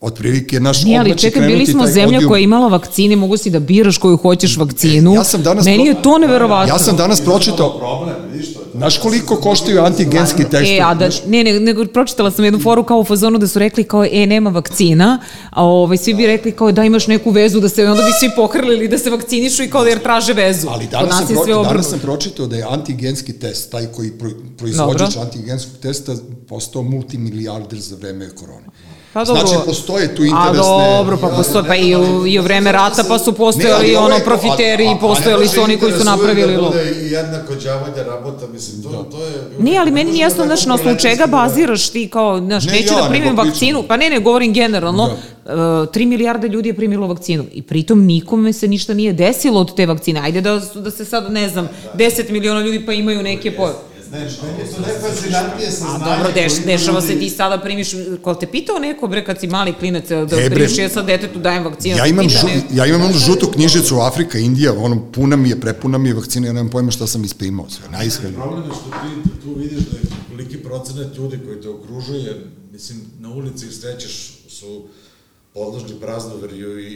Otprilike 0.00 0.60
naš 0.60 0.84
Nije, 0.84 0.98
ali 0.98 1.18
čekaj, 1.18 1.46
bili 1.46 1.66
smo 1.66 1.86
zemlja 1.86 2.16
odijum. 2.16 2.28
koja 2.28 2.38
je 2.38 2.44
imala 2.44 2.68
vakcine, 2.68 3.16
mogu 3.16 3.36
si 3.36 3.50
da 3.50 3.60
biraš 3.60 3.98
koju 3.98 4.16
hoćeš 4.16 4.56
vakcinu. 4.56 5.14
Ja 5.14 5.24
sam 5.24 5.42
danas 5.42 5.64
Meni 5.64 5.86
je 5.86 6.02
to 6.02 6.18
neverovatno. 6.18 6.74
Ja 6.74 6.78
sam 6.78 6.96
danas 6.96 7.20
pročitao, 7.20 7.78
Problem, 7.78 8.16
vidiš 8.32 8.54
to? 8.54 8.60
znaš 8.74 8.98
koliko 8.98 9.36
koštaju 9.36 9.80
antigenski 9.80 10.44
testovi? 10.44 10.76
E, 10.76 10.80
a 10.84 10.94
da, 10.94 11.08
ne, 11.26 11.44
ne, 11.44 11.60
nego 11.60 11.84
pročitala 11.84 12.30
sam 12.30 12.44
jednu 12.44 12.60
foru 12.60 12.84
kao 12.84 12.98
u 12.98 13.04
fazonu 13.04 13.38
da 13.38 13.46
su 13.48 13.58
rekli 13.58 13.84
kao, 13.84 14.04
e, 14.04 14.26
nema 14.26 14.50
vakcina, 14.50 15.18
a 15.50 15.64
ovaj, 15.64 15.96
svi 15.96 16.14
bi 16.14 16.26
rekli 16.26 16.52
kao 16.52 16.72
da 16.72 16.84
imaš 16.84 17.06
neku 17.06 17.30
vezu, 17.30 17.60
da 17.60 17.68
se, 17.68 17.86
onda 17.86 18.02
bi 18.02 18.10
svi 18.20 18.30
pohrlili 18.36 18.88
da 18.88 18.98
se 18.98 19.10
vakcinišu 19.10 19.62
i 19.62 19.70
kao 19.70 19.82
da 19.82 19.90
jer 19.90 20.02
traže 20.02 20.32
vezu. 20.32 20.68
Ali 20.70 20.86
danas 20.86 21.20
nas 21.20 21.28
sam, 21.28 21.36
pro, 21.44 21.62
danas 21.62 21.88
sam 21.90 21.98
pročitao 21.98 22.46
da 22.46 22.56
je 22.56 22.66
antigenski 22.70 23.32
test, 23.32 23.70
taj 23.70 23.86
koji 23.86 24.10
pro, 24.10 24.30
proizvođač 24.58 25.16
antigenskog 25.16 25.76
testa, 25.82 26.14
postao 26.48 26.82
multimilijarder 26.82 27.80
za 27.80 27.96
vreme 27.96 28.30
korone. 28.30 28.66
Pa 29.12 29.24
dobro. 29.24 29.46
Znači, 29.46 29.64
postoje 29.66 30.14
tu 30.14 30.22
A 30.22 30.26
interesne... 30.26 30.62
dobro, 30.62 31.16
pa 31.20 31.28
postoje, 31.28 31.64
pa 31.66 31.76
i 31.76 31.96
u, 31.96 32.26
i 32.26 32.38
u 32.38 32.42
vreme 32.42 32.72
rata 32.72 33.04
pa 33.08 33.18
su 33.18 33.32
postojali 33.32 33.92
Ne, 33.92 33.98
ono 33.98 34.16
profiteri 34.24 34.86
a- 34.86 34.90
a- 34.90 34.92
i 34.92 35.00
postojali 35.00 35.48
su 35.48 35.62
oni 35.62 35.78
koji 35.78 35.92
su 35.92 36.04
napravili 36.04 36.56
lo. 36.56 36.62
Da 36.62 36.68
bude 36.68 36.92
i 37.02 37.10
jednako 37.10 37.54
đavolja 37.54 38.02
rabota, 38.06 38.46
mislim, 38.52 38.82
to, 38.82 38.88
to 39.10 39.24
je... 39.24 39.32
Nije, 39.58 39.78
ali 39.78 39.90
meni 39.90 40.12
nije 40.12 40.22
jasno, 40.22 40.44
znaš, 40.44 40.66
na 40.66 40.74
osnovu 40.74 40.96
čega 40.96 41.26
baziraš 41.26 41.88
ti 41.88 42.08
kao, 42.08 42.38
znaš, 42.38 42.64
Ne 42.64 42.72
neću 42.72 42.94
ja, 42.94 43.02
da 43.02 43.08
primim 43.08 43.36
vakcinu, 43.36 43.82
pa 43.88 43.96
ne, 43.96 44.10
ne, 44.10 44.18
govorim 44.18 44.52
generalno, 44.52 45.10
da. 45.44 45.52
3 45.54 46.06
milijarde 46.06 46.48
ljudi 46.48 46.68
je 46.68 46.74
primilo 46.76 47.06
vakcinu 47.06 47.44
i 47.52 47.62
pritom 47.62 48.04
nikome 48.04 48.52
se 48.52 48.68
ništa 48.68 48.94
nije 48.94 49.12
desilo 49.12 49.60
od 49.60 49.76
te 49.76 49.86
vakcine. 49.86 50.20
Ajde 50.20 50.40
da, 50.40 50.60
da 50.74 50.90
se 50.90 51.04
sad, 51.04 51.32
ne 51.32 51.48
znam, 51.48 51.68
10 51.94 52.30
miliona 52.30 52.60
ljudi 52.60 52.86
pa 52.86 52.92
imaju 52.92 53.22
neke 53.22 53.56
po... 53.56 53.68
Ne, 54.12 54.18
meni 54.18 54.28
je 54.60 54.66
to 54.66 54.80
najfascinantnije 54.82 55.68
A 55.68 55.72
saznanje. 55.72 56.04
dobro, 56.06 56.32
deš, 56.34 56.52
dešava 56.64 57.00
se 57.00 57.18
ti 57.18 57.30
sada 57.30 57.58
primiš, 57.58 57.90
ko 58.22 58.34
te 58.34 58.46
pitao 58.48 58.78
neko, 58.78 59.08
bre, 59.08 59.24
kad 59.24 59.40
si 59.40 59.46
mali 59.48 59.74
klinac, 59.74 60.08
da 60.08 60.16
E, 60.16 60.26
bre, 60.26 60.50
primiš, 60.50 60.78
ja 60.78 60.88
sad 60.88 61.06
detetu 61.06 61.38
dajem 61.38 61.64
vakcinu. 61.64 61.96
Ja 61.96 62.06
imam, 62.06 62.26
pita 62.26 62.38
žu, 62.40 62.46
ne- 62.46 62.62
ja 62.72 62.86
imam 62.86 63.02
onu 63.02 63.14
žutu 63.16 63.46
knjižicu 63.48 63.96
Afrika, 63.96 64.38
Indija, 64.38 64.72
ono, 64.74 65.02
puna 65.12 65.36
mi 65.36 65.48
je, 65.48 65.60
prepuna 65.60 65.98
mi 65.98 66.08
je 66.08 66.14
vakcina, 66.14 66.46
ja 66.46 66.52
nemam 66.52 66.70
pojma 66.70 66.90
šta 66.90 67.06
sam 67.06 67.24
isprimao, 67.24 67.70
sve, 67.70 67.88
najiskreno. 67.88 68.34
Problem 68.36 68.62
je 68.62 68.70
što 68.70 68.90
ti 68.92 69.40
tu 69.42 69.54
vidiš 69.54 69.78
da 69.80 69.96
je 69.96 70.02
koliki 70.30 70.56
procenat 70.58 71.16
ljudi 71.16 71.38
koji 71.46 71.60
te 71.60 71.68
okružuje, 71.68 72.20
jer, 72.20 72.36
mislim, 72.72 72.98
na 73.18 73.28
ulici 73.30 73.66
ih 73.66 73.72
srećeš 73.72 74.12
su 74.48 74.82
podložni 75.54 75.94
praznoverju 76.00 76.78
i, 76.78 76.82
i, 76.82 76.88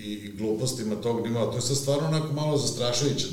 i, 0.00 0.20
i 0.24 0.32
glupostima 0.38 0.94
tog 0.96 1.26
nivoa. 1.26 1.50
To 1.50 1.56
je 1.56 1.62
sad 1.62 1.76
stvarno 1.76 2.08
onako 2.08 2.32
malo 2.32 2.56
zastrašujuće. 2.56 3.26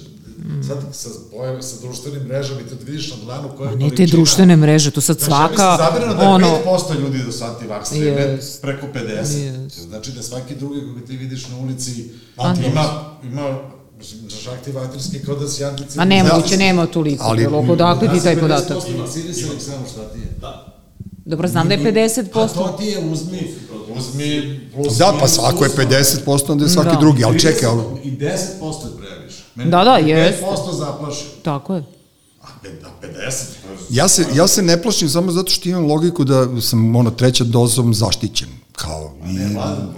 Sad 0.62 0.78
sa, 0.94 1.10
pojav, 1.32 1.62
sa 1.62 1.76
društvenim 1.82 2.24
mrežama 2.24 2.62
i 2.62 2.66
tad 2.66 2.84
vidiš 2.84 3.10
na 3.10 3.18
dlanu 3.18 3.50
koja 3.58 3.72
je 3.72 3.78
Ne 3.78 3.90
te 3.90 4.06
društvene 4.08 4.56
mreže, 4.56 4.92
tu 4.92 5.02
sad 5.02 5.22
svaka, 5.22 5.62
Ja 5.64 5.72
mislim, 5.72 5.88
zavirano 5.88 6.14
da 6.14 6.24
je 6.24 6.30
ono, 6.30 6.48
5% 6.66 7.00
ljudi 7.00 7.20
da 7.20 7.32
su 7.32 7.44
antivakseri, 7.44 8.02
ne 8.02 8.22
Jest. 8.22 8.62
preko 8.62 8.88
50. 8.88 9.64
Jest. 9.64 9.80
Znači 9.80 10.12
da 10.12 10.24
svaki 10.24 10.56
drugi 10.56 10.82
koga 10.82 11.06
ti 11.08 11.18
vidiš 11.18 11.48
na 11.48 11.58
ulici 11.58 11.92
Antivaks. 12.38 12.72
ima, 12.72 12.86
ima 13.24 13.60
mislim, 13.98 14.22
znaš, 14.22 14.48
antivakterski 14.50 15.20
kao 15.20 15.36
da 15.36 15.48
si 15.48 15.64
anticivilizacija. 15.64 16.02
a 16.02 16.06
nemoguće, 16.06 16.58
nema 16.58 16.86
toliko, 16.86 17.24
Ali- 17.24 17.46
ali, 17.46 17.72
odakle 17.72 18.08
ti 18.10 18.24
taj 18.24 18.40
podatak? 18.40 18.78
Vakcinisani 19.00 19.60
samo 19.60 19.86
šta 19.92 20.02
ti 20.04 20.20
je. 20.20 20.28
Da. 20.42 20.72
Dobro, 21.26 21.48
znam 21.48 21.68
da 21.68 21.74
je 21.74 21.80
A 21.80 21.84
50%. 21.84 22.54
to 22.54 22.76
ti 22.80 22.86
je 22.86 23.00
uzmi, 23.02 23.54
uzmi 23.90 24.60
plus 24.74 24.94
Da, 24.94 25.06
pa 25.06 25.14
minus 25.16 25.40
ako 25.40 25.64
je 25.64 25.70
uslov. 25.70 25.86
50%, 25.86 26.52
onda 26.52 26.64
je 26.66 26.70
svaki 26.70 26.90
Da. 26.90 27.00
drugi, 27.00 27.24
ali 27.24 27.40
čekaj, 27.40 27.70
ali... 27.70 27.84
I 28.04 28.12
10% 28.12 28.22
je 28.22 28.98
previše. 28.98 29.44
Mene 29.56 29.72
Da, 29.72 29.84
da, 29.84 30.00
i 30.00 30.10
jest. 30.10 30.40
5% 30.42 30.74
zaplaši. 30.74 31.24
Tako 31.44 31.76
je. 31.76 31.84
A 32.42 32.48
pe- 32.64 32.70
da, 32.82 33.08
50? 33.08 33.44
Ja 33.90 34.08
se, 34.08 34.26
ja 34.34 34.48
se 34.48 34.62
ne 34.62 34.82
plašim 34.82 35.10
samo 35.10 35.32
zato 35.32 35.52
što 35.52 35.70
imam 35.70 35.86
logiku 35.86 36.24
da 36.24 36.62
sam 36.62 36.96
ono 36.96 37.12
treća 37.12 37.44
dozom 37.44 37.94
zaštićen. 37.94 38.48
Kao 38.74 39.12
i... 39.26 39.56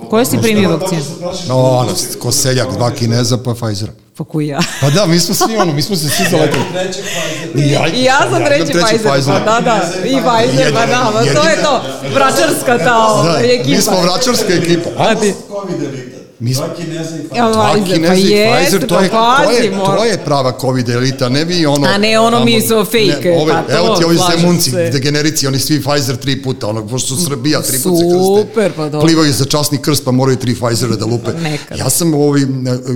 Koje 0.10 0.26
si 0.26 0.38
primio 0.38 0.70
vakcinu? 0.70 1.02
No, 1.48 1.56
ono, 1.58 1.90
ko 2.20 2.32
seljak, 2.32 2.68
dva 2.72 2.92
kineza 2.92 3.38
pa 3.38 3.54
Pfizera. 3.54 3.92
Pa 4.18 4.24
koji 4.24 4.48
ja? 4.48 4.60
Pa 4.82 4.90
da, 4.90 5.06
mi 5.06 5.20
smo 5.20 5.36
svi 5.36 5.58
ono, 5.58 5.74
mi 5.74 5.82
smo 5.82 5.96
se 5.96 6.10
svi 6.10 6.26
zaletili. 6.32 6.64
Pfizer. 6.64 7.68
I 7.68 7.72
ja, 7.72 7.88
I 7.88 8.04
ja 8.04 8.20
sam 8.32 8.46
treći 8.46 8.72
Pfizer, 8.74 9.06
pa 9.26 9.40
da, 9.40 9.60
da, 9.62 9.82
i 10.00 10.18
Pfizer, 10.18 10.74
pa 10.74 10.86
da, 10.86 11.12
pa 11.14 11.20
to 11.24 11.50
je 11.50 11.64
to, 11.64 11.82
vračarska 12.14 12.78
ta 12.78 13.08
ovaj, 13.08 13.42
Da, 13.42 13.54
ekipa. 13.54 13.70
mi 13.70 13.82
smo 13.82 14.02
vračarska 14.02 14.54
ekipa. 14.54 14.90
A 14.98 15.16
ti? 15.16 15.34
Mi 16.40 16.54
smo- 16.54 16.68
Dva 16.68 16.76
Kineza 16.76 17.16
i 17.16 17.20
Pfizer. 17.20 17.52
Dva 17.52 17.74
pa 18.08 18.16
i 18.16 18.22
jeste, 18.22 18.64
Pfizer, 18.64 18.88
to 18.88 18.96
pa 18.96 19.02
je, 19.04 19.10
to 19.10 19.52
je, 19.52 19.86
to 19.98 20.04
je 20.04 20.18
prava 20.26 20.58
COVID 20.62 20.90
elita, 20.90 21.30
ne 21.30 21.46
vi 21.46 21.66
ono... 21.66 21.88
A 21.88 21.98
ne 21.98 22.20
ono 22.20 22.46
mi 22.46 22.62
su 22.62 22.86
fake, 22.86 23.36
ove, 23.42 23.54
pa 23.54 23.62
to, 23.62 23.78
Evo 23.78 23.96
ti 23.96 24.04
ovi 24.04 24.18
zemunci, 24.32 24.72
se. 24.72 24.90
degenerici, 24.90 25.48
oni 25.48 25.60
svi 25.60 25.82
Pfizer 25.82 26.16
tri 26.16 26.42
puta, 26.42 26.68
ono, 26.68 26.88
pošto 26.88 27.16
su 27.16 27.26
Srbija 27.26 27.62
tri 27.62 27.78
puta 27.84 27.98
se 27.98 28.04
krste. 28.04 28.42
Super, 28.42 28.72
pa 28.76 28.84
dobro. 28.90 29.02
Plivaju 29.08 29.34
za 29.34 29.46
časni 29.46 29.78
krst, 29.78 30.04
pa 30.06 30.12
moraju 30.12 30.38
tri 30.38 30.56
Pfizera 30.56 30.96
da 30.96 31.06
lupe. 31.06 31.32
Nekad. 31.34 31.78
Ja 31.78 31.90
sam, 31.90 32.14
ovaj, 32.14 32.42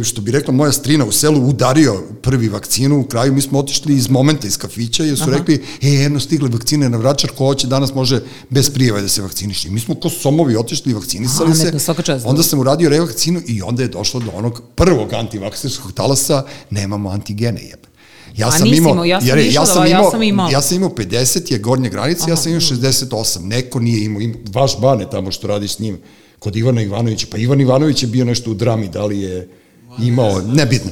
što 0.04 0.22
bi 0.22 0.32
rekla 0.32 0.54
moja 0.54 0.72
strina 0.72 1.06
u 1.06 1.12
selu, 1.12 1.48
udario 1.48 2.04
prvi 2.22 2.50
vakcinu, 2.50 3.00
u 3.00 3.04
kraju 3.04 3.34
mi 3.34 3.42
smo 3.42 3.60
otišli 3.60 3.96
iz 3.96 4.10
momenta 4.10 4.48
iz 4.48 4.58
kafića, 4.58 5.04
jer 5.04 5.18
su 5.18 5.24
Aha. 5.24 5.38
rekli, 5.38 5.64
e, 5.82 5.88
jedno 5.90 6.20
stigle 6.20 6.50
vakcine 6.50 6.90
na 6.90 6.98
vračar, 6.98 7.30
ko 7.30 7.46
hoće 7.46 7.68
danas 7.68 7.94
može 7.94 8.22
bez 8.50 8.70
prijave 8.70 9.02
da 9.02 9.08
se 9.08 9.22
vakciniše. 9.22 9.68
I 9.68 9.72
mi 9.72 9.80
smo 9.80 9.96
ko 9.96 10.10
somovi 10.10 10.56
otišli 10.56 10.92
i 10.92 10.96
vakcinisali 10.96 11.52
A, 11.52 11.56
se. 11.56 11.72
ne. 11.72 12.20
Onda 12.26 12.44
sam 12.44 12.60
uradio 12.60 12.90
revakcinu 12.90 13.31
i 13.40 13.62
onda 13.62 13.82
je 13.84 13.90
došlo 13.90 14.20
do 14.20 14.32
onog 14.32 14.62
prvog 14.76 15.14
antivakserskog 15.14 15.92
talasa, 15.94 16.38
nemamo 16.70 17.10
antigene 17.10 17.62
jebe. 17.62 17.88
Ja 18.38 18.48
A 18.48 18.52
sam 18.52 18.64
nisi 18.64 18.78
imao, 18.78 18.92
imao, 18.92 19.06
ja 19.06 19.20
sam 19.20 19.30
jer 19.30 19.38
je- 19.38 19.48
išla 19.48 19.66
da- 19.66 19.86
ja 19.86 20.10
sam 20.12 20.24
imala. 20.24 20.52
ja 20.52 20.62
sam 20.62 20.78
imao 20.78 20.90
50 20.90 21.52
je 21.52 21.60
gornja 21.60 21.90
granica, 21.90 22.30
ja 22.30 22.36
sam 22.36 22.50
imao 22.50 22.62
68. 22.62 23.08
Neko 23.42 23.80
nije 23.80 24.06
imao, 24.06 24.22
imao 24.22 24.38
vaš 24.52 24.80
Bane 24.80 25.10
tamo 25.10 25.32
što 25.32 25.48
radiš 25.48 25.72
s 25.72 25.80
njim, 25.80 25.98
kod 26.40 26.56
Ivana 26.56 26.82
Ivanovića. 26.82 27.28
Pa 27.32 27.38
Ivan 27.38 27.62
Ivanović 27.62 28.04
je 28.04 28.08
bio 28.08 28.26
nešto 28.26 28.52
u 28.52 28.56
drami, 28.56 28.88
da 28.88 29.06
li 29.06 29.20
je 29.20 29.50
imao, 30.00 30.42
nebitno. 30.42 30.92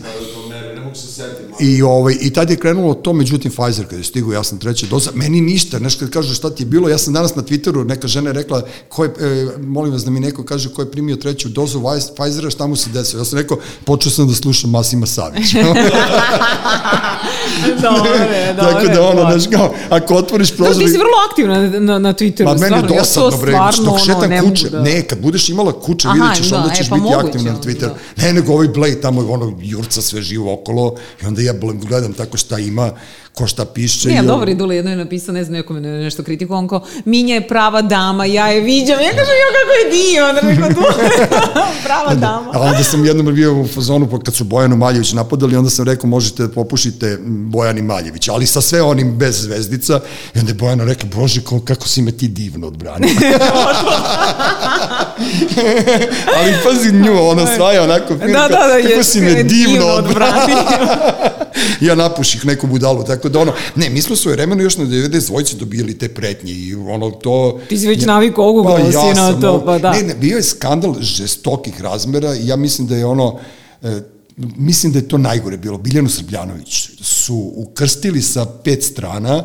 Ne, 0.50 0.76
ne 0.76 0.82
mogu 0.82 0.96
se 0.96 1.08
setiti. 1.08 1.49
I, 1.60 1.82
ovaj, 1.82 2.18
I 2.22 2.30
tad 2.30 2.50
je 2.50 2.56
krenulo 2.56 2.94
to, 2.94 3.14
međutim 3.14 3.52
Pfizer 3.52 3.86
kada 3.86 3.98
je 3.98 4.04
stigao, 4.04 4.34
ja 4.34 4.44
sam 4.44 4.58
treća 4.58 4.88
doza, 4.88 5.12
meni 5.14 5.42
ništa, 5.42 5.78
znaš 5.78 5.96
kad 5.96 6.10
kažu 6.10 6.34
šta 6.36 6.50
ti 6.50 6.64
je 6.64 6.68
bilo, 6.68 6.90
ja 6.90 6.98
sam 6.98 7.14
danas 7.14 7.36
na 7.36 7.44
Twitteru, 7.44 7.88
neka 7.88 8.08
žena 8.08 8.30
je 8.30 8.34
rekla, 8.34 8.62
ko 8.90 9.04
je, 9.04 9.10
e, 9.20 9.48
molim 9.62 9.94
vas 9.94 10.04
da 10.04 10.12
mi 10.12 10.20
neko 10.20 10.44
kaže 10.44 10.70
ko 10.70 10.82
je 10.82 10.92
primio 10.92 11.16
treću 11.16 11.50
dozu 11.50 11.80
Pfiz- 11.80 12.12
Pfizera, 12.16 12.50
šta 12.50 12.68
mu 12.68 12.76
se 12.76 12.90
desilo. 12.90 13.22
Ja 13.22 13.26
sam 13.26 13.40
rekao, 13.40 13.58
počeo 13.86 14.12
sam 14.12 14.28
da 14.28 14.36
slušam 14.36 14.70
Masima 14.70 15.06
Savić. 17.82 17.82
Dobre, 17.82 18.54
dobre. 18.58 18.74
Tako 18.74 18.88
da 18.94 19.02
ono, 19.08 19.22
znaš 19.22 19.44
kao, 19.58 19.74
ako 19.90 20.16
otvoriš 20.16 20.50
Da, 20.50 20.56
prozor... 20.56 20.84
ti 20.84 20.90
si 20.90 20.98
vrlo 20.98 21.12
aktivna 21.32 21.60
na, 21.60 21.80
na, 21.80 22.00
na 22.00 22.14
Twitteru, 22.14 22.46
Ma 22.46 22.54
meni 22.54 22.64
je 22.64 22.68
stvarno, 22.68 22.96
ja 22.96 23.00
dosadno, 23.00 23.38
bre, 23.38 23.52
stvarno, 23.52 23.84
dok 23.84 23.94
ono, 23.94 24.06
šetam 24.06 24.30
ne 24.30 24.42
mogu 24.42 24.50
kuće. 24.50 24.70
da... 24.70 24.82
Ne, 24.82 25.02
kad 25.02 25.22
budeš 25.22 25.50
imala 25.50 25.80
kuće, 25.80 26.08
Aha, 26.08 26.16
vidjet 26.18 26.38
ćeš, 26.38 26.50
da, 26.50 26.58
onda 26.58 26.72
e, 26.74 26.76
ćeš 26.76 26.90
pa 26.90 26.96
biti 26.96 27.14
aktivna 27.14 27.52
na 27.52 27.56
onda, 27.58 27.70
Twitteru. 27.70 27.90
da. 28.18 28.24
Ne, 28.24 28.34
nego 28.34 28.54
ovaj 28.54 28.68
Blade 28.68 29.02
tamo, 29.02 29.32
ono, 29.32 29.58
jurca 29.62 30.02
sve 30.02 30.22
živo 30.22 30.54
okolo 30.54 30.96
i 31.24 31.26
onda 31.26 31.42
ja 31.42 31.54
gledam 31.88 32.14
tako 32.14 32.38
šta 32.38 32.60
ima, 32.60 32.92
ko 33.40 33.48
šta 33.48 33.66
piše. 33.66 34.10
Ne, 34.10 34.24
dobro, 34.24 34.52
Idula 34.52 34.74
jedno 34.74 34.92
je 34.92 34.98
napisao, 34.98 35.34
ne 35.34 35.44
znam, 35.44 35.54
neko 35.54 35.74
me 35.74 35.80
nešto 35.82 36.24
kritikuo, 36.24 36.58
on 36.58 36.68
kao, 36.68 36.84
Minja 37.06 37.36
je 37.36 37.48
prava 37.48 37.82
dama, 37.82 38.26
ja 38.26 38.48
je 38.48 38.62
viđam. 38.62 39.00
Ja 39.00 39.10
kažem, 39.10 39.36
jo, 39.36 39.50
kako 39.56 39.72
je 39.74 39.86
divan, 39.94 40.36
rekao, 40.38 40.70
tu, 40.72 40.82
prava 41.86 42.16
dama. 42.16 42.52
A 42.54 42.60
onda 42.60 42.84
sam 42.84 43.06
jednom 43.06 43.36
bio 43.36 43.56
u 43.56 43.68
fazonu, 43.68 44.08
pa 44.08 44.20
kad 44.20 44.36
su 44.36 44.44
Bojanu 44.44 44.78
Maljević 44.78 45.14
napadali, 45.14 45.56
onda 45.56 45.70
sam 45.70 45.86
rekao, 45.86 46.10
možete 46.10 46.44
da 46.44 46.50
popušite 46.50 47.18
Bojani 47.26 47.82
Maljević, 47.82 48.28
ali 48.28 48.48
sa 48.48 48.62
sve 48.62 48.82
onim 48.82 49.12
bez 49.12 49.36
zvezdica. 49.38 50.00
I 50.36 50.40
onda 50.40 50.52
je 50.52 50.56
Bojana 50.56 50.84
rekla, 50.84 51.10
bože, 51.12 51.42
ko- 51.42 51.60
kako 51.62 51.88
si 51.88 52.02
me 52.02 52.12
ti 52.12 52.28
divno 52.28 52.68
odbranio. 52.68 53.10
ali 56.38 56.54
pazi 56.66 56.92
nju, 56.92 57.20
ona 57.22 57.48
svaja 57.48 57.84
onako, 57.84 58.14
Da, 58.16 58.28
da, 58.28 58.48
da, 58.48 58.58
kako 58.78 58.88
je, 58.90 59.04
si 59.04 59.22
me 59.22 59.44
divno 59.44 59.86
odbranio. 59.88 60.58
odbranio. 60.58 61.30
ja 61.82 61.96
napuših 61.96 62.46
neku 62.46 62.68
budalu, 62.68 63.04
tako 63.04 63.30
da 63.30 63.40
ono, 63.40 63.54
ne, 63.76 63.90
mi 63.90 64.02
smo 64.02 64.16
svoje 64.16 64.36
vremeno 64.36 64.64
još 64.64 64.78
na 64.78 64.86
90 64.86 65.28
dvojci 65.28 65.56
dobili 65.56 65.98
te 65.98 66.10
pretnje 66.10 66.54
i 66.54 66.76
ono 66.76 67.12
to... 67.12 67.60
Ti 67.70 67.78
si 67.78 67.88
već 67.88 68.06
navikao 68.06 68.50
oguglao 68.50 68.78
si 68.78 69.08
na 69.08 69.16
sam 69.16 69.42
to, 69.42 69.50
ovo- 69.50 69.66
pa 69.66 69.80
da. 69.80 69.92
Ne, 69.92 70.02
ne, 70.04 70.14
bio 70.16 70.38
je 70.38 70.44
skandal 70.44 70.96
žestokih 71.02 71.82
razmera 71.82 72.36
i 72.36 72.48
ja 72.48 72.56
mislim 72.56 72.88
da 72.88 72.96
je 72.96 73.06
ono, 73.06 73.40
e, 73.84 74.02
mislim 74.38 74.92
da 74.92 75.00
je 75.00 75.08
to 75.08 75.18
najgore 75.18 75.58
bilo. 75.58 75.78
Biljanu 75.78 76.10
Srbljanović 76.10 76.90
su 77.02 77.54
ukrstili 77.56 78.22
sa 78.22 78.46
pet 78.64 78.84
strana 78.84 79.44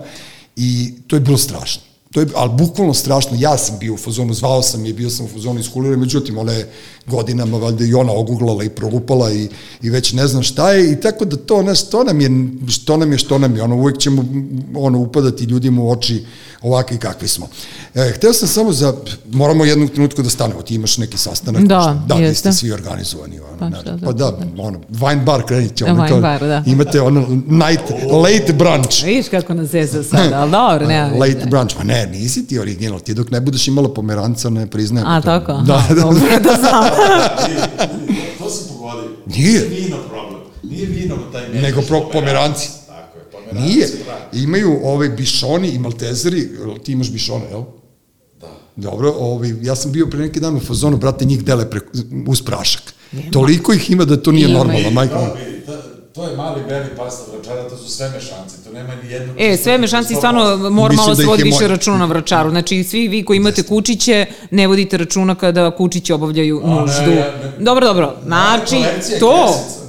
i 0.56 0.92
to 1.06 1.16
je 1.16 1.20
bilo 1.20 1.38
strašno. 1.38 1.82
To 2.14 2.20
je, 2.20 2.26
ali 2.34 2.50
bukvalno 2.58 2.94
strašno, 2.94 3.36
ja 3.38 3.58
sam 3.58 3.78
bio 3.78 3.94
u 3.94 3.96
fazonu, 3.96 4.34
zvao 4.34 4.62
sam 4.62 4.86
je, 4.86 4.92
bio 4.92 5.10
sam 5.10 5.26
u 5.26 5.28
fazonu 5.28 5.60
iz 5.60 5.68
kulire, 5.72 5.96
međutim, 5.96 6.38
ona 6.38 6.52
je 6.52 6.70
godinama, 7.06 7.58
valjda 7.58 7.84
i 7.84 7.94
ona 7.94 8.12
oguglala 8.12 8.64
i 8.64 8.68
prolupala 8.68 9.32
i, 9.32 9.48
i 9.82 9.90
već 9.90 10.12
ne 10.12 10.26
znam 10.26 10.42
šta 10.42 10.70
je, 10.72 10.92
i 10.92 11.00
tako 11.00 11.24
da 11.24 11.36
to, 11.36 11.62
znaš, 11.62 11.86
što 11.86 12.04
nam 12.04 12.20
je, 12.20 12.30
što 12.68 12.96
nam 12.96 13.12
je, 13.12 13.18
što 13.18 13.38
nam 13.38 13.56
je, 13.56 13.62
ono, 13.62 13.76
uvek 13.76 13.98
ćemo, 13.98 14.24
ono, 14.76 14.98
upadati 14.98 15.44
ljudima 15.44 15.82
u 15.82 15.90
oči 15.90 16.24
ovakvi 16.62 16.98
kakvi 16.98 17.28
smo. 17.28 17.48
E, 17.96 18.12
hteo 18.12 18.32
sam 18.32 18.48
samo 18.48 18.72
za, 18.72 18.94
moramo 19.26 19.64
jednog 19.64 19.90
trenutku 19.90 20.22
da 20.22 20.30
stanemo, 20.30 20.62
ti 20.62 20.74
imaš 20.74 20.98
neki 20.98 21.18
sastanak. 21.18 21.62
Da, 21.62 21.80
što- 21.80 22.14
da, 22.14 22.14
jeste. 22.16 22.34
ste 22.42 22.60
svi 22.60 22.72
organizovani. 22.72 23.40
Ono, 23.40 23.58
Pa 23.60 23.80
šta 23.80 23.92
da- 23.92 24.06
pa 24.06 24.12
da, 24.12 24.26
ono, 24.58 24.80
wine 24.90 25.24
bar 25.24 25.42
krenit 25.42 25.74
će. 25.76 25.84
Ono, 25.84 25.94
Wine 25.94 26.08
kao, 26.08 26.20
bar, 26.20 26.40
da. 26.40 26.62
Imate 26.66 27.00
ono, 27.00 27.20
night, 27.46 27.82
late 28.12 28.52
brunch. 28.52 29.04
Vidiš 29.04 29.28
kako 29.28 29.54
nas 29.54 29.68
zeza 29.68 30.02
sada, 30.04 30.36
ali 30.36 30.50
dobro, 30.50 30.86
veze. 30.86 31.18
Late 31.34 31.46
brunch, 31.46 31.76
pa 31.76 31.84
ne, 31.84 32.06
nisi 32.06 32.46
ti 32.46 32.58
original, 32.58 33.00
ti 33.00 33.14
dok 33.14 33.30
ne 33.30 33.40
budeš 33.40 33.68
imala 33.68 33.88
pomeranca 33.90 34.50
ne 34.50 34.66
priznajem. 34.66 35.08
A, 35.08 35.20
to. 35.20 35.24
tako? 35.24 35.52
Da, 35.56 35.74
Aha, 35.74 35.94
da, 35.94 36.00
dobro 36.02 36.20
da 36.20 36.56
znam. 36.60 36.84
To 38.38 38.50
sam 38.50 38.68
pogodio. 38.68 39.10
Nije. 39.28 39.50
Nije 39.50 39.80
vino 39.80 39.96
problem. 39.98 40.40
Nije 40.64 40.86
vino 40.86 41.16
taj 41.32 41.48
meni. 41.48 41.62
Nego 41.62 41.82
pro, 41.82 42.08
pomeranci. 42.08 42.68
Tako 42.86 43.18
je, 43.18 43.24
pomeranci. 43.24 43.62
Nije. 43.64 43.86
da. 43.86 44.38
Imaju 44.38 44.80
ove 44.84 45.08
bišoni 45.08 45.68
i 45.68 45.78
maltezeri, 45.78 46.48
ti 46.84 46.92
imaš 46.92 47.10
bišone, 47.10 47.44
jel? 47.50 47.62
Dobro, 48.76 49.14
ovaj, 49.18 49.54
ja 49.62 49.76
sam 49.76 49.92
bio 49.92 50.06
pre 50.06 50.18
neki 50.20 50.40
dan 50.40 50.56
u 50.56 50.60
fazonu, 50.60 50.96
brate, 50.96 51.24
njih 51.24 51.44
dele 51.44 51.70
pre, 51.70 51.80
uz 52.28 52.42
prašak. 52.42 52.82
Toliko 53.32 53.72
ih 53.72 53.90
ima 53.90 54.04
da 54.04 54.16
to 54.22 54.32
nije 54.32 54.48
Ima. 54.48 54.58
normalno, 54.58 54.90
majko. 54.90 55.14
Da, 55.14 55.32
vidi, 55.46 55.60
to, 55.66 55.72
to 56.14 56.28
je 56.28 56.36
mali 56.36 56.60
beli 56.68 56.86
pasta 56.96 57.32
vračara, 57.32 57.68
to 57.68 57.76
su 57.76 57.88
sve 57.90 58.10
mešanci, 58.10 58.64
to 58.64 58.72
nema 58.72 58.94
ni 59.02 59.10
jednog... 59.10 59.36
E, 59.38 59.56
sve 59.56 59.78
mešanci 59.78 60.14
stvarno 60.14 60.70
mora 60.70 60.94
malo 60.94 61.08
da 61.08 61.14
se 61.16 61.22
ih 61.22 61.28
vodi 61.28 61.40
je 61.40 61.44
više 61.44 61.64
moj- 61.64 61.68
računa 61.68 61.98
na 61.98 62.04
vračaru. 62.04 62.50
Znači, 62.50 62.84
svi 62.84 63.08
vi 63.08 63.24
koji 63.24 63.36
imate 63.36 63.62
kučiće, 63.62 64.26
ne 64.50 64.66
vodite 64.66 64.96
računa 64.96 65.34
kada 65.34 65.70
kučići 65.70 66.12
obavljaju 66.12 66.62
nuždu. 66.64 67.12
Dobro, 67.58 67.86
dobro. 67.86 68.16
Znači, 68.24 68.76
to, 69.20 69.46
kesica. 69.46 69.83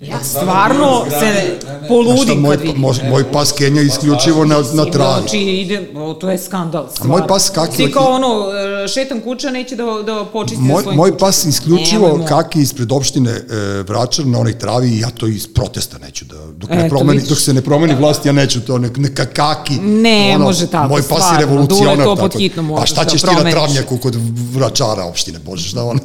Ja 0.00 0.18
stvarno 0.22 0.86
se 1.10 1.26
ne. 1.26 1.56
Šta, 1.58 1.80
poludim 1.88 2.38
moj, 2.38 2.50
kad 2.50 2.60
vidim. 2.62 2.80
moj, 2.80 2.94
moj 3.04 3.24
pas 3.24 3.52
Kenja 3.52 3.82
isključivo 3.82 4.44
na, 4.44 4.62
na 4.72 4.84
travi. 4.84 5.20
Znači, 5.20 5.38
ide, 5.38 5.90
o, 5.96 6.14
to 6.14 6.30
je 6.30 6.38
skandal. 6.38 6.88
Stvarno. 6.88 7.12
moj 7.12 7.26
pas 7.26 7.50
kaki- 7.50 7.76
Svi 7.76 7.92
kao 7.92 8.06
ono, 8.06 8.46
e, 8.84 8.88
šetam 8.88 9.20
kuća, 9.20 9.50
neće 9.50 9.76
da, 9.76 9.84
da 9.84 10.24
počisti 10.24 10.62
Moj, 10.62 10.82
svojim 10.82 10.96
moj 10.96 11.10
kućama. 11.10 11.18
pas 11.20 11.44
isključivo 11.44 12.02
Nemojmo. 12.02 12.24
kaki 12.26 12.60
ispred 12.60 12.92
opštine 12.92 13.30
e, 13.30 13.42
Vračar 13.82 14.26
na 14.26 14.38
onoj 14.38 14.58
travi 14.58 14.88
i 14.88 14.98
ja 14.98 15.10
to 15.10 15.26
iz 15.26 15.46
protesta 15.48 15.98
neću 15.98 16.24
da 16.24 16.36
dok 16.48 16.70
ne 16.70 16.76
Eto, 16.78 16.88
promeni 16.88 17.12
vidiš. 17.12 17.28
dok 17.28 17.38
se 17.38 17.52
ne 17.52 17.62
promeni 17.62 17.94
vlast 17.94 18.26
ja 18.26 18.32
neću 18.32 18.60
to 18.60 18.78
neka, 18.78 19.00
neka 19.00 19.26
kaki 19.26 19.74
Ne, 19.74 20.38
može 20.38 20.66
tako, 20.66 20.88
moj 20.88 21.00
pas 21.00 21.10
je 21.10 21.16
stvarno, 21.16 21.40
revolucionar 21.40 21.94
Dule, 21.94 22.04
to 22.06 22.16
pod 22.16 22.30
tako. 22.30 22.38
hitno 22.38 22.62
pa 22.62 22.68
možeš 22.68 22.90
šta 22.90 23.04
da 23.04 23.10
ćeš 23.10 23.20
ti 23.20 23.26
na 23.34 23.50
travnjaku 23.50 23.96
kod 23.98 24.16
Vračara 24.52 25.04
opštine 25.04 25.38
bože 25.40 25.68
šta 25.68 25.84
ono 25.84 26.00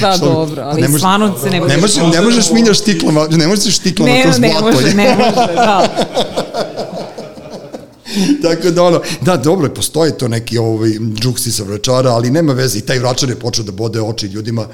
Da, 0.00 0.16
dobro, 0.24 0.62
ali 0.64 0.88
stvarno 0.88 1.34
se 1.38 1.46
ne 1.46 1.52
ne 1.52 1.60
možeš- 1.60 1.80
možeš 1.80 2.14
ne 2.14 2.20
možeš 2.22 2.50
minjaš 2.50 2.78
stiklama 3.28 3.44
ne 3.44 3.48
možeš 3.48 3.76
stiklama 3.76 4.12
Ne, 4.12 4.22
kroz 4.22 4.38
ne 4.38 4.50
blato 4.60 4.76
može, 4.76 4.88
je. 4.88 4.94
ne 4.94 5.16
može, 5.16 5.54
da. 5.54 5.88
Tako 8.42 8.70
da 8.70 8.82
ono, 8.82 9.00
da, 9.20 9.36
dobro, 9.36 9.68
postoje 9.74 10.18
to 10.18 10.28
neki 10.28 10.58
ovaj, 10.58 10.90
džuksi 11.20 11.52
sa 11.52 11.62
vračara, 11.62 12.10
ali 12.10 12.30
nema 12.30 12.52
veze 12.52 12.78
i 12.78 12.82
taj 12.82 12.98
vračar 12.98 13.28
je 13.28 13.36
počeo 13.36 13.64
da 13.64 13.72
bode 13.72 14.00
oči 14.02 14.26
ljudima, 14.26 14.66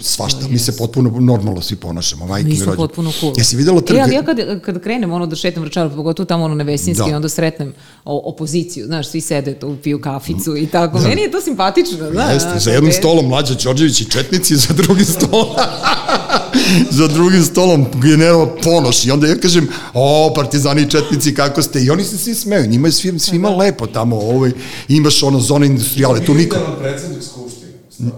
svašta, 0.00 0.48
mi 0.48 0.58
se 0.58 0.76
potpuno 0.76 1.10
normalno 1.20 1.60
svi 1.60 1.76
ponašamo, 1.76 2.26
majke 2.26 2.48
Mi 2.48 2.58
rođe. 2.64 2.76
potpuno 2.76 3.12
cool. 3.20 3.32
Jesi 3.36 3.56
videla 3.56 3.80
trg? 3.80 3.96
E, 3.96 4.00
ali 4.00 4.14
ja 4.14 4.22
kad, 4.22 4.60
kad 4.62 4.82
krenem 4.82 5.12
ono 5.12 5.26
da 5.26 5.36
šetam 5.36 5.62
vračaru, 5.62 5.90
pogotovo 5.96 6.26
tamo 6.26 6.44
ono 6.44 6.54
na 6.54 6.64
Vesinski, 6.64 7.10
Da. 7.10 7.16
onda 7.16 7.28
sretnem 7.28 7.74
o, 8.04 8.30
opoziciju, 8.30 8.86
znaš, 8.86 9.08
svi 9.08 9.20
sede 9.20 9.54
tu, 9.54 9.76
piju 9.82 10.00
kaficu 10.00 10.56
i 10.56 10.66
tako. 10.66 10.98
Meni 10.98 11.22
je 11.22 11.30
to 11.30 11.40
simpatično, 11.40 12.10
znaš. 12.12 12.32
Jeste, 12.34 12.58
za 12.58 12.70
jednim 12.70 12.92
stolom 12.92 13.26
Mlađa 13.26 13.54
Đorđević 13.64 14.00
i 14.00 14.10
Četnici, 14.10 14.56
za 14.56 14.74
drugim 14.74 15.04
stolom 15.04 15.46
za 16.90 17.08
drugim 17.08 17.42
stolom 17.44 17.86
general 17.94 18.48
Ponoš 18.62 19.04
i 19.04 19.10
onda 19.10 19.26
ja 19.26 19.36
kažem, 19.36 19.68
o, 19.94 20.32
partizani 20.34 20.82
i 20.82 20.90
četnici, 20.90 21.34
kako 21.34 21.62
ste? 21.62 21.82
I 21.82 21.90
oni 21.90 22.04
se 22.04 22.18
svi 22.18 22.34
smeju, 22.34 22.66
njima 22.66 22.88
je 22.88 22.92
svim, 22.92 23.18
svima 23.18 23.48
lepo 23.50 23.86
tamo, 23.86 24.16
ovaj, 24.16 24.50
imaš 24.88 25.22
ono 25.22 25.40
zone 25.40 25.66
industrijale, 25.66 26.24
tu 26.24 26.34
niko... 26.34 26.56
Idealan 26.56 26.78
predsednik 26.82 27.22
Skupštine. 27.22 27.51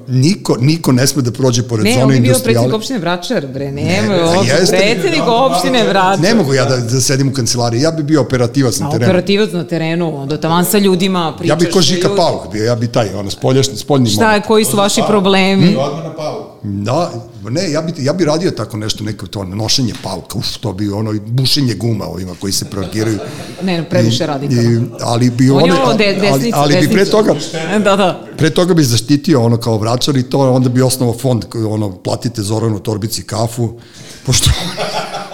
Niko, 0.08 0.56
niko 0.56 0.92
ne 0.92 1.06
sme 1.06 1.22
da 1.22 1.32
prođe 1.32 1.62
pored 1.62 1.84
Ne, 1.84 1.90
on 1.90 1.96
zone 1.96 2.06
bi 2.06 2.20
bio 2.20 2.26
industrijale. 2.26 2.54
predsjednik 2.54 2.74
opštine 2.74 2.98
Vračar, 2.98 3.46
bre, 3.46 3.72
nema 3.72 4.08
Ne, 4.08 4.18
jeste. 4.48 4.76
predsjednik 4.76 5.22
opštine 5.28 5.84
Vračar. 5.84 6.20
Ne 6.20 6.34
mogu 6.34 6.54
ja 6.54 6.64
da, 6.64 6.76
da 6.76 7.00
sedim 7.00 7.28
u 7.28 7.32
kancelariji, 7.32 7.80
ja 7.80 7.90
bi 7.90 8.02
bio 8.02 8.20
operativac 8.20 8.78
na 8.78 8.88
A 8.88 8.90
terenu. 8.90 9.04
operativac 9.06 9.52
na 9.52 9.64
terenu, 9.64 10.16
onda 10.16 10.36
taman 10.38 10.64
sa 10.64 10.78
ljudima 10.78 11.34
pričaš. 11.38 11.48
Ja 11.50 11.66
bi 11.66 11.72
ko 11.72 11.80
Žika. 11.80 12.08
Pauk 12.16 12.52
bio, 12.52 12.64
ja 12.64 12.74
bi 12.74 12.88
taj, 12.88 13.14
ono, 13.14 13.30
spoljašnji, 13.30 13.76
spoljni 13.76 14.10
Šta 14.10 14.34
je, 14.34 14.40
koji 14.40 14.64
su 14.64 14.76
vaši 14.76 15.02
problemi? 15.08 15.76
Odmah 15.76 16.04
na 16.04 16.12
palu. 16.12 16.53
Da, 16.66 17.12
ne, 17.50 17.70
ja 17.70 17.82
bi, 17.82 17.92
ja 17.98 18.12
bi 18.12 18.24
radio 18.24 18.50
tako 18.50 18.76
nešto, 18.76 19.04
neko 19.04 19.26
to 19.26 19.44
nošenje 19.44 19.92
pauka, 20.02 20.38
uf, 20.38 20.46
to 20.60 20.72
bi 20.72 20.90
ono, 20.90 21.14
bušenje 21.26 21.74
guma 21.74 22.04
ovima 22.04 22.32
koji 22.40 22.52
se 22.52 22.64
progiraju. 22.64 23.18
Ne, 23.62 23.88
previše 23.90 24.26
radikalno. 24.26 24.86
Ali 25.00 25.30
bi 25.30 25.50
On 25.50 25.62
ono, 25.62 25.82
ovo 25.82 25.94
de, 25.94 26.28
ali, 26.32 26.50
ali 26.54 26.86
bi 26.86 26.88
pre 26.88 27.04
toga, 27.04 27.34
Da, 27.84 27.96
da. 27.96 28.26
pre 28.36 28.50
toga 28.50 28.74
bi 28.74 28.82
zaštitio 28.82 29.42
ono 29.42 29.56
kao 29.56 29.78
vračar 29.78 30.16
i 30.16 30.22
to 30.22 30.52
onda 30.52 30.68
bi 30.68 30.82
osnovao 30.82 31.18
fond, 31.18 31.44
ono, 31.68 31.92
platite 31.92 32.42
Zoranu 32.42 32.78
Torbici 32.78 33.22
kafu, 33.22 33.78
pošto 34.26 34.50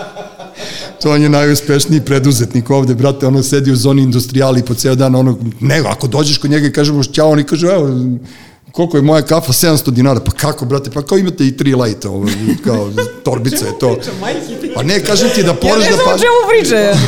to 1.03 1.13
on 1.13 1.23
je 1.23 1.29
najuspešniji 1.29 2.01
preduzetnik 2.01 2.71
ovde, 2.71 2.95
brate, 2.95 3.27
ono 3.27 3.43
sedi 3.43 3.73
u 3.73 3.77
zoni 3.77 4.03
industrijali 4.03 4.63
po 4.63 4.75
ceo 4.75 4.95
dan, 4.95 5.15
ono, 5.15 5.39
ne, 5.61 5.79
ako 5.79 6.07
dođeš 6.07 6.39
kod 6.39 6.51
njega 6.51 6.67
i 6.67 6.73
kažemo 6.73 7.05
ćao, 7.05 7.31
oni 7.31 7.45
kažu, 7.45 7.67
evo, 7.67 7.89
koliko 8.73 8.97
je 8.97 9.03
moja 9.03 9.23
kafa? 9.23 9.53
700 9.53 9.91
dinara. 9.91 10.21
Pa 10.21 10.31
kako, 10.31 10.65
brate? 10.65 10.91
Pa 10.91 11.03
kao 11.03 11.19
imate 11.19 11.47
i 11.47 11.57
tri 11.57 11.75
lajta, 11.75 12.11
ovo, 12.11 12.27
kao 12.65 12.91
torbica 13.25 13.67
je 13.67 13.79
to. 13.79 13.97
Pa 14.75 14.83
ne, 14.83 15.01
kažem 15.05 15.29
ti 15.35 15.43
da 15.43 15.49
Ja 15.49 15.55
porez 15.55 15.85
ne 15.85 15.91
da 15.91 15.97
znam 15.97 16.07
o 16.07 16.11
pa... 16.11 16.19
čemu 16.19 16.39
priča. 16.51 16.99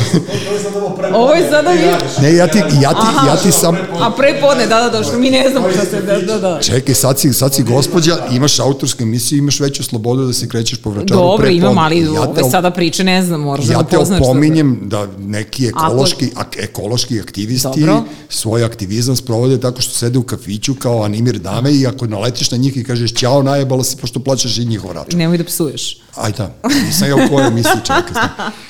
Ovo 1.19 1.33
je 1.33 1.49
sada 1.49 1.71
mi... 1.73 2.23
Ne, 2.23 2.35
ja 2.35 2.47
ti, 2.47 2.57
ja 2.57 2.89
ti, 2.89 2.99
Aha. 2.99 3.27
ja 3.27 3.35
ti 3.35 3.51
sam... 3.51 3.75
A 4.01 4.11
pre 4.11 4.37
podne, 4.41 4.67
da, 4.67 4.81
da, 4.81 4.89
da, 4.89 5.03
što 5.03 5.19
mi 5.19 5.29
ne 5.29 5.49
znamo 5.49 5.71
šta 5.71 5.85
se, 5.85 6.01
da, 6.01 6.19
da, 6.19 6.37
da. 6.39 6.59
Čekaj, 6.61 6.95
sad 6.95 7.19
si, 7.19 7.33
sad 7.33 7.53
si 7.53 7.63
gospođa, 7.63 8.17
imaš 8.31 8.59
autorsku 8.59 9.03
emisiju, 9.03 9.37
imaš 9.37 9.59
veću 9.59 9.83
slobodu 9.83 10.25
da 10.25 10.33
se 10.33 10.47
krećeš 10.49 10.77
po 10.81 10.89
vračaru 10.89 11.19
Dobro, 11.19 11.45
pre 11.45 11.53
imam, 11.55 11.77
ali 11.77 11.99
Ja 11.99 12.33
te 12.35 12.41
ove 12.41 12.51
sada 12.51 12.71
priče 12.71 13.03
ne 13.03 13.23
znam, 13.23 13.41
moraš 13.41 13.65
da 13.65 13.73
ja 13.73 13.79
me 13.79 13.85
te 13.89 13.97
poznaš. 13.97 14.21
opominjem 14.21 14.79
da 14.83 15.07
neki 15.19 15.67
ekološki, 15.67 16.31
ak, 16.35 16.57
ekološki 16.57 17.19
aktivisti 17.19 17.79
Dobro. 17.79 18.03
svoj 18.29 18.63
aktivizam 18.63 19.15
sprovode 19.15 19.59
tako 19.59 19.81
što 19.81 19.93
sede 19.93 20.19
u 20.19 20.23
kafiću 20.23 20.75
kao 20.75 21.03
animir 21.03 21.39
dame 21.55 21.71
i 21.71 21.87
ako 21.87 22.07
naletiš 22.07 22.51
na 22.51 22.57
njih 22.57 22.77
i 22.77 22.83
kažeš 22.83 23.13
ćao, 23.13 23.43
najebala 23.43 23.83
si 23.83 23.97
pošto 23.97 24.19
plaćaš 24.19 24.57
i 24.57 24.65
njihov 24.65 24.91
račun. 24.91 25.19
Nemoj 25.19 25.37
da 25.37 25.43
psuješ. 25.43 25.97
Aj 26.15 26.31
da, 26.31 26.55
nisam 26.85 27.09
ja 27.09 27.15
u 27.15 27.29
kojoj 27.29 27.47
emisiji 27.47 27.81
čekaj. 27.83 28.23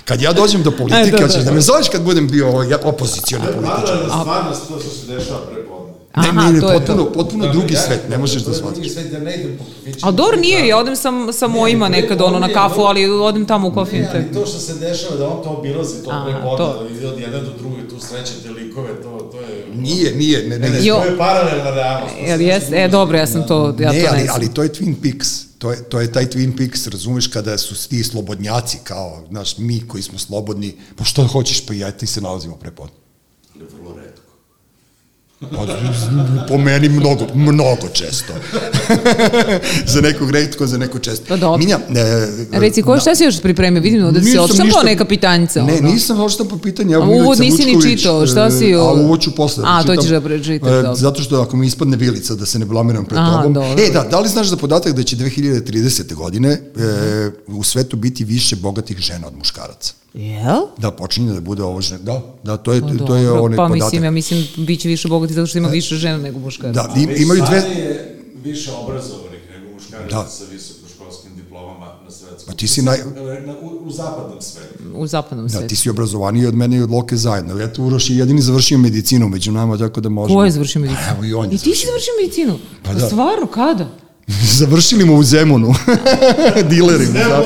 Kad 0.05 0.21
ja 0.21 0.33
dođem 0.33 0.63
do 0.63 0.71
politike, 0.71 1.03
Aj, 1.03 1.11
da, 1.11 1.17
da, 1.17 1.23
hoćeš 1.23 1.39
da 1.39 1.43
da. 1.43 1.51
me 1.51 1.61
zoveš 1.61 1.89
kad 1.89 2.03
budem 2.03 2.27
bio 2.27 2.45
ja, 2.69 2.79
opozicioni 2.83 3.45
političar. 3.45 3.85
Paralelna 3.85 4.21
stvarnost, 4.21 4.67
to 4.67 4.79
što 4.79 4.89
se 4.89 5.07
dešava 5.07 5.39
pre 5.51 5.63
podne. 6.13 6.23
Ne, 6.23 6.29
Aha, 6.31 6.41
ne, 6.43 6.53
ne, 6.53 6.59
to 6.61 6.71
je 6.71 6.77
potpuno, 6.77 7.03
to. 7.03 7.11
potpuno 7.13 7.47
drugi 7.47 7.75
svet, 7.77 8.09
ne 8.09 8.17
možeš 8.17 8.41
da 8.41 8.51
je 8.51 8.57
shvatiš. 8.57 8.75
drugi 8.75 8.89
svet, 8.89 9.11
da 9.11 9.19
ne 9.19 9.35
idem 9.35 9.57
po 9.57 9.63
kafićima. 9.65 10.11
Dobro 10.13 10.37
nije, 10.37 10.67
ja 10.67 10.77
odem 10.77 10.95
sam, 10.95 11.33
sa 11.33 11.47
mojima 11.49 11.89
nekad 11.89 12.21
ono 12.21 12.39
na 12.39 12.49
kafu, 12.49 12.81
ali 12.81 13.05
odem 13.05 13.45
tamo 13.45 13.67
u 13.67 13.71
Ne, 13.71 13.75
kofijente. 13.75 14.11
ali 14.15 14.33
to 14.33 14.45
što 14.45 14.59
se 14.59 14.73
dešava, 14.75 15.15
da 15.15 15.27
on 15.27 15.43
to 15.43 15.49
obilazi, 15.49 16.03
to 16.03 16.09
Aha, 16.09 16.23
pre 16.25 16.33
podne, 16.33 16.57
to. 16.57 16.83
da 16.83 16.89
ide 16.89 17.07
od 17.07 17.19
jedne 17.19 17.39
do 17.39 17.51
druge, 17.53 17.87
tu 17.89 17.95
srećete 17.99 18.49
likove, 18.51 19.01
to, 19.03 19.29
to 19.31 19.37
je... 19.39 19.65
Nije, 19.75 20.15
nije, 20.15 20.39
ne, 20.39 20.49
ne, 20.49 20.59
Ne, 20.59 20.69
ne, 20.69 20.79
ne, 20.79 20.85
Jo. 20.85 20.95
to 20.95 21.05
je 21.05 21.17
paralelna 21.17 21.69
realnost. 21.71 22.15
Jel 22.27 22.41
jes? 22.41 22.63
E, 22.71 22.87
dobro, 22.87 23.17
ja 23.17 23.27
sam 23.27 23.47
to, 23.47 23.75
ja 23.79 23.91
ne, 23.91 24.01
to 24.01 24.07
ali, 24.09 24.17
ne 24.17 24.23
znam. 24.23 24.35
ali 24.35 24.53
to 24.53 24.63
je 24.63 24.69
Twin 24.69 24.95
Peaks. 25.03 25.27
To 25.57 25.71
je, 25.71 25.83
to 25.83 25.99
je 25.99 26.11
taj 26.11 26.25
Twin 26.25 26.57
Peaks, 26.57 26.87
razumeš, 26.87 27.27
kada 27.27 27.57
su 27.57 27.87
ti 27.89 28.03
slobodnjaci, 28.03 28.77
kao, 28.83 29.21
znaš, 29.29 29.57
mi 29.57 29.87
koji 29.87 30.03
smo 30.03 30.19
slobodni, 30.19 30.73
pa 30.95 31.03
što 31.03 31.27
hoćeš, 31.27 31.65
pa 31.65 31.73
ja 31.73 31.91
ti 31.91 32.07
se 32.07 32.21
nalazimo 32.21 32.55
prepodne. 32.55 33.02
Pa, 35.51 35.65
po 36.47 36.57
meni 36.57 36.89
mnogo, 36.89 37.27
mnogo 37.35 37.87
često. 37.93 38.33
za 39.93 40.01
nekog 40.01 40.31
redko, 40.31 40.67
za 40.67 40.77
neko 40.77 40.99
često. 40.99 41.25
Pa 41.27 41.35
dobro. 41.35 41.57
Minja, 41.57 41.79
e, 42.51 42.59
Reci, 42.59 42.81
ko, 42.81 42.99
šta 42.99 43.15
si 43.15 43.23
još 43.23 43.41
pripremio? 43.41 43.81
Vidim 43.81 44.13
da 44.13 44.21
si 44.21 44.37
odštampao 44.37 44.83
neka 44.83 45.05
pitanjica. 45.05 45.63
Ne, 45.63 45.73
ono. 45.73 45.89
nisam 45.89 46.19
ošta 46.19 46.43
po 46.45 46.57
pitanju. 46.57 46.93
Evo, 46.93 47.03
A 47.03 47.07
uvod 47.07 47.39
nisi 47.39 47.65
ni 47.65 47.81
čitao, 47.81 48.27
šta 48.27 48.45
e, 48.45 48.51
si, 48.51 48.73
A 48.73 48.81
o- 48.81 48.93
uvod 48.95 49.21
ću 49.21 49.35
posle. 49.35 49.63
A, 49.67 49.83
to 49.83 49.95
ćeš 49.95 50.09
da 50.09 50.21
pročitaš, 50.21 50.69
E, 50.69 50.73
dobro. 50.73 50.95
Zato 50.95 51.21
što 51.21 51.41
ako 51.41 51.57
mi 51.57 51.67
ispadne 51.67 51.97
vilica 51.97 52.35
da 52.35 52.45
se 52.45 52.59
ne 52.59 52.65
blamiram 52.65 53.05
pred 53.05 53.19
Aha, 53.19 53.37
tobom. 53.37 53.53
dobro. 53.53 53.83
E, 53.83 53.89
da, 53.91 54.03
da 54.03 54.19
li 54.19 54.29
znaš 54.29 54.47
za 54.47 54.57
podatak 54.57 54.93
da 54.93 55.03
će 55.03 55.15
2030. 55.15 56.13
godine 56.13 56.49
e, 56.49 56.59
u 57.47 57.63
svetu 57.63 57.95
biti 57.97 58.23
više 58.23 58.55
bogatih 58.55 58.97
žena 58.97 59.27
od 59.27 59.37
muškaraca? 59.37 59.93
Jel? 60.15 60.61
Da, 60.77 60.91
počinje 60.91 61.33
da 61.33 61.41
bude 61.41 61.63
ovo 61.63 61.81
žena. 61.81 61.99
Da, 62.01 62.21
da, 62.43 62.57
to 62.57 62.73
je, 62.73 62.81
Pa 62.81 63.05
to 63.05 63.15
je 63.15 63.31
onaj 63.31 63.57
pa 63.57 63.63
podatak. 63.63 63.83
mislim, 63.83 64.03
ja 64.03 64.11
mislim, 64.11 64.47
bit 64.57 64.79
će 64.79 64.87
više 64.87 65.07
bogati 65.07 65.33
zato 65.33 65.47
što 65.47 65.57
ima 65.57 65.67
više 65.69 65.95
žena 65.95 66.17
nego 66.17 66.39
muškaraca. 66.39 66.83
Da, 66.85 67.01
im, 67.01 67.09
imaju 67.17 67.41
dve... 67.43 67.57
Je 67.57 68.19
više 68.35 68.71
obrazovanih 68.73 69.23
nego 69.51 69.73
muškaraca 69.73 70.09
Da. 70.13 70.25
sa 70.25 70.43
visokoškolskim 70.45 71.31
diplomama 71.35 71.85
na 72.05 72.11
svetskom. 72.11 72.43
Pa 72.47 72.53
ti 72.53 72.67
si 72.67 72.81
naj- 72.81 73.15
Na, 73.45 73.53
u, 73.53 73.85
u 73.85 73.91
zapadnom 73.91 74.41
svetu. 74.41 74.73
U 74.95 75.07
zapadnom 75.07 75.45
Da, 75.45 75.51
svetu. 75.51 75.67
ti 75.67 75.75
si 75.75 75.89
obrazovaniji 75.89 76.45
od 76.45 76.55
mene 76.55 76.77
i 76.77 76.81
od 76.81 76.91
Loke 76.91 77.15
zajedno. 77.17 77.61
Eto, 77.61 77.83
Uroš 77.83 78.09
je 78.09 78.17
jedini 78.17 78.41
završio 78.41 78.77
medicinu 78.77 79.29
među 79.29 79.51
nama, 79.51 79.77
tako 79.77 80.01
da 80.01 80.09
možemo... 80.09 80.39
Ko 80.39 80.45
je 80.45 80.51
završio 80.51 80.81
medicinu? 80.81 81.07
Evo 81.11 81.25
i 81.25 81.33
on 81.33 81.45
je 81.45 81.55
I 81.55 81.59
ti 81.59 81.75
si 81.75 81.85
završio 81.85 82.13
medicinu? 82.21 82.59
Pa 82.83 82.93
da. 82.93 83.07
Stvarno, 83.07 83.47
kada? 83.47 83.87
Završili 84.59 85.05
mu 85.05 85.15
u 85.15 85.23
Zemunu. 85.23 85.73
Dileri 86.69 87.05
mu, 87.05 87.13
da. 87.13 87.43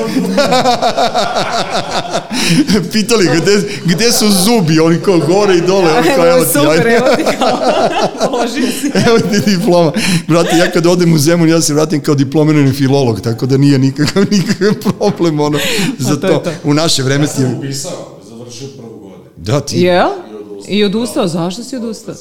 Pitali 2.92 3.24
ga, 3.24 3.34
gde, 3.34 3.62
gde 3.84 4.12
su 4.12 4.26
zubi? 4.30 4.80
Oni 4.80 4.98
kao 5.04 5.18
gore 5.18 5.56
i 5.56 5.60
dole. 5.60 5.92
Oni 5.92 6.08
kao, 6.16 6.26
evo 6.30 6.44
ti, 6.44 6.50
super, 6.52 6.70
ajde. 6.70 6.94
evo 6.94 7.06
ti 7.16 7.22
kao, 7.38 8.48
si. 8.48 8.90
Evo 9.08 9.18
ti 9.18 9.50
diploma. 9.50 9.92
Brate, 10.28 10.56
ja 10.56 10.70
kad 10.70 10.86
odem 10.86 11.12
u 11.12 11.18
Zemun, 11.18 11.48
ja 11.48 11.60
se 11.60 11.74
vratim 11.74 12.02
kao 12.02 12.14
diplomirani 12.14 12.72
filolog, 12.72 13.20
tako 13.20 13.46
da 13.46 13.56
nije 13.56 13.78
nikakav, 13.78 14.24
nikakav 14.30 14.74
problem, 14.74 15.40
ono, 15.40 15.58
za 15.98 16.16
to 16.16 16.28
to. 16.28 16.38
to. 16.38 16.50
U 16.64 16.74
naše 16.74 17.02
vreme 17.02 17.26
ti 17.26 17.32
Sam 17.32 17.54
upisao, 17.58 18.20
završio 18.28 18.68
prvu 18.76 18.98
godinu. 18.98 19.30
Da, 19.36 19.60
ti... 19.60 19.80
Jel? 19.80 20.08
I 20.68 20.84
odustao, 20.84 21.28
zašto 21.28 21.64
si 21.64 21.76
odustao? 21.76 22.14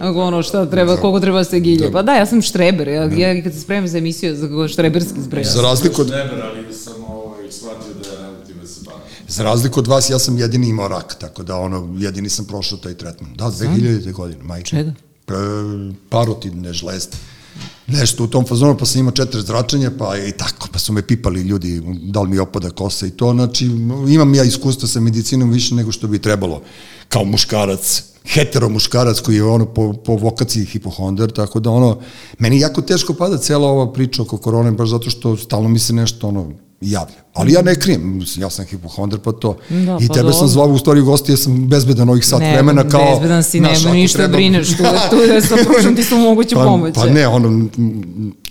Ako 0.00 0.22
ono 0.22 0.42
šta 0.42 0.66
treba, 0.66 0.96
koliko 0.96 1.20
treba 1.20 1.38
da 1.38 1.44
se 1.44 1.60
gilje. 1.60 1.92
Pa 1.92 2.02
da, 2.02 2.14
ja 2.14 2.26
sam 2.26 2.42
štreber, 2.42 2.88
ja, 2.88 3.04
ja 3.04 3.42
kad 3.42 3.52
se 3.52 3.60
spremam 3.60 3.88
za 3.88 3.98
emisiju, 3.98 4.36
za 4.36 4.68
štreberski 4.68 5.22
spremam. 5.26 5.50
Za 5.50 5.62
razliku 5.62 6.00
od... 6.00 6.08
Neber, 6.08 6.42
ali 6.42 6.74
sam 6.74 7.04
ovaj, 7.08 7.52
shvatio 7.52 7.94
da 8.02 8.22
ja 8.22 8.30
ne 8.30 8.46
time 8.46 8.66
se 8.66 8.80
bavim. 8.84 9.00
Za 9.28 9.42
razliku 9.42 9.80
od 9.80 9.86
vas, 9.86 10.10
ja 10.10 10.18
sam 10.18 10.38
jedini 10.38 10.68
imao 10.68 10.88
rak, 10.88 11.14
tako 11.20 11.42
da 11.42 11.56
ono, 11.56 11.96
jedini 11.98 12.28
sam 12.28 12.44
prošao 12.44 12.78
taj 12.78 12.94
tretman. 12.94 13.30
Da, 13.34 13.44
2000. 13.44 14.12
godine, 14.12 14.42
majke. 14.42 14.68
Čega? 14.70 14.92
E, 15.28 15.32
parotidne 16.08 16.72
žlezde. 16.72 17.16
Nešto 17.86 18.24
u 18.24 18.26
tom 18.26 18.46
fazonu, 18.46 18.76
pa 18.78 18.86
sam 18.86 19.00
imao 19.00 19.12
četiri 19.12 19.40
zračenja, 19.40 19.90
pa 19.98 20.18
i 20.18 20.32
tako, 20.32 20.68
pa 20.72 20.78
su 20.78 20.92
me 20.92 21.02
pipali 21.02 21.40
ljudi, 21.40 21.82
da 22.02 22.20
li 22.20 22.28
mi 22.28 22.38
opada 22.38 22.70
kosa 22.70 23.06
i 23.06 23.10
to, 23.10 23.32
znači, 23.32 23.66
imam 24.08 24.34
ja 24.34 24.44
iskustva 24.44 24.88
sa 24.88 25.00
medicinom 25.00 25.50
više 25.50 25.74
nego 25.74 25.92
što 25.92 26.08
bi 26.08 26.18
trebalo, 26.18 26.62
kao 27.08 27.24
muškarac, 27.24 28.02
hetero 28.24 28.68
muškarac 28.68 29.20
koji 29.20 29.36
je 29.36 29.44
ono 29.44 29.66
po, 29.66 29.92
po 29.92 30.16
vokaciji 30.16 30.64
hipohonder, 30.64 31.32
tako 31.32 31.60
da 31.60 31.70
ono, 31.70 31.98
meni 32.38 32.60
jako 32.60 32.82
teško 32.82 33.14
pada 33.14 33.38
cela 33.38 33.68
ova 33.68 33.92
priča 33.92 34.22
oko 34.22 34.36
korone, 34.38 34.70
baš 34.70 34.88
zato 34.88 35.10
što 35.10 35.36
stalno 35.36 35.68
mi 35.68 35.78
se 35.78 35.92
nešto 35.92 36.28
ono, 36.28 36.50
javlja. 36.80 37.16
Ali 37.34 37.52
ja 37.52 37.62
ne 37.62 37.80
krijem, 37.80 38.22
ja 38.36 38.50
sam 38.50 38.64
hipohonder, 38.64 39.20
pa 39.20 39.32
to. 39.32 39.56
Da, 39.68 39.98
I 40.00 40.08
pa 40.08 40.14
tebe 40.14 40.32
sam 40.32 40.40
dobro. 40.40 40.48
zvao 40.48 40.68
u 40.68 40.78
stvari 40.78 41.00
gosti, 41.00 41.32
ja 41.32 41.36
sam 41.36 41.68
bezbedan 41.68 42.08
ovih 42.08 42.26
sat 42.26 42.40
vremena 42.40 42.88
kao... 42.88 43.10
bezbedan 43.10 43.42
si, 43.42 43.60
nema 43.60 43.92
ništa 43.92 44.18
treba- 44.18 44.32
brineš, 44.32 44.76
tu, 44.76 44.84
tu 45.10 45.16
je 45.16 45.40
sa 45.42 45.56
pružom 45.64 45.96
ti 45.96 46.02
su 46.02 46.16
moguću 46.16 46.54
pa, 46.54 46.64
pomoć. 46.64 46.94
Pa 46.94 47.06
ne, 47.06 47.28
ono, 47.28 47.68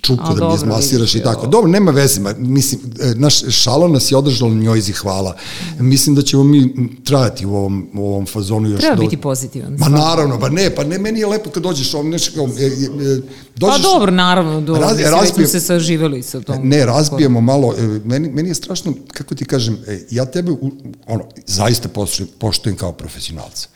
čuku 0.05 0.23
A, 0.23 0.27
da 0.27 0.33
mi 0.33 0.39
dobro, 0.39 0.55
izmasiraš 0.55 1.15
i 1.15 1.23
tako. 1.23 1.47
Dobro, 1.47 1.69
nema 1.69 1.91
veze, 1.91 2.21
ma, 2.21 2.33
mislim, 2.35 2.81
e, 3.01 3.13
naš 3.15 3.35
šalo 3.51 3.87
nas 3.87 4.11
je 4.11 4.17
održalo 4.17 4.51
njojzi 4.51 4.93
hvala. 4.93 5.35
Mislim 5.79 6.15
da 6.15 6.21
ćemo 6.21 6.43
mi 6.43 6.73
trajati 7.03 7.45
u 7.45 7.55
ovom, 7.55 7.89
u 7.93 8.05
ovom 8.05 8.25
fazonu 8.25 8.69
još 8.69 8.79
Treba 8.79 8.95
do- 8.95 9.01
biti 9.01 9.17
pozitivan. 9.17 9.73
Ma 9.73 9.89
naravno, 9.89 10.39
pa 10.39 10.49
ne, 10.49 10.69
pa 10.69 10.83
ne, 10.83 10.97
meni 10.99 11.19
je 11.19 11.27
lepo 11.27 11.49
kad 11.49 11.63
dođeš 11.63 11.93
ovdje, 11.93 12.11
nešto 12.11 12.31
kao, 12.35 12.45
e, 12.49 12.63
e, 12.63 12.67
e, 12.67 13.21
Pa 13.53 13.59
dođeš, 13.61 13.81
dobro, 13.83 14.11
naravno, 14.13 14.61
dobro, 14.61 14.81
Raz- 14.81 14.89
mislim, 14.89 15.05
već 15.05 15.09
smo 15.09 15.17
razbijem- 15.19 15.47
se 15.49 15.59
saživeli 15.61 16.23
sa 16.23 16.41
tom. 16.41 16.55
Ne, 16.63 16.85
razbijemo 16.85 17.41
malo, 17.41 17.73
e, 17.73 17.99
meni, 18.05 18.29
meni 18.29 18.49
je 18.49 18.55
strašno, 18.55 18.93
kako 19.09 19.35
ti 19.35 19.45
kažem, 19.45 19.77
e, 19.87 19.99
ja 20.11 20.25
tebe, 20.25 20.51
u- 20.51 20.71
ono, 21.07 21.23
zaista 21.45 21.89
poštujem, 21.89 22.29
poštujem 22.39 22.77
kao 22.77 22.91
profesionalca. 22.91 23.67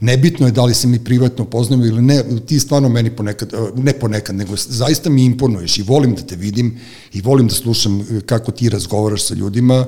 Nebitno 0.00 0.46
je 0.46 0.52
da 0.52 0.64
li 0.64 0.74
se 0.74 0.88
mi 0.88 0.98
privatno 1.04 1.44
poznajemo 1.44 1.86
ili 1.86 2.02
ne, 2.02 2.24
ti 2.46 2.60
stvarno 2.60 2.88
meni 2.88 3.10
ponekad, 3.10 3.52
e, 3.52 3.56
ne 3.76 3.92
ponekad, 3.92 4.36
nego 4.36 4.56
zaista 4.56 5.10
mi 5.10 5.24
imponuješ 5.24 5.78
i 5.78 5.82
volim 5.82 6.14
da 6.14 6.22
te 6.22 6.36
vidim 6.36 6.78
i 7.12 7.20
volim 7.20 7.48
da 7.48 7.54
slušam 7.54 8.00
e, 8.00 8.20
kako 8.26 8.52
ti 8.52 8.68
razgovaraš 8.68 9.26
sa 9.26 9.34
ljudima 9.34 9.86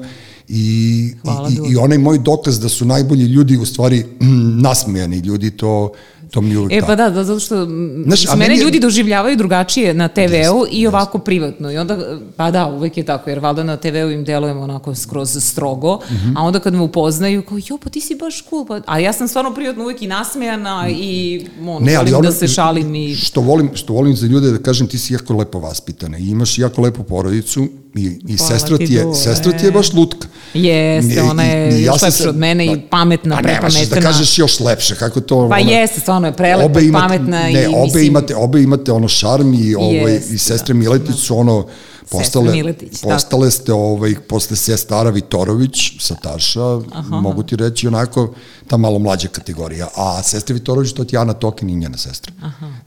i, 0.49 1.15
Hvala, 1.23 1.49
i, 1.49 1.53
i, 1.53 1.73
i 1.73 1.77
onaj 1.77 1.99
moj 1.99 2.19
dokaz 2.19 2.61
da 2.61 2.69
su 2.69 2.85
najbolji 2.85 3.25
ljudi 3.25 3.57
u 3.57 3.67
stvari 3.67 4.05
nasmejani 4.67 5.19
ljudi, 5.19 5.51
to 5.51 5.93
To 6.31 6.41
mi 6.41 6.51
je 6.51 6.59
uvek 6.59 6.73
E 6.73 6.81
pa 6.81 6.95
da, 6.95 7.11
da, 7.11 7.25
zato 7.25 7.41
što 7.41 7.65
Znaš, 8.05 8.27
a 8.27 8.31
mene 8.31 8.39
meni 8.41 8.55
je- 8.55 8.65
ljudi 8.65 8.81
doživljavaju 8.81 9.37
drugačije 9.37 9.95
na 9.95 10.09
TV-u 10.09 10.67
i 10.71 10.87
ovako 10.87 11.19
privatno. 11.21 11.73
I 11.73 11.79
onda, 11.79 11.99
pa 12.37 12.51
da, 12.51 12.67
uvek 12.69 12.97
je 12.97 13.05
tako, 13.05 13.31
jer 13.31 13.39
valjda 13.39 13.63
na 13.65 13.77
TV-u 13.79 14.11
im 14.11 14.25
delujemo 14.25 14.61
onako 14.61 14.95
skroz 14.95 15.37
strogo, 15.41 15.99
Mhm. 16.07 16.37
a 16.37 16.43
onda 16.43 16.61
kad 16.61 16.75
me 16.75 16.81
upoznaju, 16.81 17.43
kao, 17.43 17.59
jo, 17.61 17.79
pa 17.79 17.91
ti 17.91 18.01
si 18.01 18.15
baš 18.17 18.45
cool, 18.45 18.67
pa... 18.67 18.81
a 18.87 18.99
ja 18.99 19.13
sam 19.13 19.29
stvarno 19.29 19.55
privatno 19.55 19.83
uvek 19.85 20.03
i 20.03 20.07
nasmejana 20.09 20.87
i 20.91 21.41
ono, 21.61 21.79
Ne, 21.81 21.95
ali 21.95 22.05
volim 22.05 22.15
ono 22.17 22.31
da 22.31 22.33
se 22.33 22.49
šalim 22.49 22.95
i... 22.95 23.15
što 23.17 23.41
volim, 23.41 23.71
što 23.75 23.93
volim 23.93 24.17
za 24.17 24.27
ljude 24.27 24.51
da 24.51 24.59
kažem 24.59 24.87
ti 24.87 24.99
si 24.99 25.13
jako 25.13 25.35
lepo 25.35 25.59
vaspitana 25.61 26.19
i 26.19 26.23
imaš 26.23 26.59
jako 26.59 26.83
lepu 26.83 27.03
porodicu 27.05 27.61
i, 27.95 28.01
i 28.25 28.37
Hvala 28.37 28.51
sestra 28.51 28.79
ti, 28.79 28.85
je, 28.87 29.03
Dule. 29.03 29.15
sestra 29.15 29.53
ti 29.53 29.65
je 29.65 29.73
baš 29.73 29.93
lutka. 29.93 30.29
Jeste, 30.55 31.23
ona 31.23 31.43
je 31.45 31.71
i- 31.71 31.81
i 31.81 31.85
još 31.85 31.99
sam 31.99 32.07
lepša 32.07 32.29
od 32.29 32.37
mene 32.37 32.67
i 32.67 32.81
pametna, 32.81 33.35
A 33.35 33.41
nemaš 33.41 33.61
da 33.65 33.79
prepametna. 33.81 34.01
kažeš 34.03 34.39
još 34.39 34.61
lepše, 34.61 34.95
kako 34.95 35.21
to... 35.21 35.49
Pa 35.49 35.57
ono- 35.57 35.71
jeste, 35.71 36.01
stvarno 36.01 36.20
je 36.27 36.33
prelepa, 36.33 36.81
i 36.81 36.93
pametna 36.93 37.43
ne, 37.43 37.63
i 37.63 37.67
obe 37.67 37.85
mislim... 37.85 38.07
imate, 38.07 38.37
obe 38.37 38.63
imate 38.63 38.93
ono 38.93 39.09
šarm 39.09 39.55
i, 39.55 39.75
ovaj, 39.75 40.13
Jeste, 40.13 40.35
i 40.35 40.39
sestre 40.39 40.75
da, 40.75 40.79
Miletić 40.79 41.17
su 41.17 41.39
ono 41.39 41.67
postale, 42.11 42.53
Miletić, 42.53 43.01
tako. 43.01 43.09
postale 43.09 43.51
ste 43.51 43.73
ovaj, 43.73 44.15
posle 44.29 44.57
sestara 44.57 45.11
Vitorović 45.11 45.93
sa 46.01 46.15
Taša, 46.15 46.81
mogu 47.09 47.43
ti 47.43 47.57
reći 47.57 47.89
onako 47.89 48.35
ta 48.71 48.77
malo 48.77 48.99
mlađa 48.99 49.29
kategorija. 49.29 49.89
A 49.97 50.23
sestra 50.23 50.55
Vitorović, 50.55 50.93
to 50.93 51.05
je 51.11 51.19
Ana 51.19 51.33
Tokin 51.33 51.71
i 51.71 51.77
njena 51.77 51.97
sestra. 51.99 52.33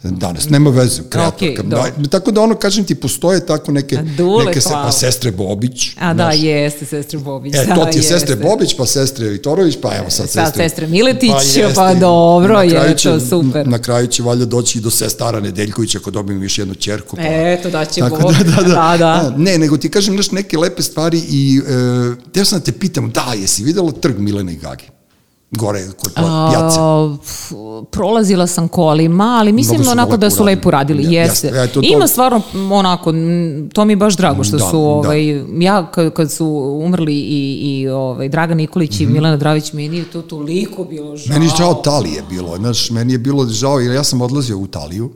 Danas, 0.03 0.49
nema 0.49 0.69
veze, 0.69 1.01
kreatorka. 1.09 1.63
Dobro. 1.63 1.91
Da, 1.97 2.09
tako 2.09 2.31
da 2.31 2.41
ono, 2.41 2.55
kažem 2.55 2.86
ti, 2.86 2.95
postoje 2.95 3.45
tako 3.45 3.71
neke, 3.71 3.97
Dule, 4.17 4.45
neke 4.45 4.61
se, 4.61 4.69
pa 4.71 4.91
sestre 4.91 5.31
Bobić. 5.31 5.89
A 5.99 6.13
da, 6.13 6.31
jeste, 6.31 6.86
sestre 6.86 7.19
Bobić. 7.19 7.55
E, 7.55 7.65
da, 7.65 7.75
to 7.75 7.86
ti 7.86 7.97
je 7.97 8.03
sestre 8.03 8.34
jeste. 8.34 8.49
Bobić, 8.49 8.75
pa 8.77 8.86
sestre 8.86 9.29
Vitorović, 9.29 9.77
pa 9.81 9.95
evo 9.95 10.09
sad 10.09 10.29
Sad 10.29 10.45
sestre... 10.45 10.63
sestre 10.63 10.88
Miletić, 10.88 11.31
jeste, 11.55 11.73
pa 11.75 11.93
dobro, 11.93 12.61
je 12.61 12.97
će- 12.97 13.09
to 13.09 13.19
super. 13.19 13.67
Na 13.67 13.79
kraju 13.79 14.07
će 14.07 14.23
valjda 14.23 14.45
doći 14.45 14.77
i 14.77 14.81
do 14.81 14.89
sestara 14.89 15.39
Nedeljkovića 15.39 15.97
ako 15.97 16.11
dobijem 16.11 16.43
još 16.43 16.57
jednu 16.59 16.75
čerku. 16.75 17.15
Pa, 17.15 17.21
Eto, 17.25 17.69
da 17.69 17.86
će 17.86 18.01
Tako 18.01 18.21
Bog. 18.21 18.34
da, 18.34 18.43
da, 18.43 18.61
da. 18.61 18.73
Da, 18.73 18.97
da. 18.97 19.34
Ne, 19.38 19.57
nego 19.57 19.77
ti 19.77 19.89
kažem 19.89 20.13
znaš, 20.13 20.31
neke 20.31 20.57
lepe 20.57 20.81
stvari 20.84 21.21
i 21.29 21.61
e, 21.67 22.31
teo 22.34 22.45
sam 22.45 22.59
da 22.59 22.65
te 22.65 22.71
pitam, 22.71 23.11
da, 23.11 23.34
jesi 23.41 23.63
videla 23.63 23.91
trg 23.91 24.19
Milene 24.19 24.53
i 24.53 24.57
Gage? 24.57 24.92
Gore, 25.53 25.87
kod 25.93 26.13
pjace. 26.13 26.77
A, 26.79 27.15
f- 27.23 27.51
prolazila 27.91 28.47
sam 28.47 28.67
kolima, 28.67 29.37
ali 29.39 29.51
mislim 29.53 29.77
Mnogo 29.77 29.91
onako 29.91 30.17
da 30.17 30.29
su 30.29 30.43
lepo 30.43 30.71
radili, 30.71 31.03
Ja- 31.05 31.21
jeste. 31.21 31.47
E, 31.47 31.67
to- 31.67 31.73
to- 31.73 31.87
Ima 31.87 32.07
stvarno 32.07 32.41
onako, 32.71 33.13
to 33.73 33.85
mi 33.85 33.93
je 33.93 33.97
baš 33.97 34.17
drago 34.17 34.43
što 34.43 34.57
Da, 34.57 34.63
su, 34.63 34.71
da. 34.71 34.77
ovaj, 34.79 35.27
ja 35.59 35.85
kad, 35.85 36.13
kad 36.13 36.31
su 36.31 36.47
umrli 36.79 37.13
i, 37.13 37.53
i 37.53 37.87
ovaj, 37.89 38.29
Dragan 38.29 38.57
Nikolić 38.57 38.99
i 38.99 39.05
Milena 39.05 39.37
Dravić, 39.37 39.73
meni 39.73 39.97
je 39.97 40.05
to 40.05 40.21
toliko 40.21 40.83
bilo 40.83 41.17
žao. 41.17 41.23
Mhm. 41.25 41.33
Meni 41.33 41.45
je 41.45 41.51
žao 41.57 41.73
Talije 41.75 42.23
bilo, 42.29 42.57
znaš, 42.57 42.89
meni 42.89 43.13
je 43.13 43.19
bilo 43.19 43.47
žao 43.47 43.79
jer 43.79 43.91
ja 43.91 44.03
sam 44.03 44.21
odlazio 44.21 44.57
u 44.57 44.67
Taliju 44.67 45.11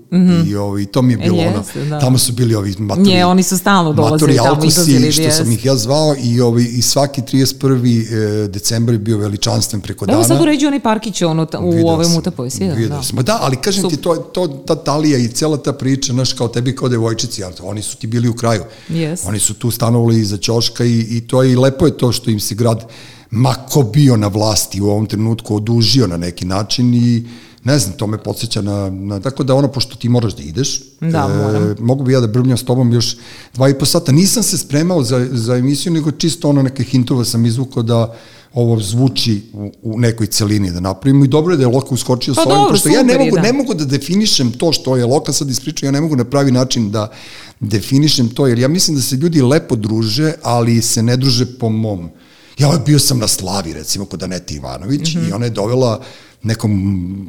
i 0.47 0.55
ovaj, 0.55 0.85
to 0.85 1.01
mi 1.01 1.13
je 1.13 1.17
bilo 1.17 1.37
ono, 1.37 1.49
Mhm. 1.49 1.57
Jeste, 1.59 1.85
da. 1.85 1.99
tamo 1.99 2.17
su 2.17 2.33
bili 2.33 2.55
ovi 2.55 2.75
maturi, 2.79 3.05
Nje, 3.05 3.25
oni 3.25 3.43
su 3.43 3.57
stalno 3.57 3.93
dolazili 3.93 4.33
maturi 4.33 4.49
tamo, 4.49 4.65
izlazili, 4.65 5.11
što 5.11 5.31
sam 5.31 5.51
ih 5.51 5.65
ja 5.65 5.75
zvao 5.75 6.15
i, 6.19 6.41
ovaj, 6.41 6.63
i 6.63 6.81
svaki 6.81 7.21
31. 7.23 8.05
e, 8.43 8.47
decembar 8.47 8.93
je 8.93 8.99
bio 8.99 9.17
veličanstven 9.17 9.81
preko 9.81 10.05
dana. 10.05 10.17
Sad 10.27 10.41
uređuju 10.41 10.67
onaj 10.67 10.79
parkić 10.79 11.21
ono, 11.21 11.45
ta- 11.45 11.59
u 11.59 11.87
ovoj 11.87 12.05
Mutapoj, 12.07 12.49
svi 12.49 12.87
da. 12.89 13.03
sam. 13.03 13.15
Ma 13.15 13.21
da, 13.21 13.37
ali 13.41 13.55
kažem 13.55 13.81
Super. 13.81 13.97
ti, 13.97 14.03
to, 14.03 14.15
to, 14.15 14.47
ta 14.47 14.75
Talija 14.75 15.17
i 15.17 15.27
cela 15.27 15.57
ta 15.57 15.73
priča, 15.73 16.13
znaš, 16.13 16.33
kao 16.33 16.47
tebi 16.47 16.75
kao 16.75 16.89
devojčici, 16.89 17.43
ali 17.43 17.53
oni 17.61 17.81
su 17.81 17.97
ti 17.97 18.07
bili 18.07 18.29
u 18.29 18.35
kraju. 18.35 18.63
Yes. 18.89 19.27
Oni 19.27 19.39
su 19.39 19.53
tu 19.53 19.71
stanovali 19.71 20.19
iza 20.19 20.37
ćoška 20.37 20.85
i, 20.85 21.07
i 21.09 21.21
to 21.21 21.43
je 21.43 21.51
i 21.51 21.55
lepo 21.55 21.85
je 21.85 21.97
to 21.97 22.11
što 22.11 22.29
im 22.29 22.39
se 22.39 22.55
grad, 22.55 22.83
ma 23.31 23.53
ko 23.53 23.83
bio 23.83 24.17
na 24.17 24.27
vlasti 24.27 24.81
u 24.81 24.85
ovom 24.85 25.05
trenutku, 25.05 25.55
odužio 25.55 26.07
na 26.07 26.17
neki 26.17 26.45
način 26.45 26.93
i 26.93 27.27
ne 27.63 27.79
znam, 27.79 27.93
to 27.93 28.07
me 28.07 28.17
podsjeća 28.17 28.61
na, 28.61 28.89
na 28.89 29.19
tako 29.19 29.43
da 29.43 29.55
ono, 29.55 29.67
pošto 29.67 29.95
ti 29.95 30.09
moraš 30.09 30.35
da 30.35 30.43
ideš, 30.43 30.81
Da, 31.01 31.27
moram. 31.27 31.75
mogu 31.79 32.03
bi 32.03 32.13
ja 32.13 32.19
da 32.19 32.27
brbljam 32.27 32.57
s 32.57 32.65
tobom 32.65 32.93
još 32.93 33.17
dva 33.53 33.69
i 33.69 33.73
po 33.73 33.85
sata. 33.85 34.11
Nisam 34.11 34.43
se 34.43 34.57
spremao 34.57 35.03
za, 35.03 35.27
za 35.31 35.55
emisiju, 35.55 35.93
nego 35.93 36.11
čisto 36.11 36.49
ono 36.49 36.61
neke 36.61 36.83
hintova 36.83 37.25
sam 37.25 37.45
izvukao 37.45 37.83
da 37.83 38.15
ovo 38.53 38.79
zvuči 38.79 39.41
u, 39.53 39.71
u 39.83 39.99
nekoj 39.99 40.27
celini 40.27 40.71
da 40.71 40.79
napravimo 40.79 41.25
i 41.25 41.27
dobro 41.27 41.53
je 41.53 41.57
da 41.57 41.63
je 41.63 41.67
Loka 41.67 41.87
uskočio 41.91 42.33
Pa 42.33 42.41
sa 42.43 42.49
ovim, 42.49 42.71
pošto 42.71 42.89
ja 42.89 43.03
ne 43.03 43.17
mogu, 43.17 43.35
da. 43.35 43.41
ne 43.41 43.53
mogu 43.53 43.73
da 43.73 43.85
definišem 43.85 44.51
to 44.51 44.71
što 44.73 44.95
je 44.97 45.05
Loka 45.05 45.33
sad 45.33 45.49
ispričao, 45.49 45.87
ja 45.87 45.91
ne 45.91 46.01
mogu 46.01 46.15
na 46.15 46.23
pravi 46.23 46.51
način 46.51 46.91
da 46.91 47.11
definišem 47.59 48.29
to, 48.29 48.47
jer 48.47 48.59
ja 48.59 48.67
mislim 48.67 48.95
da 48.97 49.03
se 49.03 49.15
ljudi 49.15 49.41
lepo 49.41 49.75
druže, 49.75 50.33
ali 50.43 50.81
se 50.81 51.03
ne 51.03 51.17
druže 51.17 51.45
po 51.45 51.69
mom. 51.69 52.09
Ja 52.57 52.69
bio 52.85 52.99
sam 52.99 53.19
na 53.19 53.27
Slavi, 53.27 53.73
recimo, 53.73 54.05
kod 54.05 54.23
Aneti 54.23 54.55
Ivanović 54.55 55.15
Mhm. 55.15 55.29
i 55.29 55.31
ona 55.31 55.45
je 55.45 55.51
dovela 55.51 56.01
nekom 56.43 56.71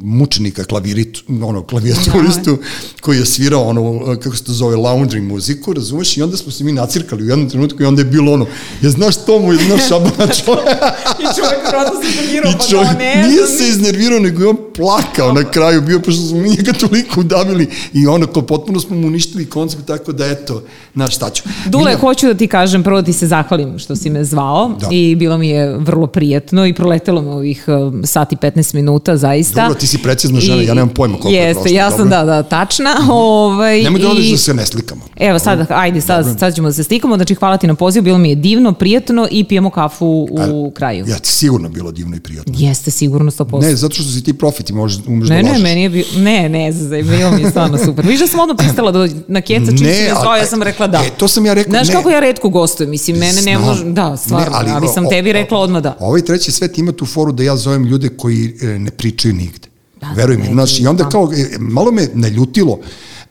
mučenika 0.03 0.63
klaviritu, 0.63 1.23
ono, 1.43 1.63
klavijaturistu 1.63 2.57
koji 3.01 3.17
je 3.17 3.25
svirao 3.25 3.63
ono, 3.63 4.15
kako 4.19 4.35
se 4.35 4.43
to 4.43 4.51
zove, 4.51 4.75
laundry 4.75 5.21
muziku, 5.21 5.73
razumeš, 5.73 6.17
i 6.17 6.21
onda 6.21 6.37
smo 6.37 6.51
se 6.51 6.63
mi 6.63 6.71
nacirkali 6.71 7.23
u 7.23 7.27
jednom 7.27 7.49
trenutku 7.49 7.83
i 7.83 7.85
onda 7.85 8.01
je 8.01 8.05
bilo 8.05 8.33
ono, 8.33 8.45
je 8.81 8.89
znaš 8.89 9.25
to 9.25 9.39
mu 9.39 9.53
je, 9.53 9.59
znaš 9.65 9.87
šabana 9.87 10.33
čovjek, 10.45 10.67
I 11.19 11.25
čovjek 11.35 11.61
prosto 11.69 12.01
se 12.01 12.09
iznervirao, 12.09 12.51
pa 12.51 12.65
čovjek 12.65 12.87
kao 12.87 12.99
ne 12.99 13.27
nije 13.27 13.47
se 13.47 13.67
iznervirao, 13.69 14.19
nego 14.19 14.41
je 14.41 14.47
on 14.47 14.57
plakao 14.75 15.33
na 15.33 15.43
kraju, 15.43 15.81
bio, 15.81 15.99
pošto 15.99 16.21
smo 16.21 16.37
mi 16.37 16.49
njega 16.49 16.73
toliko 16.73 17.19
udavili. 17.19 17.67
I 17.93 18.07
ono, 18.07 18.27
kao 18.27 18.41
potpuno 18.41 18.79
smo 18.79 18.95
mu 18.95 19.07
uništili 19.07 19.45
koncept, 19.45 19.85
tako 19.85 20.11
da 20.11 20.25
eto, 20.25 20.63
znaš 20.93 21.15
šta 21.15 21.29
ću. 21.29 21.43
Dule, 21.65 21.83
Miljan, 21.83 21.99
hoću 21.99 22.27
da 22.27 22.33
ti 22.33 22.47
kažem, 22.47 22.83
prvo 22.83 23.01
da 23.01 23.05
ti 23.05 23.13
se 23.13 23.27
zahvalim 23.27 23.79
što 23.79 23.95
si 23.95 24.09
me 24.09 24.23
zvao 24.23 24.75
Da. 24.79 24.87
i 24.91 25.15
bilo 25.15 25.37
mi 25.37 25.49
je 25.49 25.77
vrlo 25.77 26.07
prijetno 26.07 26.65
i 26.65 26.73
proletelo 26.73 27.21
me 27.21 27.31
ovih 27.31 27.65
um, 27.67 28.01
sat 28.05 28.33
i 28.33 28.35
15 28.35 28.75
minuta, 28.75 28.98
zaista. 29.07 29.61
Dobro, 29.61 29.75
ti 29.75 29.87
si 29.87 29.97
precizna 29.97 30.39
žena, 30.39 30.61
I- 30.61 30.65
ja 30.65 30.73
nemam 30.73 30.89
pojma 30.89 31.13
koliko 31.15 31.29
je 31.31 31.35
Jeste, 31.37 31.53
prošlo, 31.55 31.75
ja 31.75 31.89
sam, 31.89 31.97
dobro. 31.99 32.09
da, 32.09 32.25
da, 32.25 32.43
tačna. 32.43 32.89
Ovaj, 33.11 33.81
Nemoj 33.81 33.99
da 33.99 34.07
i- 34.07 34.09
odeš 34.09 34.25
da 34.25 34.37
se 34.37 34.53
ne 34.53 34.65
slikamo. 34.65 35.01
Evo 35.17 35.39
sad, 35.39 35.67
ajde, 35.69 36.01
sad, 36.01 36.35
sad 36.39 36.55
ćemo 36.55 36.67
da 36.67 36.73
se 36.73 36.83
slikamo, 36.83 37.15
znači 37.15 37.35
hvala 37.35 37.57
ti 37.57 37.67
na 37.67 37.75
pozivu, 37.75 38.03
bilo 38.03 38.17
mi 38.17 38.29
je 38.29 38.35
divno, 38.35 38.73
prijatno 38.73 39.27
i 39.31 39.43
pijemo 39.43 39.69
kafu 39.69 40.05
u 40.51 40.71
kraju. 40.71 41.05
Ja, 41.07 41.19
ti 41.19 41.29
sigurno 41.29 41.69
bilo 41.69 41.91
divno 41.91 42.15
i 42.15 42.19
prijatno. 42.19 42.53
Jeste, 42.57 42.91
sigurno 42.91 43.31
100%. 43.31 43.61
Ne, 43.61 43.75
zato 43.75 43.93
što 43.93 44.03
si 44.03 44.23
ti 44.23 44.33
profit 44.33 44.69
i 44.69 44.73
možeš, 44.73 44.99
umeš 45.07 45.29
Ne, 45.29 45.35
da 45.35 45.41
ne, 45.41 45.49
lažeš. 45.49 45.63
meni 45.63 45.83
je 45.83 45.89
bio, 45.89 46.03
ne, 46.15 46.49
ne, 46.49 46.71
zazaj, 46.71 47.03
bilo 47.03 47.31
mi 47.31 47.41
je 47.41 47.49
stvarno 47.49 47.77
super. 47.85 48.05
Viš 48.05 48.19
da 48.19 48.27
sam 48.27 48.39
odmah 48.39 48.57
pristala 48.57 48.91
da 48.91 49.07
na 49.27 49.41
keca 49.41 49.65
čim 49.67 49.79
Ne, 49.79 50.09
a- 50.09 50.21
zvao, 50.21 50.35
ja 50.35 50.45
sam 50.45 50.63
rekla 50.63 50.87
da. 50.87 50.97
e, 50.97 51.09
to 51.09 51.27
sam 51.27 51.45
ja 51.45 51.53
rekao, 51.53 51.71
Znaš 51.71 51.87
ne. 51.87 51.93
kako 51.93 52.09
ja 52.09 52.19
redko 52.19 52.49
gostujem, 52.49 52.89
mislim, 52.89 53.17
mene 53.17 53.33
ne 53.35 53.41
Znam. 53.43 53.61
može, 53.61 53.83
da, 53.85 54.17
stvarno, 54.17 54.59
Ne, 54.59 54.71
ali, 54.71 54.87
sam 54.87 55.05
o- 55.05 55.09
tebi 55.09 55.33
rekla 55.33 55.57
odmah 55.59 55.81
da. 55.81 55.95
Ovaj 55.99 56.21
treći 56.21 56.51
svet 56.51 56.77
ima 56.77 56.91
tu 56.91 57.05
foru 57.05 57.31
da 57.31 57.43
ja 57.43 57.57
zovem 57.57 57.85
ljude 57.85 58.09
koji 58.09 58.55
e, 58.61 58.79
ne 58.89 58.97
pričaju 58.97 59.33
nigde. 59.33 59.67
Da, 60.01 60.11
Veruj 60.15 60.37
mi, 60.37 60.45
znaš, 60.51 60.79
i 60.79 60.87
onda 60.87 61.03
da. 61.03 61.09
kao, 61.09 61.31
e, 61.33 61.57
malo 61.59 61.91
me 61.91 62.07
naljutilo 62.13 62.79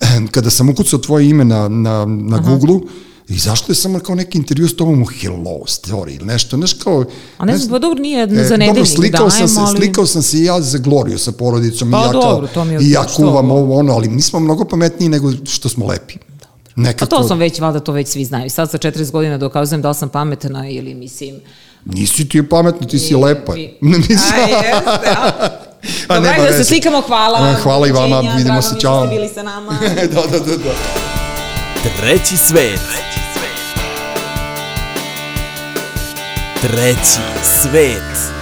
eh, 0.00 0.06
kada 0.30 0.50
sam 0.50 0.68
ukucao 0.68 0.98
tvoje 0.98 1.30
ime 1.30 1.44
na, 1.44 1.68
na, 1.68 2.04
na 2.06 2.38
Google-u, 2.38 2.82
I 3.28 3.38
zašto 3.38 3.72
je 3.72 3.76
samo 3.76 3.98
kao 4.00 4.14
neki 4.14 4.38
intervju 4.38 4.68
s 4.68 4.76
tobom 4.76 5.02
u 5.02 5.04
Hello 5.04 5.58
Story 5.66 6.16
ili 6.16 6.26
nešto, 6.26 6.56
znaš 6.56 6.72
kao... 6.72 7.04
A 7.38 7.44
ne 7.44 7.58
znam, 7.58 7.70
pa 7.70 7.78
dobro 7.78 8.00
nije 8.02 8.22
E, 8.22 8.26
za 8.26 8.34
dobro, 8.34 8.56
nedeljnik 8.56 8.88
slikao 8.88 9.30
sam 9.30 9.38
dajem, 9.38 9.48
se, 9.48 9.60
ali... 9.60 9.76
slikao 9.76 10.06
sam 10.06 10.22
se 10.22 10.38
i 10.38 10.44
ja 10.44 10.60
za 10.60 10.78
Gloriju 10.78 11.18
sa 11.18 11.32
porodicom 11.32 11.90
Pa 11.90 11.98
i 11.98 12.00
ja 12.00 12.12
kao, 12.12 12.22
dobro, 12.22 12.48
to 12.54 12.64
mi 12.64 12.74
je 12.74 12.80
i 12.82 12.90
ja 12.90 13.04
kuvam 13.16 13.50
ovo. 13.50 13.60
ovo 13.60 13.78
ono, 13.78 13.92
ali 13.92 14.08
mi 14.08 14.22
smo 14.22 14.40
mnogo 14.40 14.64
pametniji 14.64 15.08
nego 15.08 15.32
što 15.44 15.68
smo 15.68 15.86
lepi. 15.86 16.14
Pa 16.40 16.46
Nekako, 16.82 17.16
to 17.16 17.28
sam 17.28 17.38
već, 17.38 17.60
valjda 17.60 17.80
to 17.80 17.92
već 17.92 18.08
svi 18.08 18.24
znaju. 18.24 18.50
Sad 18.50 18.70
sa 18.70 18.78
40 18.78 19.10
godina 19.10 19.38
dokazujem 19.38 19.82
da 19.82 19.88
li 19.88 19.94
sam 19.94 20.08
pametna 20.08 20.68
ili 20.68 20.94
mislim... 20.94 21.34
Nisi 21.88 22.28
ti 22.28 22.42
pametna, 22.42 22.86
ti 22.86 22.98
si 22.98 23.14
lepa. 23.14 23.54
Mi- 23.54 23.74
Mislim- 23.80 24.18
A, 24.34 24.48
jeste, 24.48 25.08
a? 25.08 25.48
A 26.08 26.20
nema 26.20 26.34
ajde 26.34 26.46
da 26.46 26.52
se 26.54 26.64
slikamo, 26.64 27.00
hvala. 27.00 27.38
A, 27.38 27.54
hvala 27.54 27.86
i 27.86 27.92
vama, 27.92 28.20
vidimo 28.20 28.44
drago 28.44 28.62
se, 28.62 28.68
mi 28.70 28.76
je 28.76 28.80
ćao. 28.80 29.00
što 29.00 29.06
ste 29.06 29.14
bili 29.16 29.28
sa 29.28 29.42
nama. 29.42 29.72
da, 30.14 30.20
da, 30.22 30.38
da, 30.38 30.56
da. 30.56 30.72
Treći 32.00 32.36
svet. 32.36 32.80
Treći 36.62 37.20
svet. 37.62 38.37